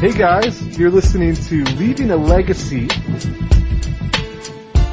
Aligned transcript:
Hey 0.00 0.12
guys, 0.12 0.78
you're 0.78 0.92
listening 0.92 1.34
to 1.34 1.64
Leaving 1.74 2.12
a 2.12 2.16
Legacy. 2.16 2.88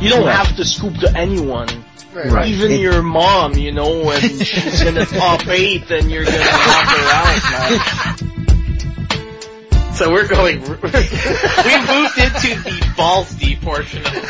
You 0.02 0.10
don't 0.10 0.26
have 0.28 0.56
to 0.56 0.66
scoop 0.66 0.96
to 0.98 1.16
anyone. 1.16 1.68
Right. 2.12 2.48
Even 2.48 2.72
your 2.72 3.04
mom, 3.04 3.54
you 3.54 3.72
know, 3.72 4.04
when 4.04 4.20
she's 4.40 4.82
in 4.82 4.96
the 4.96 5.06
top 5.06 5.48
eight, 5.48 5.88
then 5.88 6.10
you're 6.10 6.26
gonna 6.26 6.40
knock 6.40 6.88
her 6.88 7.08
out, 7.14 8.18
man. 8.18 9.94
So 9.94 10.12
we're 10.12 10.28
going. 10.28 10.62
we 10.62 10.68
moved 10.68 10.82
into 10.82 12.56
the 12.64 12.94
balls 12.98 13.32
deep 13.36 13.62
portion 13.62 14.04
of 14.08 14.12
the 14.12 14.22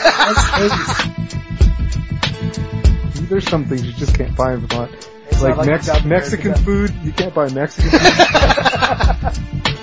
There's 3.29 3.47
some 3.47 3.63
things 3.63 3.85
you 3.85 3.93
just 3.93 4.13
can't 4.13 4.35
buy 4.35 4.55
in 4.55 4.67
Vermont. 4.67 4.91
It's 5.29 5.41
Like, 5.41 5.55
like 5.55 5.67
Mex- 5.67 5.85
South 5.85 6.03
America 6.03 6.31
Mexican 6.31 6.55
food, 6.55 6.93
you 7.01 7.13
can't 7.13 7.33
buy 7.33 7.49
Mexican 7.49 7.91
food. 7.99 9.74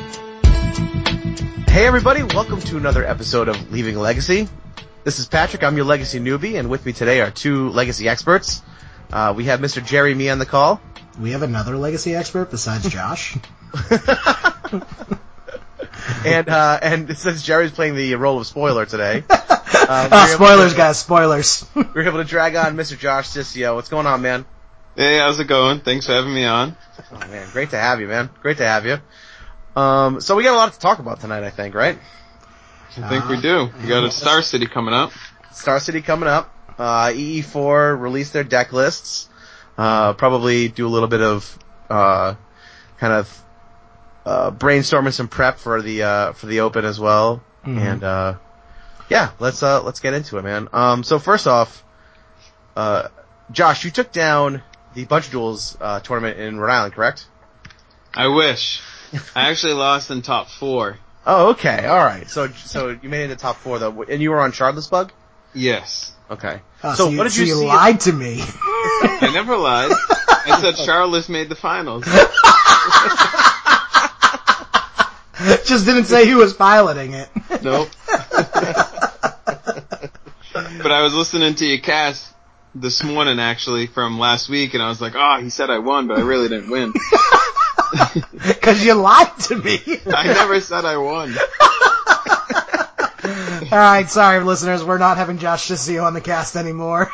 Hey 1.73 1.87
everybody, 1.87 2.23
welcome 2.23 2.61
to 2.61 2.77
another 2.77 3.03
episode 3.03 3.49
of 3.49 3.73
Leaving 3.73 3.97
a 3.97 3.99
Legacy. 3.99 4.47
This 5.05 5.19
is 5.19 5.27
Patrick, 5.27 5.65
I'm 5.65 5.75
your 5.75 5.87
legacy 5.87 6.21
newbie, 6.21 6.59
and 6.59 6.69
with 6.69 6.85
me 6.85 6.93
today 6.93 7.23
are 7.23 7.31
two 7.31 7.71
legacy 7.71 8.11
experts. 8.11 8.61
Uh, 9.11 9.33
we 9.35 9.45
have 9.45 9.61
Mr. 9.61 9.83
Jerry 9.83 10.15
Me 10.15 10.29
on 10.29 10.39
the 10.39 10.45
call. 10.45 10.83
We 11.19 11.31
have 11.31 11.41
another 11.41 11.79
legacy 11.79 12.15
expert 12.15 12.51
besides 12.51 12.89
Josh. 12.91 13.39
And, 16.25 16.48
uh, 16.48 16.79
and 16.83 17.17
since 17.17 17.43
Jerry's 17.43 17.71
playing 17.73 17.95
the 17.95 18.15
role 18.17 18.39
of 18.39 18.47
spoiler 18.47 18.84
today, 18.87 19.25
uh, 19.31 19.39
oh, 19.48 20.09
we're 20.11 20.34
spoilers, 20.34 20.73
to- 20.73 20.77
guys, 20.77 20.98
spoilers. 20.98 21.65
We're 21.75 22.03
able 22.03 22.19
to 22.19 22.25
drag 22.25 22.55
on 22.55 22.77
Mr. 22.77 22.98
Josh 22.98 23.29
Cicio. 23.29 23.75
What's 23.75 23.89
going 23.89 24.07
on, 24.07 24.20
man? 24.20 24.45
Hey, 24.95 25.19
how's 25.19 25.41
it 25.41 25.47
going? 25.47 25.81
Thanks 25.81 26.07
for 26.07 26.12
having 26.12 26.34
me 26.34 26.45
on. 26.45 26.77
Oh 27.12 27.19
man, 27.19 27.48
great 27.53 27.70
to 27.70 27.79
have 27.79 28.01
you, 28.01 28.09
man. 28.09 28.31
Great 28.43 28.59
to 28.59 28.67
have 28.67 28.84
you. 28.84 28.98
Um, 29.77 30.20
so 30.20 30.37
we 30.37 30.42
got 30.42 30.55
a 30.55 30.56
lot 30.56 30.73
to 30.73 30.78
talk 30.78 30.98
about 30.98 31.20
tonight, 31.20 31.45
I 31.45 31.51
think, 31.51 31.75
right? 31.75 31.98
I 32.98 33.09
think 33.09 33.28
we 33.28 33.41
do. 33.41 33.70
We 33.83 33.89
got 33.89 34.05
a 34.05 34.11
Star 34.11 34.42
City 34.42 34.67
coming 34.67 34.92
up. 34.92 35.12
Star 35.53 35.81
City 35.81 36.03
coming 36.03 36.28
up. 36.28 36.55
Uh, 36.78 37.06
EE4 37.09 37.98
released 37.98 38.33
their 38.33 38.45
deck 38.45 38.73
lists. 38.73 39.28
Uh, 39.78 40.12
probably 40.12 40.69
do 40.69 40.87
a 40.87 40.91
little 40.91 41.09
bit 41.09 41.23
of, 41.23 41.59
uh, 41.89 42.34
kind 42.98 43.12
of, 43.15 43.45
uh, 44.27 44.50
brainstorming 44.50 45.12
some 45.12 45.28
prep 45.28 45.59
for 45.59 45.81
the, 45.81 46.03
uh, 46.03 46.33
for 46.33 46.47
the 46.47 46.61
open 46.61 46.84
as 46.84 47.00
well. 47.00 47.43
And, 47.65 48.05
uh, 48.05 48.34
yeah, 49.09 49.31
let's, 49.39 49.62
uh, 49.62 49.83
let's 49.83 50.00
get 50.00 50.12
into 50.15 50.37
it, 50.39 50.43
man. 50.43 50.69
Um, 50.73 51.03
so 51.03 51.19
first 51.19 51.47
off, 51.47 51.83
uh, 52.77 53.09
Josh, 53.50 53.84
you 53.84 53.91
took 53.91 54.12
down 54.12 54.62
the 54.95 55.05
Bunch 55.06 55.28
of 55.28 55.33
Duals, 55.33 55.77
uh, 55.81 56.00
tournament 56.00 56.39
in 56.39 56.59
Rhode 56.61 56.73
Island, 56.73 56.95
correct? 56.95 57.27
I 58.15 58.28
wish. 58.28 58.83
I 59.35 59.51
actually 59.51 59.75
lost 59.75 60.11
in 60.11 60.23
top 60.23 60.49
four. 60.49 60.99
Oh, 61.27 61.51
okay, 61.51 61.87
alright. 61.87 62.29
So, 62.29 62.49
so 62.49 62.99
you 63.01 63.09
made 63.09 63.25
it 63.25 63.29
to 63.29 63.37
top 63.37 63.57
four 63.57 63.79
though, 63.79 64.03
and 64.03 64.21
you 64.21 64.31
were 64.31 64.41
on 64.41 64.53
Shardless 64.53 64.91
Bug? 64.91 65.13
Yes. 65.55 66.13
Okay. 66.31 66.61
Oh, 66.83 66.95
so, 66.95 67.11
you, 67.11 67.19
what 67.19 67.25
did 67.25 67.33
so 67.33 67.43
you, 67.43 67.49
you 67.49 67.55
see? 67.55 67.67
lied 67.67 68.01
to 68.01 68.13
me. 68.13 68.39
I 68.41 69.31
never 69.33 69.57
lied. 69.57 69.93
I 69.93 70.59
said 70.61 70.75
Shardless 70.75 71.29
made 71.29 71.49
the 71.49 71.55
finals. 71.55 72.05
Just 75.67 75.87
didn't 75.87 76.05
say 76.05 76.29
who 76.29 76.39
was 76.39 76.55
piloting 76.55 77.15
it. 77.15 77.29
Nope. 77.63 77.89
but 80.83 80.91
I 80.91 81.03
was 81.03 81.15
listening 81.15 81.55
to 81.57 81.67
your 81.67 81.79
cast 81.79 82.33
this 82.75 83.03
morning 83.03 83.39
actually 83.39 83.87
from 83.87 84.19
last 84.19 84.49
week 84.49 84.75
and 84.75 84.83
I 84.83 84.89
was 84.89 85.01
like, 85.01 85.13
oh, 85.15 85.39
he 85.43 85.51
said 85.51 85.71
I 85.71 85.79
won, 85.79 86.09
but 86.09 86.19
I 86.19 86.23
really 86.23 86.49
didn't 86.49 86.71
win. 86.71 86.93
Cause 88.62 88.85
you 88.85 88.95
lied 88.95 89.37
to 89.41 89.57
me. 89.57 89.81
I 90.07 90.27
never 90.27 90.61
said 90.61 90.85
I 90.85 90.97
won. 90.97 91.35
Alright, 93.72 94.11
sorry 94.11 94.44
listeners, 94.44 94.84
we're 94.84 94.99
not 94.99 95.16
having 95.16 95.39
Josh 95.39 95.69
Cicio 95.69 96.05
on 96.05 96.15
the 96.15 96.21
cast 96.21 96.56
anymore. 96.56 97.11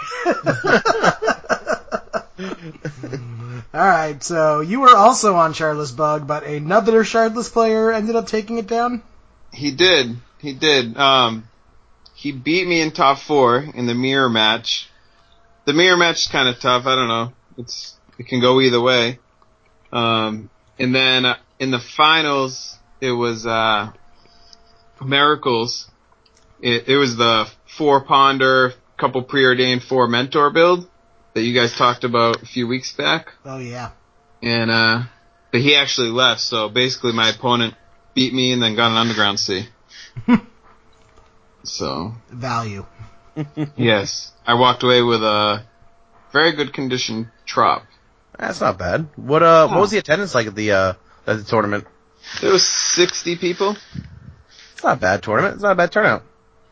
Alright, 3.74 4.24
so 4.24 4.60
you 4.60 4.80
were 4.80 4.96
also 4.96 5.36
on 5.36 5.52
Shardless 5.52 5.94
Bug, 5.94 6.26
but 6.26 6.44
another 6.44 7.04
Shardless 7.04 7.52
player 7.52 7.92
ended 7.92 8.16
up 8.16 8.26
taking 8.26 8.58
it 8.58 8.66
down? 8.66 9.02
He 9.52 9.70
did. 9.70 10.16
He 10.38 10.52
did. 10.52 10.96
Um, 10.96 11.48
he 12.14 12.32
beat 12.32 12.66
me 12.66 12.80
in 12.80 12.90
top 12.90 13.18
four 13.18 13.58
in 13.58 13.86
the 13.86 13.94
mirror 13.94 14.28
match. 14.28 14.88
The 15.66 15.72
mirror 15.72 15.96
match 15.96 16.22
is 16.22 16.28
kind 16.28 16.48
of 16.48 16.58
tough. 16.58 16.86
I 16.86 16.94
don't 16.94 17.08
know. 17.08 17.32
It's 17.58 17.94
it 18.18 18.26
can 18.26 18.40
go 18.40 18.60
either 18.60 18.80
way. 18.80 19.18
Um, 19.92 20.50
and 20.78 20.94
then 20.94 21.24
uh, 21.24 21.36
in 21.58 21.70
the 21.70 21.78
finals, 21.78 22.76
it 23.00 23.12
was 23.12 23.46
uh, 23.46 23.92
miracles. 25.04 25.88
It, 26.60 26.88
it 26.88 26.96
was 26.96 27.16
the 27.16 27.46
four 27.76 28.02
ponder, 28.04 28.72
couple 28.96 29.22
preordained 29.22 29.82
four 29.84 30.08
mentor 30.08 30.50
build 30.50 30.88
that 31.34 31.42
you 31.42 31.54
guys 31.54 31.76
talked 31.76 32.02
about 32.04 32.42
a 32.42 32.46
few 32.46 32.66
weeks 32.66 32.92
back 32.92 33.28
Oh 33.44 33.58
yeah. 33.58 33.90
and 34.42 34.70
uh 34.72 35.02
but 35.52 35.60
he 35.60 35.76
actually 35.76 36.08
left 36.10 36.40
so 36.40 36.68
basically 36.68 37.12
my 37.12 37.28
opponent 37.30 37.74
beat 38.14 38.34
me 38.34 38.52
and 38.52 38.60
then 38.60 38.74
got 38.74 38.90
an 38.90 38.96
Underground 38.96 39.38
Sea. 39.38 39.68
so 41.62 42.12
Value. 42.30 42.84
yes, 43.76 44.32
I 44.44 44.54
walked 44.54 44.82
away 44.82 45.02
with 45.02 45.22
a 45.22 45.64
very 46.32 46.52
good 46.56 46.72
condition 46.72 47.30
trop. 47.46 47.84
That's 48.38 48.60
not 48.60 48.78
bad. 48.78 49.08
What 49.16 49.42
uh, 49.42 49.68
what 49.68 49.80
was 49.80 49.90
the 49.90 49.98
attendance 49.98 50.34
like 50.34 50.46
at 50.46 50.54
the 50.54 50.72
uh, 50.72 50.92
at 51.26 51.38
the 51.38 51.44
tournament? 51.44 51.86
There 52.40 52.52
was 52.52 52.66
60 52.66 53.36
people. 53.36 53.76
It's 54.72 54.84
not 54.84 54.98
a 54.98 55.00
bad 55.00 55.22
tournament. 55.22 55.54
It's 55.54 55.62
not 55.62 55.72
a 55.72 55.76
bad 55.76 55.92
turnout. 55.92 56.22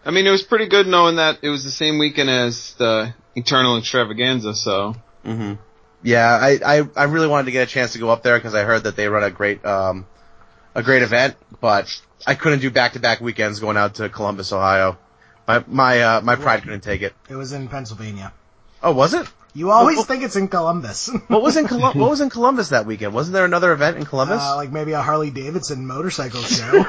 I 0.05 0.11
mean, 0.11 0.27
it 0.27 0.31
was 0.31 0.43
pretty 0.43 0.67
good 0.67 0.87
knowing 0.87 1.17
that 1.17 1.39
it 1.43 1.49
was 1.49 1.65
the 1.65 1.71
same 1.71 1.99
weekend 1.99 2.31
as 2.31 2.75
the 2.75 3.15
Eternal 3.35 3.79
Extravaganza. 3.79 4.55
So 4.55 4.95
Mm-hmm. 5.27 5.55
Yeah, 6.03 6.29
I, 6.41 6.59
I 6.65 6.89
I 6.95 7.05
really 7.05 7.27
wanted 7.27 7.47
to 7.47 7.51
get 7.51 7.69
a 7.69 7.71
chance 7.71 7.95
to 7.95 7.99
go 7.99 8.11
up 8.11 8.23
there 8.23 8.39
because 8.39 8.55
I 8.55 8.63
heard 8.63 8.85
that 8.85 8.97
they 8.97 9.09
run 9.09 9.25
a 9.25 9.31
great 9.31 9.65
um 9.65 10.07
a 10.75 10.83
great 10.83 11.03
event, 11.03 11.37
but 11.61 11.93
I 12.27 12.35
couldn't 12.35 12.61
do 12.61 12.71
back 12.71 12.93
to 12.93 13.01
back 13.01 13.21
weekends 13.21 13.61
going 13.61 13.77
out 13.77 13.97
to 13.97 14.09
Columbus, 14.09 14.53
Ohio. 14.53 14.99
My 15.49 15.65
my 15.67 16.01
uh, 16.01 16.21
my 16.21 16.37
pride 16.37 16.63
couldn't 16.63 16.83
take 16.83 17.03
it. 17.03 17.15
It 17.29 17.35
was 17.35 17.53
in 17.53 17.69
Pennsylvania. 17.69 18.33
Oh, 18.83 18.93
was 18.93 19.15
it? 19.15 19.27
You 19.57 19.71
always 19.71 20.05
think 20.05 20.23
it's 20.23 20.37
in 20.37 20.49
Columbus. 20.49 21.09
What 21.29 21.41
was 21.43 21.57
in 21.57 21.67
Colum- 21.67 21.99
What 21.99 22.11
was 22.11 22.21
in 22.21 22.29
Columbus 22.37 22.69
that 22.69 22.85
weekend? 22.85 23.15
Wasn't 23.15 23.33
there 23.33 23.45
another 23.47 23.73
event 23.73 23.97
in 23.97 24.05
Columbus? 24.05 24.43
Uh, 24.43 24.57
like 24.57 24.71
maybe 24.71 24.93
a 24.93 25.01
Harley 25.01 25.31
Davidson 25.31 25.87
motorcycle 25.87 26.43
show. 26.59 26.85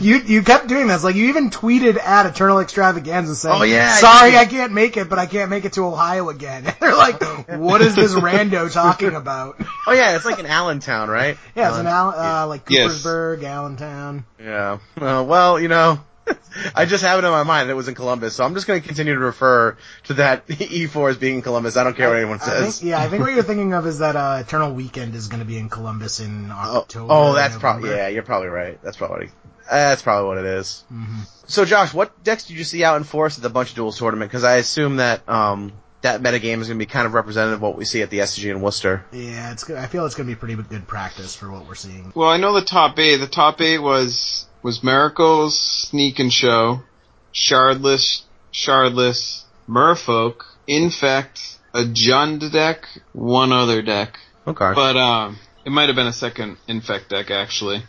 you 0.00 0.16
you 0.18 0.42
kept 0.42 0.66
doing 0.66 0.88
this. 0.88 1.04
Like 1.04 1.14
you 1.14 1.28
even 1.28 1.50
tweeted 1.50 1.98
at 1.98 2.26
Eternal 2.26 2.58
Extravaganza 2.58 3.34
saying, 3.36 3.56
Oh, 3.58 3.62
yeah, 3.62 3.94
sorry 3.94 4.32
did. 4.32 4.38
I 4.40 4.44
can't 4.46 4.72
make 4.72 4.96
it, 4.96 5.08
but 5.08 5.18
I 5.18 5.26
can't 5.26 5.50
make 5.50 5.64
it 5.64 5.74
to 5.74 5.84
Ohio 5.86 6.28
again." 6.30 6.64
They're 6.80 6.94
like, 6.96 7.22
"What 7.48 7.80
is 7.80 7.94
this 7.94 8.12
rando 8.14 8.72
talking 8.72 9.14
about?" 9.14 9.56
oh 9.86 9.92
yeah, 9.92 10.16
it's 10.16 10.24
like 10.24 10.38
in 10.38 10.46
Allentown, 10.46 11.08
right? 11.08 11.38
Yeah, 11.54 11.70
it's 11.70 11.78
in 11.78 11.86
Allen- 11.86 12.14
Al- 12.18 12.42
uh, 12.44 12.46
like 12.48 12.68
Yes. 12.68 12.90
Coopersburg, 13.04 13.44
Allentown. 13.44 14.24
Yeah. 14.40 14.78
Uh, 15.00 15.24
well, 15.26 15.60
you 15.60 15.68
know, 15.68 16.00
I 16.74 16.86
just 16.86 17.04
have 17.04 17.18
it 17.22 17.26
in 17.26 17.30
my 17.30 17.42
mind 17.42 17.68
that 17.68 17.72
it 17.72 17.76
was 17.76 17.88
in 17.88 17.94
Columbus, 17.94 18.34
so 18.34 18.44
I'm 18.44 18.54
just 18.54 18.66
going 18.66 18.80
to 18.80 18.86
continue 18.86 19.14
to 19.14 19.20
refer 19.20 19.76
to 20.04 20.14
that 20.14 20.46
E4 20.48 21.10
as 21.10 21.16
being 21.16 21.36
in 21.36 21.42
Columbus. 21.42 21.76
I 21.76 21.84
don't 21.84 21.96
care 21.96 22.08
what 22.08 22.16
anyone 22.16 22.38
I 22.40 22.44
says. 22.44 22.78
think, 22.80 22.90
yeah, 22.90 23.00
I 23.00 23.08
think 23.08 23.22
what 23.22 23.32
you're 23.34 23.42
thinking 23.44 23.72
of 23.74 23.86
is 23.86 23.98
that 24.00 24.16
uh, 24.16 24.38
Eternal 24.40 24.72
Weekend 24.74 25.14
is 25.14 25.28
going 25.28 25.40
to 25.40 25.46
be 25.46 25.58
in 25.58 25.68
Columbus 25.68 26.20
in 26.20 26.50
Oh, 26.50 26.78
October. 26.78 27.12
oh, 27.12 27.32
that's 27.34 27.56
probably 27.56 27.90
yeah. 27.90 28.08
You're 28.08 28.22
probably 28.22 28.48
right. 28.48 28.78
That's 28.82 28.96
probably 28.96 29.28
that's 29.70 30.02
probably 30.02 30.28
what 30.28 30.38
it 30.38 30.44
is. 30.44 30.84
Mm-hmm. 30.92 31.20
So, 31.48 31.64
Josh, 31.64 31.92
what 31.92 32.22
decks 32.24 32.46
did 32.46 32.56
you 32.56 32.64
see 32.64 32.84
out 32.84 32.96
in 32.96 33.04
force 33.04 33.36
at 33.36 33.42
the 33.42 33.50
Bunch 33.50 33.70
of 33.72 33.76
Duals 33.76 33.98
tournament? 33.98 34.30
Because 34.30 34.44
I 34.44 34.56
assume 34.56 34.96
that 34.96 35.28
um 35.28 35.72
that 36.02 36.20
metagame 36.22 36.60
is 36.60 36.68
going 36.68 36.78
to 36.78 36.82
be 36.82 36.86
kind 36.86 37.06
of 37.06 37.14
representative 37.14 37.54
of 37.54 37.62
what 37.62 37.76
we 37.76 37.84
see 37.84 38.00
at 38.02 38.10
the 38.10 38.18
SCG 38.20 38.50
in 38.50 38.60
Worcester. 38.60 39.04
Yeah, 39.12 39.50
it's. 39.52 39.68
I 39.70 39.86
feel 39.86 40.06
it's 40.06 40.14
going 40.14 40.28
to 40.28 40.34
be 40.34 40.38
pretty 40.38 40.54
good 40.54 40.86
practice 40.86 41.34
for 41.34 41.50
what 41.50 41.66
we're 41.66 41.74
seeing. 41.74 42.12
well, 42.14 42.28
I 42.28 42.36
know 42.36 42.52
the 42.52 42.60
top 42.64 42.98
eight. 42.98 43.16
The 43.16 43.26
top 43.26 43.60
eight 43.60 43.78
was 43.78 44.45
was 44.62 44.82
Miracles, 44.82 45.58
Sneak 45.58 46.18
and 46.18 46.32
Show, 46.32 46.80
Shardless, 47.32 48.22
Shardless, 48.52 49.42
Merfolk, 49.68 50.42
Infect, 50.66 51.40
a 51.74 51.84
Jund 51.84 52.52
deck, 52.52 52.86
one 53.12 53.52
other 53.52 53.82
deck. 53.82 54.18
Okay. 54.46 54.72
But 54.74 54.96
um, 54.96 55.38
it 55.64 55.70
might 55.70 55.88
have 55.88 55.96
been 55.96 56.06
a 56.06 56.12
second 56.12 56.56
Infect 56.68 57.10
deck 57.10 57.30
actually. 57.30 57.82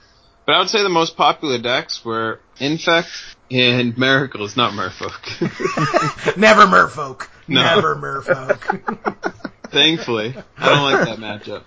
But 0.45 0.55
I 0.55 0.59
would 0.59 0.69
say 0.69 0.81
the 0.81 0.89
most 0.89 1.17
popular 1.17 1.59
decks 1.59 2.03
were 2.05 2.39
Infect 2.59 3.09
and 3.51 3.97
Miracles, 3.97 4.55
not 4.55 4.73
Merfolk. 4.73 6.37
Never 6.37 6.61
Merfolk. 6.65 7.27
No. 7.47 7.63
Never 7.63 7.95
Merfolk. 7.95 9.43
Thankfully, 9.71 10.35
I 10.57 10.69
don't 10.69 10.83
like 10.83 11.05
that 11.05 11.19
matchup. 11.19 11.63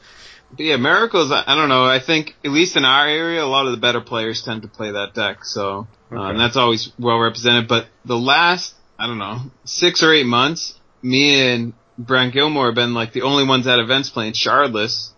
But 0.52 0.60
yeah, 0.66 0.76
Miracles. 0.76 1.30
I, 1.30 1.44
I 1.46 1.54
don't 1.54 1.68
know. 1.68 1.84
I 1.84 2.00
think 2.00 2.34
at 2.44 2.50
least 2.50 2.76
in 2.76 2.84
our 2.84 3.06
area, 3.06 3.42
a 3.42 3.46
lot 3.46 3.66
of 3.66 3.72
the 3.72 3.78
better 3.78 4.00
players 4.00 4.42
tend 4.42 4.62
to 4.62 4.68
play 4.68 4.90
that 4.92 5.14
deck. 5.14 5.44
So 5.44 5.86
uh, 6.10 6.14
Okay. 6.14 6.30
and 6.30 6.40
that's 6.40 6.56
always 6.56 6.92
well 6.98 7.18
represented. 7.18 7.68
But 7.68 7.86
the 8.04 8.18
last, 8.18 8.74
I 8.98 9.06
don't 9.06 9.18
know, 9.18 9.38
six 9.64 10.02
or 10.02 10.12
eight 10.12 10.26
months, 10.26 10.78
me 11.02 11.52
and 11.52 11.72
Brent 11.98 12.32
Gilmore 12.34 12.66
have 12.66 12.74
been 12.74 12.94
like 12.94 13.12
the 13.12 13.22
only 13.22 13.44
ones 13.44 13.66
at 13.66 13.78
events 13.78 14.10
playing 14.10 14.32
Shardless. 14.32 15.10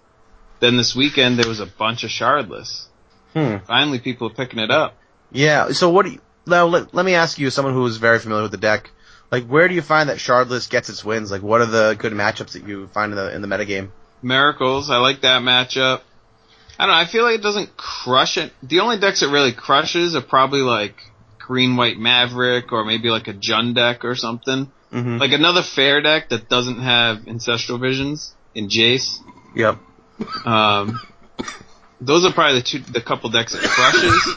then 0.61 0.76
this 0.76 0.94
weekend 0.94 1.38
there 1.38 1.49
was 1.49 1.61
a 1.61 1.67
bunch 1.67 2.05
of 2.05 2.11
shardless. 2.11 2.87
Hmm. 3.32 3.56
Finally, 3.67 4.00
people 4.00 4.26
are 4.29 4.34
picking 4.34 4.58
it 4.58 4.70
up. 4.70 4.96
Yeah. 5.31 5.70
So 5.73 5.88
what? 5.90 6.05
Do 6.06 6.12
you, 6.12 6.20
now 6.46 6.67
let, 6.67 6.93
let 6.93 7.06
me 7.06 7.14
ask 7.14 7.38
you, 7.38 7.49
someone 7.50 7.73
who 7.73 7.87
is 7.87 7.96
very 7.96 8.19
familiar 8.19 8.43
with 8.43 8.52
the 8.52 8.58
deck, 8.58 8.90
like 9.31 9.46
where 9.46 9.67
do 9.67 9.75
you 9.75 9.81
find 9.82 10.11
that 10.11 10.19
Shardless 10.19 10.69
gets 10.69 10.90
its 10.90 11.02
wins? 11.05 11.31
Like 11.31 11.40
what 11.43 11.62
are 11.62 11.67
the 11.67 11.96
good 11.99 12.12
matchups 12.12 12.52
that 12.52 12.67
you 12.69 12.88
find 12.88 13.12
in 13.12 13.17
the 13.17 13.34
in 13.34 13.40
the 13.40 13.49
metagame? 13.49 13.90
Miracles, 14.23 14.91
I 14.91 14.99
like 14.99 15.23
that 15.23 15.43
matchup. 15.43 16.01
I 16.79 16.87
don't 16.87 16.95
know, 16.95 17.01
I 17.01 17.07
feel 17.07 17.25
like 17.25 17.39
it 17.39 17.43
doesn't 17.43 17.77
crush 17.77 18.39
it. 18.39 18.53
The 18.63 18.81
only 18.81 18.99
decks 18.99 19.23
it 19.23 19.29
really 19.29 19.53
crushes 19.53 20.17
are 20.17 20.23
probably 20.23 20.61
like 20.61 20.97
Green 21.39 21.77
White 21.77 21.99
Maverick 21.99 22.73
or 22.73 22.85
maybe 22.85 23.09
like 23.09 23.29
a 23.29 23.35
Jund 23.35 23.75
deck 23.75 24.05
or 24.05 24.15
something. 24.15 24.71
Mm-hmm. 24.93 25.19
Like 25.19 25.33
another 25.33 25.63
fair 25.63 26.01
deck 26.01 26.31
that 26.31 26.49
doesn't 26.49 26.81
have 26.81 27.29
Ancestral 27.29 27.79
Visions 27.79 28.35
in 28.55 28.69
Jace. 28.69 29.19
Yep. 29.55 29.79
Um, 30.45 31.01
those 32.01 32.25
are 32.25 32.33
probably 32.33 32.61
the 32.61 32.67
two, 32.67 32.79
the 32.81 33.01
couple 33.01 33.31
decks 33.31 33.55
it 33.55 33.61
crushes. 33.61 34.37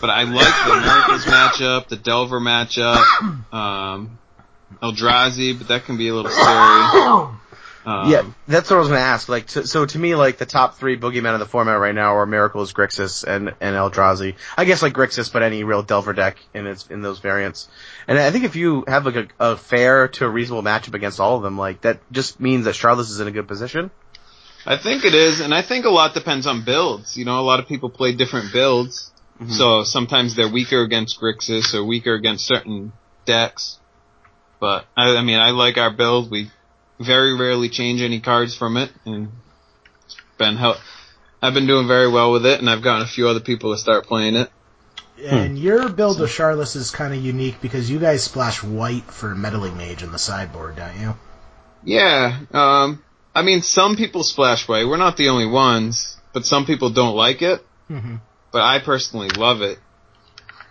But 0.00 0.10
I 0.10 0.24
like 0.24 0.54
the 0.66 0.80
Miracles 0.80 1.24
matchup, 1.24 1.88
the 1.88 1.96
Delver 1.96 2.38
matchup, 2.38 3.02
um, 3.52 4.18
Eldrazi, 4.82 5.56
but 5.56 5.68
that 5.68 5.84
can 5.84 5.96
be 5.96 6.08
a 6.08 6.14
little 6.14 6.30
scary. 6.30 7.36
Um, 7.86 8.10
yeah, 8.10 8.24
that's 8.48 8.68
what 8.68 8.76
I 8.76 8.78
was 8.80 8.88
going 8.88 8.98
to 8.98 9.06
ask. 9.06 9.28
Like, 9.28 9.46
to, 9.48 9.64
so 9.64 9.86
to 9.86 9.98
me, 9.98 10.16
like 10.16 10.38
the 10.38 10.46
top 10.46 10.74
three 10.74 10.98
boogeymen 10.98 11.32
of 11.34 11.38
the 11.38 11.46
format 11.46 11.78
right 11.78 11.94
now 11.94 12.16
are 12.16 12.26
Miracles, 12.26 12.72
Grixis, 12.72 13.22
and 13.22 13.54
and 13.60 13.76
Eldrazi. 13.76 14.34
I 14.56 14.64
guess 14.64 14.82
like 14.82 14.92
Grixis, 14.92 15.32
but 15.32 15.44
any 15.44 15.62
real 15.62 15.84
Delver 15.84 16.12
deck 16.12 16.36
in 16.52 16.66
its 16.66 16.88
in 16.88 17.00
those 17.00 17.20
variants. 17.20 17.68
And 18.08 18.18
I 18.18 18.32
think 18.32 18.42
if 18.42 18.56
you 18.56 18.84
have 18.88 19.06
like 19.06 19.14
a, 19.14 19.28
a 19.38 19.56
fair 19.56 20.08
to 20.08 20.26
a 20.26 20.28
reasonable 20.28 20.64
matchup 20.64 20.94
against 20.94 21.20
all 21.20 21.36
of 21.36 21.44
them, 21.44 21.56
like 21.56 21.82
that 21.82 22.00
just 22.10 22.40
means 22.40 22.64
that 22.64 22.74
Shardless 22.74 23.08
is 23.10 23.20
in 23.20 23.28
a 23.28 23.30
good 23.30 23.46
position. 23.46 23.92
I 24.66 24.76
think 24.76 25.04
it 25.04 25.14
is, 25.14 25.38
and 25.38 25.54
I 25.54 25.62
think 25.62 25.84
a 25.84 25.90
lot 25.90 26.12
depends 26.12 26.48
on 26.48 26.64
builds. 26.64 27.16
You 27.16 27.24
know, 27.24 27.38
a 27.38 27.46
lot 27.46 27.60
of 27.60 27.68
people 27.68 27.88
play 27.88 28.16
different 28.16 28.52
builds, 28.52 29.12
so 29.48 29.84
sometimes 29.84 30.34
they're 30.34 30.48
weaker 30.48 30.82
against 30.82 31.20
Grixis 31.20 31.72
or 31.72 31.84
weaker 31.84 32.14
against 32.14 32.48
certain 32.48 32.92
decks. 33.26 33.78
But 34.58 34.86
I, 34.96 35.18
I 35.18 35.22
mean, 35.22 35.38
I 35.38 35.50
like 35.50 35.78
our 35.78 35.92
build. 35.92 36.32
We 36.32 36.50
very 36.98 37.34
rarely 37.34 37.68
change 37.68 38.00
any 38.02 38.20
cards 38.20 38.54
from 38.54 38.76
it, 38.76 38.90
and 39.04 39.28
it's 40.04 40.16
been 40.38 40.56
hel- 40.56 40.80
I've 41.42 41.54
been 41.54 41.66
doing 41.66 41.86
very 41.86 42.08
well 42.08 42.32
with 42.32 42.46
it, 42.46 42.60
and 42.60 42.68
I've 42.68 42.82
gotten 42.82 43.02
a 43.02 43.06
few 43.08 43.28
other 43.28 43.40
people 43.40 43.72
to 43.72 43.78
start 43.78 44.06
playing 44.06 44.36
it. 44.36 44.50
And 45.22 45.58
your 45.58 45.88
build 45.88 46.20
of 46.20 46.28
Shardless 46.28 46.76
is 46.76 46.90
kind 46.90 47.14
of 47.14 47.24
unique 47.24 47.60
because 47.62 47.90
you 47.90 47.98
guys 47.98 48.22
splash 48.22 48.62
white 48.62 49.04
for 49.04 49.34
Meddling 49.34 49.76
Mage 49.76 50.02
in 50.02 50.12
the 50.12 50.18
sideboard, 50.18 50.76
don't 50.76 51.00
you? 51.00 51.14
Yeah, 51.84 52.40
um, 52.52 53.02
I 53.34 53.42
mean, 53.42 53.62
some 53.62 53.96
people 53.96 54.24
splash 54.24 54.68
white. 54.68 54.86
We're 54.86 54.96
not 54.98 55.16
the 55.16 55.28
only 55.28 55.46
ones, 55.46 56.18
but 56.32 56.44
some 56.44 56.66
people 56.66 56.90
don't 56.90 57.16
like 57.16 57.42
it. 57.42 57.64
Mm-hmm. 57.90 58.16
but 58.50 58.62
I 58.62 58.80
personally 58.80 59.28
love 59.28 59.62
it 59.62 59.78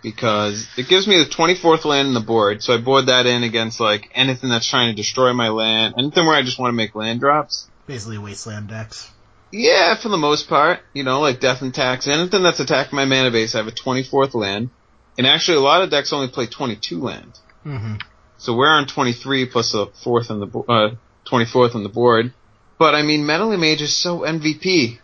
because 0.02 0.66
it 0.76 0.88
gives 0.88 1.06
me 1.06 1.18
the 1.18 1.30
24th 1.30 1.84
land 1.84 2.08
in 2.08 2.14
the 2.14 2.20
board, 2.20 2.62
so 2.62 2.74
I 2.74 2.78
board 2.78 3.06
that 3.06 3.26
in 3.26 3.42
against 3.42 3.80
like 3.80 4.10
anything 4.14 4.50
that's 4.50 4.68
trying 4.68 4.90
to 4.90 4.96
destroy 4.96 5.32
my 5.32 5.48
land, 5.48 5.94
anything 5.98 6.26
where 6.26 6.36
I 6.36 6.42
just 6.42 6.58
want 6.58 6.70
to 6.70 6.76
make 6.76 6.94
land 6.94 7.20
drops. 7.20 7.68
Basically, 7.86 8.18
Wasteland 8.18 8.68
decks. 8.68 9.10
Yeah, 9.52 9.94
for 10.00 10.08
the 10.08 10.16
most 10.16 10.48
part, 10.48 10.80
you 10.92 11.04
know, 11.04 11.20
like 11.20 11.40
Death 11.40 11.62
and 11.62 11.72
Tax, 11.72 12.08
anything 12.08 12.42
that's 12.42 12.60
attacking 12.60 12.96
my 12.96 13.04
mana 13.04 13.30
base, 13.30 13.54
I 13.54 13.58
have 13.58 13.68
a 13.68 13.72
24th 13.72 14.34
land. 14.34 14.70
And 15.16 15.26
actually, 15.26 15.58
a 15.58 15.60
lot 15.60 15.82
of 15.82 15.90
decks 15.90 16.12
only 16.12 16.28
play 16.28 16.46
22 16.46 17.00
land. 17.00 17.38
Mm-hmm. 17.64 17.94
So 18.38 18.54
we're 18.54 18.68
on 18.68 18.86
23 18.86 19.46
plus 19.46 19.72
a 19.74 19.86
fourth 19.86 20.30
on 20.30 20.40
the 20.40 20.58
uh 20.58 20.96
24th 21.26 21.74
on 21.74 21.82
the 21.82 21.88
board. 21.88 22.32
But 22.78 22.94
I 22.94 23.02
mean, 23.02 23.24
Meddling 23.24 23.60
Mage 23.60 23.82
is 23.82 23.96
so 23.96 24.20
MVP. 24.20 24.98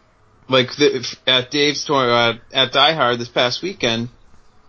Like 0.49 0.75
the, 0.77 1.17
at 1.27 1.51
Dave's 1.51 1.85
tour 1.85 2.11
uh, 2.13 2.35
at 2.53 2.73
Die 2.73 2.93
Hard 2.93 3.19
this 3.19 3.29
past 3.29 3.63
weekend, 3.63 4.11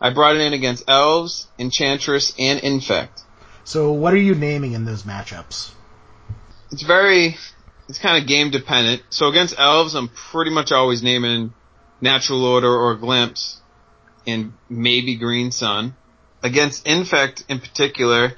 I 0.04 0.10
brought 0.10 0.36
it 0.36 0.42
in 0.42 0.52
against 0.52 0.84
Elves, 0.90 1.48
Enchantress, 1.58 2.34
and 2.38 2.60
Infect. 2.60 3.22
So, 3.64 3.94
what 3.94 4.14
are 4.14 4.18
you 4.18 4.36
naming 4.36 4.74
in 4.74 4.84
those 4.84 5.04
matchups? 5.04 5.72
It's 6.72 6.84
very, 6.84 7.38
it's 7.88 8.00
kind 8.00 8.22
of 8.22 8.28
game 8.28 8.52
dependent. 8.52 9.04
So 9.12 9.28
against 9.28 9.58
Elves, 9.58 9.96
I'm 9.96 10.10
pretty 10.10 10.52
much 10.52 10.74
always 10.74 11.02
naming 11.02 11.54
Natural 12.02 12.44
Order 12.44 12.70
or 12.70 12.96
Glimpse, 12.96 13.62
and 14.28 14.52
maybe 14.68 15.16
Green 15.16 15.52
Sun. 15.52 15.96
Against 16.44 16.86
Infect 16.86 17.46
in 17.48 17.60
particular, 17.60 18.34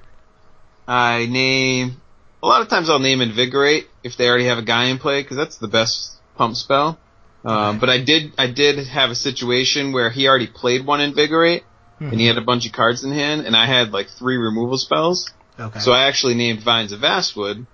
I 0.87 1.25
name, 1.25 1.99
a 2.43 2.47
lot 2.47 2.61
of 2.61 2.69
times 2.69 2.91
I'll 2.91 2.99
name 2.99 3.21
Invigorate 3.21 3.87
if 4.03 4.17
they 4.17 4.29
already 4.29 4.45
have 4.45 4.59
a 4.59 4.63
guy 4.63 4.85
in 4.85 4.99
play, 4.99 5.23
because 5.23 5.37
that's 5.37 5.57
the 5.57 5.67
best 5.67 6.11
pump 6.35 6.55
spell. 6.57 6.99
Um, 7.45 7.79
but 7.79 7.89
I 7.89 8.03
did, 8.03 8.33
I 8.37 8.47
did 8.47 8.85
have 8.87 9.11
a 9.11 9.15
situation 9.15 9.93
where 9.93 10.09
he 10.09 10.27
already 10.27 10.47
played 10.47 10.85
one 10.85 10.99
Invigorate, 10.99 11.63
and 11.99 12.19
he 12.19 12.25
had 12.27 12.37
a 12.37 12.41
bunch 12.41 12.65
of 12.65 12.73
cards 12.73 13.03
in 13.03 13.11
hand, 13.11 13.45
and 13.45 13.55
I 13.55 13.67
had 13.67 13.91
like 13.93 14.07
three 14.09 14.37
removal 14.37 14.77
spells. 14.77 15.29
Okay. 15.59 15.79
So 15.79 15.91
I 15.93 16.07
actually 16.07 16.33
named 16.33 16.61
Vines 16.63 16.91
of 16.91 16.99
Vastwood, 17.01 17.65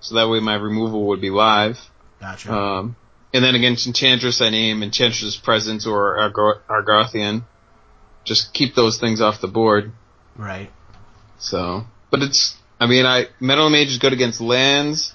so 0.00 0.14
that 0.16 0.28
way 0.28 0.40
my 0.40 0.54
removal 0.54 1.06
would 1.08 1.20
be 1.20 1.30
live. 1.30 1.78
gotcha. 2.20 2.52
Um, 2.52 2.96
and 3.32 3.42
then 3.42 3.54
against 3.56 3.86
Enchantress, 3.88 4.40
I 4.40 4.50
name 4.50 4.82
Enchantress 4.82 5.36
Presence 5.36 5.86
or 5.86 6.18
Argo- 6.18 6.60
Argothian. 6.68 7.42
Just 8.24 8.54
keep 8.54 8.74
those 8.76 8.98
things 9.00 9.20
off 9.20 9.40
the 9.40 9.48
board. 9.48 9.92
right. 10.36 10.70
So, 11.38 11.84
but 12.10 12.22
it's, 12.22 12.56
I 12.78 12.86
mean, 12.86 13.04
I 13.06 13.26
Meddling 13.40 13.72
Mage 13.72 13.88
is 13.88 13.98
good 13.98 14.12
against 14.12 14.40
lands. 14.40 15.12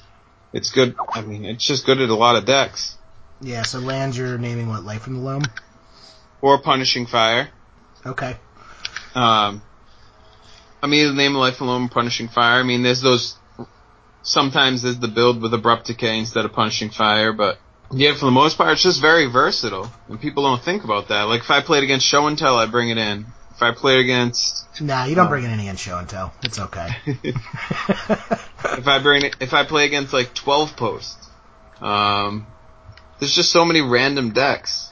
It's 0.51 0.69
good. 0.71 0.95
I 1.13 1.21
mean, 1.21 1.45
it's 1.45 1.65
just 1.65 1.85
good 1.85 2.01
at 2.01 2.09
a 2.09 2.15
lot 2.15 2.35
of 2.35 2.45
decks. 2.45 2.97
Yeah, 3.41 3.63
so 3.63 3.79
lands 3.79 4.17
you're 4.17 4.37
naming 4.37 4.67
what? 4.67 4.83
Life 4.83 5.07
in 5.07 5.13
the 5.13 5.19
Loam? 5.19 5.43
Or 6.41 6.61
Punishing 6.61 7.05
Fire. 7.05 7.49
Okay. 8.05 8.35
Um, 9.15 9.61
I 10.81 10.87
mean, 10.87 11.07
the 11.07 11.13
name 11.13 11.35
of 11.35 11.41
Life 11.41 11.61
Alone, 11.61 11.89
Punishing 11.89 12.27
Fire. 12.27 12.59
I 12.59 12.63
mean, 12.63 12.83
there's 12.83 13.01
those. 13.01 13.35
Sometimes 14.21 14.81
there's 14.81 14.99
the 14.99 15.07
build 15.07 15.41
with 15.41 15.53
Abrupt 15.53 15.87
Decay 15.87 16.19
instead 16.19 16.45
of 16.45 16.53
Punishing 16.53 16.89
Fire, 16.89 17.33
but 17.33 17.57
yeah, 17.91 18.13
for 18.13 18.25
the 18.25 18.31
most 18.31 18.57
part, 18.57 18.73
it's 18.73 18.83
just 18.83 19.01
very 19.01 19.25
versatile, 19.25 19.91
and 20.07 20.19
people 20.21 20.43
don't 20.43 20.61
think 20.61 20.83
about 20.83 21.07
that. 21.07 21.23
Like 21.23 21.41
if 21.41 21.49
I 21.49 21.61
played 21.61 21.83
against 21.83 22.05
Show 22.05 22.27
and 22.27 22.37
Tell, 22.37 22.57
I 22.57 22.65
bring 22.65 22.89
it 22.89 22.97
in. 22.97 23.25
If 23.55 23.63
I 23.63 23.73
played 23.73 23.99
against, 23.99 24.81
Nah, 24.81 25.05
you 25.05 25.15
don't 25.15 25.27
bring 25.27 25.43
it 25.43 25.47
in 25.47 25.53
any 25.53 25.67
in 25.67 25.75
show 25.75 25.97
and 25.97 26.07
tell. 26.07 26.33
It's 26.43 26.59
okay. 26.59 26.89
if 27.05 28.87
I 28.87 28.99
bring 29.01 29.25
it, 29.25 29.35
if 29.41 29.53
I 29.53 29.65
play 29.65 29.85
against 29.85 30.13
like 30.13 30.33
12 30.33 30.77
posts, 30.77 31.29
um, 31.81 32.47
there's 33.19 33.35
just 33.35 33.51
so 33.51 33.65
many 33.65 33.81
random 33.81 34.31
decks. 34.31 34.91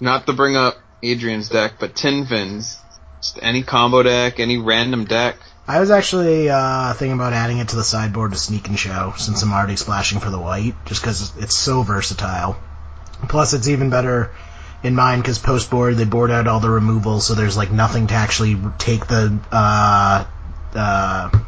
Not 0.00 0.26
to 0.26 0.32
bring 0.32 0.56
up 0.56 0.76
Adrian's 1.02 1.48
deck, 1.48 1.74
but 1.78 1.94
Tin 1.94 2.26
Fins. 2.26 2.80
Just 3.20 3.38
any 3.42 3.62
combo 3.62 4.02
deck, 4.02 4.40
any 4.40 4.58
random 4.58 5.04
deck. 5.04 5.36
I 5.68 5.80
was 5.80 5.90
actually 5.90 6.48
uh, 6.48 6.92
thinking 6.94 7.14
about 7.14 7.32
adding 7.32 7.58
it 7.58 7.68
to 7.68 7.76
the 7.76 7.84
sideboard 7.84 8.32
to 8.32 8.38
sneak 8.38 8.68
and 8.68 8.78
show 8.78 9.14
since 9.16 9.42
I'm 9.42 9.52
already 9.52 9.76
splashing 9.76 10.20
for 10.20 10.30
the 10.30 10.38
white, 10.38 10.74
just 10.84 11.02
because 11.02 11.36
it's 11.38 11.56
so 11.56 11.82
versatile. 11.82 12.56
Plus, 13.28 13.52
it's 13.52 13.66
even 13.68 13.90
better 13.90 14.30
in 14.82 14.94
mine 14.94 15.20
because 15.20 15.38
post 15.38 15.70
board 15.70 15.96
they 15.96 16.04
board 16.04 16.30
out 16.30 16.46
all 16.46 16.60
the 16.60 16.70
removals, 16.70 17.26
so 17.26 17.34
there's 17.34 17.56
like 17.56 17.72
nothing 17.72 18.06
to 18.08 18.14
actually 18.14 18.56
take 18.78 19.06
the. 19.06 19.38
Uh, 19.50 20.24
uh, 20.74 21.30
well, 21.32 21.42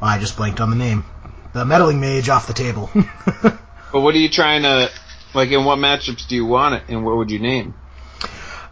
I 0.00 0.18
just 0.18 0.36
blanked 0.36 0.60
on 0.60 0.70
the 0.70 0.76
name. 0.76 1.04
The 1.52 1.64
meddling 1.64 2.00
mage 2.00 2.28
off 2.28 2.48
the 2.48 2.54
table. 2.54 2.90
But 3.94 4.00
what 4.00 4.16
are 4.16 4.18
you 4.18 4.28
trying 4.28 4.62
to, 4.62 4.90
like, 5.34 5.50
in 5.50 5.64
what 5.64 5.78
matchups 5.78 6.26
do 6.28 6.34
you 6.34 6.46
want 6.46 6.74
it, 6.76 6.82
and 6.88 7.04
what 7.04 7.16
would 7.16 7.30
you 7.30 7.38
name? 7.38 7.74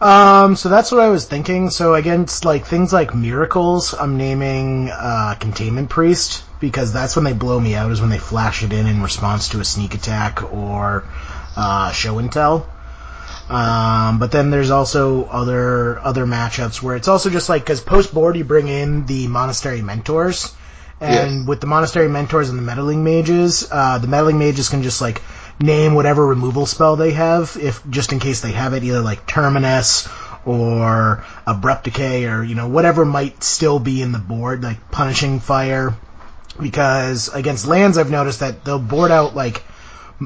Um, 0.01 0.57
so 0.57 0.67
that's 0.67 0.91
what 0.91 0.99
I 0.99 1.07
was 1.09 1.25
thinking. 1.25 1.69
So 1.69 1.95
against 1.95 2.43
like 2.43 2.65
things 2.65 2.91
like 2.91 3.15
miracles, 3.15 3.93
I'm 3.93 4.17
naming 4.17 4.89
uh, 4.91 5.35
containment 5.39 5.89
priest 5.89 6.43
because 6.59 6.91
that's 6.91 7.15
when 7.15 7.23
they 7.23 7.31
blow 7.33 7.57
me 7.57 7.75
out 7.75 7.89
is 7.91 8.01
when 8.01 8.09
they 8.09 8.17
flash 8.17 8.63
it 8.63 8.73
in 8.73 8.85
in 8.85 9.01
response 9.01 9.49
to 9.49 9.61
a 9.61 9.65
sneak 9.65 9.93
attack 9.95 10.43
or 10.53 11.05
uh, 11.55 11.91
show 11.93 12.17
and 12.19 12.29
tell. 12.31 12.67
Um, 13.49 14.19
but 14.19 14.31
then 14.31 14.51
there's 14.51 14.71
also 14.71 15.25
other 15.25 15.99
other 15.99 16.25
matchups 16.25 16.81
where 16.81 16.95
it's 16.97 17.07
also 17.07 17.29
just 17.29 17.47
like 17.47 17.63
because 17.63 17.79
post 17.81 18.13
board 18.13 18.35
you 18.35 18.43
bring 18.43 18.67
in 18.67 19.05
the 19.05 19.27
monastery 19.27 19.81
mentors, 19.81 20.53
and 20.99 21.39
Yes. 21.41 21.47
with 21.47 21.61
the 21.61 21.67
monastery 21.67 22.09
mentors 22.09 22.49
and 22.49 22.57
the 22.57 22.63
meddling 22.63 23.03
mages, 23.03 23.67
uh, 23.71 23.99
the 23.99 24.07
meddling 24.07 24.37
mages 24.37 24.69
can 24.69 24.81
just 24.83 25.01
like 25.01 25.21
name 25.59 25.93
whatever 25.93 26.25
removal 26.25 26.65
spell 26.65 26.95
they 26.95 27.11
have, 27.11 27.57
if 27.59 27.87
just 27.89 28.11
in 28.11 28.19
case 28.19 28.41
they 28.41 28.51
have 28.51 28.73
it, 28.73 28.83
either 28.83 29.01
like 29.01 29.25
terminus 29.25 30.07
or 30.45 31.23
abrupt 31.47 31.85
decay 31.85 32.25
or 32.25 32.43
you 32.43 32.55
know 32.55 32.67
whatever 32.67 33.05
might 33.05 33.43
still 33.43 33.79
be 33.79 34.01
in 34.01 34.11
the 34.11 34.19
board, 34.19 34.63
like 34.63 34.91
punishing 34.91 35.39
fire. 35.39 35.95
Because 36.61 37.29
against 37.29 37.65
lands, 37.65 37.97
I've 37.97 38.11
noticed 38.11 38.41
that 38.41 38.63
they'll 38.63 38.77
board 38.77 39.09
out 39.09 39.35
like 39.35 39.63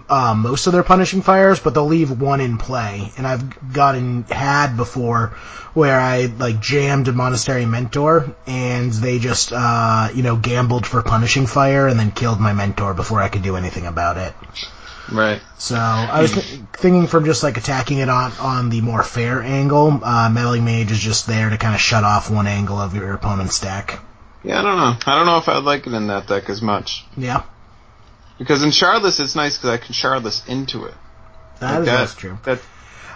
uh, 0.09 0.35
most 0.35 0.67
of 0.67 0.73
their 0.73 0.83
punishing 0.83 1.21
fires, 1.21 1.59
but 1.59 1.73
they'll 1.73 1.85
leave 1.85 2.19
one 2.19 2.41
in 2.41 2.57
play. 2.57 3.11
And 3.17 3.25
I've 3.25 3.73
gotten 3.73 4.23
had 4.23 4.75
before 4.75 5.33
where 5.73 5.99
I 5.99 6.25
like 6.25 6.59
jammed 6.59 7.07
a 7.07 7.13
monastery 7.13 7.65
mentor, 7.65 8.35
and 8.45 8.91
they 8.91 9.19
just 9.19 9.53
uh, 9.53 10.09
you 10.13 10.23
know 10.23 10.35
gambled 10.35 10.85
for 10.85 11.01
punishing 11.01 11.45
fire 11.45 11.87
and 11.87 11.99
then 11.99 12.11
killed 12.11 12.39
my 12.39 12.53
mentor 12.53 12.93
before 12.93 13.21
I 13.21 13.29
could 13.29 13.43
do 13.43 13.55
anything 13.55 13.85
about 13.85 14.17
it. 14.17 14.33
Right. 15.11 15.41
So 15.57 15.75
I 15.75 16.21
was 16.21 16.33
th- 16.33 16.61
thinking 16.73 17.07
from 17.07 17.25
just 17.25 17.41
like 17.43 17.57
attacking 17.57 17.99
it 17.99 18.09
on 18.09 18.31
on 18.39 18.69
the 18.69 18.81
more 18.81 19.03
fair 19.03 19.41
angle. 19.41 19.99
Uh, 20.03 20.29
meddling 20.29 20.65
mage 20.65 20.91
is 20.91 20.99
just 20.99 21.27
there 21.27 21.49
to 21.49 21.57
kind 21.57 21.73
of 21.75 21.79
shut 21.81 22.03
off 22.03 22.29
one 22.29 22.45
angle 22.47 22.77
of 22.77 22.93
your 22.93 23.13
opponent's 23.13 23.59
deck. 23.59 23.99
Yeah, 24.43 24.59
I 24.59 24.63
don't 24.63 24.77
know. 24.77 24.97
I 25.05 25.15
don't 25.15 25.25
know 25.25 25.37
if 25.37 25.47
I'd 25.49 25.63
like 25.63 25.87
it 25.87 25.93
in 25.93 26.07
that 26.07 26.27
deck 26.27 26.49
as 26.49 26.61
much. 26.61 27.05
Yeah, 27.17 27.43
Because 28.37 28.63
in 28.63 28.69
Shardless, 28.69 29.19
it's 29.19 29.35
nice 29.35 29.57
because 29.57 29.69
I 29.71 29.77
can 29.77 29.93
Shardless 29.93 30.47
into 30.47 30.85
it. 30.85 30.93
that 31.59 31.71
Like 31.71 31.79
is 31.81 31.85
that- 31.87 31.97
that's 31.97 32.15
true. 32.15 32.37
That, 32.43 32.59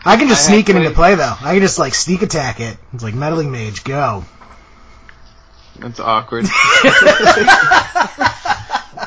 I 0.03 0.17
can 0.17 0.27
just 0.29 0.49
I 0.49 0.53
sneak 0.53 0.67
it 0.69 0.75
have 0.75 0.83
into 0.83 0.95
play 0.95 1.15
though. 1.15 1.35
I 1.41 1.53
can 1.53 1.61
just 1.61 1.77
like 1.77 1.93
sneak 1.93 2.21
attack 2.23 2.59
it. 2.59 2.75
It's 2.93 3.03
like 3.03 3.13
meddling 3.13 3.51
mage, 3.51 3.83
go. 3.83 4.25
that's 5.79 5.99
awkward. 5.99 6.45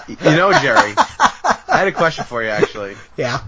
You 0.09 0.17
know, 0.37 0.53
Jerry, 0.61 0.93
I 0.97 1.59
had 1.85 1.93
a 1.93 1.97
question 1.97 2.25
for 2.25 2.43
you 2.43 2.49
actually. 2.49 2.97
Yeah. 3.17 3.41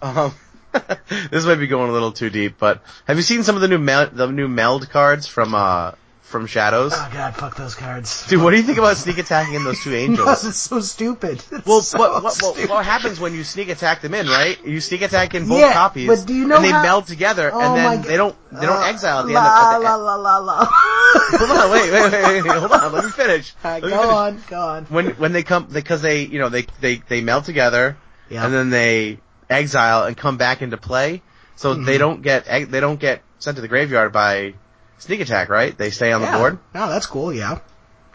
Um, 0.00 0.32
this 1.30 1.44
might 1.44 1.56
be 1.56 1.66
going 1.66 1.90
a 1.90 1.92
little 1.92 2.12
too 2.12 2.30
deep, 2.30 2.56
but 2.58 2.82
have 3.06 3.16
you 3.16 3.22
seen 3.22 3.42
some 3.42 3.56
of 3.56 3.62
the 3.62 3.68
new 3.68 3.78
mel- 3.78 4.10
the 4.12 4.30
new 4.30 4.46
meld 4.48 4.88
cards 4.90 5.26
from 5.26 5.54
uh 5.54 5.92
from 6.28 6.46
Shadows? 6.46 6.92
Oh 6.94 7.10
god, 7.12 7.34
fuck 7.36 7.56
those 7.56 7.74
cards. 7.74 8.26
Dude, 8.28 8.42
what 8.42 8.50
do 8.50 8.56
you 8.56 8.62
think 8.62 8.78
about 8.78 8.96
sneak 8.96 9.18
attacking 9.18 9.54
in 9.54 9.64
those 9.64 9.80
two 9.82 9.90
Because 9.90 10.08
angels? 10.08 10.44
it's 10.46 10.58
so 10.58 10.80
stupid. 10.80 11.42
It's 11.50 11.66
Well, 11.66 11.80
so 11.80 11.98
what, 11.98 12.12
what, 12.12 12.22
what, 12.24 12.32
stupid. 12.34 12.68
what 12.70 12.84
happens 12.84 13.18
when 13.18 13.34
you 13.34 13.44
sneak 13.44 13.68
attack 13.70 14.02
them 14.02 14.14
in, 14.14 14.26
right? 14.28 14.62
You 14.64 14.80
sneak 14.80 15.02
attack 15.02 15.34
in 15.34 15.48
both 15.48 15.58
Yeah, 15.60 15.72
copies, 15.72 16.06
but 16.06 16.26
do 16.26 16.34
you 16.34 16.46
know 16.46 16.56
and 16.56 16.64
they 16.64 16.70
how- 16.70 16.82
meld 16.82 17.06
together, 17.06 17.50
Oh 17.52 17.60
and 17.60 17.76
then 17.76 18.02
they 18.02 18.16
don't 18.16 18.36
they 18.52 18.66
don't 18.66 18.82
Uh, 18.82 18.86
exile 18.86 19.20
at 19.20 19.26
the 19.26 19.32
la, 19.32 19.40
end. 19.40 19.48
Of, 19.48 19.54
at 19.54 19.78
the, 19.78 19.84
la 19.84 19.94
la 19.96 20.16
la 20.16 20.38
la. 20.38 20.68
hold 20.70 21.50
on, 21.50 21.70
wait, 21.72 21.92
wait, 21.92 22.12
wait, 22.12 22.42
wait, 22.44 22.56
hold 22.58 22.72
on, 22.72 22.92
let 22.92 23.04
me 23.04 23.10
finish. 23.10 23.54
Alright, 23.64 23.82
Let 23.82 23.90
me 23.90 23.96
go 23.96 24.02
finish. 24.02 24.14
on, 24.14 24.42
go 24.48 24.60
on. 24.60 24.84
When 24.86 25.06
when 25.16 25.32
they 25.32 25.42
come 25.42 25.64
because 25.72 26.02
they 26.02 26.22
you 26.24 26.38
know 26.38 26.48
they 26.50 26.66
they 26.80 26.96
they 27.08 27.20
meld 27.22 27.44
together, 27.44 27.96
Yeah. 28.28 28.44
and 28.44 28.52
then 28.54 28.70
they 28.70 29.18
exile 29.50 30.04
and 30.04 30.14
come 30.16 30.36
back 30.36 30.60
into 30.62 30.76
play, 30.76 31.22
so 31.56 31.74
Mm-hmm. 31.74 31.84
they 31.84 31.98
don't 31.98 32.22
get 32.22 32.44
they 32.46 32.80
don't 32.80 33.00
get 33.00 33.22
sent 33.38 33.56
to 33.56 33.60
the 33.62 33.68
graveyard 33.68 34.12
by 34.12 34.54
sneak 34.98 35.20
attack, 35.20 35.48
right? 35.48 35.76
They 35.76 35.90
stay 35.90 36.12
on 36.12 36.20
yeah. 36.22 36.32
the 36.32 36.38
board. 36.38 36.58
No, 36.74 36.88
that's 36.88 37.06
cool. 37.06 37.32
Yeah, 37.32 37.60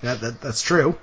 that, 0.02 0.22
that 0.22 0.42
that's 0.42 0.62
true. 0.62 0.98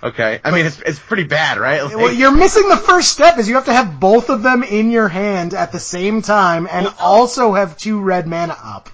Okay, 0.00 0.40
I 0.44 0.52
mean 0.52 0.66
it's 0.66 0.80
it's 0.80 0.98
pretty 0.98 1.24
bad, 1.24 1.58
right? 1.58 1.82
Like- 1.82 1.96
Well, 1.96 2.12
you're 2.12 2.30
missing 2.30 2.68
the 2.68 2.76
first 2.76 3.10
step. 3.10 3.38
Is 3.38 3.48
you 3.48 3.56
have 3.56 3.64
to 3.64 3.72
have 3.72 3.98
both 3.98 4.30
of 4.30 4.42
them 4.42 4.62
in 4.62 4.90
your 4.92 5.08
hand 5.08 5.54
at 5.54 5.72
the 5.72 5.80
same 5.80 6.22
time, 6.22 6.68
and 6.70 6.86
oh. 6.86 6.94
also 7.00 7.54
have 7.54 7.76
two 7.76 8.00
red 8.00 8.28
mana 8.28 8.56
up. 8.62 8.90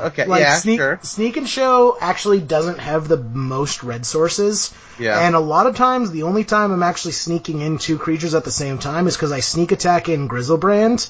okay, 0.00 0.26
Like 0.26 0.40
yeah, 0.40 0.56
sneak, 0.56 0.80
sure, 0.80 0.98
sneak 1.02 1.36
and 1.36 1.48
show 1.48 1.96
actually 2.00 2.40
doesn't 2.40 2.80
have 2.80 3.06
the 3.06 3.16
most 3.16 3.84
red 3.84 4.04
sources. 4.04 4.74
Yeah. 4.98 5.20
And 5.20 5.36
a 5.36 5.40
lot 5.40 5.68
of 5.68 5.76
times, 5.76 6.10
the 6.10 6.24
only 6.24 6.42
time 6.42 6.72
I'm 6.72 6.82
actually 6.82 7.12
sneaking 7.12 7.60
in 7.60 7.78
two 7.78 7.96
creatures 7.96 8.34
at 8.34 8.42
the 8.42 8.50
same 8.50 8.78
time 8.78 9.06
is 9.06 9.16
because 9.16 9.30
I 9.30 9.38
sneak 9.38 9.70
attack 9.70 10.08
in 10.08 10.28
Griselbrand, 10.28 11.08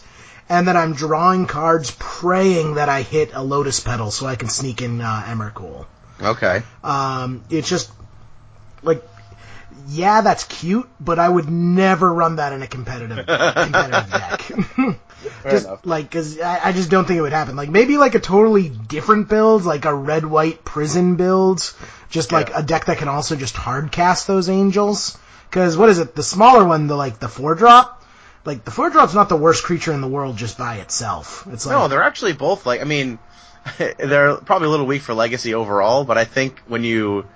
and 0.49 0.67
then 0.69 0.77
I'm 0.77 0.95
drawing 0.95 1.47
cards 1.47 1.95
praying 1.99 2.75
that 2.75 2.89
I 2.89 3.03
hit 3.03 3.31
a 3.35 3.43
Lotus 3.43 3.81
Petal 3.81 4.11
so 4.11 4.27
I 4.27 4.37
can 4.37 4.49
sneak 4.49 4.83
in 4.83 5.01
uh, 5.01 5.23
Emrakul. 5.27 5.87
okay. 6.21 6.63
Um, 6.85 7.43
it's 7.51 7.69
just 7.69 7.91
like, 8.83 9.03
yeah, 9.89 10.21
that's 10.21 10.45
cute, 10.45 10.89
but 11.01 11.19
I 11.19 11.29
would 11.29 11.49
never 11.51 12.13
run 12.13 12.37
that 12.37 12.53
in 12.53 12.63
a 12.63 12.67
competitive 12.67 13.27
competitive 13.27 14.11
deck. 14.11 14.53
just 15.51 15.67
enough. 15.67 15.81
like, 15.87 16.11
cause 16.11 16.39
I, 16.41 16.69
I 16.69 16.73
just 16.73 16.91
don't 16.91 17.05
think 17.07 17.19
it 17.19 17.23
would 17.23 17.33
happen. 17.33 17.57
Like 17.57 17.71
maybe 17.71 17.97
like 17.97 18.15
a 18.15 18.21
totally 18.21 18.69
different 18.69 19.29
build, 19.29 19.65
like 19.65 19.85
a 19.85 19.95
red 19.95 20.25
white 20.27 20.65
prison 20.65 21.17
build, 21.17 21.73
just 22.11 22.31
like 22.33 22.51
Yeah. 22.51 22.61
a 22.61 22.63
deck 22.63 22.85
that 22.87 22.99
can 22.99 23.09
also 23.09 23.35
just 23.37 23.57
hard 23.57 23.91
cast 23.91 24.27
those 24.27 24.49
angels. 24.49 25.17
Cause 25.51 25.77
what 25.77 25.89
is 25.89 25.99
it? 25.99 26.15
The 26.15 26.23
smaller 26.23 26.65
one, 26.65 26.87
the 26.87 26.97
like 26.97 27.19
the 27.19 27.29
four 27.29 27.55
drop. 27.55 28.02
Like 28.45 28.65
the 28.65 28.71
four 28.71 28.91
drop's 28.91 29.15
not 29.15 29.29
the 29.29 29.37
worst 29.37 29.63
creature 29.63 29.93
in 29.93 30.01
the 30.01 30.09
world 30.09 30.37
just 30.37 30.59
by 30.59 30.77
itself. 30.77 31.47
It's 31.51 31.65
like 31.65 31.77
No, 31.77 31.89
they're 31.89 32.03
actually 32.03 32.33
both 32.33 32.67
like. 32.67 32.81
I 32.81 32.85
mean, 32.85 33.19
they're 33.79 34.37
probably 34.37 34.67
a 34.67 34.71
little 34.71 34.87
weak 34.87 35.03
for 35.03 35.15
legacy 35.15 35.55
overall, 35.55 36.05
but 36.05 36.19
I 36.19 36.25
think 36.25 36.61
when 36.67 36.83
you 36.83 37.27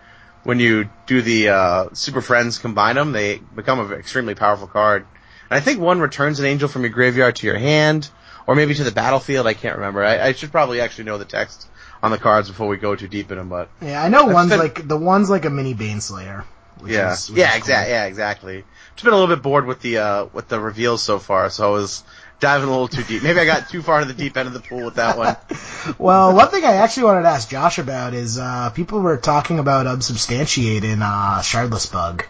when 0.43 0.61
you 0.61 0.89
do 1.07 1.23
the 1.23 1.49
uh, 1.49 1.89
Super 1.93 2.21
Friends 2.21 2.59
combine 2.59 2.97
them, 2.97 3.13
they 3.13 3.39
become 3.39 3.81
an 3.81 3.99
extremely 3.99 4.35
powerful 4.35 4.67
card. 4.67 5.07
And 5.51 5.57
I 5.57 5.61
think 5.61 5.81
one 5.81 6.01
returns 6.01 6.41
an 6.41 6.47
angel 6.47 6.69
from 6.69 6.83
your 6.83 6.91
graveyard 6.91 7.37
to 7.37 7.47
your 7.47 7.59
hand, 7.59 8.09
or 8.47 8.55
maybe 8.55 8.75
to 8.75 8.85
the 8.85 8.93
battlefield. 8.93 9.47
I 9.47 9.55
can't 9.55 9.77
remember. 9.77 10.05
I, 10.05 10.29
I 10.29 10.33
should 10.33 10.51
probably 10.51 10.81
actually 10.81 11.05
know 11.05 11.19
the 11.19 11.25
text 11.25 11.69
on 12.03 12.11
the 12.11 12.19
cards 12.19 12.49
before 12.49 12.69
we 12.69 12.77
go 12.77 12.97
too 12.97 13.09
deep 13.09 13.31
in 13.31 13.39
them. 13.39 13.49
But 13.49 13.71
yeah, 13.81 14.03
I 14.03 14.09
know 14.09 14.27
one's 14.27 14.51
like 14.57 14.87
the 14.87 14.97
one's 14.97 15.31
like 15.31 15.45
a 15.45 15.51
mini 15.51 15.75
Baneslayer. 15.75 16.45
Which 16.81 16.93
yeah, 16.93 17.13
is, 17.13 17.31
yeah, 17.31 17.57
exactly. 17.57 17.93
Yeah, 17.93 18.05
exactly. 18.05 18.65
Just 18.97 19.05
been 19.05 19.13
a 19.13 19.17
little 19.19 19.35
bit 19.35 19.43
bored 19.43 19.67
with 19.67 19.81
the 19.81 19.99
uh, 19.99 20.27
with 20.33 20.49
the 20.49 20.59
reveals 20.59 21.03
so 21.03 21.19
far, 21.19 21.51
so 21.51 21.69
I 21.69 21.71
was 21.71 22.03
diving 22.41 22.67
a 22.67 22.71
little 22.71 22.89
too 22.89 23.03
deep. 23.03 23.23
Maybe 23.23 23.39
I 23.39 23.45
got 23.45 23.69
too 23.69 23.83
far 23.83 24.01
to 24.01 24.07
the 24.07 24.15
deep 24.15 24.37
end 24.37 24.49
of 24.49 24.55
the 24.55 24.61
pool 24.61 24.85
with 24.85 24.95
that 24.97 25.17
one. 25.19 25.37
Well, 25.99 26.35
one 26.35 26.49
thing 26.49 26.65
I 26.65 26.73
actually 26.73 27.05
wanted 27.05 27.23
to 27.23 27.29
ask 27.29 27.49
Josh 27.49 27.79
about 27.79 28.13
is 28.13 28.39
uh, 28.39 28.71
people 28.71 29.01
were 29.01 29.17
talking 29.19 29.61
about 29.61 29.87
unsubstantiate 29.87 30.83
in 30.83 31.01
uh, 31.01 31.39
Shardless 31.43 31.93
Bug 31.93 32.25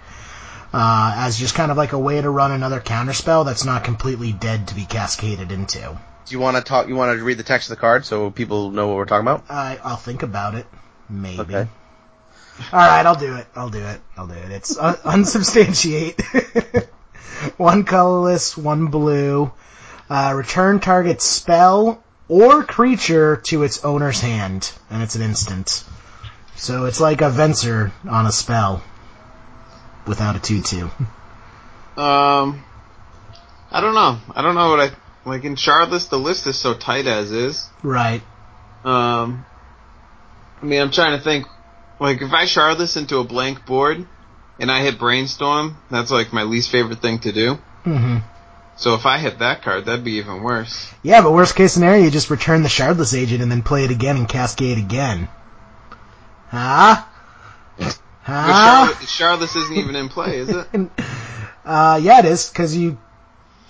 uh, 0.75 1.15
as 1.17 1.39
just 1.39 1.55
kind 1.55 1.71
of 1.71 1.79
like 1.79 1.93
a 1.93 1.99
way 1.99 2.21
to 2.21 2.29
run 2.29 2.53
another 2.53 2.81
counterspell 2.81 3.47
that's 3.47 3.65
not 3.65 3.85
completely 3.85 4.33
dead 4.33 4.69
to 4.69 4.75
be 4.75 4.85
cascaded 4.85 5.53
into. 5.53 5.79
Do 5.79 6.33
you 6.35 6.39
want 6.39 6.59
to 6.59 6.63
talk? 6.63 6.89
You 6.89 6.97
want 6.97 7.17
to 7.17 7.25
read 7.25 7.39
the 7.39 7.45
text 7.45 7.71
of 7.71 7.77
the 7.77 7.81
card 7.81 8.05
so 8.05 8.31
people 8.31 8.71
know 8.71 8.89
what 8.89 8.97
we're 8.97 9.07
talking 9.07 9.27
about? 9.27 9.45
I, 9.49 9.79
I'll 9.83 9.97
think 9.97 10.23
about 10.23 10.55
it. 10.55 10.67
Maybe. 11.09 11.41
Okay. 11.41 11.69
All 12.73 12.79
right, 12.79 13.05
I'll 13.05 13.15
do 13.15 13.37
it. 13.37 13.47
I'll 13.55 13.71
do 13.71 13.85
it. 13.85 14.01
I'll 14.17 14.27
do 14.27 14.35
it. 14.35 14.51
It's 14.51 14.77
un- 14.79 14.99
unsubstantiate. 15.05 16.21
one 17.57 17.85
colorless, 17.85 18.57
one 18.57 18.87
blue. 18.87 19.53
Uh, 20.09 20.33
return 20.37 20.81
target 20.81 21.21
spell 21.21 22.03
or 22.29 22.65
creature 22.65 23.37
to 23.37 23.63
its 23.63 23.85
owner's 23.85 24.21
hand, 24.21 24.73
and 24.91 25.03
it's 25.03 25.17
an 25.17 25.23
instant. 25.23 25.85
So 26.57 26.87
it's 26.87 27.01
like 27.01 27.21
a 27.21 27.31
Venser 27.31 27.93
on 28.09 28.27
a 28.27 28.33
spell 28.33 28.83
without 30.07 30.37
a 30.37 30.39
two-two. 30.39 30.91
Um, 32.01 32.65
I 33.71 33.81
don't 33.81 33.95
know. 33.95 34.19
I 34.35 34.43
don't 34.43 34.55
know 34.55 34.71
what 34.71 34.81
I 34.81 34.91
like 35.29 35.45
in 35.45 35.57
Shardless. 35.57 36.09
The 36.09 36.19
list 36.19 36.47
is 36.47 36.59
so 36.59 36.75
tight 36.75 37.07
as 37.07 37.33
is. 37.33 37.69
Right. 37.83 38.23
Um, 38.85 39.45
I 40.63 40.65
mean, 40.65 40.81
I'm 40.81 40.91
trying 40.91 41.19
to 41.19 41.23
think. 41.23 41.47
Like, 41.99 42.23
if 42.23 42.33
I 42.33 42.45
Shardless 42.45 42.97
into 42.97 43.19
a 43.19 43.25
blank 43.25 43.65
board 43.65 44.07
and 44.59 44.71
I 44.71 44.83
hit 44.83 44.99
Brainstorm, 44.99 45.77
that's 45.91 46.11
like 46.11 46.33
my 46.33 46.43
least 46.43 46.71
favorite 46.71 47.01
thing 47.01 47.19
to 47.21 47.33
do. 47.33 47.55
hmm 47.85 48.19
So 48.77 48.95
if 48.95 49.07
I 49.07 49.19
hit 49.19 49.39
that 49.39 49.63
card, 49.63 49.87
that'd 49.87 50.05
be 50.05 50.13
even 50.19 50.43
worse. 50.43 50.93
Yeah, 51.03 51.23
but 51.23 51.33
worst 51.33 51.57
case 51.57 51.73
scenario, 51.73 52.05
you 52.05 52.11
just 52.11 52.31
return 52.31 52.63
the 52.63 52.69
Shardless 52.69 53.17
Agent 53.17 53.43
and 53.43 53.51
then 53.51 53.63
play 53.63 53.85
it 53.85 53.91
again 53.91 54.17
and 54.17 54.29
cascade 54.29 54.79
again. 54.79 55.29
Huh? 56.49 57.05
But 57.79 57.99
Huh? 58.23 58.89
Shardless, 58.93 59.07
Shardless 59.07 59.57
isn't 59.57 59.77
even 59.77 59.95
in 59.97 60.09
play, 60.09 60.39
is 60.39 60.49
it? 60.51 60.67
Uh, 61.65 61.99
yeah, 62.01 62.21
it 62.21 62.25
is 62.27 62.49
because 62.49 62.77
you. 62.77 62.97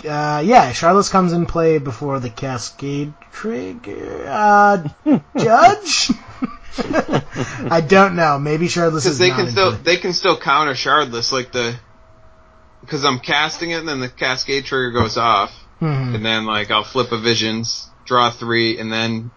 Uh, 0.05 0.43
yeah, 0.45 0.71
Shardless 0.73 1.11
comes 1.11 1.33
in 1.33 1.47
play 1.47 1.79
before 1.79 2.21
the 2.21 2.29
Cascade 2.29 3.15
trigger. 3.33 4.27
Uh, 4.29 4.87
Judge. 5.39 6.11
I 6.79 7.81
don't 7.87 8.17
know. 8.17 8.39
Maybe 8.39 8.67
Shardless 8.67 9.05
Because 9.05 9.19
they 9.19 9.31
can 9.31 9.49
still 9.51 9.73
they 9.73 9.97
can 9.97 10.13
still 10.13 10.39
counter 10.39 10.73
Shardless 10.73 11.33
like 11.33 11.53
the 11.53 11.79
because 12.81 13.05
I'm 13.05 13.19
casting 13.19 13.71
it 13.71 13.81
and 13.81 13.89
then 13.89 14.01
the 14.01 14.09
Cascade 14.09 14.65
trigger 14.65 14.93
goes 14.93 15.17
off 15.17 15.51
Mhm. 15.81 16.15
and 16.15 16.25
then 16.25 16.47
like 16.47 16.71
I'll 16.71 16.85
flip 16.85 17.13
a 17.13 17.19
Visions, 17.19 17.89
draw 18.07 18.31
three, 18.31 18.79
and 18.79 18.91
then 18.93 19.31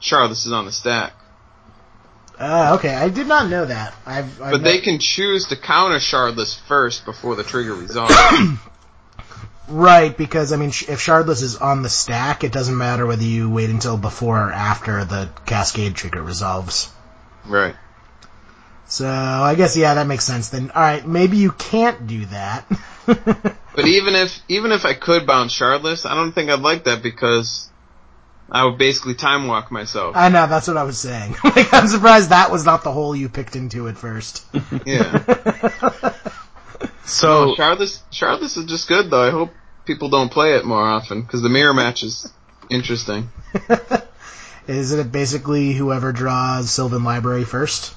Shardless 0.00 0.46
is 0.46 0.52
on 0.52 0.64
the 0.66 0.72
stack. 0.72 1.12
Uh, 2.38 2.74
okay, 2.78 2.92
I 2.92 3.08
did 3.10 3.28
not 3.28 3.48
know 3.48 3.64
that. 3.64 3.94
I've, 4.04 4.42
I've 4.42 4.50
But 4.52 4.64
they 4.64 4.74
not- 4.76 4.82
can 4.84 4.98
choose 4.98 5.46
to 5.48 5.56
counter 5.56 5.98
Shardless 5.98 6.58
first 6.66 7.04
before 7.04 7.36
the 7.36 7.44
trigger 7.44 7.74
resolves. 7.74 8.12
right 9.68 10.16
because 10.16 10.52
I 10.52 10.56
mean, 10.56 10.70
if 10.70 11.00
Shardless 11.00 11.42
is 11.42 11.56
on 11.56 11.82
the 11.82 11.88
stack, 11.88 12.44
it 12.44 12.52
doesn't 12.52 12.76
matter 12.76 13.06
whether 13.06 13.22
you 13.22 13.50
wait 13.50 13.70
until 13.70 13.96
before 13.96 14.48
or 14.48 14.52
after 14.52 15.04
the 15.04 15.30
Cascade 15.46 15.94
trigger 15.94 16.22
resolves. 16.22 16.90
right. 17.46 17.74
So 18.86 19.08
I 19.08 19.54
guess 19.54 19.76
yeah, 19.76 19.94
that 19.94 20.06
makes 20.06 20.24
sense. 20.24 20.50
Then 20.50 20.70
all 20.70 20.82
right, 20.82 21.06
maybe 21.06 21.38
you 21.38 21.52
can't 21.52 22.06
do 22.06 22.26
that. 22.26 22.66
But 23.74 23.86
even 23.86 24.14
if 24.14 24.40
even 24.48 24.70
if 24.70 24.84
I 24.84 24.94
could 24.94 25.26
bounce 25.26 25.52
Shardless, 25.58 26.08
I 26.08 26.14
don't 26.14 26.32
think 26.32 26.48
I'd 26.48 26.60
like 26.60 26.84
that 26.84 27.02
because 27.02 27.68
I 28.50 28.64
would 28.64 28.78
basically 28.78 29.14
time 29.14 29.48
walk 29.48 29.72
myself. 29.72 30.14
I 30.16 30.28
know 30.28 30.46
that's 30.46 30.68
what 30.68 30.76
I 30.76 30.84
was 30.84 30.98
saying. 30.98 31.34
like, 31.44 31.72
I'm 31.74 31.88
surprised 31.88 32.30
that 32.30 32.52
was 32.52 32.64
not 32.64 32.84
the 32.84 32.92
hole 32.92 33.16
you 33.16 33.28
picked 33.28 33.56
into 33.56 33.88
at 33.88 33.96
first. 33.98 34.44
Yeah. 34.86 35.24
So 37.04 37.46
No, 37.46 37.54
Shardless 37.54 38.00
Shardless 38.10 38.56
is 38.56 38.64
just 38.66 38.88
good 38.88 39.10
though. 39.10 39.22
I 39.22 39.30
hope 39.30 39.50
people 39.84 40.08
don't 40.08 40.30
play 40.30 40.54
it 40.54 40.64
more 40.64 40.82
often 40.82 41.22
because 41.22 41.42
the 41.42 41.48
mirror 41.48 41.74
match 41.74 42.02
is 42.02 42.32
interesting. 42.70 43.28
Is 44.66 44.92
it 44.92 45.12
basically 45.12 45.74
whoever 45.74 46.12
draws 46.12 46.70
Sylvan 46.70 47.04
Library 47.04 47.44
first? 47.44 47.94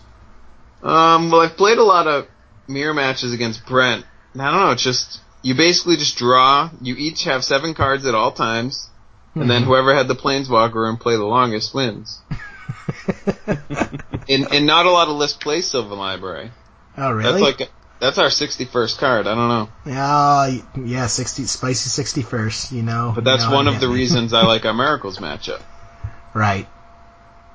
Um, 0.83 1.31
well, 1.31 1.41
I've 1.41 1.55
played 1.55 1.77
a 1.77 1.83
lot 1.83 2.07
of 2.07 2.27
mirror 2.67 2.93
matches 2.93 3.33
against 3.33 3.65
Brent. 3.65 4.05
and 4.33 4.41
I 4.41 4.51
don't 4.51 4.59
know. 4.59 4.71
It's 4.71 4.83
just 4.83 5.21
you 5.41 5.55
basically 5.55 5.95
just 5.95 6.17
draw. 6.17 6.69
You 6.81 6.95
each 6.97 7.23
have 7.23 7.45
seven 7.45 7.73
cards 7.73 8.05
at 8.05 8.13
all 8.13 8.31
times, 8.33 8.89
and 9.33 9.49
then 9.49 9.63
whoever 9.63 9.95
had 9.95 10.07
the 10.07 10.15
planeswalker 10.15 10.89
and 10.89 10.99
play 10.99 11.15
the 11.15 11.23
longest 11.23 11.73
wins. 11.73 12.19
and 14.27 14.47
and 14.51 14.65
not 14.65 14.85
a 14.85 14.91
lot 14.91 15.07
of 15.07 15.15
lists 15.15 15.37
play 15.37 15.61
Sylvan 15.61 15.97
Library. 15.97 16.51
Oh, 16.97 17.11
really? 17.11 17.41
That's 17.41 17.59
like 17.59 17.69
that's 17.99 18.17
our 18.17 18.29
sixty 18.29 18.65
first 18.65 18.99
card. 18.99 19.27
I 19.27 19.35
don't 19.35 19.49
know, 19.49 19.69
yeah, 19.85 20.57
yeah, 20.83 21.07
sixty 21.07 21.45
spicy 21.45 21.89
sixty 21.89 22.21
first. 22.21 22.71
You 22.71 22.83
know, 22.83 23.11
but 23.13 23.23
that's 23.23 23.43
you 23.43 23.49
know, 23.49 23.55
one 23.55 23.67
of 23.67 23.79
the 23.79 23.87
reasons 23.89 24.33
I 24.33 24.43
like 24.43 24.65
our 24.65 24.73
Miracles 24.73 25.17
matchup. 25.19 25.61
Right. 26.33 26.67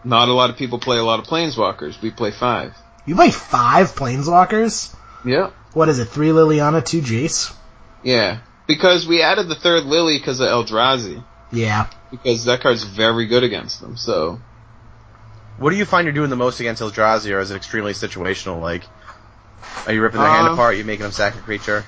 Not 0.02 0.28
a 0.28 0.32
lot 0.32 0.50
of 0.50 0.56
people 0.56 0.80
play 0.80 0.98
a 0.98 1.04
lot 1.04 1.20
of 1.20 1.26
planeswalkers. 1.26 2.00
We 2.02 2.10
play 2.10 2.32
five. 2.32 2.74
You 3.06 3.14
play 3.14 3.30
five 3.30 3.92
planeswalkers. 3.92 4.92
Yeah. 5.24 5.50
What 5.72 5.88
is 5.88 6.00
it? 6.00 6.06
Three 6.06 6.30
Liliana, 6.30 6.84
two 6.84 7.00
Jace. 7.00 7.54
Yeah. 8.02 8.40
Because 8.66 9.06
we 9.06 9.22
added 9.22 9.48
the 9.48 9.54
third 9.54 9.84
Lily 9.84 10.18
because 10.18 10.40
of 10.40 10.48
Eldrazi. 10.48 11.22
Yeah. 11.52 11.88
Because 12.10 12.46
that 12.46 12.60
card's 12.60 12.82
very 12.82 13.26
good 13.26 13.44
against 13.44 13.80
them. 13.80 13.96
So 13.96 14.40
What 15.58 15.70
do 15.70 15.76
you 15.76 15.84
find 15.84 16.04
you're 16.06 16.12
doing 16.14 16.30
the 16.30 16.36
most 16.36 16.58
against 16.58 16.82
Eldrazi, 16.82 17.30
or 17.32 17.38
is 17.38 17.52
it 17.52 17.56
extremely 17.56 17.92
situational? 17.92 18.60
Like, 18.60 18.82
are 19.86 19.92
you 19.92 20.02
ripping 20.02 20.20
their 20.20 20.28
hand 20.28 20.48
Um, 20.48 20.52
apart? 20.54 20.74
Are 20.74 20.76
you 20.76 20.84
making 20.84 21.02
them 21.02 21.12
sack 21.12 21.34
a 21.34 21.38
creature? 21.38 21.84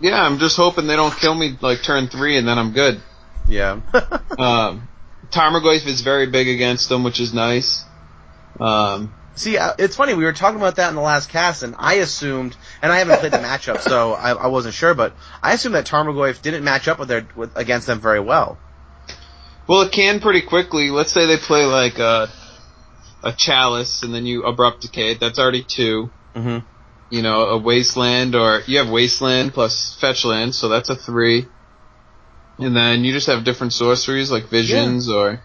yeah, 0.00 0.22
I'm 0.22 0.38
just 0.38 0.56
hoping 0.56 0.86
they 0.86 0.96
don't 0.96 1.14
kill 1.16 1.34
me 1.34 1.56
like 1.60 1.82
turn 1.82 2.08
three 2.08 2.36
and 2.36 2.46
then 2.46 2.58
I'm 2.58 2.72
good. 2.72 3.00
Yeah. 3.48 3.80
Um, 4.38 4.88
Tarmogoyf 5.30 5.86
is 5.86 6.00
very 6.00 6.26
big 6.26 6.48
against 6.48 6.88
them, 6.88 7.04
which 7.04 7.20
is 7.20 7.32
nice. 7.32 7.84
Um, 8.58 9.14
See, 9.36 9.58
uh, 9.58 9.74
it's 9.78 9.94
funny. 9.96 10.14
We 10.14 10.24
were 10.24 10.32
talking 10.32 10.58
about 10.60 10.76
that 10.76 10.88
in 10.90 10.94
the 10.96 11.00
last 11.00 11.28
cast, 11.28 11.62
and 11.64 11.74
I 11.78 11.94
assumed, 11.94 12.56
and 12.82 12.92
I 12.92 12.98
haven't 12.98 13.18
played 13.18 13.32
the 13.32 13.38
matchup, 13.38 13.80
so 13.80 14.12
I, 14.12 14.30
I 14.32 14.46
wasn't 14.48 14.74
sure, 14.74 14.94
but 14.94 15.12
I 15.42 15.52
assumed 15.54 15.74
that 15.76 15.86
Tarmogoyf 15.86 16.40
didn't 16.42 16.62
match 16.64 16.86
up 16.88 16.98
with 17.00 17.08
their 17.08 17.26
with, 17.36 17.56
against 17.56 17.86
them 17.88 18.00
very 18.00 18.20
well. 18.20 18.58
well, 19.68 19.82
it 19.82 19.92
can 19.92 20.20
pretty 20.20 20.40
quickly. 20.42 20.90
Let's 20.90 21.12
say 21.12 21.26
they 21.26 21.36
play 21.36 21.64
like 21.64 21.98
a 21.98 22.28
a 23.22 23.32
chalice 23.32 24.02
and 24.02 24.14
then 24.14 24.26
you 24.26 24.42
abrupt 24.44 24.82
decay. 24.82 25.14
That's 25.14 25.38
already 25.38 25.62
two. 25.64 26.10
Mm-hmm. 26.34 26.58
You 27.14 27.22
know, 27.22 27.46
a 27.46 27.58
wasteland 27.58 28.34
or 28.34 28.62
you 28.66 28.78
have 28.78 28.90
wasteland 28.90 29.54
plus 29.54 29.94
fetch 29.94 30.24
land, 30.24 30.54
so 30.54 30.68
that's 30.68 30.88
a 30.90 30.96
three. 30.96 31.46
And 32.58 32.76
then 32.76 33.04
you 33.04 33.12
just 33.12 33.26
have 33.28 33.44
different 33.44 33.72
sorceries 33.72 34.30
like 34.30 34.48
visions 34.48 35.08
or 35.08 35.40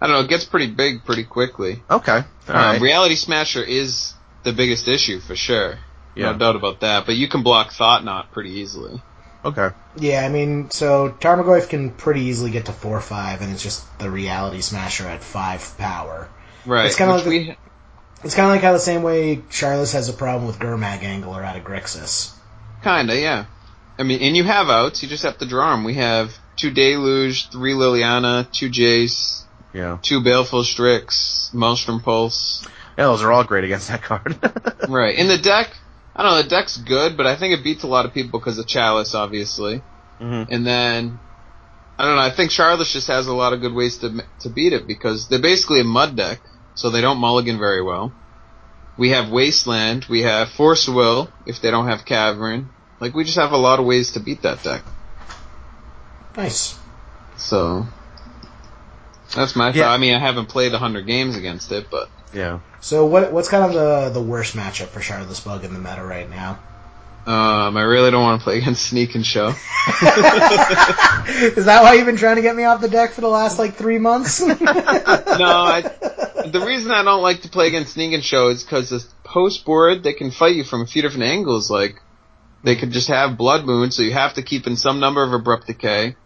I 0.00 0.06
don't 0.06 0.16
know. 0.16 0.20
It 0.22 0.28
gets 0.28 0.44
pretty 0.44 0.68
big 0.68 1.04
pretty 1.04 1.24
quickly. 1.24 1.82
Okay. 1.90 2.12
All 2.48 2.54
Um, 2.54 2.54
right. 2.54 2.80
Reality 2.80 3.14
Smasher 3.14 3.62
is 3.62 4.14
the 4.42 4.52
biggest 4.52 4.88
issue 4.88 5.20
for 5.20 5.36
sure. 5.36 5.78
Yeah. 6.14 6.32
No 6.32 6.38
doubt 6.38 6.56
about 6.56 6.80
that. 6.80 7.06
But 7.06 7.14
you 7.16 7.28
can 7.28 7.42
block 7.42 7.72
Thought 7.72 8.04
Knot 8.04 8.32
pretty 8.32 8.50
easily. 8.50 9.02
Okay. 9.44 9.70
Yeah, 9.96 10.24
I 10.24 10.28
mean, 10.28 10.70
so 10.70 11.10
Tarmogoyf 11.10 11.68
can 11.68 11.90
pretty 11.90 12.22
easily 12.22 12.50
get 12.50 12.66
to 12.66 12.72
four 12.72 13.00
five, 13.00 13.42
and 13.42 13.52
it's 13.52 13.62
just 13.62 13.98
the 13.98 14.10
Reality 14.10 14.60
Smasher 14.60 15.06
at 15.06 15.22
five 15.22 15.76
power. 15.78 16.28
Right. 16.64 16.86
It's 16.86 16.96
kinda 16.96 17.14
which 17.14 17.24
like 17.24 17.28
we, 17.28 17.56
It's 18.24 18.34
kind 18.34 18.46
of 18.46 18.52
like 18.52 18.62
how 18.62 18.72
the 18.72 18.78
same 18.78 19.02
way 19.02 19.36
Shardless 19.50 19.92
has 19.94 20.08
a 20.08 20.12
problem 20.12 20.46
with 20.46 20.58
Gurmag 20.58 21.02
Angler 21.02 21.42
out 21.42 21.56
of 21.56 21.64
Grixis. 21.64 22.32
kinda, 22.82 23.18
yeah. 23.18 23.46
I 23.98 24.04
mean, 24.04 24.20
and 24.22 24.36
you 24.36 24.44
have 24.44 24.68
outs. 24.70 25.02
You 25.02 25.08
just 25.08 25.22
have 25.24 25.38
to 25.38 25.46
draw 25.46 25.72
them. 25.72 25.84
We 25.84 25.94
have 25.94 26.32
two 26.56 26.70
Deluge, 26.70 27.50
three 27.50 27.72
Liliana, 27.74 28.50
two 28.50 28.70
Jace, 28.70 29.42
Yeah. 29.72 29.98
two 30.02 30.20
Baleful 30.22 30.64
Strix, 30.64 31.50
Maelstrom 31.52 32.00
Pulse. 32.00 32.66
Yeah, 32.98 33.04
those 33.06 33.22
are 33.22 33.32
all 33.32 33.44
great 33.44 33.64
against 33.64 33.88
that 33.88 34.02
card. 34.02 34.36
Right. 34.88 35.16
In 35.16 35.28
the 35.28 35.38
deck, 35.38 35.70
I 36.14 36.22
don't 36.22 36.32
know, 36.32 36.42
the 36.42 36.48
deck's 36.48 36.76
good, 36.76 37.16
but 37.16 37.26
I 37.26 37.36
think 37.36 37.56
it 37.58 37.62
beats 37.64 37.82
a 37.84 37.86
lot 37.86 38.04
of 38.04 38.12
people 38.12 38.38
because 38.40 38.58
of 38.58 38.66
Chalice, 38.66 39.14
obviously. 39.14 39.80
Mhm. 40.20 40.48
And 40.50 40.66
then, 40.66 41.18
I 41.98 42.04
don't 42.04 42.16
know, 42.16 42.22
I 42.22 42.30
think 42.30 42.50
Shardless 42.50 42.92
just 42.92 43.06
has 43.06 43.26
a 43.28 43.34
lot 43.34 43.52
of 43.52 43.60
good 43.60 43.72
ways 43.72 43.98
to, 43.98 44.24
to 44.40 44.48
beat 44.48 44.72
it 44.72 44.86
because 44.86 45.28
they're 45.28 45.38
basically 45.38 45.80
a 45.80 45.84
mud 45.84 46.16
deck, 46.16 46.40
so 46.74 46.90
they 46.90 47.00
don't 47.00 47.18
mulligan 47.18 47.58
very 47.58 47.82
well. 47.82 48.12
We 48.96 49.10
have 49.10 49.30
Wasteland, 49.30 50.06
we 50.08 50.22
have 50.22 50.50
Force 50.50 50.88
Will, 50.88 51.28
if 51.46 51.60
they 51.60 51.70
don't 51.70 51.88
have 51.88 52.04
Cavern. 52.04 52.68
Like, 53.00 53.14
we 53.14 53.24
just 53.24 53.38
have 53.38 53.52
a 53.52 53.56
lot 53.56 53.80
of 53.80 53.86
ways 53.86 54.12
to 54.12 54.20
beat 54.20 54.42
that 54.42 54.62
deck. 54.62 54.82
Nice. 56.36 56.78
So, 57.36 57.86
that's 59.34 59.56
my 59.56 59.70
Yeah. 59.70 59.84
thought. 59.84 59.94
I 59.94 59.98
mean, 59.98 60.14
I 60.14 60.18
haven't 60.18 60.46
played 60.46 60.72
100 60.72 61.06
games 61.06 61.36
against 61.36 61.72
it, 61.72 61.90
but 61.90 62.08
yeah. 62.32 62.60
So 62.80 63.06
what 63.06 63.32
what's 63.32 63.48
kind 63.48 63.64
of 63.64 63.72
the 63.72 64.10
the 64.10 64.20
worst 64.20 64.56
matchup 64.56 64.88
for 64.88 65.00
Shardless 65.00 65.44
Bug 65.44 65.64
in 65.64 65.72
the 65.72 65.78
meta 65.78 66.04
right 66.04 66.28
now? 66.28 66.58
Um, 67.26 67.76
I 67.76 67.82
really 67.82 68.10
don't 68.10 68.22
want 68.22 68.40
to 68.40 68.44
play 68.44 68.58
against 68.58 68.86
Sneak 68.86 69.14
and 69.14 69.24
Show. 69.24 69.48
Is 69.48 69.54
that 71.66 71.80
why 71.82 71.94
you've 71.94 72.06
been 72.06 72.16
trying 72.16 72.36
to 72.36 72.42
get 72.42 72.56
me 72.56 72.64
off 72.64 72.80
the 72.80 72.88
deck 72.88 73.12
for 73.12 73.20
the 73.20 73.28
last 73.28 73.58
like 73.58 73.74
three 73.74 73.98
months? 73.98 74.40
no, 74.46 74.54
I, 74.56 75.82
the 76.46 76.64
reason 76.66 76.90
I 76.90 77.02
don't 77.04 77.22
like 77.22 77.42
to 77.42 77.48
play 77.48 77.68
against 77.68 77.94
Sneak 77.94 78.12
and 78.12 78.24
Show 78.24 78.48
is 78.48 78.64
because 78.64 78.90
the 78.90 79.04
post 79.24 79.64
board 79.64 80.02
they 80.02 80.12
can 80.14 80.30
fight 80.30 80.56
you 80.56 80.64
from 80.64 80.82
a 80.82 80.86
few 80.86 81.02
different 81.02 81.24
angles. 81.24 81.70
Like 81.70 82.00
they 82.64 82.74
could 82.76 82.90
just 82.90 83.08
have 83.08 83.36
Blood 83.38 83.64
Moon, 83.64 83.90
so 83.92 84.02
you 84.02 84.12
have 84.12 84.34
to 84.34 84.42
keep 84.42 84.66
in 84.66 84.76
some 84.76 84.98
number 85.00 85.22
of 85.22 85.32
Abrupt 85.32 85.68
Decay, 85.68 86.16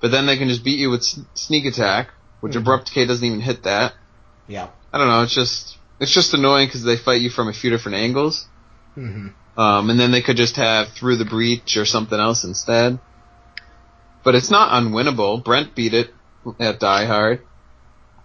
but 0.00 0.10
then 0.10 0.26
they 0.26 0.36
can 0.36 0.48
just 0.48 0.64
beat 0.64 0.78
you 0.78 0.90
with 0.90 1.02
Sneak 1.34 1.64
Attack, 1.64 2.10
which 2.40 2.56
Abrupt 2.56 2.86
Decay 2.86 3.06
doesn't 3.06 3.24
even 3.24 3.40
hit 3.40 3.62
that. 3.64 3.94
yeah. 4.48 4.68
I 4.92 4.98
don't 4.98 5.08
know. 5.08 5.22
It's 5.22 5.34
just 5.34 5.78
it's 5.98 6.12
just 6.12 6.34
annoying 6.34 6.66
because 6.68 6.82
they 6.82 6.96
fight 6.98 7.22
you 7.22 7.30
from 7.30 7.48
a 7.48 7.54
few 7.54 7.70
different 7.70 7.96
angles. 7.96 8.46
hmm 8.94 9.28
Um, 9.56 9.90
and 9.90 10.00
then 10.00 10.12
they 10.12 10.22
could 10.22 10.36
just 10.36 10.56
have 10.56 10.88
Through 10.88 11.16
the 11.16 11.24
Breach 11.24 11.76
or 11.76 11.84
something 11.84 12.18
else 12.18 12.44
instead. 12.44 12.98
But 14.24 14.34
it's 14.34 14.50
not 14.50 14.70
unwinnable. 14.70 15.44
Brent 15.44 15.74
beat 15.74 15.94
it 15.94 16.14
at 16.58 16.80
Die 16.80 17.04
Hard. 17.04 17.42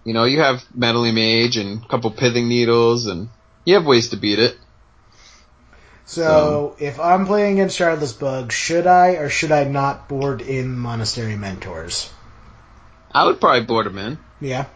You 0.04 0.14
know, 0.14 0.24
you 0.24 0.40
have 0.40 0.64
Meddling 0.74 1.14
Mage 1.14 1.56
and 1.56 1.84
a 1.84 1.88
couple 1.88 2.10
Pithing 2.10 2.48
Needles, 2.48 3.06
and 3.06 3.28
you 3.64 3.74
have 3.74 3.84
ways 3.84 4.10
to 4.10 4.16
beat 4.16 4.38
it. 4.38 4.56
So 6.06 6.76
if 6.78 6.98
I'm 6.98 7.26
playing 7.26 7.54
against 7.54 7.78
Shardless 7.78 8.18
Bug, 8.18 8.50
should 8.50 8.86
I 8.86 9.16
or 9.16 9.28
should 9.28 9.52
I 9.52 9.64
not 9.64 10.08
board 10.08 10.40
in 10.40 10.78
Monastery 10.78 11.36
Mentors? 11.36 12.10
I 13.12 13.26
would 13.26 13.40
probably 13.40 13.66
board 13.66 13.86
him 13.86 13.98
in. 13.98 14.18
Yeah. 14.40 14.66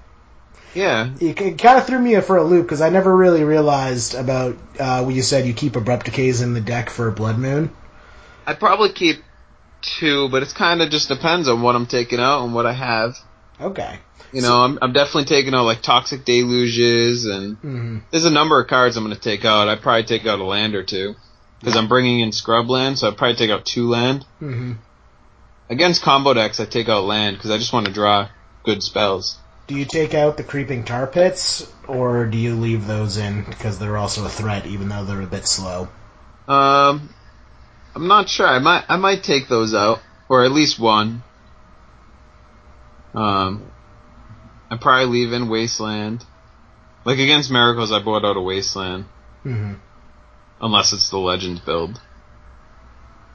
Yeah. 0.74 1.10
It, 1.20 1.40
it 1.40 1.58
kind 1.58 1.78
of 1.78 1.86
threw 1.86 1.98
me 1.98 2.20
for 2.20 2.36
a 2.36 2.44
loop 2.44 2.64
because 2.66 2.80
I 2.80 2.88
never 2.88 3.14
really 3.14 3.44
realized 3.44 4.14
about 4.14 4.56
uh, 4.78 5.04
when 5.04 5.14
you 5.14 5.22
said 5.22 5.46
you 5.46 5.54
keep 5.54 5.76
abrupt 5.76 6.06
decays 6.06 6.40
in 6.40 6.54
the 6.54 6.60
deck 6.60 6.90
for 6.90 7.10
Blood 7.10 7.38
Moon. 7.38 7.70
I'd 8.46 8.58
probably 8.58 8.92
keep 8.92 9.22
two, 9.82 10.28
but 10.28 10.42
it's 10.42 10.52
kind 10.52 10.82
of 10.82 10.90
just 10.90 11.08
depends 11.08 11.48
on 11.48 11.62
what 11.62 11.74
I'm 11.74 11.86
taking 11.86 12.20
out 12.20 12.44
and 12.44 12.54
what 12.54 12.66
I 12.66 12.72
have. 12.72 13.16
Okay. 13.60 13.98
You 14.32 14.40
know, 14.40 14.62
I'm, 14.62 14.78
I'm 14.80 14.92
definitely 14.92 15.26
taking 15.26 15.54
out 15.54 15.64
like 15.64 15.82
Toxic 15.82 16.24
Deluges 16.24 17.26
and 17.26 17.56
hmm 17.58 17.98
There's 18.10 18.24
a 18.24 18.30
number 18.30 18.60
of 18.60 18.66
cards 18.66 18.96
I'm 18.96 19.04
going 19.04 19.14
to 19.14 19.20
take 19.20 19.44
out. 19.44 19.68
I'd 19.68 19.82
probably 19.82 20.04
take 20.04 20.26
out 20.26 20.38
a 20.38 20.44
land 20.44 20.74
or 20.74 20.82
two. 20.82 21.14
Because 21.60 21.76
I'm 21.76 21.86
bringing 21.86 22.18
in 22.20 22.32
scrub 22.32 22.68
land, 22.68 22.98
so 22.98 23.06
I'd 23.06 23.16
probably 23.16 23.36
take 23.36 23.50
out 23.50 23.64
two 23.64 23.88
land. 23.88 24.24
hmm 24.38 24.72
Against 25.70 26.02
combo 26.02 26.34
decks, 26.34 26.60
I 26.60 26.64
take 26.64 26.88
out 26.88 27.04
land 27.04 27.36
because 27.36 27.50
I 27.50 27.56
just 27.56 27.72
want 27.72 27.86
to 27.86 27.92
draw 27.92 28.28
good 28.64 28.82
spells. 28.82 29.38
Do 29.66 29.74
you 29.76 29.84
take 29.84 30.14
out 30.14 30.36
the 30.36 30.42
creeping 30.42 30.84
tar 30.84 31.06
pits 31.06 31.70
or 31.86 32.26
do 32.26 32.36
you 32.36 32.54
leave 32.54 32.86
those 32.86 33.16
in 33.16 33.44
because 33.44 33.78
they're 33.78 33.96
also 33.96 34.24
a 34.24 34.28
threat 34.28 34.66
even 34.66 34.88
though 34.88 35.04
they're 35.04 35.22
a 35.22 35.26
bit 35.26 35.46
slow? 35.46 35.88
Um, 36.48 37.08
I'm 37.94 38.08
not 38.08 38.28
sure. 38.28 38.46
I 38.46 38.58
might 38.58 38.84
I 38.88 38.96
might 38.96 39.22
take 39.22 39.48
those 39.48 39.74
out, 39.74 40.00
or 40.28 40.44
at 40.44 40.52
least 40.52 40.78
one. 40.78 41.22
Um, 43.14 43.70
I'd 44.70 44.80
probably 44.80 45.20
leave 45.20 45.32
in 45.32 45.48
Wasteland. 45.48 46.24
Like 47.04 47.18
against 47.18 47.50
Miracles, 47.50 47.92
I 47.92 48.00
bought 48.00 48.24
out 48.24 48.36
a 48.36 48.40
Wasteland. 48.40 49.04
hmm 49.42 49.74
unless 50.62 50.92
it's 50.92 51.10
the 51.10 51.18
Legend 51.18 51.60
build. 51.66 52.00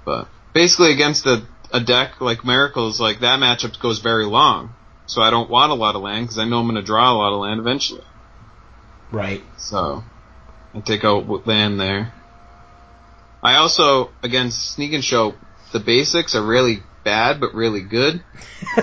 But 0.06 0.30
basically, 0.54 0.94
against 0.94 1.26
a, 1.26 1.46
a 1.72 1.82
deck 1.82 2.22
like 2.22 2.46
Miracles, 2.46 3.00
like 3.00 3.20
that 3.20 3.40
matchup 3.40 3.80
goes 3.80 4.00
very 4.00 4.26
long, 4.26 4.74
so 5.08 5.22
I 5.22 5.32
don't 5.32 5.50
want 5.50 5.72
a 5.72 5.76
lot 5.76 5.96
of 5.96 6.02
land 6.02 6.26
because 6.26 6.38
I 6.38 6.46
know 6.46 6.60
I'm 6.60 6.66
going 6.66 6.76
to 6.76 6.84
draw 6.84 7.12
a 7.12 7.18
lot 7.18 7.34
of 7.34 7.40
land 7.40 7.60
eventually. 7.60 8.04
Right. 9.12 9.42
So 9.58 10.04
I 10.74 10.80
take 10.82 11.04
out 11.04 11.48
land 11.48 11.80
there. 11.80 12.14
I 13.42 13.56
also 13.56 14.12
again, 14.22 14.52
Sneak 14.52 14.94
and 14.94 15.04
Show, 15.04 15.34
the 15.72 15.80
basics 15.80 16.36
are 16.36 16.46
really 16.46 16.84
bad 17.04 17.40
but 17.40 17.54
really 17.54 17.82
good. 17.82 18.22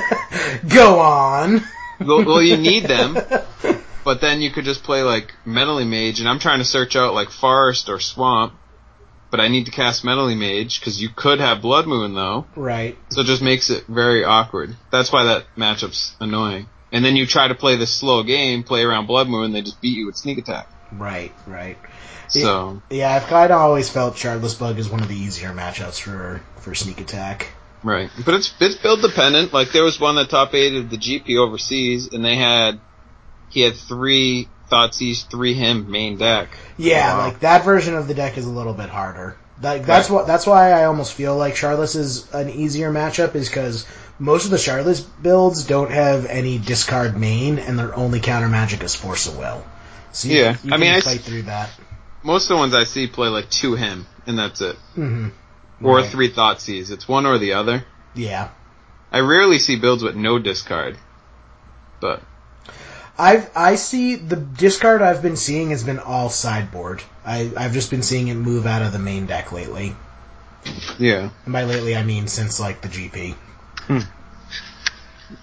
Go 0.68 0.98
on. 0.98 1.62
Well, 2.00 2.24
well, 2.24 2.42
you 2.42 2.56
need 2.56 2.84
them, 2.84 3.16
but 4.04 4.20
then 4.20 4.40
you 4.40 4.50
could 4.50 4.64
just 4.64 4.82
play 4.82 5.02
like 5.02 5.32
Meddling 5.44 5.90
Mage, 5.90 6.20
and 6.20 6.28
I'm 6.28 6.40
trying 6.40 6.58
to 6.58 6.64
search 6.64 6.96
out 6.96 7.14
like 7.14 7.30
Forest 7.30 7.88
or 7.88 8.00
Swamp, 8.00 8.54
but 9.34 9.40
I 9.40 9.48
need 9.48 9.64
to 9.66 9.72
cast 9.72 10.04
Meddling 10.04 10.38
Mage 10.38 10.78
because 10.78 11.02
you 11.02 11.08
could 11.08 11.40
have 11.40 11.60
Blood 11.60 11.88
Moon 11.88 12.14
though, 12.14 12.46
Right. 12.54 12.96
so 13.08 13.22
it 13.22 13.26
just 13.26 13.42
makes 13.42 13.68
it 13.68 13.84
very 13.88 14.22
awkward. 14.24 14.76
That's 14.92 15.10
why 15.12 15.24
that 15.24 15.46
matchup's 15.56 16.14
annoying. 16.20 16.68
And 16.92 17.04
then 17.04 17.16
you 17.16 17.26
try 17.26 17.48
to 17.48 17.56
play 17.56 17.74
this 17.74 17.90
slow 17.92 18.22
game, 18.22 18.62
play 18.62 18.84
around 18.84 19.06
Blood 19.06 19.26
Moon, 19.28 19.50
they 19.50 19.62
just 19.62 19.80
beat 19.80 19.96
you 19.98 20.06
with 20.06 20.14
Sneak 20.14 20.38
Attack. 20.38 20.68
Right, 20.92 21.32
right. 21.48 21.76
So 22.28 22.80
Yeah, 22.90 23.12
I've 23.12 23.24
kind 23.26 23.50
of 23.50 23.58
always 23.58 23.90
felt 23.90 24.14
Shardless 24.14 24.56
Bug 24.56 24.78
is 24.78 24.88
one 24.88 25.00
of 25.02 25.08
the 25.08 25.16
easier 25.16 25.48
matchups 25.50 26.00
for 26.00 26.40
for 26.60 26.72
sneak 26.76 27.00
attack. 27.00 27.48
right, 27.82 28.10
but 28.24 28.34
it's 28.34 28.54
it's 28.60 28.76
build 28.76 29.02
dependent. 29.02 29.52
Like 29.52 29.72
there 29.72 29.82
was 29.82 29.98
one 29.98 30.14
that 30.14 30.30
top 30.30 30.54
eighted 30.54 30.90
the 30.90 30.96
GP 30.96 31.36
overseas, 31.38 32.12
and 32.12 32.24
they 32.24 32.36
had 32.36 32.78
he 33.50 33.62
had 33.62 33.74
three 33.74 34.48
Thoughtseize, 34.74 35.26
three 35.28 35.54
Hymn 35.54 35.90
main 35.90 36.16
deck. 36.18 36.48
Yeah, 36.76 37.16
Wow. 37.16 37.24
like 37.26 37.40
that 37.40 37.64
version 37.64 37.94
of 37.94 38.08
the 38.08 38.14
deck 38.14 38.36
is 38.36 38.44
a 38.46 38.50
little 38.50 38.74
bit 38.74 38.88
harder. 38.88 39.36
Like 39.62 39.86
that's 39.86 40.10
what 40.10 40.26
that's 40.26 40.46
why 40.46 40.72
I 40.72 40.84
almost 40.86 41.12
feel 41.14 41.36
like 41.36 41.54
Shardless 41.54 41.94
is 41.94 42.32
an 42.34 42.50
easier 42.50 42.90
matchup 42.92 43.36
is 43.36 43.48
because 43.48 43.86
most 44.18 44.44
of 44.46 44.50
the 44.50 44.56
Shardless 44.56 45.04
builds 45.22 45.64
don't 45.64 45.92
have 45.92 46.26
any 46.26 46.58
discard 46.58 47.16
main, 47.18 47.58
and 47.60 47.78
their 47.78 47.94
only 47.94 48.18
counter 48.18 48.48
magic 48.48 48.82
is 48.82 48.94
Force 48.96 49.28
of 49.28 49.38
Will. 49.38 49.64
So 50.12 50.28
you, 50.28 50.38
Yeah, 50.40 50.56
you 50.64 50.72
I 50.74 50.76
mean, 50.76 50.92
I 50.92 51.00
fight 51.00 51.20
s- 51.20 51.24
through 51.24 51.42
that. 51.42 51.70
Most 52.24 52.44
of 52.44 52.48
the 52.50 52.56
ones 52.56 52.74
I 52.74 52.82
see 52.84 53.06
play 53.06 53.28
like 53.28 53.48
two 53.48 53.74
Hymn, 53.76 54.06
and 54.26 54.36
that's 54.38 54.60
it, 54.60 54.76
hmm 54.94 55.28
or 55.82 55.98
Right. 55.98 56.06
three 56.10 56.30
Thoughtseize. 56.32 56.90
It's 56.90 57.06
one 57.06 57.24
or 57.26 57.38
the 57.38 57.52
other. 57.52 57.84
Yeah, 58.14 58.48
I 59.12 59.20
rarely 59.20 59.58
see 59.60 59.76
builds 59.76 60.02
with 60.02 60.16
no 60.16 60.38
discard, 60.40 60.96
but 62.00 62.22
I've 63.18 63.50
I 63.56 63.76
see 63.76 64.16
the 64.16 64.36
discard 64.36 65.00
I've 65.02 65.22
been 65.22 65.36
seeing 65.36 65.70
has 65.70 65.84
been 65.84 65.98
all 66.00 66.28
sideboard. 66.30 67.02
I 67.24 67.50
I've 67.56 67.72
just 67.72 67.90
been 67.90 68.02
seeing 68.02 68.28
it 68.28 68.34
move 68.34 68.66
out 68.66 68.82
of 68.82 68.92
the 68.92 68.98
main 68.98 69.26
deck 69.26 69.52
lately. 69.52 69.94
yeah, 70.98 71.30
And 71.44 71.52
by 71.52 71.64
lately, 71.64 71.94
I 71.94 72.02
mean 72.02 72.26
since 72.26 72.58
like 72.58 72.80
the 72.80 72.88
GP. 72.88 73.34
Hmm. 73.86 73.98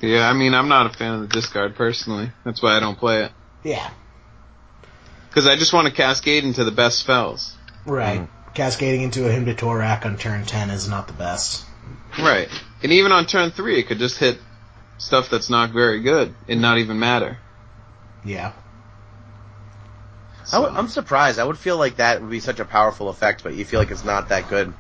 yeah. 0.02 0.28
I 0.30 0.34
mean, 0.34 0.54
I'm 0.54 0.68
not 0.68 0.88
a 0.94 0.98
fan 0.98 1.14
of 1.16 1.22
the 1.22 1.28
discard 1.28 1.76
personally. 1.76 2.32
That's 2.44 2.62
why 2.62 2.76
I 2.76 2.80
don't 2.80 2.98
play 2.98 3.24
it. 3.26 3.32
Yeah, 3.64 3.92
Because 5.30 5.46
I 5.48 5.56
just 5.56 5.72
want 5.72 5.88
to 5.88 5.94
cascade 5.94 6.44
into 6.44 6.64
the 6.64 6.72
best 6.72 7.00
spells. 7.00 7.56
right. 7.86 8.22
Hmm. 8.22 8.26
Cascading 8.54 9.04
into 9.04 9.26
a 9.26 9.32
Hymn 9.32 9.46
to 9.46 9.54
Tourach 9.54 10.06
on 10.06 10.18
turn 10.18 10.46
ten 10.46 10.72
is 10.72 10.90
not 10.90 11.08
the 11.08 11.14
best. 11.14 11.64
Right. 12.20 12.50
And 12.84 12.92
even 12.92 13.14
on 13.14 13.26
turn 13.26 13.52
three, 13.52 13.80
it 13.80 13.88
could 13.88 13.98
just 14.00 14.18
hit 14.18 14.40
stuff 14.98 15.30
that's 15.30 15.50
not 15.50 15.70
very 15.72 16.02
good 16.02 16.34
and 16.50 16.62
not 16.62 16.78
even 16.78 17.00
matter. 17.00 17.38
Yeah. 18.24 18.52
I 20.52 20.58
w- 20.58 20.78
I'm 20.78 20.88
surprised. 20.88 21.40
I 21.40 21.44
would 21.44 21.58
feel 21.58 21.78
like 21.78 21.98
that 21.98 22.22
would 22.22 22.30
be 22.30 22.40
such 22.40 22.60
a 22.60 22.66
powerful 22.66 23.10
effect, 23.10 23.44
but 23.44 23.54
you 23.54 23.64
feel 23.66 23.80
like 23.80 23.92
it's 23.92 24.04
not 24.04 24.30
that 24.30 24.50
good. 24.50 24.74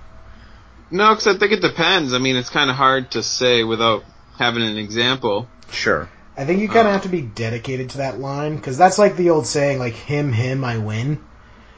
No, 0.89 1.09
because 1.09 1.27
I 1.27 1.37
think 1.37 1.53
it 1.53 1.61
depends. 1.61 2.13
I 2.13 2.17
mean, 2.17 2.35
it's 2.35 2.49
kind 2.49 2.69
of 2.69 2.75
hard 2.75 3.11
to 3.11 3.23
say 3.23 3.63
without 3.63 4.03
having 4.37 4.63
an 4.63 4.77
example. 4.77 5.47
Sure. 5.71 6.09
I 6.35 6.45
think 6.45 6.59
you 6.59 6.67
kind 6.67 6.79
of 6.79 6.87
uh. 6.87 6.91
have 6.93 7.03
to 7.03 7.09
be 7.09 7.21
dedicated 7.21 7.91
to 7.91 7.97
that 7.99 8.19
line 8.19 8.55
because 8.55 8.77
that's 8.77 8.97
like 8.97 9.15
the 9.15 9.29
old 9.29 9.45
saying, 9.47 9.79
like 9.79 9.93
Hymn, 9.93 10.33
Hymn, 10.33 10.63
I 10.65 10.77
win. 10.79 11.23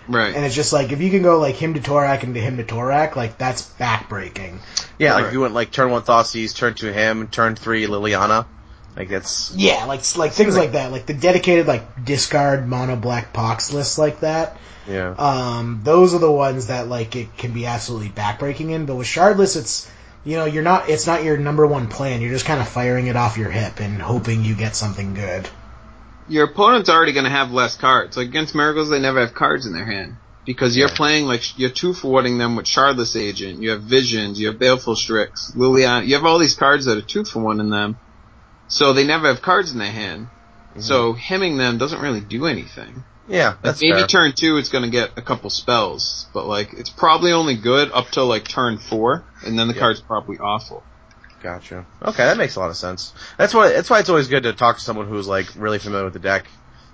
Right. 0.07 0.35
And 0.35 0.43
it's 0.43 0.55
just 0.55 0.73
like 0.73 0.91
if 0.91 1.01
you 1.01 1.09
can 1.11 1.21
go 1.21 1.39
like 1.39 1.55
Hymn 1.55 1.75
to 1.75 1.79
Tourach 1.79 2.23
and 2.23 2.33
to 2.33 2.41
Hymn 2.41 2.57
to 2.57 2.63
Tourach, 2.63 3.15
like 3.15 3.37
that's 3.37 3.61
backbreaking. 3.79 4.59
Yeah, 4.97 5.13
like 5.13 5.23
Right. 5.23 5.27
if 5.27 5.33
you 5.33 5.41
went 5.41 5.53
like 5.53 5.71
turn 5.71 5.91
one 5.91 6.01
Thoughtseize, 6.01 6.55
turn 6.55 6.73
two 6.73 6.91
Hymn, 6.91 7.27
turn 7.27 7.55
three 7.55 7.85
Liliana. 7.87 8.45
Like 8.95 9.09
that's 9.09 9.51
Yeah, 9.55 9.85
like 9.85 10.01
like 10.17 10.31
things 10.33 10.55
like 10.57 10.73
that, 10.73 10.91
like 10.91 11.05
the 11.05 11.13
dedicated 11.13 11.67
like 11.67 12.05
discard 12.05 12.67
mono 12.67 12.95
black 12.95 13.33
pox 13.33 13.73
lists 13.73 13.97
like 13.97 14.19
that. 14.21 14.57
yeah. 14.87 15.15
Um, 15.17 15.81
those 15.83 16.13
are 16.13 16.19
the 16.19 16.31
ones 16.31 16.67
that 16.67 16.87
like 16.87 17.15
it 17.15 17.37
can 17.37 17.53
be 17.53 17.65
absolutely 17.65 18.09
backbreaking 18.09 18.69
in. 18.71 18.85
But 18.85 18.95
with 18.95 19.07
Shardless, 19.07 19.57
it's 19.57 19.89
you 20.23 20.37
know 20.37 20.45
you're 20.45 20.63
not 20.63 20.89
it's 20.89 21.07
not 21.07 21.23
your 21.23 21.37
number 21.37 21.65
one 21.65 21.87
plan. 21.87 22.21
You're 22.21 22.31
just 22.31 22.45
kind 22.45 22.61
of 22.61 22.67
firing 22.67 23.07
it 23.07 23.15
off 23.15 23.37
your 23.37 23.49
hip 23.51 23.79
and 23.79 24.01
hoping 24.01 24.43
you 24.43 24.55
get 24.55 24.75
something 24.75 25.13
good. 25.13 25.47
Your 26.27 26.45
opponent's 26.45 26.89
already 26.89 27.11
going 27.11 27.25
to 27.25 27.29
have 27.29 27.51
less 27.51 27.75
cards. 27.75 28.15
Like 28.15 28.27
against 28.27 28.55
Miracles, 28.55 28.89
they 28.89 28.99
never 28.99 29.19
have 29.19 29.33
cards 29.33 29.65
in 29.65 29.73
their 29.73 29.85
hand. 29.85 30.17
Because 30.45 30.75
you're 30.75 30.89
Yeah. 30.89 30.95
playing 30.95 31.25
like, 31.25 31.57
you're 31.57 31.69
two 31.69 31.93
forwarding 31.93 32.37
them 32.37 32.55
with 32.55 32.65
Shardless 32.65 33.15
Agent, 33.19 33.59
you 33.59 33.71
have 33.71 33.83
Visions, 33.83 34.39
you 34.39 34.47
have 34.47 34.59
Baleful 34.59 34.95
Strix, 34.95 35.51
Liliana, 35.55 36.05
you 36.05 36.15
have 36.15 36.25
all 36.25 36.37
these 36.39 36.55
cards 36.55 36.85
that 36.85 36.97
are 36.97 37.01
two 37.01 37.23
for 37.23 37.41
one 37.41 37.59
in 37.61 37.69
them. 37.69 37.99
So 38.73 38.91
they 38.93 39.05
never 39.05 39.27
have 39.27 39.43
cards 39.43 39.71
in 39.71 39.77
their 39.77 39.91
hand. 39.91 40.27
So 40.79 41.13
hemming 41.13 41.57
them 41.57 41.77
doesn't 41.77 42.01
really 42.01 42.21
do 42.21 42.47
anything. 42.47 43.03
yeah, 43.27 43.53
that's 43.61 43.79
Maybe 43.79 43.99
fair. 43.99 44.07
turn 44.07 44.33
two, 44.33 44.57
it's 44.57 44.69
gonna 44.69 44.89
get 44.89 45.11
a 45.15 45.21
couple 45.21 45.51
spells, 45.51 46.25
but 46.33 46.47
like 46.47 46.73
it's 46.73 46.89
probably 46.89 47.31
only 47.33 47.53
good 47.55 47.91
up 47.91 48.09
till 48.09 48.25
like 48.25 48.47
turn 48.47 48.79
four, 48.79 49.23
and 49.45 49.57
then 49.59 49.67
the 49.67 49.75
Yeah. 49.75 49.79
card's 49.81 50.01
probably 50.01 50.39
awful. 50.39 50.83
Gotcha. 51.43 51.85
Okay, 52.01 52.23
that 52.25 52.37
makes 52.37 52.55
a 52.55 52.59
lot 52.59 52.71
of 52.71 52.75
sense. 52.75 53.13
That's 53.37 53.53
why 53.53 53.69
that's 53.69 53.91
why 53.91 53.99
it's 53.99 54.09
always 54.09 54.27
good 54.27 54.41
to 54.43 54.53
talk 54.53 54.77
to 54.77 54.81
someone 54.81 55.07
who's 55.07 55.27
like 55.27 55.45
really 55.55 55.77
familiar 55.77 56.05
with 56.05 56.13
the 56.13 56.19
deck 56.19 56.47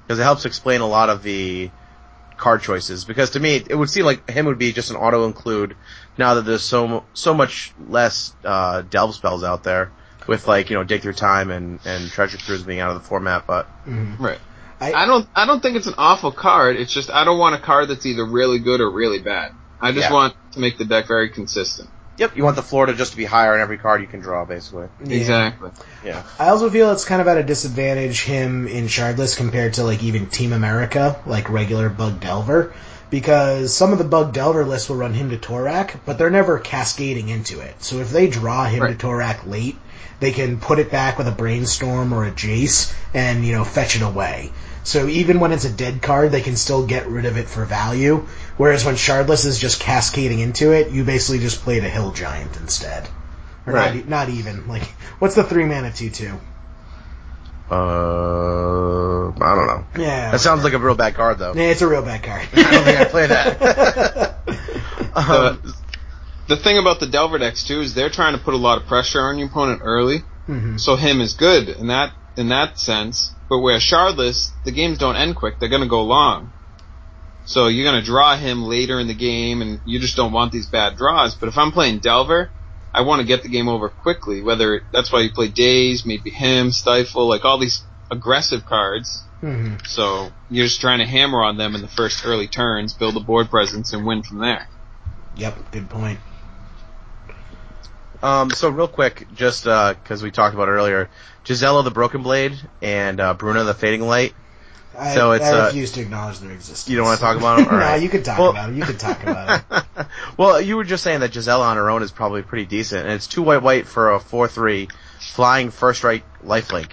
because 0.06 0.20
it 0.20 0.24
helps 0.24 0.44
explain 0.44 0.82
a 0.82 0.88
lot 0.88 1.10
of 1.10 1.24
the 1.24 1.72
card 2.36 2.62
choices. 2.62 3.06
Because 3.06 3.30
to 3.32 3.40
me, 3.40 3.56
it 3.70 3.76
would 3.76 3.90
seem 3.90 4.04
like 4.04 4.30
Hymn 4.30 4.48
would 4.48 4.58
be 4.60 4.74
just 4.74 4.90
an 4.90 4.98
auto 4.98 5.26
include 5.26 5.78
now 6.18 6.34
that 6.34 6.42
there's 6.42 6.64
so 6.66 7.06
so 7.14 7.34
much 7.34 7.74
less 7.88 8.34
uh, 8.44 8.82
delve 8.82 9.16
spells 9.16 9.46
out 9.46 9.64
there 9.64 9.94
with 10.30 10.48
like 10.48 10.70
you 10.70 10.78
know 10.78 10.84
dig 10.84 11.02
through 11.02 11.14
time 11.14 11.52
and 11.52 11.80
and 11.86 12.10
treasure 12.10 12.38
cruise 12.38 12.64
being 12.64 12.80
out 12.80 12.92
of 12.96 13.02
the 13.02 13.08
format. 13.08 13.46
But 13.48 13.66
mm-hmm. 13.86 14.24
Right. 14.24 14.40
I- 14.82 14.94
I 14.94 15.06
don't. 15.06 15.28
I 15.36 15.46
don't 15.46 15.62
think 15.62 15.76
it's 15.76 15.88
an 15.88 15.96
awful 15.98 16.32
card. 16.32 16.78
It's 16.78 16.94
just 16.94 17.10
I 17.10 17.26
don't 17.26 17.38
want 17.38 17.56
a 17.56 17.60
card 17.60 17.90
that's 17.90 18.06
either 18.06 18.24
really 18.26 18.60
good 18.60 18.80
or 18.80 18.90
really 18.90 19.20
bad. 19.20 19.52
I 19.82 19.92
just 19.92 20.08
Yeah. 20.10 20.14
want 20.14 20.36
to 20.54 20.60
make 20.60 20.78
the 20.78 20.86
deck 20.86 21.08
very 21.08 21.30
consistent. 21.30 21.90
yep, 22.18 22.36
you 22.36 22.44
want 22.44 22.58
the 22.58 22.62
floor 22.62 22.86
to 22.86 22.94
just 22.94 23.12
to 23.12 23.18
be 23.18 23.24
higher 23.26 23.54
on 23.54 23.62
every 23.62 23.78
card 23.78 24.02
you 24.02 24.08
can 24.08 24.20
draw, 24.20 24.44
basically. 24.46 24.88
Yeah. 25.06 25.16
Exactly. 25.18 25.72
Yeah. 26.04 26.24
I 26.38 26.50
also 26.50 26.70
feel 26.70 26.92
it's 26.92 27.06
kind 27.06 27.22
of 27.22 27.28
at 27.30 27.38
a 27.38 27.44
disadvantage 27.44 28.24
Hymn 28.24 28.68
in 28.68 28.86
Shardless 28.88 29.38
compared 29.38 29.76
to 29.76 29.84
like 29.86 30.04
even 30.04 30.28
Team 30.28 30.52
America, 30.52 31.18
like 31.26 31.50
regular 31.50 31.88
Bug 31.88 32.20
Delver, 32.20 32.74
because 33.10 33.74
some 33.74 33.92
of 33.94 33.98
the 34.00 34.04
Bug 34.04 34.34
Delver 34.34 34.66
lists 34.66 34.90
will 34.90 34.98
run 34.98 35.14
Hymn 35.14 35.30
to 35.30 35.38
Tourach, 35.38 35.98
but 36.06 36.18
they're 36.18 36.30
never 36.30 36.60
cascading 36.60 37.30
into 37.30 37.62
it. 37.62 37.82
So 37.82 37.98
if 38.00 38.12
they 38.12 38.28
draw 38.28 38.66
Hymn 38.66 38.82
Right. 38.84 39.00
to 39.00 39.08
Tourach 39.08 39.46
late, 39.48 39.78
they 40.20 40.32
can 40.32 40.60
put 40.60 40.80
it 40.80 40.92
back 40.92 41.18
with 41.18 41.28
a 41.28 41.32
Brainstorm 41.32 42.14
or 42.14 42.26
a 42.26 42.32
Jace 42.32 42.94
and 43.14 43.46
you 43.46 43.54
know 43.54 43.64
fetch 43.64 43.96
it 43.96 44.02
away. 44.02 44.52
So 44.84 45.08
even 45.08 45.40
when 45.40 45.52
it's 45.52 45.66
a 45.66 45.72
dead 45.72 46.02
card, 46.02 46.32
they 46.32 46.42
can 46.42 46.56
still 46.56 46.86
get 46.86 47.08
rid 47.08 47.26
of 47.26 47.38
it 47.38 47.48
for 47.48 47.66
value. 47.66 48.26
Whereas 48.58 48.86
when 48.86 48.96
Shardless 48.96 49.46
is 49.46 49.60
just 49.60 49.80
cascading 49.80 50.40
into 50.40 50.72
it, 50.72 50.90
you 50.92 51.04
basically 51.04 51.40
just 51.40 51.62
played 51.62 51.84
a 51.84 51.90
Hill 51.90 52.12
Giant 52.12 52.56
instead. 52.58 53.08
Or 53.68 53.74
not, 53.74 53.80
Right. 53.92 53.96
e- 53.98 54.04
not 54.08 54.30
even. 54.30 54.68
Like, 54.68 54.84
what's 55.20 55.36
the 55.36 55.44
three 55.44 55.66
mana 55.66 55.92
2 55.92 56.10
2? 56.10 56.40
Uh, 57.70 57.76
I 59.30 59.56
don't 59.56 59.68
know. 59.68 59.86
Yeah. 59.98 60.32
That 60.32 60.40
sounds 60.40 60.64
like 60.64 60.74
a 60.74 60.80
real 60.80 60.96
bad 60.96 61.14
card, 61.14 61.38
though. 61.38 61.54
Yeah, 61.54 61.64
it's 61.66 61.82
a 61.84 61.88
real 61.88 62.02
bad 62.02 62.24
card. 62.24 62.48
I 62.56 62.72
don't 62.72 62.84
think 62.84 63.00
I 63.00 63.06
play 63.06 63.28
that. 63.28 64.36
um, 65.16 65.74
The 66.50 66.58
thing 66.58 66.80
about 66.80 67.00
the 67.00 67.06
Delver 67.06 67.38
decks 67.38 67.64
too 67.64 67.82
is 67.82 67.94
they're 67.94 68.10
trying 68.10 68.36
to 68.36 68.44
put 68.44 68.56
a 68.56 68.58
lot 68.58 68.82
of 68.82 68.88
pressure 68.88 69.22
on 69.22 69.38
your 69.38 69.50
opponent 69.50 69.82
early. 69.84 70.24
hmm 70.48 70.78
So 70.78 70.96
Hymn 70.96 71.22
is 71.22 71.36
good 71.36 71.70
in 71.70 71.88
that 71.88 72.12
in 72.36 72.50
that 72.50 72.80
sense. 72.80 73.36
But 73.48 73.60
where 73.60 73.78
Shardless, 73.78 74.50
the 74.66 74.72
games 74.72 74.98
don't 74.98 75.16
end 75.16 75.36
quick; 75.36 75.60
they're 75.60 75.70
gonna 75.70 75.88
go 75.88 76.04
long. 76.04 76.52
So 77.46 77.68
you're 77.68 77.86
gonna 77.86 78.02
draw 78.02 78.36
Hymn 78.36 78.64
later 78.64 79.00
in 79.00 79.08
the 79.08 79.14
game, 79.14 79.62
and 79.62 79.80
you 79.86 80.00
just 80.00 80.18
don't 80.18 80.32
want 80.32 80.52
these 80.52 80.66
bad 80.66 80.98
draws. 80.98 81.36
But 81.36 81.50
if 81.50 81.58
I'm 81.58 81.72
playing 81.72 82.00
Delver, 82.00 82.50
I 82.96 83.02
want 83.02 83.22
to 83.22 83.28
get 83.28 83.44
the 83.44 83.50
game 83.50 83.70
over 83.70 83.88
quickly. 83.88 84.42
Whether 84.42 84.82
that's 84.92 85.12
why 85.12 85.22
you 85.22 85.30
play 85.32 85.50
Daze, 85.50 86.04
maybe 86.04 86.32
Hymn, 86.32 86.72
Stifle, 86.72 87.28
like 87.30 87.46
all 87.46 87.60
these 87.60 87.84
aggressive 88.10 88.66
cards. 88.66 89.24
hmm 89.40 89.76
So 89.86 90.32
you're 90.50 90.66
just 90.66 90.82
trying 90.82 91.00
to 91.00 91.06
hammer 91.06 91.44
on 91.44 91.58
them 91.58 91.76
in 91.76 91.82
the 91.82 91.88
first 91.88 92.26
early 92.26 92.48
turns, 92.48 92.96
build 92.96 93.16
a 93.18 93.20
board 93.20 93.52
presence, 93.52 93.94
and 93.94 94.04
win 94.04 94.24
from 94.24 94.40
there. 94.40 94.68
Yep, 95.36 95.72
good 95.72 95.90
point. 95.92 96.20
Um, 98.22 98.50
so 98.52 98.70
real 98.70 98.88
quick, 98.88 99.28
just 99.34 99.64
because 99.64 100.22
we 100.22 100.32
talked 100.32 100.54
about 100.54 100.68
it 100.68 100.72
earlier, 100.72 101.10
Gisela 101.44 101.84
the 101.84 101.92
Broken 101.92 102.22
Blade 102.22 102.54
and 102.82 103.20
uh, 103.20 103.34
Bruna 103.34 103.64
the 103.64 103.74
Fading 103.74 104.02
Light. 104.02 104.34
I, 104.98 105.14
So 105.14 105.32
it's, 105.32 105.46
I 105.46 105.60
uh, 105.62 105.66
refuse 105.68 105.94
to 105.94 106.02
acknowledge 106.02 106.40
their 106.40 106.52
existence. 106.52 106.90
You 106.90 106.98
don't 106.98 107.06
want 107.06 107.20
to 107.20 107.24
talk 107.24 107.38
about 107.38 107.58
them? 107.60 107.68
No, 107.72 107.78
right. 107.78 108.02
you 108.02 108.10
can 108.10 108.22
talk 108.24 108.38
Well- 108.40 108.50
about 108.50 108.70
it. 108.72 108.76
You 108.76 108.84
can 108.84 108.98
talk 108.98 109.24
about 109.24 109.64
it. 109.72 110.08
well, 110.38 110.60
you 110.60 110.76
were 110.76 110.84
just 110.84 111.04
saying 111.04 111.22
that 111.22 111.32
Gisela 111.32 111.66
on 111.66 111.78
her 111.78 111.90
own 111.90 112.04
is 112.04 112.12
probably 112.12 112.42
pretty 112.42 112.66
decent, 112.66 113.06
and 113.06 113.14
it's 113.14 113.28
two 113.28 113.42
white 113.42 113.62
white 113.62 113.88
for 113.88 114.12
a 114.12 114.20
four 114.20 114.48
three, 114.50 114.90
flying 115.20 115.72
first 115.72 116.00
strike 116.00 116.24
lifelink, 116.44 116.92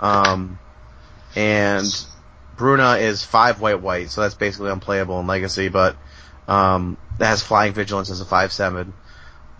um, 0.00 0.58
and 1.36 1.84
Bruna 2.56 2.96
is 2.96 3.22
five 3.22 3.60
white 3.60 3.82
white, 3.82 4.10
so 4.10 4.22
that's 4.22 4.34
basically 4.34 4.70
unplayable 4.70 5.20
in 5.20 5.26
Legacy, 5.26 5.68
but 5.68 5.96
um, 6.48 6.96
that 7.18 7.26
has 7.26 7.42
flying 7.42 7.72
vigilance 7.74 8.10
as 8.10 8.20
a 8.20 8.24
five 8.24 8.52
seven. 8.52 8.94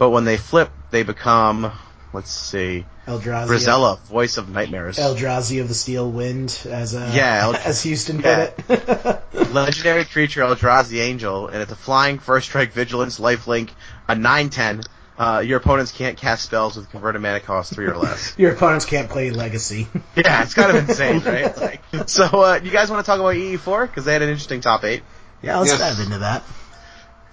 But 0.02 0.10
when 0.10 0.24
they 0.24 0.36
flip, 0.36 0.68
they 0.90 1.04
become 1.04 1.70
let's 2.12 2.32
see, 2.32 2.84
Eldrazi. 3.06 3.46
Brisela, 3.46 4.00
voice 4.00 4.36
of 4.36 4.48
nightmares. 4.48 4.98
Eldrazi 4.98 5.60
of 5.60 5.68
the 5.68 5.74
Steel 5.74 6.10
Wind, 6.10 6.58
as 6.68 6.94
a, 6.96 7.08
Yeah, 7.14 7.42
El- 7.44 7.54
as 7.70 7.84
Houston 7.84 8.18
yeah. 8.18 8.46
put 8.50 8.80
it. 8.90 9.22
Legendary 9.52 10.04
creature 10.04 10.40
Eldrazi 10.42 10.98
Angel, 11.00 11.46
and 11.46 11.62
it's 11.62 11.70
a 11.70 11.76
flying 11.76 12.18
first 12.18 12.48
strike 12.48 12.72
vigilance 12.72 13.20
lifelink, 13.20 13.70
a 14.08 14.16
9-10 14.16 14.84
Uh, 15.16 15.38
your 15.46 15.58
opponents 15.58 15.92
can't 15.92 16.16
cast 16.18 16.46
spells 16.46 16.74
with 16.76 16.90
converted 16.90 17.22
mana 17.22 17.38
cost 17.38 17.72
three 17.72 17.86
or 17.86 17.96
less. 17.96 18.34
Your 18.38 18.54
opponents 18.54 18.86
can't 18.86 19.08
play 19.08 19.30
Legacy. 19.30 19.86
yeah, 20.16 20.42
it's 20.42 20.54
kind 20.54 20.76
of 20.76 20.88
insane, 20.88 21.20
right? 21.20 21.56
Like, 21.56 21.80
so, 22.08 22.24
uh, 22.24 22.58
you 22.60 22.72
guys 22.72 22.90
want 22.90 23.04
to 23.04 23.08
talk 23.08 23.20
about 23.20 23.36
EE4? 23.36 23.86
Because 23.86 24.04
they 24.04 24.14
had 24.14 24.22
an 24.22 24.30
interesting 24.30 24.62
top 24.62 24.82
eight. 24.82 25.04
yeah, 25.42 25.58
let's 25.60 25.70
Yes. 25.70 25.78
dive 25.78 26.04
into 26.04 26.18
that. 26.18 26.42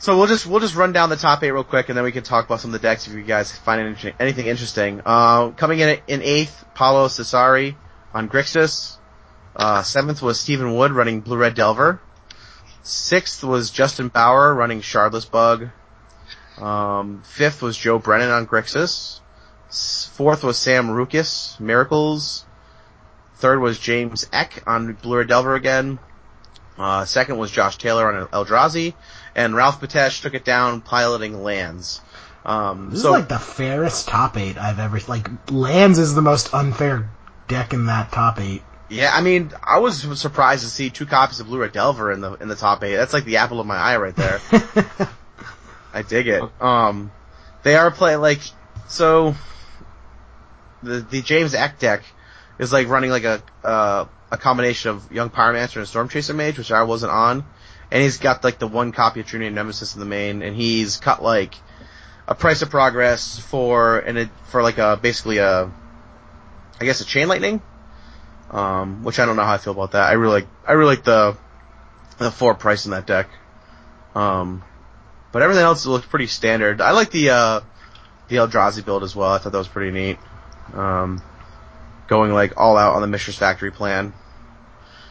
So 0.01 0.17
we'll 0.17 0.27
just 0.27 0.47
we'll 0.47 0.61
just 0.61 0.75
run 0.75 0.93
down 0.93 1.09
the 1.09 1.17
top 1.17 1.43
eight 1.43 1.51
real 1.51 1.65
quick, 1.65 1.89
and 1.89 1.97
then 1.97 2.05
we 2.05 2.13
can 2.13 2.23
talk 2.23 2.45
about 2.45 2.61
some 2.61 2.73
of 2.73 2.81
the 2.81 2.87
decks 2.87 3.05
if 3.05 3.13
you 3.13 3.21
guys 3.21 3.51
find 3.51 3.97
anything, 4.17 4.45
interesting. 4.47 5.01
Uh, 5.05 5.49
coming 5.49 5.79
in 5.79 5.99
in 6.07 6.21
eighth, 6.21 6.63
Paulo 6.73 7.09
Cesari 7.09 7.75
on 8.13 8.29
Grixis. 8.29 8.95
Uh, 9.57 9.83
seventh 9.83 10.21
was 10.21 10.39
Stephen 10.39 10.73
Wood 10.75 10.93
running 10.93 11.19
Blue 11.19 11.35
Red 11.35 11.53
Delver. 11.53 11.99
Sixth 12.81 13.43
was 13.43 13.71
Justin 13.71 14.07
Bauer 14.07 14.55
running 14.55 14.79
Shardless 14.79 15.29
Bug. 15.29 15.67
Um, 16.57 17.21
fifth 17.25 17.61
was 17.61 17.77
Joe 17.77 17.99
Brennan 17.99 18.29
on 18.31 18.47
Grixis. 18.47 19.19
Fourth 20.13 20.45
was 20.45 20.57
Sam 20.57 20.87
Rukas, 20.87 21.59
Miracles. 21.59 22.45
Third 23.35 23.59
was 23.59 23.77
James 23.77 24.27
Eck 24.31 24.63
on 24.65 24.93
Blue 24.93 25.17
Red 25.17 25.27
Delver 25.27 25.55
again. 25.55 25.99
Uh, 26.77 27.03
second 27.03 27.37
was 27.37 27.51
Josh 27.51 27.77
Taylor 27.77 28.13
on 28.13 28.27
Eldrazi 28.27 28.93
and 29.39 29.55
Ralph 29.55 29.79
Patesh 29.79 30.21
took 30.21 30.33
it 30.33 30.43
down 30.43 30.81
piloting 30.81 31.43
lands. 31.43 32.01
Um, 32.45 32.89
This 32.89 33.03
so 33.03 33.15
is 33.15 33.19
like 33.21 33.29
the 33.29 33.39
fairest 33.39 34.09
top 34.09 34.35
eight 34.35 34.57
I've 34.57 34.79
ever 34.79 34.99
like. 35.07 35.29
Lands 35.49 35.97
is 35.97 36.13
the 36.13 36.21
most 36.21 36.53
unfair 36.53 37.09
deck 37.47 37.73
in 37.73 37.85
that 37.85 38.11
top 38.11 38.41
eight. 38.41 38.61
yeah, 38.89 39.11
I 39.13 39.21
mean, 39.21 39.51
I 39.63 39.79
was 39.79 40.01
surprised 40.19 40.63
to 40.63 40.69
see 40.69 40.89
two 40.89 41.05
copies 41.05 41.39
of 41.39 41.47
Blue 41.47 41.59
Red 41.61 41.71
Delver 41.71 42.11
in 42.11 42.19
the 42.19 42.33
in 42.33 42.49
the 42.49 42.55
top 42.55 42.83
eight. 42.83 42.97
That's 42.97 43.13
like 43.13 43.23
the 43.23 43.37
apple 43.37 43.61
of 43.61 43.65
my 43.65 43.77
eye 43.77 43.95
right 43.95 44.15
there. 44.15 44.41
I 45.93 46.01
dig 46.01 46.27
it. 46.27 46.43
Um, 46.59 47.09
they 47.63 47.75
are 47.75 47.91
playing 47.91 48.19
like 48.19 48.41
so. 48.89 49.35
The 50.83 50.99
the 50.99 51.21
James 51.21 51.53
Eck 51.53 51.79
deck 51.79 52.03
is 52.57 52.73
like 52.73 52.89
running 52.89 53.09
like 53.09 53.23
a 53.23 53.41
uh, 53.63 54.05
a 54.31 54.37
combination 54.37 54.91
of 54.91 55.09
Young 55.13 55.29
Pyromancer 55.29 55.77
and 55.77 55.87
Storm 55.87 56.09
Chaser 56.09 56.33
Mage, 56.33 56.57
which 56.57 56.71
I 56.71 56.83
wasn't 56.83 57.13
on, 57.13 57.45
and 57.91 58.03
he's 58.03 58.17
got 58.17 58.43
like 58.43 58.59
the 58.59 58.67
one 58.67 58.91
copy 58.91 59.19
of 59.19 59.27
True-Name 59.27 59.53
Nemesis 59.53 59.95
in 59.95 59.99
the 59.99 60.05
main, 60.05 60.41
and 60.41 60.55
he's 60.55 60.97
cut 60.97 61.23
like 61.23 61.55
a 62.27 62.35
price 62.35 62.61
of 62.61 62.69
progress 62.69 63.39
for 63.39 63.97
and 63.99 64.29
for 64.45 64.61
like 64.61 64.77
a 64.77 64.97
basically 65.01 65.37
a 65.37 65.71
I 66.79 66.85
guess 66.85 67.01
a 67.01 67.05
chain 67.05 67.27
lightning, 67.27 67.61
um, 68.51 69.03
which 69.03 69.19
I 69.19 69.25
don't 69.25 69.35
know 69.35 69.43
how 69.43 69.53
I 69.53 69.57
feel 69.57 69.73
about 69.73 69.91
that. 69.91 70.09
I 70.09 70.13
really 70.13 70.33
like 70.41 70.47
I 70.67 70.73
really 70.73 70.95
like 70.95 71.03
the 71.03 71.37
the 72.19 72.31
four 72.31 72.53
price 72.53 72.85
in 72.85 72.91
that 72.91 73.07
deck. 73.07 73.29
Um, 74.15 74.63
but 75.31 75.41
everything 75.41 75.63
else 75.63 75.85
looks 75.85 76.05
pretty 76.05 76.27
standard. 76.27 76.81
I 76.81 76.91
like 76.91 77.11
the 77.11 77.31
uh, 77.31 77.61
the 78.27 78.37
Eldrazi 78.37 78.83
build 78.85 79.03
as 79.03 79.15
well. 79.15 79.31
I 79.31 79.37
thought 79.39 79.51
that 79.51 79.57
was 79.57 79.67
pretty 79.67 79.91
neat. 79.91 80.17
Um, 80.73 81.21
going 82.07 82.33
like 82.33 82.53
all 82.57 82.77
out 82.77 82.95
on 82.95 83.01
the 83.01 83.07
Mishra's 83.07 83.37
Factory 83.37 83.71
plan. 83.71 84.13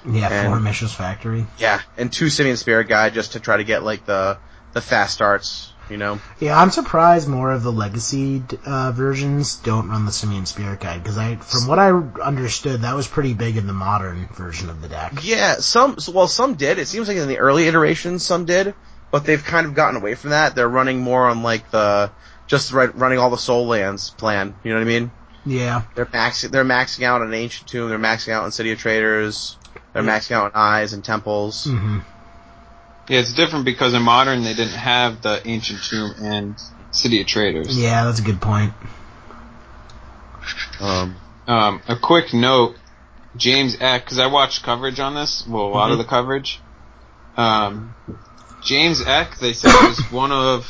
Yeah, 0.06 0.28
And- 0.28 0.52
for 0.54 0.60
Mishra's 0.60 0.92
Factory. 0.94 1.46
Yeah, 1.58 1.80
and 1.96 2.12
two 2.12 2.28
Simian 2.28 2.56
Spirit 2.56 2.88
Guide 2.88 3.14
just 3.14 3.32
to 3.32 3.40
try 3.40 3.56
to 3.56 3.64
get 3.64 3.82
like 3.82 4.04
the 4.06 4.38
the 4.72 4.80
fast 4.80 5.14
starts. 5.14 5.72
You 5.90 5.96
know. 5.96 6.20
Yeah, 6.38 6.60
I'm 6.60 6.70
surprised 6.70 7.28
more 7.28 7.50
of 7.50 7.62
the 7.62 7.72
Legacy 7.72 8.42
uh, 8.66 8.92
versions 8.92 9.56
don't 9.56 9.88
run 9.88 10.04
the 10.04 10.12
Simian 10.12 10.44
Spirit 10.44 10.80
Guide 10.80 11.02
because 11.02 11.16
I, 11.16 11.36
from 11.36 11.66
what 11.66 11.78
I 11.78 11.88
understood, 12.22 12.82
that 12.82 12.94
was 12.94 13.06
pretty 13.08 13.32
big 13.32 13.56
in 13.56 13.66
the 13.66 13.72
modern 13.72 14.28
version 14.34 14.68
of 14.68 14.82
the 14.82 14.88
deck. 14.88 15.20
Yeah, 15.22 15.54
some 15.60 15.96
well 16.12 16.28
some 16.28 16.54
did. 16.56 16.78
It 16.78 16.88
seems 16.88 17.08
like 17.08 17.16
in 17.16 17.26
the 17.26 17.38
early 17.38 17.66
iterations 17.66 18.22
some 18.22 18.44
did, 18.44 18.74
but 19.10 19.24
they've 19.24 19.42
kind 19.42 19.66
of 19.66 19.74
gotten 19.74 19.96
away 19.96 20.14
from 20.14 20.30
that. 20.30 20.54
They're 20.54 20.68
running 20.68 21.00
more 21.00 21.26
on 21.26 21.42
like 21.42 21.70
the 21.70 22.10
just 22.48 22.72
right, 22.72 22.94
running 22.94 23.18
all 23.18 23.30
the 23.30 23.38
sol 23.38 23.66
lands 23.66 24.10
plan. 24.10 24.54
You 24.64 24.72
know 24.72 24.76
what 24.78 24.82
I 24.86 24.88
mean? 24.88 25.10
Yeah, 25.46 25.82
They're 25.94 26.04
maxing 26.04 26.50
they're 26.50 26.64
maxing 26.64 27.04
out 27.04 27.22
on 27.22 27.32
ancient 27.32 27.68
tomb. 27.68 27.88
They're 27.88 27.98
maxing 27.98 28.32
out 28.32 28.44
on 28.44 28.52
city 28.52 28.72
of 28.72 28.78
traders. 28.78 29.56
They're 30.02 30.06
maxing 30.08 30.32
out 30.32 30.54
on 30.54 30.60
eyes 30.60 30.92
and 30.92 31.04
temples. 31.04 31.64
hmm 31.64 31.98
Yeah, 33.08 33.18
it's 33.20 33.34
different 33.34 33.64
because 33.64 33.94
in 33.94 34.02
modern 34.02 34.44
they 34.44 34.54
didn't 34.54 34.74
have 34.78 35.22
the 35.22 35.40
ancient 35.46 35.82
tomb 35.82 36.14
and 36.22 36.54
city 36.92 37.20
of 37.20 37.26
traders. 37.26 37.76
yeah, 37.76 38.04
that's 38.04 38.20
a 38.20 38.22
good 38.22 38.40
point. 38.40 38.72
Um, 40.80 41.16
Um, 41.46 41.80
a 41.88 41.96
quick 41.96 42.32
note, 42.32 42.76
James 43.36 43.76
Eck, 43.80 44.04
because 44.04 44.18
I 44.18 44.26
watched 44.26 44.62
coverage 44.62 45.00
on 45.00 45.14
this, 45.14 45.46
well, 45.48 45.64
a 45.64 45.68
lot 45.68 45.90
of 45.90 45.98
the 45.98 46.04
coverage. 46.04 46.60
Um, 47.36 47.94
James 48.62 49.00
Eck, 49.06 49.38
they 49.38 49.52
said 49.52 49.72
was 49.88 49.98
one 50.12 50.30
of, 50.32 50.66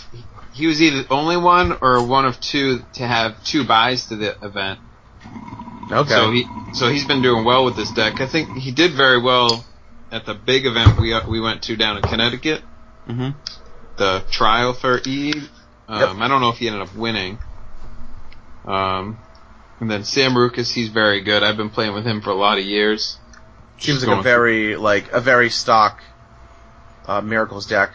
he 0.54 0.66
was 0.66 0.80
either 0.80 1.02
the 1.02 1.12
only 1.12 1.36
one 1.36 1.76
or 1.80 2.02
one 2.06 2.24
of 2.26 2.40
two 2.40 2.82
to 2.94 3.06
have 3.06 3.42
two 3.44 3.64
buys 3.64 4.06
to 4.06 4.16
the 4.16 4.36
event. 4.44 4.78
Okay. 5.90 6.08
So 6.10 6.30
he, 6.30 6.46
so 6.74 6.88
he's 6.88 7.04
been 7.06 7.22
doing 7.22 7.44
well 7.44 7.64
with 7.64 7.76
this 7.76 7.90
deck. 7.90 8.20
I 8.20 8.26
think 8.26 8.56
he 8.58 8.72
did 8.72 8.92
very 8.92 9.20
well 9.20 9.64
at 10.10 10.26
the 10.26 10.34
big 10.34 10.66
event 10.66 10.98
we 11.00 11.14
we 11.28 11.40
went 11.40 11.62
to 11.64 11.76
down 11.76 11.96
in 11.96 12.02
Connecticut, 12.02 12.62
hmm 13.06 13.30
the 13.96 14.22
trial 14.30 14.72
for 14.74 15.00
E. 15.04 15.32
Um, 15.88 16.00
Yep. 16.00 16.08
I 16.18 16.28
don't 16.28 16.40
know 16.40 16.50
if 16.50 16.58
he 16.58 16.68
ended 16.68 16.82
up 16.82 16.94
winning. 16.94 17.38
Um, 18.64 19.18
and 19.80 19.90
then 19.90 20.04
Sam 20.04 20.32
Rukas, 20.34 20.72
he's 20.72 20.88
very 20.90 21.20
good. 21.22 21.42
I've 21.42 21.56
been 21.56 21.70
playing 21.70 21.94
with 21.94 22.04
him 22.06 22.20
for 22.20 22.30
a 22.30 22.34
lot 22.34 22.58
of 22.58 22.64
years. 22.64 23.18
Seems 23.78 24.00
like 24.00 24.08
a 24.08 24.10
going 24.12 24.22
very 24.22 24.76
like 24.76 25.12
a 25.12 25.20
very 25.20 25.50
stock 25.50 26.00
uh, 27.06 27.20
miracles 27.20 27.66
deck. 27.66 27.90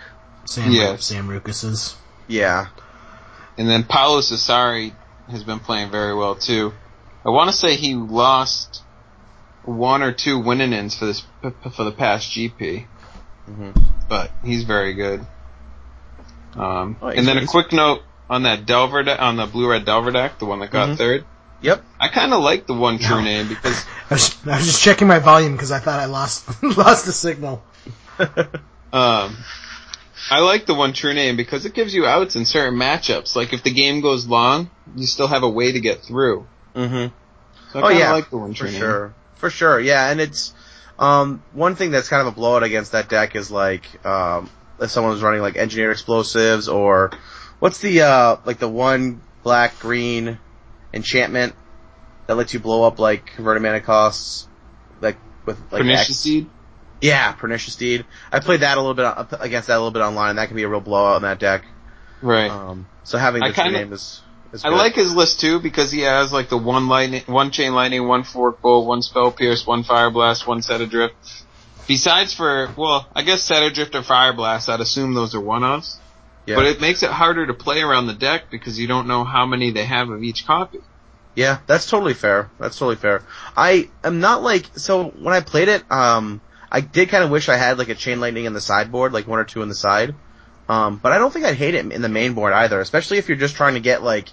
Sam, 0.46 0.72
Yes. 0.72 1.06
Sam 1.06 1.28
Rukas's. 1.28 1.96
Yeah. 2.28 2.68
And 3.58 3.70
then 3.70 3.84
Paolo 3.84 4.20
Cesari 4.22 4.94
has 5.30 5.44
been 5.44 5.60
playing 5.60 5.92
very 5.92 6.16
well 6.16 6.36
too. 6.36 6.74
I 7.26 7.30
want 7.30 7.50
to 7.50 7.56
say 7.56 7.76
he 7.76 7.96
lost 7.96 8.84
one 9.64 10.02
or 10.04 10.12
two 10.12 10.40
winning 10.40 10.74
ins 10.74 10.96
for 10.98 11.06
this 11.06 11.24
for 11.42 11.84
the 11.84 11.92
past 11.92 12.32
GP, 12.32 12.86
hmm 13.46 13.72
but 14.10 14.30
he's 14.44 14.64
very 14.64 14.94
good. 14.94 15.26
Um, 16.56 16.98
Oh, 17.02 17.08
and 17.08 17.26
then 17.28 17.38
a 17.38 17.48
quick 17.48 17.72
note 17.72 18.02
on 18.30 18.44
that 18.44 18.66
Delver 18.66 19.02
de- 19.04 19.20
on 19.22 19.38
the 19.38 19.46
blue 19.46 19.70
red 19.70 19.86
Delver 19.86 20.12
deck, 20.12 20.38
the 20.40 20.46
one 20.46 20.60
that 20.60 20.70
got 20.72 20.90
Mhm. 20.90 20.98
third. 20.98 21.26
Yep. 21.62 21.84
I 22.00 22.10
kind 22.10 22.34
of 22.34 22.44
like 22.44 22.68
the 22.68 22.74
one 22.74 23.00
true 23.00 23.18
No. 23.18 23.24
name 23.24 23.48
because 23.48 23.84
I 24.10 24.14
was, 24.14 24.36
I 24.46 24.56
was 24.58 24.66
just 24.66 24.84
checking 24.84 25.08
my 25.08 25.20
volume 25.20 25.54
because 25.54 25.72
I 25.72 25.80
thought 25.80 26.00
I 26.00 26.06
lost 26.06 26.46
lost 26.78 27.06
the 27.06 27.12
signal. 27.14 27.64
Um, 28.94 29.36
I 30.30 30.42
like 30.42 30.68
the 30.68 30.76
one 30.76 30.94
true 30.94 31.16
name 31.16 31.36
because 31.36 31.66
it 31.66 31.74
gives 31.74 31.96
you 31.96 32.06
outs 32.06 32.36
in 32.36 32.46
certain 32.46 32.78
matchups. 32.78 33.36
Like 33.36 33.52
if 33.54 33.64
the 33.64 33.72
game 33.72 34.02
goes 34.02 34.28
long, 34.28 34.70
you 34.96 35.08
still 35.08 35.26
have 35.28 35.42
a 35.42 35.50
way 35.50 35.72
to 35.72 35.80
get 35.80 36.04
through. 36.04 36.46
Hmm 36.74 37.08
So 37.72 37.80
I 37.80 37.82
Oh 37.82 37.90
yeah, 37.90 38.12
like 38.14 38.30
the 38.30 38.38
one 38.38 38.54
for 38.54 38.60
true 38.60 38.72
name. 38.72 38.80
sure, 38.80 39.14
for 39.36 39.50
sure. 39.50 39.80
Yeah, 39.80 40.10
and 40.10 40.20
it's 40.22 40.54
um, 41.00 41.42
one 41.54 41.76
thing 41.76 41.92
that's 41.92 42.08
kind 42.10 42.22
of 42.22 42.28
a 42.28 42.36
blowout 42.36 42.64
against 42.64 42.92
that 42.94 43.10
deck 43.10 43.36
is 43.36 43.50
like 43.52 44.06
um, 44.06 44.50
if 44.80 44.90
someone 44.92 45.14
was 45.14 45.22
running 45.22 45.42
like 45.42 45.56
engineer 45.58 45.92
explosives 45.92 46.68
or 46.68 47.12
what's 47.60 47.80
the 47.80 48.02
uh, 48.02 48.38
like 48.46 48.60
the 48.60 48.70
one 48.70 49.22
black 49.44 49.80
green 49.80 50.38
enchantment 50.94 51.56
that 52.28 52.36
lets 52.36 52.54
you 52.54 52.60
blow 52.60 52.84
up 52.84 53.00
like 53.00 53.26
converted 53.36 53.62
mana 53.64 53.82
costs 53.82 54.48
like 55.02 55.18
with 55.46 55.60
like 55.72 55.82
Pernicious 55.82 56.10
X? 56.12 56.20
Seed. 56.20 56.50
Yeah, 57.02 57.34
pernicious 57.34 57.76
deed. 57.76 58.06
I 58.32 58.40
played 58.40 58.62
that 58.62 58.78
a 58.78 58.80
little 58.82 58.94
bit 58.94 59.04
uh, 59.06 59.26
against 59.42 59.68
that 59.68 59.74
a 59.76 59.80
little 59.80 59.92
bit 59.92 60.02
online. 60.04 60.30
and 60.30 60.40
That 60.40 60.48
can 60.48 60.56
be 60.56 60.64
a 60.64 60.70
real 60.70 60.80
blowout 60.80 61.18
in 61.18 61.24
that 61.24 61.38
deck. 61.38 61.66
Right. 62.22 62.50
Um, 62.50 62.88
so 63.04 63.18
having 63.18 63.44
I 63.44 63.50
the 63.50 63.54
true 63.56 63.64
kinda- 63.66 63.80
name 63.80 63.92
is. 63.94 64.22
I 64.64 64.70
good. 64.70 64.78
like 64.78 64.96
his 64.96 65.14
list 65.14 65.40
too 65.40 65.60
because 65.60 65.92
he 65.92 66.02
has 66.02 66.32
like 66.32 66.50
the 66.50 66.58
one 66.58 66.88
lightning, 66.88 67.24
one 67.26 67.52
chain 67.52 67.74
lightning, 67.74 68.08
one 68.08 68.24
fork 68.24 68.62
bolt, 68.62 68.86
one 68.86 69.02
spell 69.02 69.32
pierce, 69.32 69.66
one 69.66 69.84
fire 69.84 70.12
blast, 70.12 70.46
one 70.46 70.62
set 70.62 70.82
adrift. 70.82 71.16
Besides 71.88 72.34
for 72.34 72.72
well, 72.78 73.08
I 73.16 73.24
guess 73.24 73.42
set 73.42 73.64
adrift 73.64 73.96
or 73.96 74.04
fire 74.04 74.34
blast, 74.34 74.70
I'd 74.70 74.80
assume 74.80 75.14
those 75.14 75.34
are 75.36 75.42
one 75.42 75.64
offs. 75.64 76.00
Yeah. 76.46 76.56
But 76.56 76.66
it 76.66 76.82
makes 76.82 77.04
it 77.04 77.10
harder 77.10 77.48
to 77.48 77.54
play 77.54 77.82
around 77.82 78.08
the 78.08 78.14
deck 78.14 78.52
because 78.52 78.78
you 78.78 78.88
don't 78.88 79.08
know 79.08 79.24
how 79.24 79.46
many 79.46 79.72
they 79.72 79.86
have 79.86 80.10
of 80.10 80.24
each 80.24 80.46
copy. 80.46 80.80
Yeah, 81.36 81.60
that's 81.66 81.90
totally 81.90 82.14
fair. 82.14 82.52
That's 82.60 82.78
totally 82.78 82.98
fair. 82.98 83.24
I 83.58 83.90
am 84.04 84.20
not 84.20 84.44
like 84.44 84.66
so 84.78 85.06
when 85.06 85.34
I 85.34 85.40
played 85.40 85.68
it, 85.68 85.90
um, 85.92 86.42
I 86.72 86.82
did 86.82 87.10
kind 87.10 87.24
of 87.24 87.30
wish 87.30 87.50
I 87.50 87.56
had 87.56 87.78
like 87.78 87.90
a 87.90 87.96
chain 87.96 88.20
lightning 88.20 88.46
in 88.46 88.54
the 88.54 88.62
sideboard, 88.62 89.14
like 89.14 89.28
one 89.28 89.40
or 89.40 89.46
two 89.46 89.62
in 89.62 89.70
the 89.70 89.76
side. 89.76 90.14
Um, 90.70 90.98
but 90.98 91.12
I 91.12 91.18
don't 91.18 91.32
think 91.32 91.46
I'd 91.46 91.56
hate 91.56 91.76
it 91.76 91.92
in 91.92 92.02
the 92.02 92.10
main 92.10 92.34
board 92.34 92.54
either, 92.54 92.80
especially 92.80 93.18
if 93.18 93.28
you're 93.28 93.38
just 93.38 93.56
trying 93.56 93.74
to 93.74 93.80
get 93.80 94.02
like, 94.02 94.30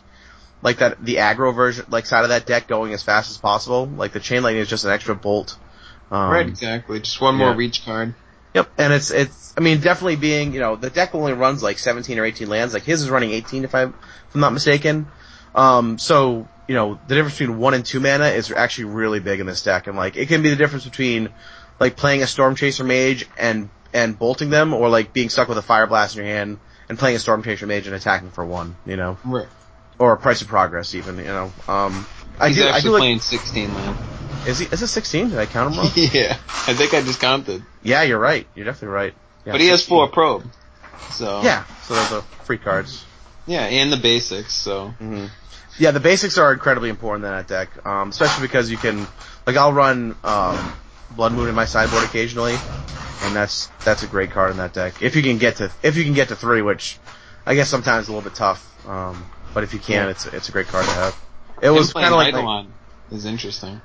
like 0.62 0.79
that 0.79 1.03
the 1.05 1.16
aggro 1.16 1.55
version, 1.55 1.87
like 1.90 2.07
side 2.07 2.25
of 2.25 2.31
that 2.31 2.46
deck 2.46 2.66
going 2.66 2.92
as 2.92 3.03
fast 3.03 3.31
as 3.31 3.38
possible. 3.38 3.87
Like 3.87 4.12
the 4.12 4.20
chain 4.20 4.42
lightning 4.42 4.62
is 4.62 4.68
just 4.68 4.85
an 4.85 4.90
extra 4.90 5.14
bolt. 5.14 5.57
Um, 6.11 6.31
right, 6.31 6.46
exactly. 6.46 7.01
Just 7.01 7.20
one 7.20 7.37
more 7.37 7.51
yeah. 7.51 7.57
reach 7.57 7.85
card. 7.85 8.14
Yep, 8.55 8.70
and 8.79 8.92
it's 8.92 9.11
it's. 9.11 9.55
I 9.57 9.61
mean, 9.61 9.81
definitely 9.81 10.16
being 10.16 10.53
you 10.53 10.61
know 10.61 10.77
the 10.77 10.90
deck 10.90 11.14
only 11.14 11.33
runs 11.33 11.62
like 11.62 11.79
17 11.79 12.18
or 12.18 12.25
18 12.25 12.49
lands. 12.49 12.75
Like 12.75 12.83
his 12.83 13.03
is 13.03 13.11
running 13.11 13.31
18 13.31 13.64
if, 13.64 13.75
I, 13.75 13.85
if 13.85 13.94
I'm 14.35 14.40
not 14.40 14.53
mistaken. 14.53 15.07
Um, 15.55 15.99
so 15.99 16.49
you 16.68 16.75
know 16.75 16.99
the 17.07 17.14
difference 17.14 17.38
between 17.38 17.59
one 17.59 17.75
and 17.75 17.85
two 17.85 18.01
mana 18.01 18.27
is 18.27 18.51
actually 18.51 18.85
really 18.85 19.20
big 19.20 19.40
in 19.40 19.46
this 19.46 19.62
deck, 19.62 19.87
and 19.87 19.96
like 19.96 20.16
it 20.16 20.29
can 20.29 20.42
be 20.42 20.51
the 20.51 20.57
difference 20.57 20.85
between 20.85 21.31
like 21.79 21.96
playing 21.96 22.23
a 22.23 22.27
Storm 22.27 22.55
Chaser 22.57 22.85
Mage 22.85 23.27
and 23.38 23.70
and 23.92 24.18
bolting 24.18 24.51
them, 24.51 24.75
or 24.75 24.88
like 24.88 25.12
being 25.12 25.31
stuck 25.31 25.49
with 25.49 25.59
a 25.59 25.62
Fire 25.62 25.87
Blast 25.87 26.16
in 26.16 26.25
your 26.25 26.35
hand 26.35 26.59
and 26.88 26.99
playing 26.99 27.16
a 27.16 27.20
Storm 27.20 27.42
Chaser 27.42 27.66
Mage 27.66 27.87
and 27.87 27.94
attacking 27.94 28.31
for 28.31 28.44
one, 28.44 28.77
you 28.85 28.96
know, 28.96 29.16
Right. 29.25 29.46
Or 30.01 30.17
Price 30.17 30.41
of 30.43 30.49
Progress 30.49 30.95
even, 30.95 31.19
you 31.19 31.25
know. 31.25 31.53
Um, 31.69 32.07
I 32.41 32.49
He's 32.49 32.57
do, 32.57 32.65
I 32.65 32.71
actually 32.71 32.91
like, 32.93 33.01
playing 33.01 33.21
16 33.21 33.75
land. 33.75 33.97
is 34.47 34.59
he, 34.59 34.67
is 34.67 34.83
it 34.83 34.87
16? 34.89 35.29
Did 35.31 35.39
I 35.39 35.47
count 35.47 35.73
him 35.73 35.79
wrong? 35.79 35.91
yeah, 35.95 36.39
I 36.67 36.75
think 36.75 36.95
I 36.95 37.03
just 37.03 37.21
counted. 37.21 37.63
yeah, 37.83 38.03
you're 38.03 38.19
right. 38.19 38.47
You're 38.55 38.65
definitely 38.65 38.95
right. 38.95 39.15
Yeah, 39.45 39.53
but 39.53 39.61
he 39.61 39.69
has 39.69 39.87
four 39.87 40.09
probe. 40.09 40.45
So 41.11 41.43
Yeah, 41.43 41.65
so 41.83 41.95
those 41.95 42.13
are 42.13 42.23
free 42.45 42.59
cards. 42.59 43.05
yeah, 43.47 43.65
and 43.67 43.93
the 43.93 43.99
basics. 43.99 44.55
So 44.55 44.89
hmm 44.99 45.27
Yeah, 45.79 45.91
the 45.91 46.01
basics 46.01 46.39
are 46.39 46.53
incredibly 46.53 46.89
important 46.89 47.27
in 47.27 47.31
that 47.33 47.47
deck, 47.47 47.69
um, 47.87 48.09
especially 48.09 48.47
because 48.47 48.71
you 48.71 48.79
can, 48.79 49.07
like, 49.47 49.57
I'll 49.57 49.73
run 49.73 50.17
um, 50.25 50.73
Blood 51.15 51.33
Moon 51.33 51.49
in 51.49 51.55
my 51.55 51.67
sideboard 51.67 52.05
occasionally, 52.05 52.55
and 53.25 53.37
that's 53.37 53.67
that's 53.85 54.03
a 54.03 54.07
great 54.07 54.31
card 54.31 54.51
in 54.53 54.57
that 54.59 54.73
deck. 54.73 55.03
If 55.03 55.15
you 55.15 55.23
can 55.23 55.37
get 55.37 55.57
to 55.57 55.71
if 55.83 55.97
you 55.97 56.05
can 56.05 56.15
get 56.15 56.29
to 56.29 56.37
three, 56.37 56.63
which 56.63 56.99
I 57.45 57.55
guess 57.55 57.69
sometimes 57.69 58.05
is 58.05 58.09
a 58.09 58.13
little 58.13 58.29
bit 58.29 58.37
tough, 58.37 58.65
um, 58.89 59.23
but 59.55 59.65
if 59.65 59.73
you 59.73 59.79
can, 59.81 60.05
Yeah. 60.07 60.11
it's 60.11 60.27
it's 60.27 60.49
a 60.49 60.53
great 60.53 60.69
card 60.69 60.85
to 60.87 60.93
have. 60.93 61.17
It 61.63 61.71
was 61.71 61.93
kind 61.93 62.07
of 62.07 62.13
like, 62.13 62.29
Eidolon 62.35 62.73
is 63.11 63.25
interesting. 63.27 63.81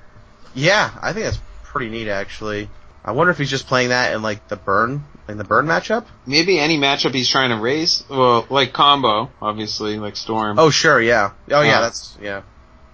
yeah, 0.53 0.91
I 1.01 1.13
think 1.13 1.25
that's 1.25 1.39
pretty 1.63 1.89
neat 1.89 2.07
actually. 2.07 2.69
I 3.03 3.11
wonder 3.11 3.31
if 3.31 3.37
he's 3.37 3.49
just 3.49 3.67
playing 3.67 3.89
that 3.89 4.13
in 4.13 4.21
like 4.21 4.47
the 4.47 4.55
burn 4.55 5.03
in 5.27 5.37
the 5.37 5.43
burn 5.43 5.65
matchup. 5.67 6.05
Maybe 6.25 6.57
any 6.59 6.77
matchup 6.77 7.13
he's 7.13 7.29
trying 7.29 7.49
to 7.49 7.57
raise, 7.57 8.03
well, 8.09 8.45
like 8.49 8.73
combo, 8.73 9.29
obviously, 9.41 9.97
like 9.99 10.15
Storm. 10.15 10.57
Oh 10.57 10.69
sure, 10.69 10.99
yeah. 11.01 11.31
Oh 11.51 11.61
yeah, 11.61 11.77
Uh, 11.77 11.81
that's 11.81 12.17
yeah. 12.21 12.41